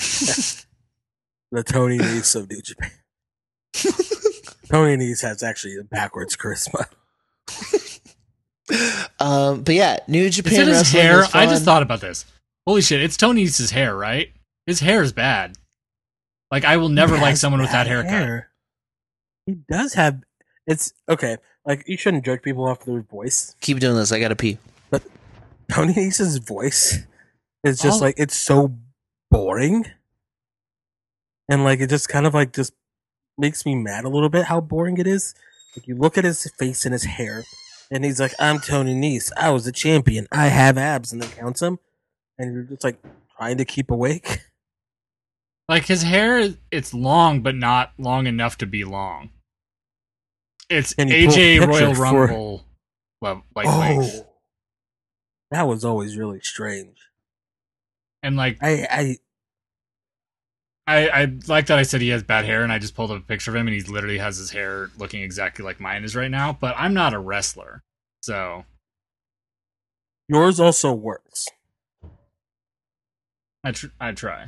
The 1.55 1.63
Tony 1.63 1.99
Nese 1.99 2.35
of 2.35 2.49
New 2.49 2.63
Japan. 2.63 2.91
Tony 4.71 4.97
Nese 4.97 5.21
has 5.21 5.43
actually 5.43 5.77
a 5.77 5.85
backwards 5.85 6.35
charisma. 6.35 6.87
Um, 9.21 9.63
but 9.63 9.75
yeah, 9.75 9.99
New 10.09 10.31
Japan. 10.31 10.53
Is 10.55 10.59
Japan 10.59 10.69
it 10.75 10.79
his 10.79 10.93
hair? 10.93 11.21
is 11.25 11.35
I 11.35 11.45
just 11.45 11.65
thought 11.67 11.83
about 11.83 12.01
this. 12.01 12.25
Holy 12.67 12.81
shit, 12.81 13.03
it's 13.03 13.19
Tony 13.19 13.45
Nese's 13.45 13.71
hair, 13.71 13.95
right? 13.95 14.33
His 14.65 14.81
hair 14.81 15.03
is 15.03 15.13
bad. 15.13 15.59
Like 16.51 16.65
I 16.65 16.79
will 16.79 16.89
never 16.89 17.19
like 17.19 17.37
someone 17.37 17.61
with 17.61 17.71
that 17.73 17.85
bad 17.85 17.87
haircut. 17.89 18.11
hair. 18.13 18.49
He 19.45 19.57
does 19.71 19.93
have. 19.93 20.23
It's 20.67 20.95
okay. 21.07 21.37
Like 21.67 21.85
you 21.87 21.99
shouldn't 21.99 22.25
judge 22.25 22.41
people 22.41 22.65
off 22.65 22.87
their 22.87 23.03
voice. 23.03 23.55
keep 23.61 23.79
doing 23.79 23.97
this. 23.97 24.11
I 24.11 24.21
gotta 24.21 24.37
pee. 24.37 24.57
Tony 25.73 25.93
Nese's 25.95 26.39
voice 26.39 27.07
is 27.65 27.79
just 27.81 28.01
Oh. 28.01 28.05
like 28.05 28.15
it's 28.19 28.37
so 28.37 28.77
boring, 29.31 29.87
and 31.49 31.65
like 31.65 31.81
it 31.81 31.89
just 31.91 32.09
kind 32.09 32.27
of 32.27 32.35
like 32.35 32.53
just 32.53 32.73
makes 33.39 33.65
me 33.65 33.75
mad 33.75 34.05
a 34.05 34.09
little 34.09 34.29
bit 34.29 34.45
how 34.47 34.61
boring 34.61 34.99
it 34.99 35.07
is. 35.07 35.35
Like 35.77 35.87
you 35.89 35.97
look 35.97 36.19
at 36.19 36.25
his 36.25 36.51
face 36.59 36.85
and 36.85 36.93
his 36.93 37.05
hair, 37.05 37.45
and 37.91 38.05
he's 38.05 38.21
like, 38.21 38.35
"I'm 38.39 38.59
Tony 38.61 38.95
Nese. 38.95 39.31
I 39.37 39.51
was 39.51 39.67
a 39.67 39.73
champion. 39.73 40.27
I 40.31 40.49
have 40.49 40.77
abs," 40.77 41.13
and 41.13 41.23
then 41.23 41.31
counts 41.31 41.61
them, 41.61 41.79
and 42.39 42.53
you're 42.53 42.65
just 42.65 42.85
like 42.85 42.99
trying 43.37 43.57
to 43.59 43.65
keep 43.65 43.91
awake. 43.91 44.41
Like 45.69 45.87
his 45.87 46.03
hair, 46.03 46.55
it's 46.71 46.93
long, 46.93 47.41
but 47.41 47.55
not 47.55 47.93
long 47.97 48.27
enough 48.27 48.59
to 48.59 48.67
be 48.67 48.85
long. 48.85 49.31
It's 50.69 50.93
And 50.99 51.09
you 51.09 51.27
pull 51.29 51.35
a 51.35 51.39
AJ 51.39 51.67
Royal 51.67 51.95
for- 51.95 52.01
Rumble 52.03 52.65
level, 53.23 53.45
like 53.55 53.67
length. 53.67 54.23
Oh. 54.27 54.32
That 55.53 55.69
was 55.69 55.85
always 55.85 56.17
really 56.17 56.41
strange. 56.41 56.97
and 58.25 58.37
like 58.37 58.59
I, 58.61 58.87
I 58.91 59.17
I, 60.85 61.09
I 61.23 61.33
like 61.47 61.67
that 61.67 61.79
I 61.79 61.85
said 61.85 62.01
he 62.01 62.09
has 62.09 62.25
bad 62.25 62.45
hair, 62.45 62.65
and 62.65 62.73
I 62.73 62.81
just 62.81 62.97
pulled 62.97 63.13
up 63.13 63.19
a 63.19 63.21
picture 63.21 63.53
of 63.53 63.57
him, 63.57 63.69
and 63.69 63.77
he 63.77 63.83
literally 63.83 64.19
has 64.19 64.37
his 64.39 64.51
hair 64.51 64.91
looking 64.99 65.23
exactly 65.23 65.65
like 65.65 65.79
mine 65.79 66.03
is 66.03 66.17
right 66.17 66.31
now. 66.31 66.53
But 66.53 66.75
I'm 66.77 66.93
not 66.93 67.15
a 67.15 67.21
wrestler, 67.21 67.85
so 68.21 68.65
yours 70.29 70.59
also 70.59 70.93
works. 70.93 71.47
I 73.63 73.71
tr- 73.71 73.87
I 74.01 74.11
try. 74.13 74.47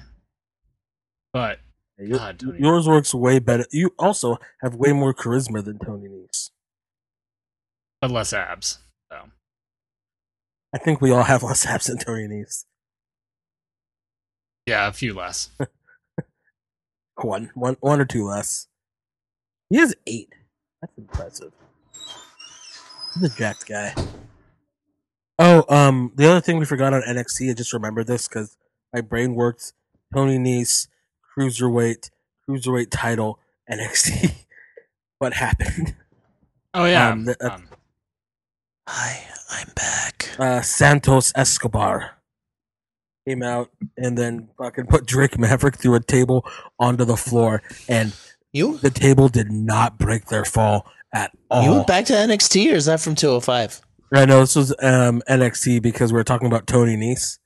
But 1.32 1.60
Your- 1.98 2.18
God, 2.18 2.43
yours 2.59 2.89
works 2.89 3.14
way 3.14 3.39
better. 3.39 3.66
You 3.70 3.94
also 3.97 4.39
have 4.60 4.74
way 4.74 4.93
more 4.93 5.14
charisma 5.14 5.64
than 5.64 5.78
Tony 5.78 6.09
Nese. 6.09 6.51
but 8.01 8.10
less 8.10 8.32
abs. 8.32 8.78
I 10.74 10.78
think 10.78 11.01
we 11.01 11.10
all 11.12 11.22
have 11.22 11.42
less 11.42 11.64
abs 11.66 11.86
than 11.86 11.98
Tony 11.98 12.26
Nese. 12.26 12.64
yeah, 14.66 14.88
a 14.88 14.92
few 14.92 15.14
less. 15.14 15.51
One, 17.22 17.52
one, 17.55 17.76
one 17.78 18.01
or 18.01 18.05
two 18.05 18.26
less. 18.26 18.66
He 19.70 19.76
has 19.76 19.94
eight. 20.05 20.30
That's 20.80 20.98
impressive. 20.98 21.52
He's 23.14 23.32
a 23.32 23.36
jacked 23.36 23.68
guy. 23.68 23.94
Oh, 25.38 25.64
um, 25.68 26.10
the 26.16 26.26
other 26.28 26.40
thing 26.40 26.59
we 26.59 26.64
forgot 26.64 26.92
on 26.92 27.02
NXT, 27.02 27.51
I 27.51 27.55
just 27.55 27.72
remembered 27.72 28.09
this 28.09 28.26
because 28.26 28.56
my 28.92 29.01
brain 29.01 29.36
worked. 29.36 29.74
Tony 30.12 30.38
Nese, 30.38 30.88
cruiserweight, 31.38 32.10
cruiserweight 32.48 32.88
title, 32.90 33.38
NXT. 33.70 34.32
what 35.18 35.34
happened? 35.34 35.94
Oh 36.74 36.84
yeah. 36.84 37.10
Um, 37.10 37.26
the- 37.26 37.36
uh, 37.40 37.55
um, 37.55 37.68
Hi, 38.86 39.24
I'm 39.51 39.69
back. 39.74 40.31
uh, 40.39 40.61
Santos 40.61 41.32
Escobar 41.35 42.12
came 43.27 43.43
out 43.43 43.70
and 43.97 44.19
then 44.19 44.48
fucking 44.59 44.86
put 44.86 45.06
Drake 45.06 45.39
Maverick 45.39 45.77
through 45.77 45.94
a 45.94 46.01
table 46.01 46.44
onto 46.78 47.05
the 47.05 47.16
floor, 47.16 47.62
and 47.89 48.12
You 48.52 48.77
the 48.78 48.90
table 48.90 49.28
did 49.28 49.51
not 49.51 49.98
break 49.98 50.27
their 50.27 50.44
fall 50.44 50.86
at 51.15 51.32
all. 51.51 51.62
you 51.65 51.70
went 51.73 51.86
back 51.86 52.05
to 52.06 52.12
NXT 52.12 52.73
or 52.73 52.74
is 52.74 52.85
that 52.86 53.01
from 53.01 53.15
205? 53.15 53.81
I 54.12 54.27
know 54.27 54.40
this 54.40 54.55
was 54.56 54.74
um, 54.82 55.23
NXT 55.28 55.81
because 55.82 56.12
we 56.12 56.19
were 56.19 56.24
talking 56.24 56.47
about 56.47 56.66
Tony 56.66 56.97
Nese, 56.97 57.39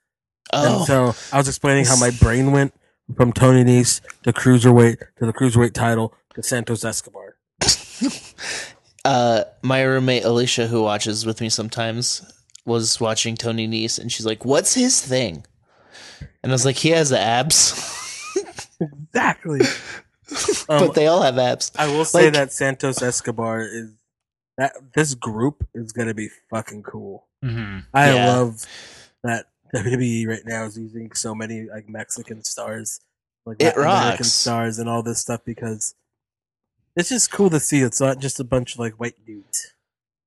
Oh, 0.52 0.78
and 0.78 0.86
so 0.86 1.14
I 1.32 1.38
was 1.38 1.46
explaining 1.46 1.84
how 1.84 1.96
my 1.96 2.10
brain 2.10 2.50
went 2.52 2.74
from 3.16 3.32
Tony 3.32 3.62
Nese 3.64 4.00
to 4.24 4.32
cruiserweight 4.32 4.98
to 5.18 5.26
the 5.26 5.32
cruiserweight 5.32 5.72
title 5.74 6.14
to 6.34 6.42
Santos 6.42 6.84
Escobar. 6.84 7.36
uh, 9.08 9.44
my 9.62 9.82
roommate 9.82 10.24
Alicia, 10.24 10.66
who 10.66 10.82
watches 10.82 11.24
with 11.24 11.40
me 11.40 11.48
sometimes, 11.48 12.20
was 12.66 13.00
watching 13.00 13.36
Tony 13.36 13.66
Nese, 13.66 13.98
and 13.98 14.12
she's 14.12 14.26
like, 14.26 14.44
"What's 14.44 14.74
his 14.74 15.00
thing?" 15.00 15.44
And 16.42 16.52
I 16.52 16.54
was 16.54 16.64
like, 16.66 16.76
"He 16.76 16.90
has 16.90 17.08
the 17.10 17.18
abs, 17.18 17.74
Exactly. 18.80 19.60
Um, 20.68 20.80
but 20.88 20.94
they 20.94 21.06
all 21.06 21.22
have 21.22 21.38
abs." 21.38 21.72
I 21.78 21.86
will 21.86 22.04
say 22.04 22.24
Like- 22.24 22.34
that 22.34 22.52
Santos 22.52 23.00
Escobar 23.00 23.62
is 23.62 23.92
that 24.58 24.74
this 24.94 25.14
group 25.14 25.66
is 25.74 25.92
gonna 25.92 26.12
be 26.12 26.28
fucking 26.50 26.82
cool. 26.82 27.26
mhm. 27.42 27.86
I 27.94 28.12
Yeah. 28.12 28.26
love 28.36 28.66
that 29.24 29.46
WWE 29.74 30.26
right 30.28 30.42
now 30.44 30.64
is 30.64 30.76
using 30.76 31.12
so 31.12 31.34
many 31.34 31.62
like 31.72 31.88
Mexican 31.88 32.44
stars, 32.44 33.00
like 33.46 33.56
It 33.60 33.66
Latin 33.76 33.82
American 33.84 34.10
rocks. 34.18 34.32
stars, 34.32 34.78
and 34.78 34.86
all 34.88 35.02
this 35.02 35.18
stuff 35.20 35.40
because 35.46 35.94
it's 36.98 37.08
just 37.10 37.30
cool 37.30 37.50
to 37.50 37.60
see. 37.60 37.80
It's 37.80 38.00
not 38.00 38.18
just 38.18 38.40
a 38.40 38.44
bunch 38.44 38.74
of 38.74 38.78
like 38.80 38.94
white 38.94 39.14
dudes. 39.26 39.74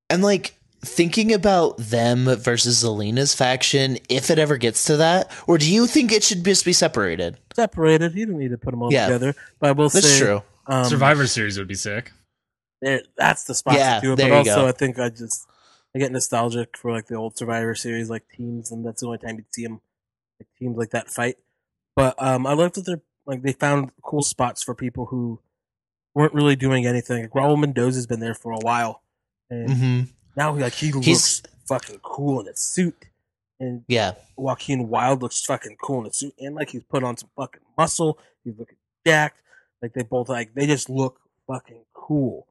And 0.10 0.24
like 0.24 0.56
thinking 0.84 1.32
about 1.34 1.78
them 1.78 2.26
versus 2.26 2.84
Zelina's 2.84 3.36
faction, 3.36 3.98
if 4.10 4.30
it 4.30 4.40
ever 4.40 4.58
gets 4.58 4.86
to 4.86 4.98
that, 4.98 5.32
or 5.48 5.58
do 5.58 5.72
you 5.72 5.86
think 5.88 6.12
it 6.12 6.24
should 6.24 6.44
just 6.44 6.66
be 6.66 6.74
separated? 6.74 7.38
Separated, 7.56 8.16
you 8.16 8.26
don't 8.26 8.40
need 8.40 8.52
to 8.52 8.58
put 8.58 8.72
them 8.72 8.82
all 8.82 8.92
Yeah. 8.92 9.06
together. 9.08 9.36
But 9.60 9.70
I 9.70 9.72
will 9.74 9.90
That's 9.90 10.08
say, 10.10 10.20
true. 10.20 10.42
um, 10.68 10.86
Survivor 10.86 11.28
Series 11.28 11.58
would 11.58 11.68
be 11.68 11.76
sick. 11.76 12.12
there- 12.82 13.04
that's 13.16 13.44
the 13.44 13.54
spot 13.54 13.76
Yeah, 13.76 13.96
to 14.00 14.02
do 14.02 14.14
it. 14.14 14.16
there 14.16 14.30
But 14.30 14.38
also, 14.40 14.56
go. 14.64 14.68
I 14.68 14.72
think 14.72 14.98
I 15.00 15.10
just 15.10 15.46
I 15.96 16.00
get 16.00 16.12
nostalgic 16.12 16.76
for 16.78 16.92
like 16.92 17.08
the 17.08 17.16
old 17.16 17.38
Survivor 17.38 17.76
Series, 17.76 18.10
like 18.10 18.24
teams, 18.36 18.72
and 18.72 18.84
that's 18.86 19.02
the 19.02 19.08
only 19.08 19.20
time 19.20 19.36
you'd 19.36 19.54
see 19.54 19.64
them 19.64 19.82
like 20.40 20.48
teams 20.58 20.78
like 20.78 20.90
that 20.92 21.10
fight. 21.10 21.38
But 21.96 22.16
um, 22.22 22.48
I 22.48 22.54
love 22.54 22.74
that 22.74 22.86
they're 22.86 23.02
like 23.28 23.44
they 23.44 23.52
found 23.54 23.92
cool 24.02 24.24
spots 24.24 24.64
for 24.64 24.74
people 24.74 25.06
who 25.08 25.40
weren't 26.14 26.34
really 26.34 26.56
doing 26.56 26.86
anything. 26.86 27.24
Like 27.24 27.32
Raul 27.32 27.60
Mendoza's 27.60 28.08
been 28.08 28.20
there 28.20 28.34
for 28.36 28.52
a 28.52 28.60
while, 28.60 29.02
and 29.50 29.72
hmm 29.72 30.02
now 30.36 30.56
like 30.56 30.74
he 30.74 30.92
looks 30.92 31.06
He's- 31.06 31.42
fucking 31.68 32.00
cool 32.04 32.40
in 32.42 32.48
a 32.48 32.56
suit, 32.56 33.06
and 33.60 33.84
Yeah, 33.88 34.14
Joaquin 34.38 34.90
Wilde 34.90 35.22
looks 35.22 35.42
fucking 35.46 35.78
cool 35.82 36.02
in 36.02 36.08
a 36.08 36.14
suit, 36.14 36.34
and 36.40 36.56
like 36.56 36.70
he's 36.72 36.84
put 36.84 37.04
on 37.04 37.18
some 37.18 37.30
fucking 37.38 37.62
muscle. 37.78 38.18
He's 38.44 38.58
looking 38.58 38.78
jacked. 39.06 39.38
Like 39.82 39.94
they 39.94 40.04
both 40.04 40.30
like 40.30 40.54
they 40.54 40.66
just 40.68 40.90
look 40.90 41.20
fucking 41.48 41.84
cool, 41.94 42.48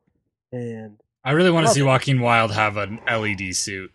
and 0.53 0.99
I 1.25 1.33
really 1.33 1.51
want 1.51 1.67
to 1.67 1.73
see 1.73 1.81
it. 1.81 1.85
Joaquin 1.85 2.21
Wilde 2.21 2.53
have 2.53 2.77
an 2.77 2.99
LED 3.07 3.55
suit, 3.55 3.93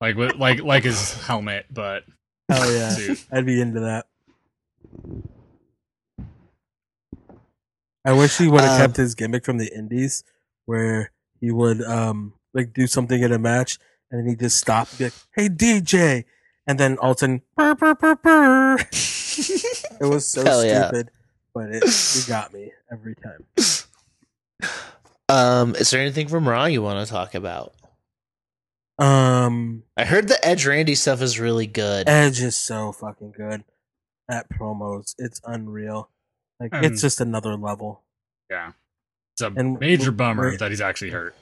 like 0.00 0.16
with 0.16 0.36
like 0.36 0.62
like 0.62 0.84
his 0.84 1.14
helmet, 1.26 1.66
but 1.70 2.04
oh 2.50 2.72
yeah, 2.76 2.90
suit. 2.90 3.24
I'd 3.32 3.46
be 3.46 3.60
into 3.60 3.80
that. 3.80 4.06
I 8.04 8.12
wish 8.12 8.38
he 8.38 8.48
would 8.48 8.62
have 8.62 8.72
Um, 8.72 8.86
kept 8.86 8.96
his 8.96 9.14
gimmick 9.14 9.44
from 9.44 9.58
the 9.58 9.72
Indies, 9.74 10.24
where 10.66 11.12
he 11.40 11.50
would 11.50 11.82
um 11.82 12.34
like 12.54 12.72
do 12.72 12.86
something 12.86 13.22
in 13.22 13.32
a 13.32 13.38
match 13.38 13.78
and 14.10 14.20
then 14.20 14.28
he 14.28 14.34
just 14.36 14.58
stop, 14.58 14.88
and 14.90 14.98
be 14.98 15.04
like, 15.04 15.12
"Hey 15.34 15.48
DJ," 15.48 16.24
and 16.66 16.78
then 16.80 16.98
all 16.98 17.12
of 17.12 17.16
a 17.16 17.20
sudden, 17.20 17.42
"Burr, 17.56 17.74
burr, 17.74 17.94
burr, 17.94 18.16
burr." 18.16 18.76
it 18.80 20.00
was 20.00 20.26
so 20.26 20.42
Hell 20.44 20.64
yeah. 20.64 20.88
stupid, 20.88 21.10
but 21.54 21.70
it, 21.70 21.84
it 21.84 22.24
got 22.26 22.52
me 22.52 22.72
every 22.90 23.14
time. 23.16 23.46
Um, 25.28 25.76
is 25.76 25.90
there 25.90 26.00
anything 26.00 26.26
from 26.26 26.48
Raw 26.48 26.64
you 26.64 26.82
want 26.82 27.06
to 27.06 27.10
talk 27.12 27.34
about? 27.36 27.72
Um, 28.98 29.84
I 29.96 30.04
heard 30.04 30.26
the 30.28 30.44
Edge 30.46 30.66
Randy 30.66 30.94
stuff 30.94 31.22
is 31.22 31.38
really 31.38 31.66
good. 31.68 32.08
Edge 32.08 32.42
is 32.42 32.56
so 32.56 32.92
fucking 32.92 33.32
good 33.36 33.62
at 34.28 34.50
promos; 34.50 35.14
it's 35.18 35.40
unreal. 35.44 36.10
Like 36.60 36.74
Um, 36.74 36.84
it's 36.84 37.00
just 37.00 37.20
another 37.20 37.56
level. 37.56 38.02
yeah, 38.50 38.72
it's 39.32 39.40
a 39.40 39.46
And 39.46 39.80
major 39.80 40.12
bummer 40.12 40.42
we're- 40.44 40.56
that 40.58 40.70
he's 40.70 40.80
actually 40.82 41.10
hurt. 41.10 41.34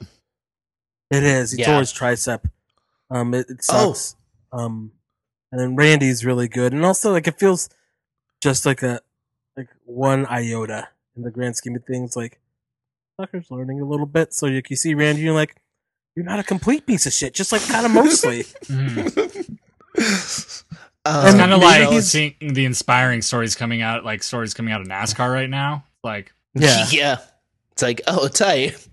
It 1.11 1.23
is. 1.23 1.51
He 1.51 1.59
Yeah. 1.59 1.65
tore 1.71 1.79
his 1.79 1.91
tricep. 1.93 2.49
Um, 3.11 3.33
it, 3.33 3.49
it 3.49 3.65
Oh. 3.69 3.93
sucks. 3.93 4.15
Um, 4.51 4.93
and 5.51 5.59
then 5.59 5.75
Randy's 5.75 6.23
really 6.25 6.47
good, 6.47 6.71
and 6.73 6.85
also 6.85 7.11
like 7.11 7.27
it 7.27 7.37
feels 7.39 7.69
just 8.41 8.65
like 8.65 8.81
a 8.83 9.01
like 9.57 9.67
one 9.85 10.25
iota 10.27 10.87
in 11.17 11.23
the 11.23 11.31
grand 11.31 11.57
scheme 11.57 11.75
of 11.75 11.83
things. 11.85 12.15
Like 12.15 12.39
Tucker's 13.19 13.51
learning 13.51 13.81
a 13.81 13.85
little 13.85 14.05
bit, 14.05 14.33
so 14.33 14.45
you, 14.45 14.61
you 14.69 14.75
see 14.77 14.93
Randy, 14.93 15.21
you're 15.23 15.33
like, 15.33 15.57
you're 16.15 16.23
not 16.25 16.39
a 16.39 16.43
complete 16.43 16.85
piece 16.85 17.05
of 17.05 17.11
shit, 17.11 17.33
just 17.33 17.51
like 17.51 17.61
kind 17.63 17.85
of 17.85 17.91
mostly. 17.91 18.43
Mhm. 18.43 19.57
Um, 21.05 21.25
It's 21.25 21.35
kind 21.35 21.53
of 21.53 21.61
like 21.61 21.89
he's- 21.89 22.09
seeing 22.09 22.35
the 22.41 22.65
inspiring 22.65 23.21
stories 23.21 23.55
coming 23.55 23.81
out, 23.81 24.03
like 24.05 24.21
stories 24.23 24.53
coming 24.53 24.73
out 24.73 24.81
of 24.81 24.87
NASCAR 24.87 25.31
right 25.33 25.49
now. 25.49 25.85
Like, 26.03 26.33
Yeah, 26.53 26.85
yeah. 26.91 27.17
It's 27.71 27.81
like, 27.81 28.01
oh, 28.07 28.27
tight. 28.27 28.87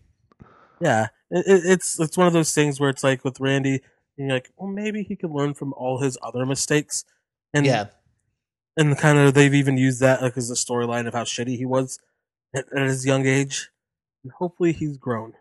yeah. 0.81 1.09
It, 1.31 1.45
it, 1.47 1.62
it's 1.73 1.99
it's 1.99 2.16
one 2.16 2.28
of 2.28 2.33
those 2.33 2.53
things 2.55 2.78
where 2.78 2.89
it's 2.91 3.03
like 3.03 3.24
with 3.24 3.41
Randy, 3.41 3.81
you're 4.16 4.28
like, 4.28 4.51
well, 4.57 4.70
maybe 4.70 5.03
he 5.03 5.16
could 5.16 5.31
learn 5.33 5.55
from 5.55 5.73
all 5.73 6.01
his 6.01 6.16
other 6.23 6.47
mistakes, 6.47 7.05
and 7.53 7.66
Yeah. 7.66 7.87
and 8.77 8.97
kind 8.97 9.19
of 9.19 9.35
they've 9.35 9.53
even 9.55 9.77
used 9.77 9.99
that 10.01 10.23
like 10.23 10.37
as 10.37 10.51
a 10.51 10.55
storyline 10.55 11.09
of 11.09 11.15
how 11.15 11.24
shitty 11.24 11.57
he 11.57 11.65
was 11.66 11.99
at, 12.55 12.66
at 12.73 12.87
his 12.87 13.05
young 13.05 13.27
age, 13.27 13.70
and 14.23 14.33
hopefully 14.35 14.73
he's 14.73 14.97
grown. 14.99 15.33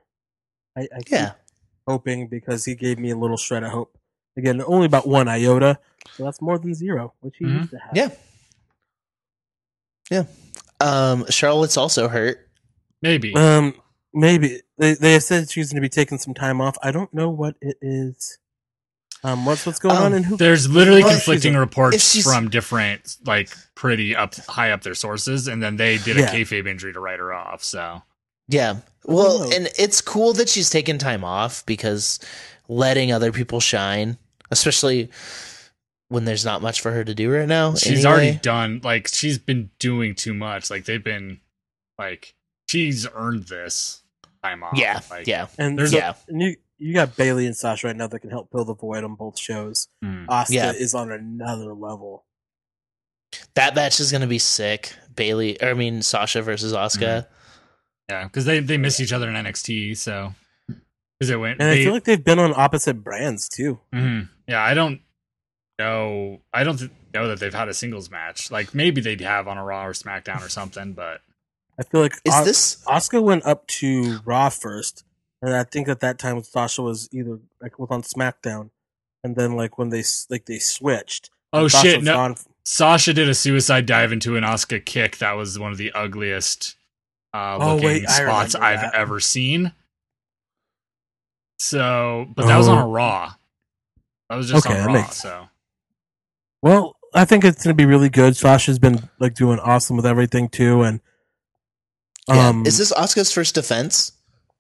I, 0.76 0.88
I 0.92 0.98
keep 1.00 1.12
Yeah. 1.12 1.32
hoping 1.88 2.28
because 2.28 2.66
he 2.66 2.74
gave 2.74 2.98
me 2.98 3.12
a 3.12 3.16
little 3.18 3.38
shred 3.38 3.62
of 3.64 3.70
hope. 3.72 3.96
Again, 4.38 4.62
only 4.66 4.86
about 4.86 5.08
one 5.08 5.28
iota, 5.28 5.80
so 6.16 6.24
that's 6.26 6.42
more 6.42 6.58
than 6.60 6.74
zero, 6.74 7.14
which 7.22 7.36
he 7.40 7.46
Mhm. 7.46 7.60
used 7.60 7.72
to 7.72 7.78
have. 7.80 7.96
Yeah. 7.96 8.10
Yeah. 10.12 10.24
Um, 10.80 11.26
Charlotte's 11.30 11.78
also 11.78 12.08
hurt. 12.08 12.42
maybe. 13.02 13.34
Um, 13.36 13.74
maybe 14.14 14.62
they 14.78 14.94
they 14.96 15.20
said 15.20 15.50
she's 15.50 15.72
going 15.72 15.82
to 15.82 15.86
be 15.86 15.90
taking 15.90 16.18
some 16.18 16.34
time 16.34 16.60
off. 16.62 16.78
I 16.82 16.92
don't 16.92 17.14
know 17.14 17.30
what 17.30 17.56
it 17.62 17.78
is. 17.82 18.38
Um, 19.24 19.46
what's 19.46 19.66
what's 19.66 19.80
going 19.80 19.96
Um, 19.96 20.04
on 20.04 20.14
and 20.14 20.26
who? 20.26 20.38
There's 20.38 20.68
literally 20.70 21.02
Well, 21.04 21.12
if 21.12 21.18
conflicting 21.18 21.54
she's 21.54 21.58
a- 21.58 21.62
if 21.62 21.68
reports 21.70 22.24
from 22.24 22.50
different, 22.50 23.18
like, 23.26 23.50
pretty 23.76 24.16
up 24.16 24.36
high 24.48 24.72
up 24.72 24.84
their 24.84 24.94
sources, 24.96 25.48
and 25.48 25.62
then 25.64 25.78
they 25.78 25.98
did 25.98 26.18
Yeah. 26.18 26.32
a 26.32 26.34
kayfabe 26.34 26.68
injury 26.68 26.94
to 26.94 27.00
write 27.00 27.20
her 27.20 27.34
off. 27.34 27.64
So, 27.64 28.04
Yeah. 28.48 28.78
Well, 29.06 29.44
Oh. 29.44 29.52
and 29.52 29.70
it's 29.78 30.02
cool 30.02 30.34
that 30.34 30.50
she's 30.50 30.70
taking 30.70 30.98
time 31.00 31.24
off 31.24 31.66
because 31.66 32.20
letting 32.68 33.12
other 33.12 33.32
people 33.32 33.60
shine, 33.60 34.18
especially 34.52 35.10
when 36.10 36.26
there's 36.26 36.46
not 36.46 36.62
much 36.62 36.82
for 36.82 36.92
her 36.92 37.04
to 37.04 37.16
do 37.16 37.32
right 37.32 37.48
now. 37.48 37.74
she's 37.76 38.06
anyway. 38.06 38.10
already 38.12 38.38
done. 38.40 38.82
Like, 38.84 39.08
she's 39.08 39.38
been 39.40 39.72
doing 39.80 40.14
too 40.16 40.34
much. 40.34 40.70
Like, 40.70 40.86
they've 40.86 41.04
been, 41.04 41.40
like, 41.98 42.36
she's 42.70 43.08
earned 43.14 43.46
this 43.46 44.04
time 44.44 44.64
off. 44.64 44.78
Yeah. 44.78 45.00
Like, 45.10 45.26
yeah. 45.28 45.48
and 45.58 45.78
there's 45.78 45.92
so- 45.92 45.98
yeah. 45.98 46.14
and 46.28 46.42
you 46.42 46.56
you 46.78 46.94
got 46.94 47.16
Bayley 47.16 47.46
and 47.46 47.56
Sasha 47.56 47.88
right 47.88 47.96
now 47.96 48.06
that 48.08 48.20
can 48.20 48.30
help 48.30 48.52
fill 48.52 48.66
the 48.66 48.76
void 48.76 49.04
on 49.06 49.16
both 49.16 49.40
shows. 49.40 49.88
hmm. 50.04 50.26
Asuka 50.30 50.50
Yeah. 50.52 50.72
is 50.74 50.94
on 50.94 51.10
another 51.12 51.74
level. 51.74 52.26
That 53.56 53.76
match 53.76 54.00
is 54.02 54.12
going 54.12 54.22
to 54.22 54.28
be 54.28 54.40
sick. 54.40 54.94
Bayley, 55.16 55.58
or 55.62 55.70
I 55.70 55.74
mean, 55.74 56.02
Sasha 56.02 56.42
versus 56.42 56.74
Asuka. 56.74 57.28
Yeah, 58.10 58.26
because 58.26 58.44
they 58.46 58.60
they 58.60 58.78
miss 58.78 59.00
each 59.00 59.14
other 59.14 59.30
in 59.30 59.36
NXT. 59.36 59.96
So, 59.98 60.36
because 60.68 61.30
it 61.32 61.40
went. 61.40 61.60
And 61.62 61.70
I 61.72 61.76
feel 61.84 61.94
like 61.94 62.04
they've 62.04 62.24
been 62.24 62.40
on 62.40 62.54
opposite 62.56 63.04
brands 63.04 63.48
too. 63.50 63.80
Mhm. 63.94 64.30
Yeah, 64.48 64.62
I 64.64 64.74
don't 64.74 65.02
know. 65.80 66.42
I 66.54 66.64
don't 66.64 66.90
know 67.14 67.28
that 67.30 67.40
they've 67.40 67.54
had 67.54 67.68
a 67.70 67.74
singles 67.74 68.10
match. 68.12 68.52
Like 68.52 68.74
maybe 68.76 69.02
they'd 69.02 69.22
have 69.22 69.48
on 69.48 69.58
a 69.58 69.64
Raw 69.64 69.86
or 69.86 69.94
SmackDown 69.94 70.46
or 70.46 70.50
something, 70.50 70.94
but 70.94 71.22
I 71.80 71.84
feel 71.84 72.02
like 72.02 72.14
Is 72.24 72.34
Os- 72.34 72.46
this. 72.46 72.84
Asuka 72.88 73.22
went 73.24 73.46
up 73.46 73.66
to 73.68 74.20
Raw 74.26 74.50
first, 74.50 75.04
and 75.42 75.56
I 75.56 75.64
think 75.64 75.88
at 75.90 76.00
that 76.02 76.20
time 76.20 76.42
Sasha 76.44 76.82
was 76.82 77.10
either 77.12 77.40
like 77.62 77.80
was 77.80 77.90
on 77.92 78.02
SmackDown, 78.04 78.70
and 79.24 79.36
then 79.36 79.56
like 79.56 79.78
when 79.78 79.90
they 79.90 80.04
like 80.30 80.46
they 80.46 80.60
switched. 80.60 81.30
oh 81.54 81.68
Sasha 81.68 81.88
shit! 81.90 82.04
No, 82.04 82.18
on- 82.20 82.36
Sasha 82.64 83.14
did 83.14 83.28
a 83.30 83.34
suicide 83.36 83.86
dive 83.86 84.12
into 84.12 84.38
an 84.38 84.44
Oscar 84.44 84.80
kick. 84.80 85.18
That 85.18 85.34
was 85.34 85.58
one 85.60 85.72
of 85.72 85.78
the 85.78 85.92
ugliest 85.92 86.76
uh, 87.34 87.58
Oh, 87.60 87.74
looking 87.76 87.86
wait, 87.88 88.10
spots 88.10 88.56
I've 88.56 88.82
that. 88.82 88.96
ever 88.96 89.20
seen. 89.20 89.74
So, 91.58 92.28
but 92.36 92.48
that 92.48 92.58
was 92.58 92.68
on 92.68 92.78
a 92.78 92.88
Oh. 92.88 92.92
Raw. 92.92 93.34
That 94.30 94.36
was 94.38 94.50
just 94.50 94.66
Okay, 94.66 94.76
on 94.76 94.82
that 94.82 94.88
Raw. 94.88 94.94
makes- 95.02 95.18
So, 95.18 95.48
Well, 96.62 96.96
I 97.14 97.26
think 97.26 97.44
it's 97.46 97.64
gonna 97.64 97.74
be 97.76 97.86
really 97.86 98.10
good. 98.10 98.36
Sasha's 98.36 98.80
been 98.80 99.10
like 99.20 99.36
doing 99.36 99.60
awesome 99.60 99.96
with 99.98 100.06
everything 100.06 100.50
too, 100.50 100.82
and 100.84 101.00
Yeah. 102.28 102.48
um, 102.50 102.66
is 102.66 102.78
this 102.78 102.92
Asuka's 102.94 103.32
first 103.32 103.56
defense? 103.56 104.12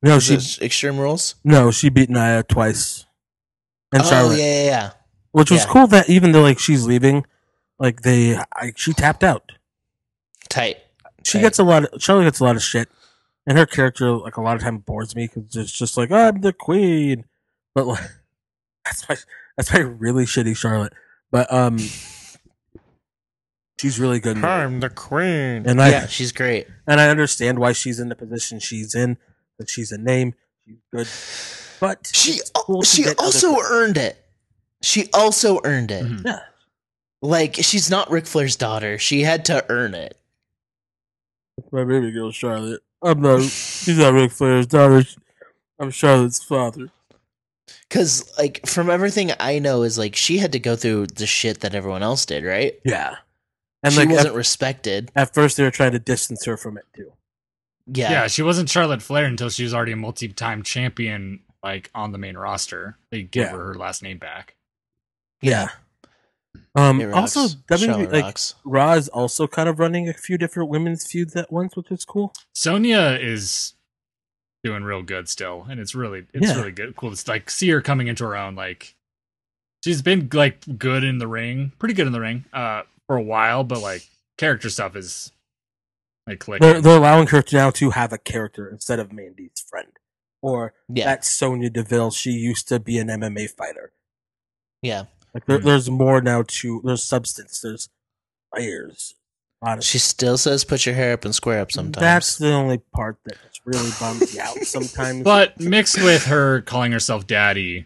no? 0.01 0.17
Is 0.17 0.23
She 0.23 0.61
Extreme 0.63 0.99
Rules? 0.99 1.35
no, 1.43 1.71
she 1.71 1.89
beat 1.89 2.09
Nia 2.09 2.43
twice, 2.43 3.05
and 3.91 4.03
oh, 4.03 4.05
Charlotte, 4.09 4.37
yeah, 4.37 4.43
yeah, 4.45 4.65
yeah. 4.65 4.91
which 5.31 5.49
was 5.49 5.65
yeah. 5.65 5.71
cool. 5.71 5.87
That 5.87 6.09
even 6.09 6.31
though 6.31 6.43
like 6.43 6.59
she's 6.59 6.85
leaving, 6.85 7.25
like 7.79 8.01
they, 8.01 8.35
I, 8.37 8.71
she 8.75 8.93
tapped 8.93 9.23
out. 9.23 9.51
Tight. 10.47 10.77
She 11.23 11.39
Right. 11.39 11.43
gets 11.45 11.57
a 11.59 11.63
lot. 11.63 11.85
Of, 11.85 12.01
Charlotte 12.03 12.25
gets 12.25 12.39
a 12.39 12.43
lot 12.43 12.55
of 12.55 12.61
shit, 12.61 12.87
and 13.47 13.57
her 13.57 13.65
character 13.65 14.11
like 14.11 14.37
a 14.37 14.41
lot 14.41 14.55
of 14.57 14.61
time 14.61 14.77
bores 14.77 15.15
me 15.15 15.27
because 15.27 15.55
it's 15.55 15.71
just 15.71 15.97
like 15.97 16.11
I'm 16.11 16.41
the 16.41 16.53
queen, 16.53 17.25
but 17.73 17.87
like 17.87 18.03
that's 18.85 19.09
my 19.09 19.17
that's 19.57 19.73
my 19.73 19.79
really 19.79 20.25
shitty 20.25 20.55
Charlotte. 20.55 20.93
But 21.31 21.51
um, 21.51 21.77
she's 23.79 23.99
really 23.99 24.19
good, 24.19 24.37
in 24.37 24.43
it. 24.43 24.79
the 24.79 24.89
queen. 24.89 25.65
and 25.67 25.81
I 25.81 25.89
yeah, 25.89 26.07
she's 26.07 26.31
great. 26.31 26.67
and 26.87 26.99
I 26.99 27.09
understand 27.09 27.59
why 27.59 27.71
she's 27.73 27.99
in 27.99 28.09
the 28.09 28.15
position 28.15 28.59
she's 28.59 28.95
in. 28.95 29.17
That 29.57 29.69
she's 29.69 29.91
a 29.93 29.97
name, 29.97 30.33
she's 30.65 30.77
good, 30.93 31.07
but 31.79 32.09
She 32.13 32.39
cool 32.53 32.81
she 32.83 33.05
also 33.17 33.57
earned 33.61 33.97
it. 33.97 34.17
She 34.81 35.07
also 35.13 35.61
earned 35.63 35.91
it. 35.91 36.03
Mhm. 36.03 36.25
yeah. 36.25 36.39
Like 37.21 37.55
she's 37.55 37.89
not 37.89 38.11
Ric 38.11 38.25
Flair's 38.25 38.57
daughter. 38.57 38.97
She 38.99 39.21
had 39.21 39.45
to 39.45 39.65
earn 39.69 39.93
it. 39.93 40.17
My 41.71 41.85
baby 41.85 42.11
girl 42.11 42.31
Charlotte. 42.31 42.81
I'm 43.01 43.21
not. 43.21 43.43
She's 43.43 43.97
not 43.97 44.13
Ric 44.13 44.31
Flair's 44.31 44.67
daughter. 44.67 45.05
I'm 45.79 45.89
Charlotte's 45.91 46.43
father. 46.43 46.89
Cause 47.95 48.29
like 48.37 48.67
from 48.67 48.89
everything 48.89 49.31
I 49.39 49.59
know 49.59 49.83
is 49.83 49.97
like 49.97 50.17
she 50.17 50.37
had 50.37 50.51
to 50.51 50.59
go 50.59 50.75
through 50.75 51.07
the 51.07 51.25
shit 51.25 51.61
that 51.61 51.73
everyone 51.73 52.03
else 52.03 52.25
did, 52.25 52.43
right? 52.43 52.77
Yeah, 52.83 53.15
and 53.83 53.93
she 53.93 53.99
like 54.01 54.09
wasn't 54.09 54.27
at, 54.27 54.33
respected. 54.33 55.11
at 55.15 55.33
first 55.33 55.55
they 55.55 55.63
were 55.63 55.71
trying 55.71 55.93
to 55.93 55.99
distance 55.99 56.43
her 56.43 56.57
from 56.57 56.77
it 56.77 56.83
too. 56.93 57.13
Yeah. 57.87 58.11
yeah. 58.11 58.27
she 58.27 58.41
wasn't 58.41 58.67
Charlotte 58.69 59.01
Flair 59.01 59.23
until 59.25 59.49
she 59.49 59.63
was 59.63 59.73
already 59.73 59.93
a 59.93 59.95
multi-time 59.95 60.61
champion, 60.63 61.39
like 61.63 61.89
on 61.95 62.11
the 62.11 62.17
main 62.17 62.35
roster. 62.35 62.97
They 63.11 63.23
gave 63.23 63.43
Yeah. 63.43 63.51
her 63.51 63.67
her 63.67 63.75
last 63.75 64.03
name 64.03 64.17
back. 64.17 64.55
Yeah. 65.41 65.69
Um. 66.75 67.01
Also, 67.13 67.47
WWE 67.69 68.11
like 68.11 68.23
rocks. 68.25 68.55
Raw 68.65 68.93
is 68.93 69.07
also 69.07 69.47
kind 69.47 69.69
of 69.69 69.79
running 69.79 70.09
a 70.09 70.13
few 70.13 70.37
different 70.37 70.69
women's 70.69 71.07
feuds 71.09 71.33
at 71.37 71.49
once, 71.49 71.77
which 71.77 71.91
is 71.91 72.03
cool. 72.03 72.33
Sonya 72.51 73.17
is 73.21 73.74
doing 74.65 74.83
real 74.83 75.03
good 75.03 75.29
still, 75.29 75.65
and 75.69 75.79
it's 75.79 75.93
really 75.95 76.25
it's 76.33 76.47
Yeah. 76.49 76.55
really 76.57 76.71
good. 76.71 76.95
Cool 76.95 77.15
to 77.15 77.29
like 77.31 77.49
see 77.49 77.69
her 77.69 77.81
coming 77.81 78.07
into 78.07 78.23
her 78.25 78.35
own. 78.35 78.55
Like 78.55 78.95
she's 79.83 80.01
been 80.01 80.27
like 80.33 80.77
good 80.77 81.03
in 81.03 81.19
the 81.19 81.27
ring, 81.27 81.71
pretty 81.79 81.93
good 81.93 82.07
in 82.07 82.13
the 82.13 82.19
ring, 82.19 82.45
uh, 82.51 82.81
for 83.07 83.15
a 83.15 83.21
while, 83.21 83.63
but 83.63 83.79
like 83.81 84.07
character 84.37 84.69
stuff 84.69 84.95
is 84.95 85.31
like 86.27 86.39
clicking. 86.39 86.67
They're 86.67 86.81
they're 86.81 86.97
allowing 86.97 87.27
her 87.27 87.41
to 87.43 87.55
now 87.55 87.69
to 87.71 87.91
have 87.91 88.11
a 88.11 88.17
character 88.17 88.67
instead 88.67 88.99
of 88.99 89.13
Mandy's 89.13 89.63
friend, 89.69 89.91
or 90.41 90.73
Yeah. 90.89 91.05
that 91.05 91.23
Sonya 91.23 91.69
Deville. 91.69 92.11
She 92.11 92.31
used 92.31 92.67
to 92.69 92.79
be 92.79 92.97
an 92.97 93.07
MMA 93.09 93.47
fighter. 93.47 93.93
yeah. 94.81 95.05
Like 95.33 95.45
there, 95.47 95.59
Mhm. 95.59 95.63
there's 95.63 95.89
more 95.89 96.21
now 96.21 96.43
to 96.47 96.81
there's 96.85 97.03
substance. 97.03 97.59
There's 97.59 97.89
layers. 98.55 99.15
Honestly. 99.61 99.87
She 99.87 99.99
still 99.99 100.37
says 100.37 100.63
put 100.63 100.85
your 100.85 100.93
hair 100.95 101.13
up 101.13 101.25
and 101.25 101.33
square 101.33 101.59
up 101.61 101.71
sometimes. 101.71 102.01
That's 102.01 102.37
the 102.37 102.51
only 102.51 102.77
part 102.93 103.17
that 103.25 103.37
really 103.65 103.89
bums 103.99 104.35
you 104.35 104.41
out 104.41 104.57
sometimes. 104.57 105.23
but 105.23 105.59
mixed 105.59 105.97
with 106.03 106.25
her 106.25 106.61
calling 106.61 106.91
herself 106.91 107.25
daddy 107.25 107.85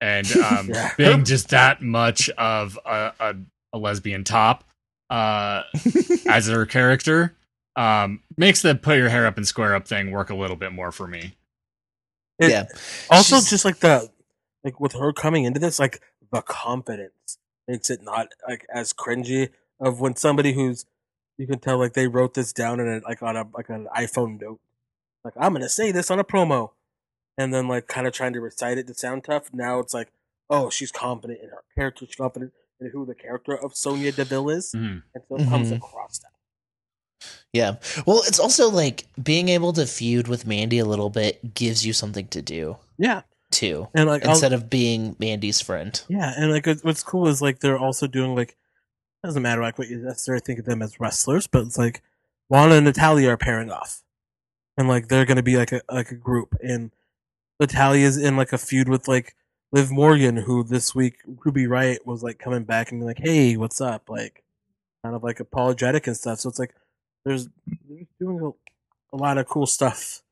and 0.00 0.26
um, 0.36 0.68
Yeah. 0.70 0.90
being 0.96 1.24
just 1.24 1.50
that 1.50 1.80
much 1.80 2.28
of 2.30 2.78
a, 2.84 3.12
a, 3.20 3.34
a 3.74 3.78
lesbian 3.78 4.24
top 4.24 4.64
uh, 5.10 5.62
as 6.28 6.48
her 6.48 6.66
character 6.66 7.36
um, 7.76 8.20
makes 8.36 8.62
the 8.62 8.74
put 8.74 8.96
your 8.98 9.08
hair 9.10 9.26
up 9.26 9.36
and 9.36 9.46
square 9.46 9.74
up 9.76 9.86
thing 9.86 10.10
work 10.10 10.30
a 10.30 10.34
little 10.34 10.56
bit 10.56 10.72
more 10.72 10.90
for 10.90 11.06
me. 11.06 11.36
It- 12.40 12.50
yeah. 12.50 12.64
also, 13.10 13.36
She's- 13.36 13.50
just 13.50 13.64
like 13.64 13.78
the 13.78 14.10
like 14.64 14.80
with 14.80 14.92
her 14.94 15.12
coming 15.12 15.44
into 15.44 15.60
this, 15.60 15.78
like 15.78 16.00
the 16.32 16.40
confidence 16.42 17.38
makes 17.68 17.90
it 17.90 18.02
not 18.02 18.28
like 18.48 18.66
as 18.74 18.92
cringy 18.92 19.50
of 19.78 20.00
when 20.00 20.16
somebody 20.16 20.52
who's 20.52 20.84
you 21.38 21.46
can 21.46 21.58
tell 21.58 21.78
like 21.78 21.94
they 21.94 22.06
wrote 22.08 22.34
this 22.34 22.52
down 22.52 22.80
in 22.80 22.88
a, 22.88 23.00
like 23.08 23.22
on 23.22 23.36
a 23.36 23.46
like 23.54 23.68
an 23.68 23.88
iPhone 23.96 24.40
note. 24.40 24.60
Like 25.24 25.34
I'm 25.36 25.52
gonna 25.52 25.68
say 25.68 25.92
this 25.92 26.10
on 26.10 26.18
a 26.18 26.24
promo, 26.24 26.70
and 27.38 27.52
then 27.54 27.68
like 27.68 27.86
kind 27.88 28.06
of 28.06 28.12
trying 28.12 28.32
to 28.34 28.40
recite 28.40 28.78
it 28.78 28.86
to 28.88 28.94
sound 28.94 29.24
tough. 29.24 29.52
Now 29.52 29.78
it's 29.78 29.94
like, 29.94 30.08
oh, 30.50 30.70
she's 30.70 30.92
confident 30.92 31.40
in 31.42 31.48
her 31.50 31.62
character, 31.76 32.06
she's 32.06 32.16
confident 32.16 32.52
in 32.80 32.90
who 32.90 33.06
the 33.06 33.14
character 33.14 33.56
of 33.56 33.76
Sonya 33.76 34.12
Deville 34.12 34.50
is, 34.50 34.72
Mhm. 34.74 35.02
and 35.14 35.24
so 35.28 35.36
it 35.36 35.48
comes 35.48 35.70
Mhm. 35.70 35.76
across 35.76 36.18
that. 36.18 36.28
Yeah. 37.52 37.76
Well, 38.06 38.22
it's 38.26 38.40
also 38.40 38.68
like 38.70 39.06
being 39.22 39.48
able 39.48 39.72
to 39.74 39.86
feud 39.86 40.26
with 40.26 40.46
Mandy 40.46 40.78
a 40.78 40.84
little 40.84 41.10
bit 41.10 41.54
gives 41.54 41.86
you 41.86 41.92
something 41.92 42.26
to 42.28 42.42
do 42.42 42.78
Yeah, 42.98 43.22
too, 43.50 43.88
and 43.94 44.08
like 44.08 44.24
I'll- 44.24 44.30
instead 44.30 44.52
of 44.52 44.68
being 44.70 45.14
Mandy's 45.20 45.60
friend. 45.60 46.02
Yeah, 46.08 46.32
and 46.36 46.50
like 46.50 46.66
what's- 46.66 46.82
what's 46.82 47.02
cool 47.02 47.28
is 47.28 47.40
like 47.40 47.60
they're 47.60 47.78
also 47.78 48.06
doing 48.08 48.34
like 48.34 48.56
doesn't 49.24 49.42
matter 49.42 49.62
like 49.62 49.78
what 49.78 49.88
you 49.88 49.98
necessarily 49.98 50.40
think 50.40 50.58
of 50.58 50.64
them 50.64 50.82
as 50.82 51.00
wrestlers, 51.00 51.46
but 51.46 51.62
it's 51.62 51.78
like 51.78 52.02
Lana 52.50 52.76
and 52.76 52.86
Natalya 52.86 53.30
are 53.30 53.36
pairing 53.36 53.70
off, 53.70 54.02
and 54.76 54.88
like 54.88 55.08
they're 55.08 55.24
gonna 55.24 55.42
be 55.42 55.56
like 55.56 55.72
a 55.72 55.80
like 55.90 56.10
a 56.10 56.16
group, 56.16 56.54
and 56.62 56.90
Natalya's 57.60 58.16
in 58.16 58.36
like 58.36 58.52
a 58.52 58.58
feud 58.58 58.88
with 58.88 59.08
like 59.08 59.36
Liv 59.72 59.90
Morgan, 59.90 60.36
who 60.36 60.64
this 60.64 60.94
week 60.94 61.16
Ruby 61.44 61.64
Riott 61.64 62.04
was 62.04 62.22
like 62.22 62.38
coming 62.38 62.64
back 62.64 62.90
and 62.90 63.00
being 63.00 63.06
like, 63.06 63.20
"Hey, 63.20 63.56
what's 63.56 63.80
up?" 63.80 64.10
Like, 64.10 64.42
kind 65.04 65.14
of 65.16 65.22
like 65.22 65.40
apologetic 65.40 66.06
and 66.06 66.16
stuff. 66.16 66.40
So 66.40 66.48
it's 66.48 66.58
like 66.58 66.74
there's 67.24 67.48
they're 67.88 68.06
doing 68.20 68.40
a, 68.40 69.16
a 69.16 69.18
lot 69.18 69.38
of 69.38 69.46
cool 69.46 69.66
stuff 69.66 70.22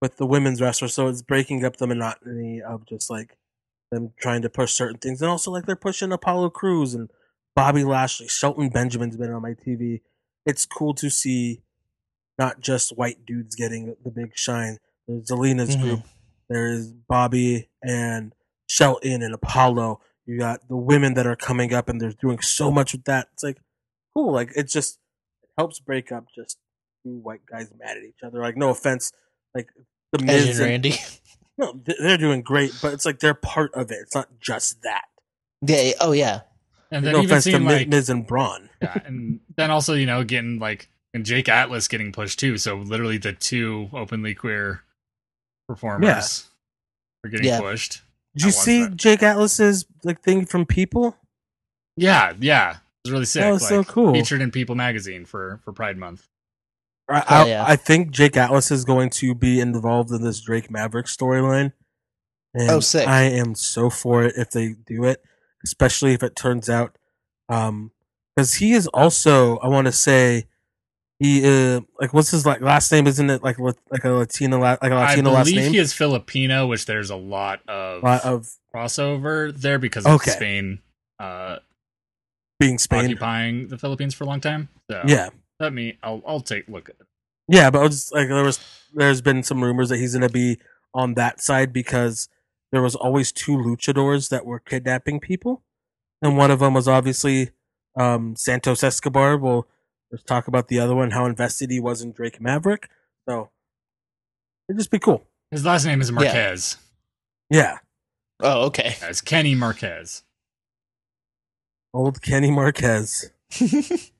with 0.00 0.16
the 0.16 0.26
women's 0.26 0.60
wrestlers. 0.60 0.94
So 0.94 1.08
it's 1.08 1.22
breaking 1.22 1.64
up 1.64 1.76
the 1.76 1.86
monotony 1.86 2.60
of 2.60 2.84
just 2.86 3.08
like 3.08 3.36
them 3.90 4.12
trying 4.18 4.42
to 4.42 4.50
push 4.50 4.72
certain 4.72 4.98
things, 4.98 5.22
and 5.22 5.30
also 5.30 5.50
like 5.50 5.66
they're 5.66 5.76
pushing 5.76 6.12
Apollo 6.12 6.50
Crews 6.50 6.94
and 6.94 7.10
Bobby 7.54 7.84
Lashley. 7.84 8.28
Shelton 8.28 8.68
Benjamin's 8.70 9.16
been 9.16 9.30
on 9.32 9.42
my 9.42 9.54
TV. 9.54 10.00
It's 10.46 10.66
cool 10.66 10.94
to 10.94 11.10
see 11.10 11.62
not 12.38 12.60
just 12.60 12.96
white 12.96 13.24
dudes 13.26 13.54
getting 13.54 13.94
the 14.02 14.10
big 14.10 14.32
shine. 14.34 14.78
There's 15.06 15.28
Zelina's 15.28 15.76
Mhm. 15.76 15.80
group. 15.82 16.00
There's 16.48 16.92
Bobby 16.92 17.68
and 17.82 18.34
Shelton 18.66 19.22
and 19.22 19.34
Apollo. 19.34 20.00
You 20.26 20.38
got 20.38 20.66
the 20.68 20.76
women 20.76 21.14
that 21.14 21.26
are 21.26 21.36
coming 21.36 21.74
up, 21.74 21.88
and 21.88 22.00
they're 22.00 22.12
doing 22.12 22.40
so 22.40 22.70
much 22.70 22.92
with 22.92 23.04
that. 23.04 23.28
It's 23.32 23.42
like 23.42 23.58
cool. 24.14 24.32
Like 24.32 24.50
it 24.56 24.64
just 24.68 24.98
it 25.42 25.50
helps 25.58 25.80
break 25.80 26.10
up 26.12 26.26
just 26.34 26.58
two 27.04 27.18
white 27.18 27.44
guys 27.46 27.70
mad 27.78 27.96
at 27.96 28.04
each 28.04 28.22
other. 28.24 28.40
Like 28.40 28.56
no 28.56 28.70
offense, 28.70 29.12
like 29.54 29.68
the 30.12 30.24
Miz 30.24 30.58
and 30.58 30.60
and, 30.60 30.84
Randy. 30.84 30.94
no, 31.58 31.80
they're 31.84 32.16
doing 32.18 32.42
great, 32.42 32.72
but 32.80 32.94
it's 32.94 33.04
like 33.04 33.18
they're 33.18 33.34
part 33.34 33.72
of 33.74 33.90
it. 33.90 33.98
It's 34.02 34.14
not 34.14 34.28
just 34.40 34.82
that. 34.82 35.06
Yeah, 35.66 35.92
Oh 36.00 36.12
yeah. 36.12 36.42
And 36.92 37.04
then 37.04 37.14
no 37.14 37.22
even 37.22 37.40
seeing 37.40 37.64
like 37.64 37.88
Miz 37.88 38.08
and 38.10 38.26
Braun. 38.26 38.68
yeah, 38.82 38.98
and 39.04 39.40
then 39.56 39.70
also 39.70 39.94
you 39.94 40.06
know 40.06 40.22
getting 40.24 40.58
like 40.58 40.88
and 41.14 41.24
Jake 41.24 41.48
Atlas 41.48 41.88
getting 41.88 42.12
pushed 42.12 42.38
too. 42.38 42.58
So 42.58 42.76
literally 42.76 43.18
the 43.18 43.32
two 43.32 43.88
openly 43.92 44.34
queer 44.34 44.82
performers 45.68 46.48
are 47.24 47.30
getting 47.30 47.46
Yeah. 47.46 47.60
pushed. 47.60 48.02
Did 48.36 48.44
you 48.46 48.50
see 48.50 48.82
that. 48.84 48.96
Jake 48.96 49.22
Atlas's 49.22 49.84
like 50.04 50.20
thing 50.22 50.46
from 50.46 50.64
People? 50.66 51.16
Yeah, 51.96 52.32
yeah, 52.40 52.70
it 52.72 52.76
was 53.04 53.12
really 53.12 53.24
sick. 53.26 53.42
That 53.42 53.50
was 53.50 53.68
so 53.68 53.84
cool. 53.84 54.12
Featured 54.14 54.40
in 54.40 54.50
People 54.50 54.74
magazine 54.74 55.24
for 55.24 55.60
for 55.64 55.72
Pride 55.72 55.98
Month. 55.98 56.26
I, 57.08 57.18
Hell 57.26 57.44
I, 57.44 57.48
yeah. 57.48 57.64
I 57.66 57.76
think 57.76 58.10
Jake 58.10 58.36
Atlas 58.36 58.70
is 58.70 58.84
going 58.84 59.10
to 59.10 59.34
be 59.34 59.60
involved 59.60 60.10
in 60.12 60.22
this 60.22 60.40
Drake 60.40 60.70
Maverick 60.70 61.06
storyline. 61.06 61.72
And 62.54 62.70
Oh, 62.70 62.80
sick. 62.80 63.06
I 63.08 63.22
am 63.24 63.54
so 63.54 63.90
for 63.90 64.24
it 64.24 64.34
if 64.36 64.50
they 64.50 64.74
do 64.86 65.04
it, 65.04 65.22
especially 65.64 66.12
if 66.14 66.22
it 66.22 66.36
turns 66.36 66.68
out, 66.68 66.96
um, 67.48 67.92
because 68.34 68.54
he 68.54 68.72
is 68.72 68.86
also 68.88 69.58
I 69.58 69.68
want 69.68 69.86
to 69.86 69.92
say, 69.92 70.46
he 71.18 71.44
uh 71.46 71.80
like 72.00 72.12
what's 72.12 72.30
his 72.30 72.44
like 72.46 72.60
last 72.60 72.90
name? 72.90 73.06
Isn't 73.06 73.30
it 73.30 73.42
like 73.42 73.58
like 73.58 74.04
a 74.04 74.10
Latino 74.10 74.58
like 74.58 74.78
a 74.82 74.86
I 74.86 74.88
Latino 74.88 75.30
last 75.32 75.46
believe 75.46 75.62
name? 75.64 75.72
he 75.72 75.78
is 75.78 75.92
Filipino, 75.92 76.66
which 76.66 76.86
there's 76.86 77.10
a 77.10 77.16
lot 77.16 77.60
of 77.68 78.02
lot 78.02 78.24
of 78.24 78.48
crossover 78.74 79.54
there 79.54 79.78
because 79.78 80.06
of 80.06 80.12
Okay. 80.14 80.30
Spain 80.32 80.80
uh, 81.18 81.58
being 82.58 82.78
Spain. 82.78 83.04
occupying 83.04 83.68
the 83.68 83.78
Philippines 83.78 84.14
for 84.14 84.24
a 84.24 84.26
long 84.26 84.40
time. 84.40 84.68
So 84.90 85.02
Yeah, 85.06 85.28
let 85.60 85.72
me. 85.72 85.98
I'll 86.02 86.22
I'll 86.26 86.40
take 86.40 86.68
look 86.68 86.88
at 86.88 86.96
it. 87.00 87.06
Yeah, 87.48 87.70
but 87.70 87.80
I 87.80 87.82
was 87.82 87.94
just, 87.96 88.14
like 88.14 88.28
there 88.28 88.42
was 88.44 88.58
there's 88.94 89.20
been 89.20 89.42
some 89.42 89.62
rumors 89.62 89.88
that 89.90 89.98
he's 89.98 90.14
gonna 90.14 90.28
be 90.28 90.58
on 90.94 91.14
that 91.14 91.40
side 91.40 91.72
because 91.72 92.28
there 92.72 92.82
was 92.82 92.94
always 92.94 93.30
two 93.30 93.52
luchadors 93.52 94.30
that 94.30 94.44
were 94.44 94.58
kidnapping 94.58 95.20
people, 95.20 95.62
and 96.20 96.36
one 96.36 96.50
of 96.50 96.58
them 96.58 96.74
was 96.74 96.88
obviously 96.88 97.50
um, 97.96 98.34
Santos 98.34 98.82
Escobar. 98.82 99.36
Well, 99.36 99.68
let's 100.10 100.24
talk 100.24 100.48
about 100.48 100.68
the 100.68 100.80
other 100.80 100.94
one, 100.94 101.12
how 101.12 101.26
invested 101.26 101.70
he 101.70 101.78
was 101.78 102.02
in 102.02 102.12
Drake 102.12 102.40
Maverick. 102.40 102.88
So 103.28 103.50
it'd 104.68 104.78
just 104.78 104.90
be 104.90 104.98
cool. 104.98 105.26
His 105.50 105.64
last 105.64 105.84
name 105.84 106.00
is 106.00 106.10
Marquez. 106.10 106.78
Yeah, 107.50 107.78
Oh 108.42 108.62
okay. 108.66 108.96
It's 109.02 109.20
Kenny 109.20 109.54
Marquez. 109.54 110.24
old 111.94 112.20
Kenny 112.20 112.50
Marquez. 112.50 113.30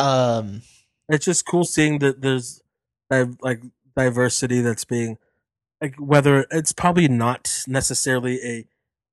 um. 0.00 0.62
It's 1.08 1.24
just 1.24 1.44
cool 1.44 1.64
seeing 1.64 1.98
that 2.00 2.20
there's 2.20 2.62
like 3.10 3.62
diversity 3.96 4.60
that's 4.60 4.84
being 4.84 5.18
like 5.80 5.96
whether 5.96 6.46
it's 6.50 6.72
probably 6.72 7.08
not 7.08 7.62
necessarily 7.66 8.40
a 8.44 8.66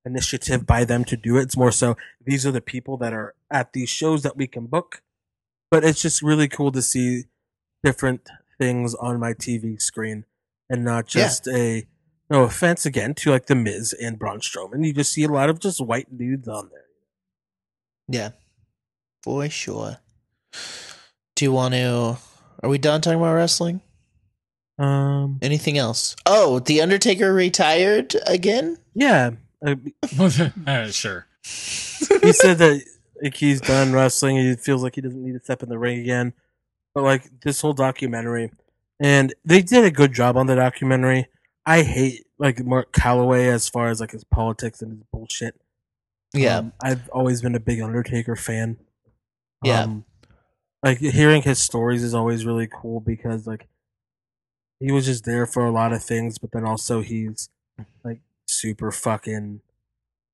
initiative 0.04 0.66
by 0.66 0.84
them 0.84 1.04
to 1.04 1.16
do 1.16 1.36
it. 1.36 1.42
It's 1.42 1.56
more 1.56 1.72
so 1.72 1.96
these 2.24 2.46
are 2.46 2.50
the 2.52 2.60
people 2.60 2.96
that 2.98 3.12
are 3.12 3.34
at 3.50 3.72
these 3.72 3.88
shows 3.90 4.22
that 4.22 4.36
we 4.36 4.46
can 4.46 4.66
book. 4.66 5.02
But 5.70 5.84
it's 5.84 6.00
just 6.00 6.22
really 6.22 6.48
cool 6.48 6.72
to 6.72 6.80
see 6.80 7.24
different 7.84 8.28
things 8.58 8.94
on 8.94 9.20
my 9.20 9.34
TV 9.34 9.80
screen 9.80 10.24
and 10.70 10.84
not 10.84 11.14
Yeah. 11.14 11.22
just 11.24 11.46
a 11.48 11.86
no 12.30 12.42
offense 12.44 12.84
again 12.86 13.14
to 13.14 13.30
like 13.30 13.46
the 13.46 13.54
Miz 13.54 13.92
and 13.94 14.18
Braun 14.18 14.40
Strowman. 14.40 14.86
You 14.86 14.92
just 14.92 15.12
see 15.12 15.24
a 15.24 15.28
lot 15.28 15.48
of 15.50 15.60
just 15.60 15.80
white 15.80 16.16
dudes 16.16 16.48
on 16.48 16.68
there. 16.70 16.84
Yeah. 18.08 18.30
For 19.22 19.48
sure. 19.50 19.98
Do 21.36 21.44
you 21.44 21.52
want 21.52 21.74
to? 21.74 22.18
Are 22.62 22.68
we 22.68 22.78
done 22.78 23.00
talking 23.00 23.18
about 23.18 23.34
wrestling? 23.34 23.80
Um, 24.78 25.38
Anything 25.42 25.76
else? 25.78 26.14
Oh, 26.26 26.60
the 26.60 26.80
Undertaker 26.80 27.32
retired 27.32 28.14
again. 28.26 28.78
yeah, 28.94 29.30
uh, 29.66 29.74
Uh, 30.66 30.88
sure. 30.90 31.26
he 31.42 32.32
said 32.32 32.58
that 32.58 32.82
like 33.22 33.34
he's 33.36 33.60
done 33.60 33.92
wrestling. 33.92 34.36
He 34.36 34.54
feels 34.54 34.82
like 34.82 34.94
he 34.94 35.00
doesn't 35.00 35.22
need 35.24 35.32
to 35.32 35.40
step 35.42 35.62
in 35.62 35.68
the 35.68 35.78
ring 35.78 35.98
again. 35.98 36.32
But 36.94 37.02
like 37.04 37.40
this 37.42 37.60
whole 37.60 37.72
documentary, 37.72 38.50
and 39.00 39.34
they 39.44 39.62
did 39.62 39.84
a 39.84 39.90
good 39.90 40.12
job 40.12 40.36
on 40.36 40.46
the 40.46 40.54
documentary. 40.54 41.26
I 41.66 41.82
hate 41.82 42.26
like 42.38 42.64
Mark 42.64 42.92
Calaway 42.92 43.52
as 43.52 43.68
far 43.68 43.88
as 43.88 44.00
like 44.00 44.12
his 44.12 44.24
politics 44.24 44.80
and 44.80 44.92
his 44.92 45.02
bullshit. 45.12 45.60
Yeah. 46.32 46.58
Um, 46.58 46.72
I've 46.82 47.08
always 47.10 47.42
been 47.42 47.54
a 47.54 47.60
big 47.60 47.80
Undertaker 47.80 48.36
fan. 48.36 48.76
Yeah. 49.64 49.82
Um, 49.82 50.04
like 50.84 50.98
hearing 50.98 51.42
his 51.42 51.58
stories 51.58 52.04
is 52.04 52.14
always 52.14 52.46
really 52.46 52.68
cool 52.72 53.00
because 53.00 53.46
like 53.46 53.66
he 54.80 54.92
was 54.92 55.06
just 55.06 55.24
there 55.24 55.46
for 55.46 55.64
a 55.64 55.72
lot 55.72 55.92
of 55.92 56.02
things, 56.02 56.38
but 56.38 56.52
then 56.52 56.64
also 56.64 57.00
he's 57.00 57.50
like 58.04 58.20
super 58.46 58.90
fucking 58.90 59.60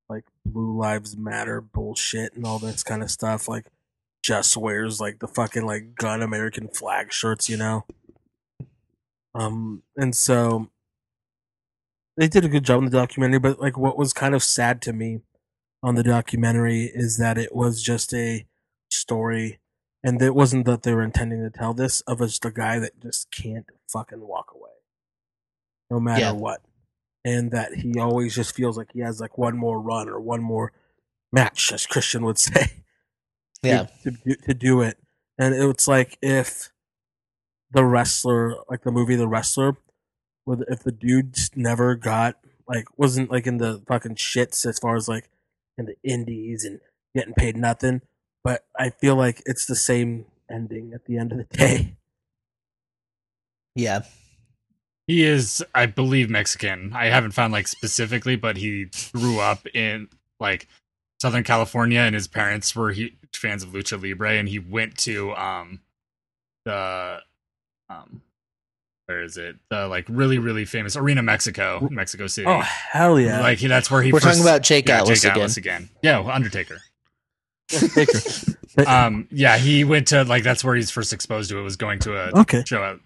like 0.07 0.25
blue 0.45 0.77
lives 0.77 1.17
matter 1.17 1.61
bullshit 1.61 2.33
and 2.33 2.45
all 2.45 2.59
this 2.59 2.83
kind 2.83 3.01
of 3.01 3.09
stuff. 3.09 3.47
Like 3.47 3.65
just 4.23 4.55
wears 4.57 4.99
like 4.99 5.19
the 5.19 5.27
fucking 5.27 5.65
like 5.65 5.95
gun 5.95 6.21
American 6.21 6.67
flag 6.67 7.11
shirts, 7.11 7.49
you 7.49 7.57
know. 7.57 7.85
Um, 9.33 9.83
and 9.97 10.15
so 10.15 10.69
they 12.17 12.27
did 12.27 12.45
a 12.45 12.49
good 12.49 12.63
job 12.63 12.79
in 12.79 12.85
the 12.85 12.97
documentary, 12.97 13.39
but 13.39 13.59
like 13.59 13.77
what 13.77 13.97
was 13.97 14.13
kind 14.13 14.33
of 14.33 14.43
sad 14.43 14.81
to 14.83 14.93
me 14.93 15.21
on 15.83 15.95
the 15.95 16.03
documentary 16.03 16.85
is 16.93 17.17
that 17.17 17.37
it 17.37 17.53
was 17.55 17.81
just 17.81 18.13
a 18.13 18.45
story 18.89 19.59
and 20.03 20.21
it 20.21 20.35
wasn't 20.35 20.65
that 20.65 20.83
they 20.83 20.93
were 20.93 21.03
intending 21.03 21.41
to 21.41 21.49
tell 21.49 21.73
this 21.73 22.01
of 22.01 22.19
just 22.19 22.45
a 22.45 22.51
guy 22.51 22.79
that 22.79 22.99
just 23.01 23.29
can't 23.31 23.65
fucking 23.91 24.21
walk 24.27 24.51
away 24.55 24.71
no 25.89 25.99
matter 25.99 26.21
Yeah. 26.21 26.31
what 26.31 26.61
and 27.23 27.51
that 27.51 27.73
he 27.75 27.99
always 27.99 28.35
just 28.35 28.55
feels 28.55 28.77
like 28.77 28.91
he 28.93 28.99
has 29.01 29.19
like 29.19 29.37
one 29.37 29.57
more 29.57 29.79
run 29.81 30.07
or 30.09 30.19
one 30.19 30.41
more 30.41 30.71
match 31.31 31.71
as 31.71 31.85
christian 31.85 32.23
would 32.25 32.37
say 32.39 32.83
Yeah. 33.63 33.87
to, 34.03 34.11
to, 34.11 34.35
to 34.35 34.53
do 34.53 34.81
it 34.81 34.97
and 35.37 35.53
it's 35.55 35.87
like 35.87 36.17
if 36.21 36.71
the 37.71 37.83
wrestler 37.85 38.55
like 38.69 38.83
the 38.83 38.91
movie 38.91 39.15
the 39.15 39.27
wrestler 39.27 39.77
with 40.45 40.63
if 40.69 40.83
the 40.83 40.91
dude 40.91 41.35
never 41.55 41.95
got 41.95 42.37
like 42.67 42.85
wasn't 42.97 43.29
like 43.31 43.47
in 43.47 43.57
the 43.57 43.81
fucking 43.87 44.15
shits 44.15 44.65
as 44.65 44.79
far 44.79 44.95
as 44.95 45.07
like 45.07 45.29
in 45.77 45.85
the 45.85 45.95
indies 46.03 46.63
and 46.63 46.79
getting 47.15 47.33
paid 47.33 47.57
nothing 47.57 48.01
but 48.43 48.65
i 48.77 48.89
feel 48.89 49.15
like 49.15 49.41
it's 49.45 49.65
the 49.65 49.75
same 49.75 50.25
ending 50.49 50.93
at 50.93 51.05
the 51.05 51.17
end 51.17 51.31
of 51.31 51.37
the 51.39 51.43
day 51.57 51.95
Yeah. 53.75 54.01
He 55.07 55.23
is, 55.23 55.63
I 55.75 55.85
believe, 55.85 56.29
Mexican. 56.29 56.91
I 56.93 57.05
haven't 57.07 57.31
found 57.31 57.53
like 57.53 57.67
specifically, 57.67 58.35
but 58.35 58.57
he 58.57 58.87
grew 59.13 59.39
up 59.39 59.67
in 59.75 60.07
like 60.39 60.67
Southern 61.21 61.43
California, 61.43 61.99
and 61.99 62.15
his 62.15 62.27
parents 62.27 62.75
were 62.75 62.91
huge 62.91 63.13
fans 63.35 63.63
of 63.63 63.69
lucha 63.69 64.01
libre, 64.01 64.33
and 64.33 64.49
he 64.49 64.57
went 64.57 64.97
to 64.99 65.33
um 65.35 65.81
the 66.65 67.19
um 67.89 68.21
where 69.05 69.21
is 69.21 69.37
it 69.37 69.57
the 69.69 69.87
like 69.87 70.05
really 70.09 70.39
really 70.39 70.65
famous 70.65 70.95
Arena 70.95 71.21
Mexico, 71.21 71.87
Mexico 71.91 72.25
City. 72.25 72.47
oh 72.47 72.61
hell 72.61 73.19
yeah 73.19 73.41
Like 73.41 73.59
that's 73.59 73.91
where 73.91 74.01
he. 74.01 74.11
We're 74.11 74.19
first, 74.19 74.39
talking 74.39 74.49
about 74.49 74.63
Jake 74.63 74.87
yeah, 74.87 75.01
Atlas 75.01 75.21
Jake 75.21 75.31
again. 75.31 75.41
Atlas 75.41 75.57
again. 75.57 75.89
Yeah, 76.01 76.19
Undertaker. 76.21 76.79
Taker. 77.69 78.19
Um, 78.85 79.29
yeah, 79.31 79.57
he 79.57 79.85
went 79.85 80.07
to 80.09 80.25
like 80.25 80.43
that's 80.43 80.61
where 80.61 80.75
he's 80.75 80.91
first 80.91 81.13
exposed 81.13 81.49
to 81.49 81.57
it. 81.57 81.61
Was 81.61 81.77
going 81.77 81.99
to 81.99 82.17
a 82.17 82.41
okay 82.41 82.61
show 82.67 82.83
at 82.83 82.97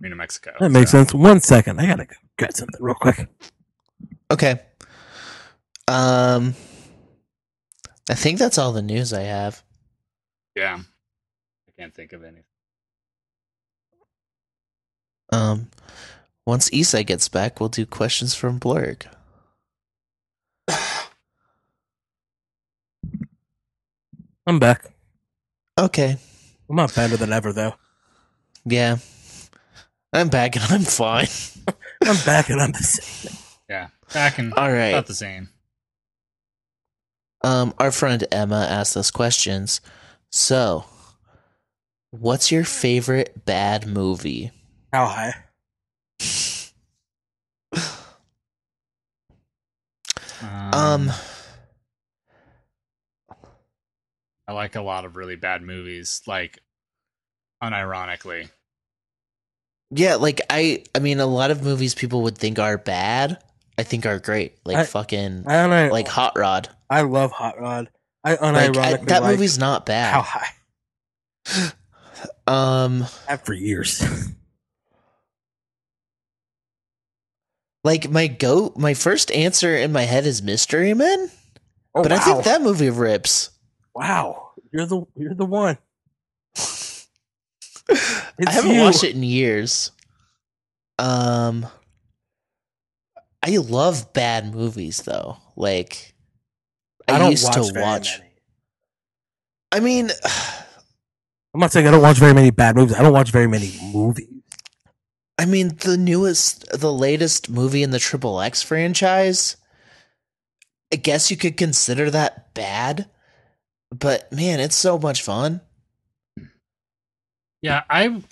New 0.00 0.14
Mexico. 0.14 0.52
That 0.60 0.70
makes 0.70 0.90
so. 0.90 0.98
sense. 0.98 1.14
One 1.14 1.40
second, 1.40 1.80
I 1.80 1.86
gotta 1.86 2.06
get 2.38 2.56
something 2.56 2.80
real 2.80 2.94
quick. 2.94 3.26
Okay. 4.30 4.60
Um, 5.88 6.54
I 8.08 8.14
think 8.14 8.38
that's 8.38 8.58
all 8.58 8.72
the 8.72 8.82
news 8.82 9.12
I 9.12 9.22
have. 9.22 9.62
Yeah, 10.54 10.78
I 10.78 11.72
can't 11.78 11.94
think 11.94 12.12
of 12.12 12.24
any. 12.24 12.44
Um, 15.32 15.70
once 16.46 16.70
Esai 16.70 17.04
gets 17.04 17.28
back, 17.28 17.58
we'll 17.58 17.68
do 17.68 17.86
questions 17.86 18.34
from 18.34 18.60
Blurg. 18.60 19.06
I'm 24.46 24.58
back. 24.58 24.90
Okay. 25.78 26.18
I'm 26.68 26.76
not 26.76 26.94
better 26.94 27.16
than 27.16 27.32
ever, 27.32 27.52
though. 27.52 27.74
Yeah, 28.66 28.98
I'm 30.14 30.28
back 30.28 30.54
and 30.54 30.64
I'm 30.70 30.82
fine. 30.82 31.26
I'm 32.02 32.24
back 32.24 32.48
and 32.48 32.60
I'm 32.60 32.70
the 32.70 32.78
same. 32.78 33.36
Yeah, 33.68 33.88
back 34.12 34.38
and 34.38 34.54
All 34.54 34.70
right. 34.70 34.90
about 34.90 35.06
the 35.06 35.14
same. 35.14 35.48
Um, 37.42 37.74
our 37.78 37.90
friend 37.90 38.24
Emma 38.30 38.64
asked 38.70 38.96
us 38.96 39.10
questions. 39.10 39.80
So, 40.30 40.84
what's 42.12 42.52
your 42.52 42.62
favorite 42.62 43.44
bad 43.44 43.88
movie? 43.88 44.52
How 44.92 45.06
high? 45.06 45.34
Um, 50.72 51.10
I 54.46 54.52
like 54.52 54.76
a 54.76 54.82
lot 54.82 55.04
of 55.04 55.16
really 55.16 55.36
bad 55.36 55.62
movies, 55.62 56.22
like 56.26 56.60
unironically. 57.62 58.50
Yeah, 59.94 60.16
like 60.16 60.40
I, 60.50 60.84
I 60.94 60.98
mean, 60.98 61.20
a 61.20 61.26
lot 61.26 61.50
of 61.50 61.62
movies 61.62 61.94
people 61.94 62.22
would 62.22 62.36
think 62.36 62.58
are 62.58 62.76
bad, 62.78 63.38
I 63.78 63.82
think 63.82 64.06
are 64.06 64.18
great. 64.18 64.58
Like 64.64 64.76
I- 64.76 64.84
fucking, 64.84 65.44
I 65.46 65.66
don't 65.66 65.90
like 65.92 66.08
Hot 66.08 66.36
Rod. 66.38 66.68
I 66.90 67.02
love 67.02 67.32
Hot 67.32 67.58
Rod. 67.60 67.88
I 68.22 68.30
Like 68.32 68.40
unironically 68.40 68.78
I, 68.78 68.96
that 69.04 69.22
like 69.22 69.32
movie's 69.32 69.58
not 69.58 69.86
bad. 69.86 70.12
How 70.14 70.22
high? 70.22 71.72
Um, 72.46 73.06
Have 73.26 73.42
for 73.42 73.54
years. 73.54 74.02
like 77.84 78.10
my 78.10 78.26
goat, 78.26 78.76
my 78.76 78.94
first 78.94 79.30
answer 79.32 79.76
in 79.76 79.92
my 79.92 80.02
head 80.02 80.26
is 80.26 80.42
Mystery 80.42 80.94
Men, 80.94 81.30
Oh, 81.94 82.02
but 82.02 82.12
I 82.12 82.18
think 82.18 82.44
that 82.44 82.60
movie 82.62 82.90
rips. 82.90 83.50
wow, 83.94 84.50
you're 84.72 84.86
the 84.86 85.06
you're 85.16 85.34
the 85.34 85.46
one. 85.46 85.78
I 88.46 88.50
haven't 88.50 88.74
you. 88.74 88.80
watched 88.80 89.04
it 89.04 89.14
in 89.14 89.22
years. 89.22 89.90
Um, 90.98 91.66
I 93.42 93.56
love 93.56 94.12
bad 94.12 94.54
movies 94.54 95.02
though. 95.02 95.36
Like, 95.56 96.14
I, 97.08 97.14
I 97.14 97.18
don't 97.18 97.30
used 97.30 97.44
watch 97.44 97.54
to 97.54 97.80
watch. 97.80 98.18
many. 98.18 98.30
I 99.72 99.80
mean, 99.80 100.10
I'm 101.54 101.60
not 101.60 101.72
saying 101.72 101.86
I 101.86 101.90
don't 101.90 102.02
watch 102.02 102.18
very 102.18 102.34
many 102.34 102.50
bad 102.50 102.76
movies. 102.76 102.96
I 102.96 103.02
don't 103.02 103.12
watch 103.12 103.30
very 103.30 103.46
many 103.46 103.72
movies. 103.92 104.28
I 105.38 105.46
mean, 105.46 105.76
the 105.78 105.96
newest, 105.96 106.68
the 106.70 106.92
latest 106.92 107.50
movie 107.50 107.82
in 107.82 107.90
the 107.90 107.98
Triple 107.98 108.40
X 108.40 108.62
franchise. 108.62 109.56
I 110.92 110.96
guess 110.96 111.30
you 111.30 111.36
could 111.36 111.56
consider 111.56 112.08
that 112.10 112.54
bad, 112.54 113.10
but 113.90 114.30
man, 114.32 114.60
it's 114.60 114.76
so 114.76 114.96
much 114.96 115.22
fun. 115.22 115.60
Yeah, 117.64 117.82
I 117.88 118.22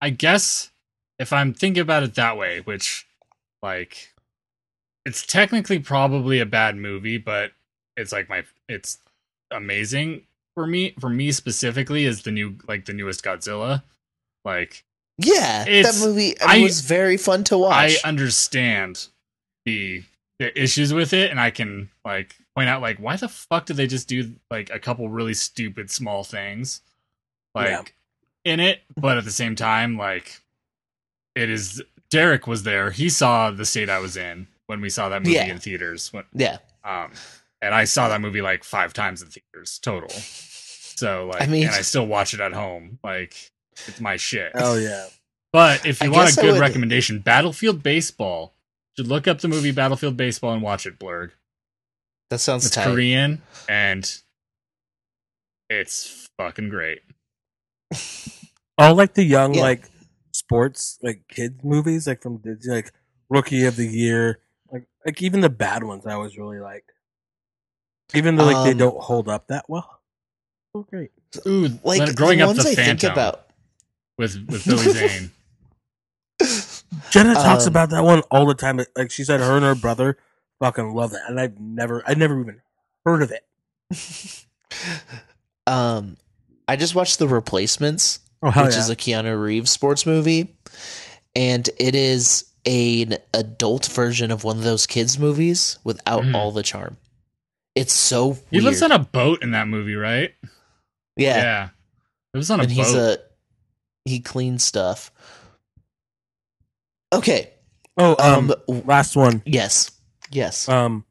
I 0.00 0.10
guess 0.10 0.70
if 1.18 1.32
I'm 1.32 1.54
thinking 1.54 1.80
about 1.80 2.02
it 2.02 2.14
that 2.16 2.36
way, 2.36 2.60
which 2.60 3.06
like 3.62 4.12
it's 5.04 5.24
technically 5.24 5.78
probably 5.78 6.40
a 6.40 6.46
bad 6.46 6.76
movie, 6.76 7.18
but 7.18 7.52
it's 7.96 8.12
like 8.12 8.28
my 8.28 8.44
it's 8.68 8.98
amazing 9.50 10.22
for 10.54 10.66
me 10.66 10.94
for 10.98 11.08
me 11.08 11.30
specifically 11.32 12.04
is 12.04 12.22
the 12.22 12.32
new 12.32 12.56
like 12.66 12.84
the 12.86 12.92
newest 12.92 13.22
Godzilla. 13.24 13.82
Like 14.44 14.84
Yeah, 15.18 15.64
that 15.64 15.98
movie 16.04 16.38
I- 16.40 16.62
was 16.62 16.80
very 16.80 17.16
fun 17.16 17.44
to 17.44 17.58
watch. 17.58 17.74
I 17.74 18.08
understand 18.08 19.06
the 19.64 20.02
the 20.38 20.60
issues 20.60 20.92
with 20.92 21.12
it 21.12 21.30
and 21.30 21.40
I 21.40 21.50
can 21.50 21.88
like 22.04 22.36
point 22.54 22.68
out 22.68 22.82
like 22.82 22.98
why 22.98 23.16
the 23.16 23.28
fuck 23.28 23.66
did 23.66 23.76
they 23.76 23.86
just 23.86 24.08
do 24.08 24.34
like 24.50 24.70
a 24.70 24.78
couple 24.78 25.08
really 25.08 25.34
stupid 25.34 25.90
small 25.90 26.24
things 26.24 26.82
like 27.54 27.68
Yeah. 27.68 27.82
In 28.46 28.60
it 28.60 28.80
but 28.96 29.18
at 29.18 29.24
the 29.24 29.30
same 29.30 29.54
time 29.56 29.96
like 29.98 30.40
it 31.34 31.50
is 31.50 31.82
Derek 32.10 32.46
was 32.46 32.62
there 32.62 32.90
he 32.90 33.08
saw 33.08 33.50
the 33.50 33.64
state 33.64 33.90
I 33.90 33.98
was 33.98 34.16
in 34.16 34.46
when 34.66 34.80
we 34.80 34.88
saw 34.88 35.08
that 35.08 35.22
movie 35.22 35.34
Yeah. 35.34 35.46
in 35.46 35.58
theaters 35.58 36.12
when 36.12 36.24
yeah, 36.32 36.58
um 36.84 37.10
and 37.60 37.74
I 37.74 37.84
saw 37.84 38.08
that 38.08 38.20
movie 38.20 38.42
like 38.42 38.64
5 38.64 38.92
times 38.92 39.22
in 39.22 39.28
theaters 39.28 39.78
total 39.82 40.08
so 40.10 41.26
like 41.32 41.42
I 41.42 41.46
mean- 41.46 41.66
and 41.66 41.74
I 41.74 41.80
still 41.82 42.06
watch 42.06 42.32
it 42.34 42.40
at 42.40 42.52
home 42.52 42.98
like 43.04 43.50
it's 43.88 44.00
my 44.00 44.16
shit 44.16 44.52
Oh 44.54 44.76
yeah. 44.76 45.06
but 45.52 45.84
if 45.84 46.00
you 46.02 46.06
I 46.08 46.16
want 46.16 46.32
a 46.32 46.40
good 46.40 46.52
would- 46.52 46.60
recommendation, 46.60 47.18
Battlefield 47.20 47.82
Baseball. 47.82 48.54
You 48.96 49.02
should 49.04 49.08
look 49.10 49.28
up 49.28 49.40
the 49.40 49.48
movie 49.48 49.72
Battlefield 49.72 50.16
Baseball 50.16 50.52
and 50.54 50.62
watch 50.62 50.86
it, 50.86 50.98
Blurg. 50.98 51.32
that 52.30 52.38
sounds 52.38 52.64
It's 52.64 52.74
tight. 52.74 52.84
Korean 52.86 53.42
and 53.68 54.10
it's 55.68 56.28
fucking 56.38 56.68
great. 56.68 57.00
All 58.78 58.94
like 58.94 59.14
the 59.14 59.24
young 59.24 59.54
Yeah. 59.54 59.62
like 59.62 59.90
sports 60.32 60.98
like 61.02 61.22
kids 61.28 61.62
movies 61.64 62.06
like 62.06 62.22
from 62.22 62.38
Disney 62.38 62.74
like 62.74 62.92
Rookie 63.30 63.64
of 63.64 63.76
the 63.76 63.86
Year 63.86 64.40
like 64.70 64.86
like 65.04 65.22
even 65.22 65.40
the 65.40 65.48
bad 65.50 65.82
ones 65.84 66.06
I 66.06 66.16
was 66.16 66.36
really 66.36 66.58
like. 66.58 66.84
Even 68.14 68.36
though 68.36 68.44
like 68.44 68.64
they 68.64 68.72
Um, 68.72 68.78
don't 68.78 69.00
hold 69.02 69.28
up 69.28 69.48
that 69.48 69.64
well. 69.68 70.00
Oh 70.74 70.82
great. 70.82 71.10
Ooh, 71.46 71.68
Like 71.84 72.00
like 72.00 72.14
growing 72.16 72.38
the 72.38 72.44
up 72.44 72.48
ones 72.50 72.64
the 72.64 72.70
I 72.70 72.74
Phantom 72.74 72.98
think 72.98 73.12
about. 73.12 73.46
with 74.18 74.36
with 74.48 74.64
Billy 74.64 74.92
Zane. 74.92 75.30
Jenna 77.10 77.34
talks 77.34 77.64
Um, 77.64 77.68
about 77.72 77.90
that 77.90 78.04
one 78.04 78.20
all 78.30 78.46
the 78.46 78.54
time. 78.54 78.80
Like 78.96 79.10
she 79.10 79.24
said, 79.24 79.40
her 79.40 79.56
and 79.56 79.64
her 79.64 79.74
brother 79.74 80.18
fucking 80.60 80.94
love 80.94 81.10
that, 81.12 81.28
and 81.28 81.40
I've 81.40 81.58
never, 81.58 82.02
I 82.06 82.14
never 82.14 82.38
even 82.40 82.60
heard 83.04 83.22
of 83.22 83.32
it. 83.32 83.44
um, 85.66 86.16
I 86.68 86.76
just 86.76 86.94
watched 86.94 87.18
The 87.18 87.28
Replacements, 87.28 88.20
Oh 88.42 88.50
which 88.50 88.76
is 88.76 88.90
a 88.90 88.96
Keanu 88.96 89.40
Reeves 89.40 89.70
sports 89.70 90.04
movie, 90.06 90.54
and 91.34 91.68
it 91.78 91.94
is 91.94 92.44
an 92.64 93.16
adult 93.32 93.86
version 93.86 94.30
of 94.32 94.42
one 94.44 94.56
of 94.58 94.64
those 94.64 94.86
kids 94.86 95.18
movies 95.18 95.78
without 95.84 96.22
Mhm. 96.24 96.34
all 96.34 96.50
the 96.50 96.62
charm. 96.64 96.96
It's 97.76 97.92
so 97.94 98.38
He 98.50 98.60
lives 98.60 98.82
on 98.82 98.90
a 98.90 98.98
boat 98.98 99.42
in 99.42 99.52
that 99.52 99.68
movie, 99.68 99.94
right? 99.94 100.34
yeah, 101.16 101.36
Yeah. 101.36 101.68
He 102.32 102.38
lives 102.38 102.50
on 102.50 102.60
a 102.60 102.62
and 102.64 102.72
he's 102.72 102.92
boat. 102.92 103.18
a 103.18 104.08
he 104.08 104.20
cleans 104.20 104.64
stuff. 104.64 105.10
Okay, 107.12 107.50
oh, 107.96 108.16
um, 108.18 108.52
um, 108.68 108.82
last 108.84 109.16
one. 109.16 109.42
yes, 109.46 109.90
yes. 110.30 110.68
Um, 110.68 111.04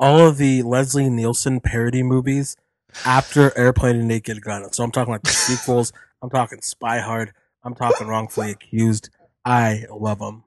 all 0.00 0.18
of 0.26 0.36
the 0.38 0.62
Leslie 0.62 1.08
Nielsen 1.08 1.60
parody 1.60 2.02
movies 2.02 2.56
after 3.04 3.56
Airplane 3.56 3.96
and 3.96 4.08
Naked 4.08 4.42
Gun. 4.42 4.72
So 4.72 4.84
I'm 4.84 4.90
talking 4.90 5.12
like 5.12 5.22
the 5.22 5.30
sequels. 5.30 5.92
I'm 6.22 6.30
talking 6.30 6.60
Spy 6.62 7.00
Hard. 7.00 7.32
I'm 7.62 7.74
talking 7.74 8.06
Wrongfully 8.06 8.50
Accused. 8.50 9.10
I 9.44 9.84
love 9.90 10.18
them. 10.18 10.44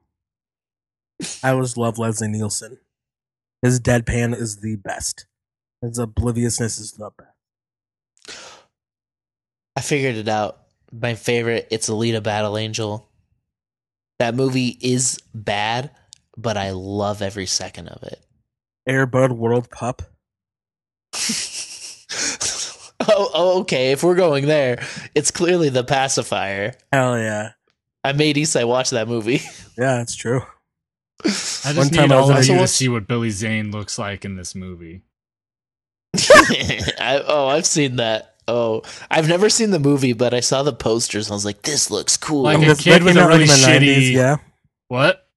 I 1.42 1.50
always 1.50 1.76
love 1.76 1.98
Leslie 1.98 2.28
Nielsen. 2.28 2.78
His 3.62 3.80
deadpan 3.80 4.34
is 4.34 4.58
the 4.60 4.76
best. 4.76 5.26
His 5.82 5.98
obliviousness 5.98 6.78
is 6.78 6.92
the 6.92 7.10
best. 7.16 8.38
I 9.76 9.80
figured 9.80 10.16
it 10.16 10.28
out. 10.28 10.58
My 10.92 11.14
favorite, 11.14 11.68
it's 11.70 11.88
Alita 11.88 12.22
Battle 12.22 12.56
Angel. 12.56 13.08
That 14.18 14.34
movie 14.34 14.76
is 14.80 15.18
bad, 15.34 15.90
but 16.36 16.56
I 16.56 16.70
love 16.70 17.22
every 17.22 17.46
second 17.46 17.88
of 17.88 18.02
it. 18.02 18.20
Air 18.86 19.06
Bud 19.06 19.32
World 19.32 19.70
Pup. 19.70 20.02
oh, 23.08 23.30
oh, 23.34 23.60
okay. 23.60 23.92
If 23.92 24.02
we're 24.02 24.14
going 24.14 24.46
there, 24.46 24.82
it's 25.14 25.30
clearly 25.30 25.68
the 25.68 25.84
pacifier. 25.84 26.74
Hell 26.92 27.18
yeah. 27.18 27.52
I 28.04 28.12
made 28.12 28.36
Esai 28.36 28.66
watch 28.66 28.90
that 28.90 29.08
movie. 29.08 29.42
Yeah, 29.78 30.00
it's 30.02 30.16
true. 30.16 30.40
I 31.24 31.28
just 31.28 31.76
one 31.76 31.88
time 31.90 32.08
need 32.08 32.14
all 32.16 32.32
of 32.32 32.44
you 32.44 32.58
to 32.58 32.66
see 32.66 32.88
what 32.88 33.06
Billy 33.06 33.30
Zane 33.30 33.70
looks 33.70 33.96
like 33.96 34.24
in 34.24 34.34
this 34.34 34.56
movie. 34.56 35.02
I, 36.16 37.22
oh, 37.26 37.46
I've 37.46 37.64
seen 37.66 37.96
that. 37.96 38.34
Oh, 38.48 38.82
I've 39.08 39.28
never 39.28 39.48
seen 39.48 39.70
the 39.70 39.78
movie, 39.78 40.14
but 40.14 40.34
I 40.34 40.40
saw 40.40 40.64
the 40.64 40.72
posters 40.72 41.26
and 41.28 41.32
I 41.32 41.36
was 41.36 41.44
like, 41.44 41.62
"This 41.62 41.92
looks 41.92 42.16
cool." 42.16 42.42
Like 42.42 42.58
a 42.58 42.64
this- 42.66 42.80
kid 42.80 43.02
that 43.02 43.04
with 43.04 43.16
a 43.16 43.20
out, 43.20 43.30
like, 43.30 43.38
really 43.38 43.42
in 43.42 43.48
the 43.48 43.54
shitty- 43.54 44.12
yeah. 44.14 44.36
What? 44.88 45.28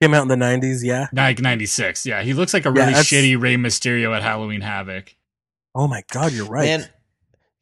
Came 0.00 0.14
out 0.14 0.22
in 0.22 0.28
the 0.28 0.36
90s, 0.36 0.84
yeah. 0.84 1.08
Like 1.12 1.40
96. 1.40 2.04
Yeah, 2.06 2.22
he 2.22 2.32
looks 2.34 2.52
like 2.54 2.66
a 2.66 2.70
really 2.70 2.86
that's- 2.92 3.06
shitty 3.10 3.40
Rey 3.40 3.56
Mysterio 3.56 4.14
at 4.14 4.22
Halloween 4.22 4.60
Havoc. 4.60 5.16
Oh 5.74 5.88
my 5.88 6.02
god, 6.12 6.32
you're 6.32 6.46
right. 6.46 6.64
Man, 6.66 6.88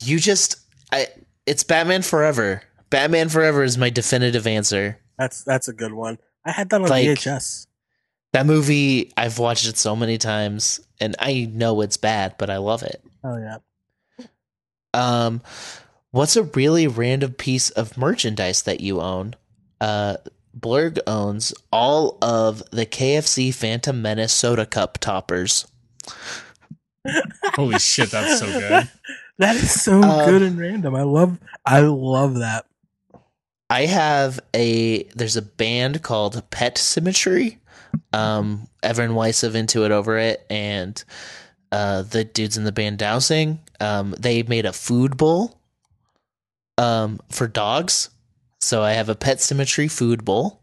you 0.03 0.19
just 0.19 0.57
I 0.93 1.09
it's 1.47 1.65
Batman 1.65 2.03
Forever. 2.03 2.62
Batman 2.91 3.29
Forever 3.29 3.62
is 3.62 3.79
my 3.79 3.91
definitive 3.91 4.47
answer. 4.47 4.99
That's 5.19 5.43
that's 5.45 5.69
a 5.69 5.73
good 5.73 5.93
one. 5.93 6.19
I 6.45 6.53
had 6.53 6.69
that 6.70 6.83
on 6.83 6.89
Like- 6.89 7.07
VHS. 7.07 7.66
That 8.33 8.47
movie, 8.47 9.12
I've 9.15 9.39
watched 9.39 9.66
it 9.69 9.77
so 9.77 9.95
many 9.95 10.16
times 10.16 10.81
and 11.01 11.15
I 11.19 11.51
know 11.53 11.83
it's 11.83 11.99
bad, 11.99 12.37
but 12.39 12.49
I 12.49 12.57
love 12.57 12.83
it. 12.83 13.03
Oh 13.23 13.37
yeah. 13.37 13.59
Um 14.95 15.43
what's 16.11 16.37
a 16.37 16.43
really 16.45 16.87
random 16.87 17.33
piece 17.33 17.70
of 17.70 17.97
merchandise 17.99 18.62
that 18.62 18.81
you 18.81 19.01
own? 19.01 19.35
Uh 19.81 20.16
Blurg 20.59 20.99
owns 21.07 21.55
all 21.73 22.19
of 22.20 22.62
the 22.70 22.85
KFC 22.87 23.55
Phantom 23.55 24.01
Menace 24.03 24.33
soda 24.33 24.66
cup 24.66 24.99
toppers. 24.99 25.66
Holy 27.55 27.79
shit, 27.79 28.11
that's 28.11 28.39
so 28.39 28.47
good. 28.47 28.91
That 29.39 29.57
is 29.57 29.81
so 29.81 30.03
Um, 30.03 30.29
good 30.29 30.43
and 30.43 30.59
random. 30.59 30.95
I 30.95 31.03
love 31.03 31.39
I 31.65 31.81
love 31.81 32.37
that. 32.37 32.67
I 33.71 33.87
have 33.87 34.39
a 34.55 35.05
there's 35.15 35.37
a 35.37 35.43
band 35.43 36.03
called 36.03 36.43
Pet 36.51 36.79
Symmetry. 36.79 37.59
Um, 38.13 38.69
Evan 38.83 39.15
Weiss 39.15 39.43
of 39.43 39.55
Into 39.55 39.85
It 39.85 39.91
Over 39.93 40.17
It 40.19 40.47
and 40.49 41.03
uh, 41.71 42.03
the 42.03 42.25
dudes 42.25 42.57
in 42.57 42.65
the 42.65 42.73
band 42.73 42.99
Dowsing. 42.99 43.61
Um, 43.81 44.15
they 44.19 44.43
made 44.43 44.65
a 44.67 44.73
food 44.73 45.17
bowl 45.17 45.59
um, 46.79 47.21
for 47.31 47.49
dogs. 47.49 48.11
So 48.61 48.83
I 48.83 48.93
have 48.93 49.09
a 49.09 49.15
Pet 49.15 49.41
Symmetry 49.41 49.89
food 49.89 50.25
bowl. 50.25 50.63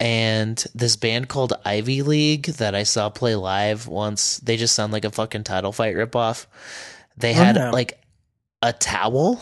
And 0.00 0.62
this 0.74 0.96
band 0.96 1.28
called 1.28 1.52
Ivy 1.64 2.02
League 2.02 2.46
that 2.46 2.74
I 2.74 2.82
saw 2.82 3.08
play 3.08 3.36
live 3.36 3.86
once, 3.86 4.38
they 4.38 4.56
just 4.56 4.74
sound 4.74 4.92
like 4.92 5.04
a 5.04 5.10
fucking 5.10 5.44
title 5.44 5.72
fight 5.72 5.94
ripoff. 5.94 6.46
They 7.16 7.30
Oh, 7.32 7.34
had 7.34 7.56
no. 7.56 7.70
like 7.70 8.00
a 8.62 8.72
towel 8.72 9.40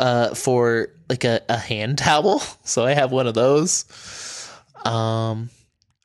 uh 0.00 0.34
for 0.34 0.88
like 1.08 1.24
a, 1.24 1.40
a 1.48 1.56
hand 1.56 1.98
towel. 2.04 2.40
So 2.64 2.84
I 2.84 2.92
have 2.92 3.10
one 3.12 3.26
of 3.26 3.34
those. 3.34 3.84
Um 4.84 5.50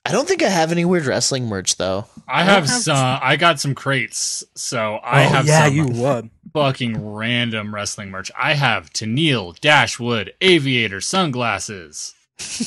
I 0.05 0.11
don't 0.11 0.27
think 0.27 0.43
I 0.43 0.49
have 0.49 0.71
any 0.73 0.83
weird 0.83 1.05
wrestling 1.05 1.45
merch 1.47 1.77
though. 1.77 2.07
I 2.27 2.41
I 2.41 2.43
have 2.43 2.65
have 2.65 2.69
some. 2.69 3.19
I 3.21 3.37
got 3.37 3.59
some 3.61 3.73
crates, 3.73 4.43
so 4.55 4.95
I 4.95 5.25
oh, 5.25 5.29
have 5.29 5.45
yeah, 5.47 5.65
some 5.67 5.75
you 5.75 5.87
would. 5.87 6.29
fucking 6.53 7.13
random 7.13 7.73
wrestling 7.73 8.09
merch. 8.11 8.29
I 8.37 8.53
have 8.53 8.91
Tenille, 8.91 9.57
Dashwood, 9.61 10.33
Aviator, 10.41 10.99
sunglasses. 10.99 12.13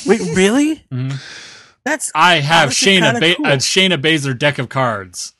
Wait, 0.07 0.21
really? 0.35 0.83
Mhm. 0.91 1.19
That's 1.85 2.11
I 2.15 2.35
have 2.39 2.67
Honestly, 2.69 2.97
Shayna 2.97 3.19
ba- 3.19 3.35
cool. 3.35 3.45
a 3.45 3.49
Shayna 3.57 4.01
Baszler 4.01 4.37
deck 4.37 4.57
of 4.57 4.69
cards. 4.69 5.33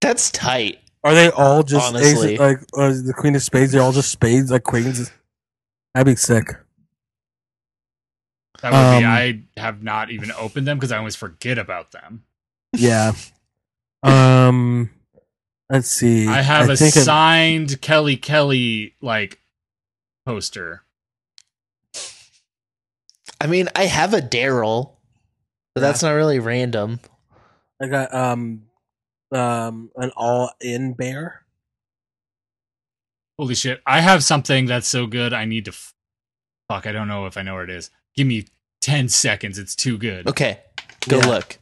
That's 0.00 0.30
tight. 0.30 0.78
Are 1.04 1.14
they 1.14 1.30
all 1.30 1.62
just 1.62 1.88
Honestly. 1.94 2.32
aces- 2.34 2.38
like 2.40 2.58
uh, 2.76 2.88
the 2.88 3.14
Queen 3.16 3.34
of 3.36 3.42
Spades? 3.42 3.72
They're 3.72 3.82
all 3.82 3.92
just 3.92 4.10
spades, 4.10 4.50
like 4.50 4.64
queens. 4.64 5.12
That'd 5.94 6.06
be 6.12 6.16
sick. 6.16 6.46
That 8.62 8.72
would 8.72 8.98
be. 9.00 9.04
Um, 9.04 9.10
I 9.12 9.60
have 9.60 9.82
not 9.82 10.10
even 10.10 10.32
opened 10.32 10.66
them 10.66 10.78
because 10.78 10.90
I 10.90 10.98
always 10.98 11.14
forget 11.16 11.58
about 11.58 11.92
them. 11.92 12.24
Yeah. 12.72 13.12
um. 14.02 14.90
Let's 15.70 15.88
see. 15.88 16.28
I 16.28 16.42
have 16.42 16.68
a 16.68 16.76
think 16.76 16.94
it- 16.96 17.04
signed 17.04 17.80
Kelly 17.80 18.16
Kelly 18.16 18.94
like 19.00 19.40
poster. 20.26 20.82
I 23.40 23.46
mean, 23.46 23.68
I 23.74 23.84
have 23.86 24.14
a 24.14 24.20
Daryl, 24.20 24.92
but 25.74 25.80
Yeah. 25.82 25.88
that's 25.88 26.02
not 26.02 26.12
really 26.12 26.38
random. 26.38 27.00
I 27.82 27.86
got 27.88 28.14
um 28.14 28.62
um 29.34 29.90
an 29.96 30.10
all 30.16 30.52
in 30.60 30.94
bear. 30.94 31.42
Holy 33.38 33.54
shit! 33.54 33.82
I 33.86 34.00
have 34.00 34.22
something 34.22 34.66
that's 34.66 34.86
so 34.86 35.06
good. 35.06 35.32
I 35.32 35.44
need 35.44 35.64
to. 35.66 35.70
F- 35.72 35.94
Fuck! 36.68 36.86
I 36.86 36.92
don't 36.92 37.08
know 37.08 37.26
if 37.26 37.36
I 37.36 37.42
know 37.42 37.54
where 37.54 37.64
it 37.64 37.70
is. 37.70 37.90
Give 38.14 38.26
me 38.26 38.46
ten 38.80 39.08
seconds. 39.08 39.58
It's 39.58 39.74
too 39.74 39.98
good. 39.98 40.28
Okay, 40.28 40.60
go 41.08 41.18
Yeah. 41.18 41.26
look. 41.26 41.58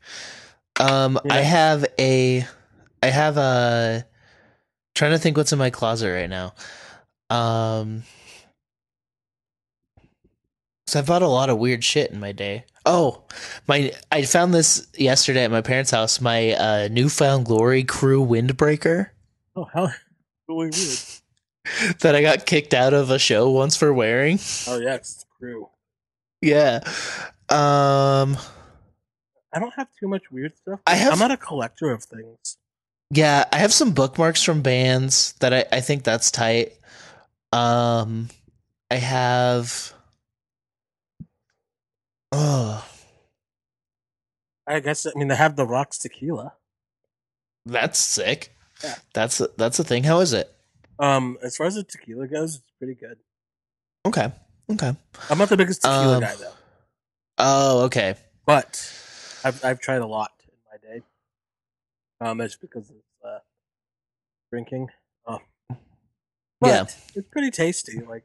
Um, 0.79 1.19
I 1.31 1.41
have 1.41 1.85
a, 1.99 2.47
I 3.03 3.07
have 3.07 3.37
a. 3.39 4.07
Trying 4.95 5.13
to 5.13 5.19
think 5.19 5.37
what's 5.39 5.53
in 5.53 5.59
my 5.59 5.71
closet 5.71 6.11
right 6.13 6.29
now. 6.29 6.53
Um, 7.31 8.03
so 10.93 10.99
I 10.99 11.03
bought 11.03 11.23
a 11.23 11.27
lot 11.29 11.49
of 11.49 11.57
weird 11.57 11.83
shit 11.83 12.11
in 12.11 12.21
my 12.21 12.33
day. 12.33 12.67
Oh, 12.85 13.25
my! 13.67 13.93
I 14.11 14.23
found 14.23 14.53
this 14.53 14.87
yesterday 14.99 15.45
at 15.45 15.51
my 15.51 15.63
parents' 15.63 15.91
house. 15.91 16.21
My 16.21 16.53
uh, 16.53 16.89
New 16.91 17.09
Found 17.09 17.47
Glory 17.47 17.83
crew 17.83 18.23
windbreaker 18.25 19.09
Oh 19.57 19.65
hell, 19.73 19.95
really 20.49 20.71
weird. 20.71 21.99
that 22.01 22.15
I 22.15 22.21
got 22.21 22.45
kicked 22.45 22.75
out 22.75 22.93
of 22.93 23.11
a 23.11 23.19
show 23.19 23.51
once 23.51 23.77
for 23.77 23.93
wearing. 23.93 24.39
Oh 24.69 24.79
yeah, 24.79 24.97
it's 24.97 25.25
crew. 25.39 25.69
Yeah. 26.43 26.81
Um. 27.49 28.37
I 29.55 29.59
don't 29.61 29.75
have 29.75 29.89
too 29.99 30.09
much 30.09 30.31
weird 30.31 30.57
stuff. 30.57 30.81
I 30.87 30.95
have- 30.95 31.13
I'm 31.15 31.19
not 31.19 31.31
a 31.31 31.37
collector 31.37 31.91
of 31.91 32.03
things. 32.05 32.57
Yeah, 33.11 33.45
I 33.53 33.59
have 33.59 33.73
some 33.73 33.93
bookmarks 33.93 34.43
from 34.43 34.61
bands 34.63 35.33
that 35.41 35.53
I, 35.55 35.65
I 35.71 35.81
think 35.81 36.05
that's 36.05 36.31
tight. 36.31 36.73
Um 37.53 38.29
I 38.91 38.97
have 38.97 39.93
Oh, 42.33 42.87
I 44.67 44.81
guess 44.81 45.07
I 45.07 45.11
mean 45.17 45.29
they 45.29 45.37
have 45.37 45.57
the 45.57 45.67
rocks 45.67 45.99
tequila. 45.99 46.55
that's 47.67 47.99
sick. 47.99 48.55
Yeah. 48.83 48.95
That's 49.13 49.41
a, 49.41 49.49
that's 49.57 49.79
a 49.79 49.85
thing. 49.85 50.05
How 50.05 50.21
is 50.21 50.33
it? 50.33 50.53
Um, 50.99 51.37
as 51.43 51.57
far 51.57 51.67
as 51.67 51.75
the 51.75 51.85
tequila 51.85 52.27
goes, 52.27 52.57
it's 52.57 52.65
pretty 52.79 52.95
good. 52.95 53.19
Okay. 54.07 54.33
Okay. 54.71 54.97
I'm 55.31 55.39
not 55.39 55.49
the 55.49 55.57
biggest 55.57 55.83
tequila 55.83 56.15
Um, 56.17 56.21
guy 56.21 56.35
though, 56.37 56.53
Oh, 57.39 57.83
okay. 57.85 58.15
but 58.47 58.93
I've 59.45 59.65
I've 59.65 59.81
tried 59.81 60.01
a 60.03 60.07
lot 60.07 60.33
in 60.49 60.55
my 60.71 60.95
day. 60.95 61.03
Um, 62.21 62.41
it's 62.41 62.57
because 62.57 62.89
of 62.91 62.97
uh, 63.29 63.39
drinking. 64.51 64.89
Um, 65.27 65.41
but 66.61 66.69
Yeah. 66.69 66.83
it's 67.15 67.29
pretty 67.31 67.51
tasty. 67.51 68.01
Like, 68.01 68.25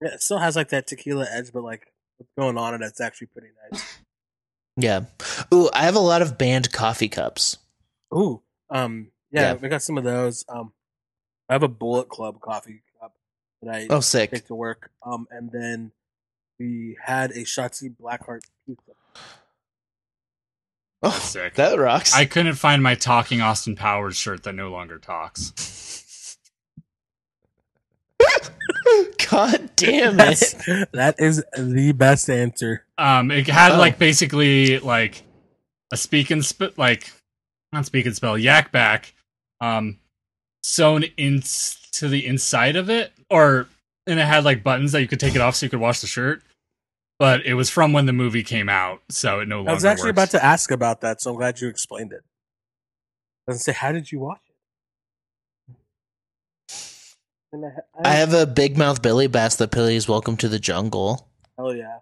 yeah, 0.00 0.14
it 0.14 0.22
still 0.22 0.38
has 0.38 0.54
like 0.56 0.68
that 0.70 0.86
tequila 0.86 1.26
edge, 1.30 1.52
but 1.52 1.62
like 1.62 1.92
what's 2.18 2.32
going 2.38 2.56
on 2.58 2.74
and 2.74 2.82
it, 2.82 2.86
it's 2.86 3.00
actually 3.00 3.28
pretty 3.28 3.48
nice. 3.70 3.98
Yeah. 4.76 5.04
Ooh, 5.54 5.70
I 5.72 5.84
have 5.84 5.94
a 5.96 6.00
lot 6.00 6.22
of 6.22 6.36
band 6.38 6.72
coffee 6.72 7.08
cups. 7.08 7.56
Ooh, 8.14 8.42
um, 8.70 9.10
yeah, 9.30 9.52
Yeah. 9.52 9.54
we 9.54 9.68
got 9.68 9.82
some 9.82 9.96
of 9.98 10.04
those. 10.04 10.44
Um, 10.48 10.72
I 11.48 11.54
have 11.54 11.62
a 11.62 11.68
Bullet 11.68 12.08
Club 12.08 12.40
coffee 12.40 12.82
cup 13.00 13.14
that 13.62 13.74
I 13.74 13.86
Oh, 13.88 14.00
sick. 14.00 14.30
take 14.32 14.46
to 14.48 14.54
work. 14.54 14.90
Um, 15.04 15.26
and 15.30 15.50
then 15.50 15.92
we 16.58 16.96
had 17.02 17.30
a 17.32 17.40
Shotzi 17.44 17.94
Blackheart 17.96 18.40
pizza. 18.66 18.92
Oh, 21.02 21.10
That's 21.10 21.24
sick. 21.24 21.54
that 21.54 21.78
rocks. 21.78 22.14
I 22.14 22.24
couldn't 22.24 22.54
find 22.54 22.82
my 22.82 22.94
talking 22.94 23.40
Austin 23.40 23.76
Powers 23.76 24.16
shirt 24.16 24.42
that 24.44 24.54
no 24.54 24.70
longer 24.70 24.98
talks. 24.98 26.36
God 29.30 29.70
damn 29.76 30.18
it. 30.20 30.54
that 30.92 31.16
is 31.18 31.42
the 31.56 31.92
best 31.92 32.28
answer. 32.30 32.84
Um, 32.98 33.30
it 33.30 33.46
had 33.48 33.72
Oh. 33.72 33.78
like 33.78 33.98
basically 33.98 34.78
like 34.78 35.22
a 35.92 35.96
speak 35.96 36.30
and 36.30 36.44
spit 36.44 36.78
like 36.78 37.12
not 37.72 37.86
speak 37.86 38.06
and 38.06 38.14
spell 38.14 38.38
Yak 38.38 38.72
Bak, 38.72 39.14
um, 39.60 39.98
sewn 40.62 41.04
into 41.16 42.08
the 42.08 42.24
inside 42.26 42.76
of 42.76 42.88
it, 42.90 43.12
or 43.30 43.68
and 44.06 44.20
it 44.20 44.26
had 44.26 44.44
like 44.44 44.62
buttons 44.62 44.92
that 44.92 45.00
you 45.00 45.08
could 45.08 45.20
take 45.20 45.34
it 45.34 45.40
off 45.40 45.56
so 45.56 45.66
you 45.66 45.70
could 45.70 45.80
wash 45.80 46.00
the 46.00 46.06
shirt. 46.06 46.42
But 47.18 47.46
it 47.46 47.54
was 47.54 47.70
from 47.70 47.92
when 47.92 48.06
the 48.06 48.12
movie 48.12 48.42
came 48.42 48.68
out, 48.68 49.00
so 49.08 49.40
it 49.40 49.48
no 49.48 49.56
longer. 49.56 49.70
I 49.70 49.74
was 49.74 49.84
actually 49.84 50.10
works. 50.10 50.16
about 50.18 50.30
to 50.32 50.44
ask 50.44 50.70
about 50.70 51.00
that, 51.00 51.20
so 51.22 51.30
I'm 51.32 51.36
glad 51.38 51.60
you 51.60 51.68
explained 51.68 52.12
it. 52.12 52.22
I 53.48 53.52
was 53.52 53.64
say, 53.64 53.72
how 53.72 53.90
did 53.92 54.12
you 54.12 54.18
watch 54.20 54.40
it? 54.48 54.54
And 57.52 57.64
I, 57.64 57.70
I 58.08 58.12
have 58.14 58.34
a 58.34 58.46
big 58.46 58.76
mouth 58.76 59.02
Billy 59.02 59.26
Bass 59.28 59.56
that 59.56 59.70
plays 59.70 60.08
Welcome 60.08 60.36
to 60.38 60.48
the 60.48 60.58
Jungle. 60.58 61.28
hell 61.56 61.74
yeah. 61.74 61.98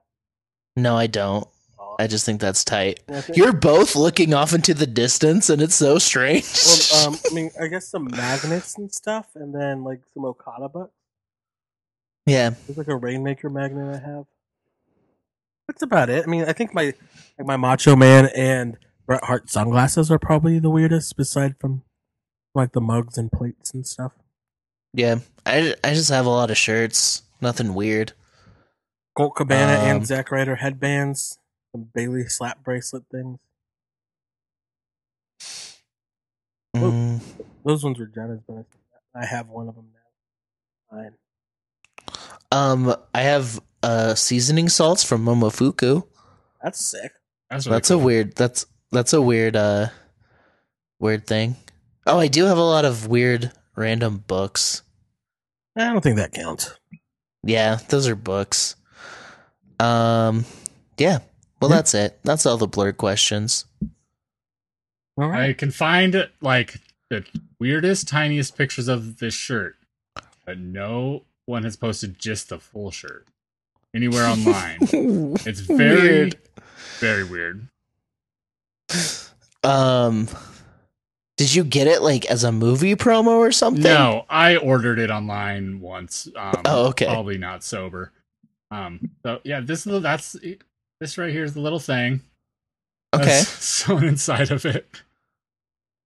No, 0.77 0.97
I 0.97 1.07
don't. 1.07 1.47
Oh, 1.79 1.97
I 1.99 2.07
just 2.07 2.25
think 2.27 2.41
that's 2.41 2.65
tight. 2.65 3.01
Think- 3.09 3.37
You're 3.37 3.53
both 3.53 3.95
looking 3.95 4.35
off 4.35 4.53
into 4.53 4.75
the 4.75 4.87
distance, 4.87 5.51
and 5.51 5.63
it's 5.63 5.75
so 5.77 5.99
strange. 5.99 6.45
well, 6.93 7.09
um, 7.09 7.19
I 7.31 7.35
mean, 7.35 7.51
I 7.61 7.67
guess 7.69 7.87
some 7.87 8.07
magnets 8.11 8.77
and 8.79 8.93
stuff, 8.93 9.29
and 9.35 9.55
then 9.55 9.85
like 9.85 10.01
some 10.15 10.25
Okada 10.25 10.69
bucks. 10.69 10.91
yeah, 12.27 12.51
There's 12.67 12.79
like 12.79 12.89
a 12.89 12.97
Rainmaker 12.97 13.51
magnet 13.51 13.95
I 14.03 14.07
have. 14.09 14.25
That's 15.69 15.83
about 15.83 16.11
it. 16.11 16.25
I 16.27 16.31
mean, 16.31 16.45
I 16.45 16.53
think 16.53 16.75
my 16.75 16.93
like 17.39 17.47
my 17.47 17.57
Macho 17.57 17.95
Man 17.97 18.27
and 18.35 18.77
Bret 19.07 19.25
Hart 19.25 19.49
sunglasses 19.51 20.11
are 20.11 20.19
probably 20.19 20.59
the 20.59 20.71
weirdest, 20.71 21.15
aside 21.19 21.57
from 21.61 21.83
like 22.55 22.73
the 22.73 22.81
mugs 22.81 23.17
and 23.17 23.31
plates 23.31 23.73
and 23.73 23.87
stuff. 23.87 24.13
Yeah. 24.95 25.17
I, 25.45 25.75
I 25.85 25.93
just 25.93 26.09
have 26.11 26.25
a 26.25 26.31
lot 26.31 26.51
of 26.51 26.57
shirts. 26.57 27.23
Nothing 27.41 27.75
weird. 27.75 28.13
Colt 29.17 29.35
Cabana 29.37 29.79
Um, 29.81 29.97
and 29.97 30.07
Zack 30.07 30.31
Ryder 30.31 30.57
headbands, 30.57 31.39
some 31.73 31.91
Bayley 31.95 32.27
slap 32.29 32.65
bracelet 32.65 33.05
things. 33.11 33.39
Mm, 36.77 37.21
Those 37.65 37.85
ones 37.85 37.99
were 37.99 38.07
Jenna's, 38.07 38.41
but 38.49 38.65
I 39.15 39.25
have 39.27 39.49
one 39.49 39.69
of 39.69 39.77
them 39.77 39.87
now. 39.93 40.97
Fine. 40.97 41.15
um, 42.51 42.97
I 43.15 43.21
have 43.23 43.61
uh 43.83 44.15
seasoning 44.15 44.69
salts 44.69 45.05
from 45.05 45.25
Momofuku. 45.25 46.03
That's 46.63 46.85
sick. 46.85 47.13
That's, 47.51 47.67
really 47.67 47.77
That's 47.77 47.91
a 47.91 47.99
weird. 47.99 48.35
That's 48.35 48.67
that's 48.91 49.13
a 49.13 49.23
weird 49.23 49.55
uh 49.55 49.89
weird 50.99 51.27
thing. 51.27 51.57
Oh, 52.07 52.19
I 52.19 52.27
do 52.29 52.45
have 52.45 52.59
a 52.59 52.63
lot 52.65 52.85
of 52.85 53.07
weird 53.07 53.53
random 53.77 54.25
books. 54.27 54.83
I 55.77 55.93
don't 55.93 56.01
think 56.03 56.17
that 56.17 56.33
counts. 56.33 56.73
Yeah, 57.43 57.79
those 57.89 58.09
are 58.09 58.15
books. 58.17 58.77
Um, 59.81 60.45
yeah. 60.99 61.19
Well, 61.61 61.71
Yeah. 61.71 61.77
that's 61.77 61.95
it. 61.95 62.19
That's 62.23 62.47
all 62.47 62.57
the 62.57 62.67
blurred 62.67 62.97
questions. 62.97 63.65
All 65.19 65.29
right. 65.29 65.51
I 65.51 65.53
can 65.53 65.71
find 65.71 66.29
like 66.41 66.81
the 67.11 67.25
weirdest, 67.61 68.09
tiniest 68.09 68.57
pictures 68.57 68.89
of 68.89 69.19
this 69.19 69.35
shirt, 69.35 69.77
but 70.47 70.59
no 70.59 71.25
one 71.47 71.65
has 71.65 71.77
posted 71.77 72.19
just 72.19 72.49
the 72.49 72.59
full 72.59 72.91
shirt 72.91 73.27
anywhere 73.95 74.27
online. 74.27 74.79
It's 75.47 75.61
very, 75.61 76.01
Weird. 76.01 76.37
very 77.01 77.25
weird. 77.25 77.69
Um, 79.63 80.29
did 81.37 81.55
you 81.55 81.65
get 81.65 81.87
it 81.87 82.03
like 82.03 82.25
as 82.27 82.45
a 82.45 82.53
movie 82.53 82.95
promo 82.95 83.39
or 83.39 83.51
something? 83.53 83.83
No, 83.83 84.25
I 84.29 84.57
ordered 84.57 84.99
it 84.99 85.11
online 85.11 85.81
once. 85.81 86.29
Um, 86.37 86.63
Oh, 86.65 86.87
okay. 86.89 87.07
Probably 87.07 87.39
not 87.39 87.63
sober. 87.65 88.13
Um. 88.71 89.11
So 89.25 89.41
yeah, 89.45 89.61
this 89.61 89.87
little 89.87 90.01
that's 90.01 90.37
this 91.01 91.19
right 91.19 91.33
here 91.33 91.45
is 91.45 91.55
the 91.55 91.61
little 91.61 91.79
thing. 91.81 92.21
Okay. 93.15 93.25
that's 93.27 93.49
sewn 93.65 94.05
inside 94.05 94.51
of 94.51 94.65
it. 94.67 94.87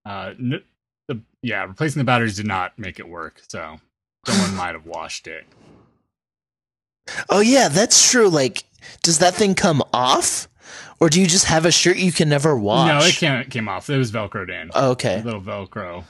Uh, 0.04 0.34
n- 0.38 0.62
the 1.08 1.20
yeah, 1.42 1.64
replacing 1.64 2.00
the 2.00 2.04
batteries 2.04 2.36
did 2.36 2.46
not 2.46 2.78
make 2.78 2.98
it 2.98 3.08
work. 3.08 3.40
So 3.48 3.80
someone 4.26 4.54
might 4.56 4.74
have 4.74 4.86
washed 4.86 5.26
it. 5.26 5.46
Oh 7.30 7.40
yeah, 7.40 7.68
that's 7.68 8.10
true. 8.10 8.28
Like, 8.28 8.64
does 9.02 9.18
that 9.18 9.34
thing 9.34 9.54
come 9.54 9.82
off, 9.94 10.48
or 11.00 11.08
do 11.08 11.20
you 11.20 11.26
just 11.26 11.46
have 11.46 11.64
a 11.64 11.72
shirt 11.72 11.96
you 11.96 12.12
can 12.12 12.28
never 12.28 12.56
wash? 12.56 12.88
No, 12.88 13.06
it 13.06 13.14
came 13.14 13.32
it 13.32 13.50
came 13.50 13.68
off. 13.68 13.88
It 13.90 13.98
was 13.98 14.12
velcroed 14.12 14.50
in. 14.50 14.70
Oh, 14.74 14.90
okay. 14.92 15.22
little 15.22 15.40
Velcro 15.40 16.04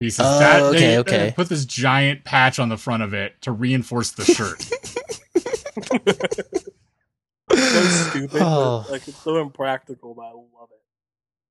pieces. 0.00 0.20
Oh, 0.22 0.38
that, 0.38 0.62
okay, 0.62 0.78
they, 0.78 0.98
okay. 0.98 1.18
they 1.18 1.32
put 1.32 1.48
this 1.48 1.64
giant 1.64 2.24
patch 2.24 2.58
on 2.58 2.68
the 2.68 2.76
front 2.76 3.02
of 3.02 3.14
it 3.14 3.40
to 3.42 3.52
reinforce 3.52 4.10
the 4.10 4.24
shirt. 4.24 4.62
so 7.52 8.10
stupid. 8.10 8.42
Oh. 8.42 8.82
But, 8.82 8.92
like 8.92 9.08
it's 9.08 9.22
so 9.22 9.40
impractical, 9.40 10.14
but 10.14 10.22
I 10.22 10.32
love 10.32 10.68
it. 10.70 10.80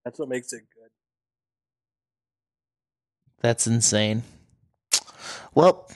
That's 0.03 0.19
what 0.19 0.29
makes 0.29 0.53
it 0.53 0.63
good. 0.75 0.89
That's 3.41 3.67
insane. 3.67 4.23
Well, 5.55 5.89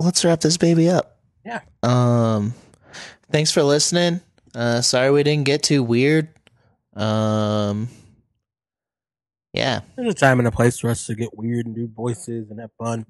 let's 0.00 0.24
wrap 0.24 0.40
this 0.40 0.56
baby 0.56 0.88
up. 0.88 1.18
Yeah. 1.44 1.60
Um, 1.82 2.54
thanks 3.30 3.50
for 3.50 3.62
listening. 3.62 4.20
Uh, 4.54 4.80
sorry 4.80 5.10
we 5.10 5.22
didn't 5.22 5.44
get 5.44 5.62
too 5.62 5.82
weird. 5.82 6.28
Um, 6.94 7.88
yeah, 9.54 9.80
There's 9.96 10.12
a 10.12 10.16
time 10.16 10.38
and 10.38 10.48
a 10.48 10.50
place 10.50 10.78
for 10.78 10.90
us 10.90 11.06
to 11.06 11.14
get 11.14 11.36
weird 11.36 11.66
and 11.66 11.74
do 11.74 11.86
voices 11.88 12.50
and 12.50 12.60
have 12.60 12.70
fun. 12.78 13.06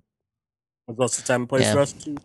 There's 0.87 0.99
also 0.99 1.23
a 1.23 1.27
time 1.27 1.43
and 1.43 1.49
place 1.49 1.63
Yeah. 1.65 1.73
for 1.75 1.81
us 1.81 1.93
to 1.93 2.17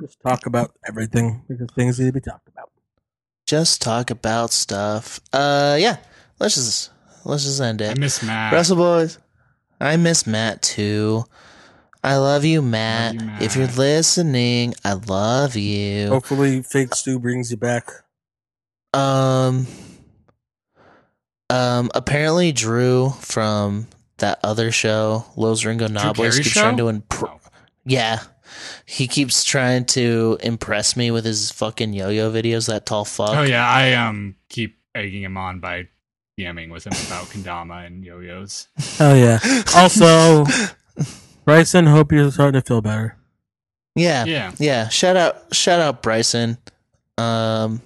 just 0.00 0.18
talk 0.20 0.46
about 0.46 0.72
everything 0.86 1.42
because 1.48 1.68
things 1.74 1.98
need 1.98 2.06
to 2.06 2.12
be 2.12 2.20
talked 2.20 2.48
about. 2.48 2.70
just 3.46 3.80
talk 3.80 4.10
about 4.10 4.50
stuff. 4.50 5.20
Uh, 5.32 5.76
yeah. 5.80 5.96
Let's 6.38 6.54
just 6.54 6.90
let's 7.24 7.44
just 7.44 7.60
end 7.60 7.80
it. 7.80 7.96
I 7.96 7.98
miss 7.98 8.22
Matt. 8.22 8.52
Wrestle 8.52 8.76
Boys, 8.76 9.18
I 9.80 9.96
miss 9.96 10.26
Matt 10.26 10.62
too. 10.62 11.24
I 12.04 12.16
love 12.16 12.44
you, 12.44 12.62
Matt. 12.62 13.14
you, 13.14 13.30
If 13.40 13.56
you're 13.56 13.66
listening, 13.66 14.74
I 14.84 14.92
love 14.92 15.56
you. 15.56 16.08
Hopefully, 16.08 16.62
fake 16.62 16.94
Stu 16.94 17.18
brings 17.18 17.50
you 17.50 17.56
back. 17.56 17.88
Um, 18.92 19.66
um. 21.50 21.90
Apparently, 21.94 22.52
Drew 22.52 23.10
from 23.20 23.86
that 24.18 24.38
other 24.42 24.70
show, 24.72 25.24
Los 25.36 25.64
Ringo 25.64 25.88
Nobles, 25.88 26.16
Boys, 26.16 26.36
keeps 26.36 26.48
show? 26.48 26.62
trying 26.62 26.76
to 26.78 26.88
impress. 26.88 27.30
Oh. 27.32 27.50
Yeah, 27.84 28.20
he 28.84 29.06
keeps 29.08 29.44
trying 29.44 29.84
to 29.86 30.38
impress 30.42 30.96
me 30.96 31.10
with 31.10 31.24
his 31.24 31.50
fucking 31.52 31.92
yo-yo 31.92 32.30
videos. 32.30 32.66
That 32.68 32.86
tall 32.86 33.04
fuck. 33.04 33.30
Oh 33.30 33.42
yeah, 33.42 33.66
I 33.68 33.94
um 33.94 34.34
keep 34.48 34.78
egging 34.94 35.22
him 35.22 35.36
on 35.36 35.60
by 35.60 35.88
DMing 36.38 36.70
with 36.70 36.86
him 36.86 36.92
about 37.06 37.26
kendama 37.32 37.86
and 37.86 38.04
yo-yos. 38.04 38.68
Oh 39.00 39.14
yeah. 39.14 39.38
Also, 39.74 40.44
Bryson, 41.44 41.86
hope 41.86 42.12
you're 42.12 42.30
starting 42.30 42.60
to 42.60 42.66
feel 42.66 42.82
better. 42.82 43.16
yeah, 43.94 44.24
Yeah, 44.24 44.52
yeah. 44.58 44.88
Shout 44.88 45.16
out, 45.16 45.54
shout 45.54 45.80
out, 45.80 46.02
Bryson. 46.02 46.58
Um, 47.16 47.80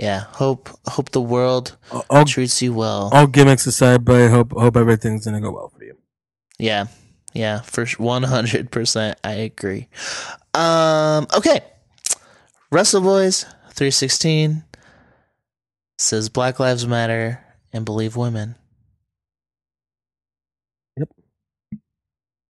yeah. 0.00 0.24
Hope, 0.32 0.68
hope 0.88 1.10
the 1.10 1.20
world 1.20 1.76
All, 2.08 2.24
treats 2.24 2.60
you 2.62 2.72
well. 2.74 3.10
all 3.12 3.26
gimmicks 3.26 3.66
aside, 3.66 4.04
but 4.04 4.16
I 4.20 4.28
hope 4.28 4.52
hope 4.52 4.76
everything's 4.76 5.24
gonna 5.24 5.40
go 5.40 5.52
well 5.52 5.68
for 5.68 5.84
you. 5.84 5.96
Yeah. 6.58 6.86
Yeah, 7.32 7.60
for 7.60 7.86
one 7.98 8.24
hundred 8.24 8.72
percent 8.72 9.18
I 9.22 9.32
agree. 9.34 9.88
Um 10.54 11.26
okay. 11.36 11.60
Wrestle 12.72 13.02
Boys 13.02 13.46
three 13.72 13.92
sixteen 13.92 14.64
says 15.98 16.28
Black 16.28 16.58
Lives 16.58 16.86
Matter 16.86 17.44
and 17.72 17.84
believe 17.84 18.16
women. 18.16 18.56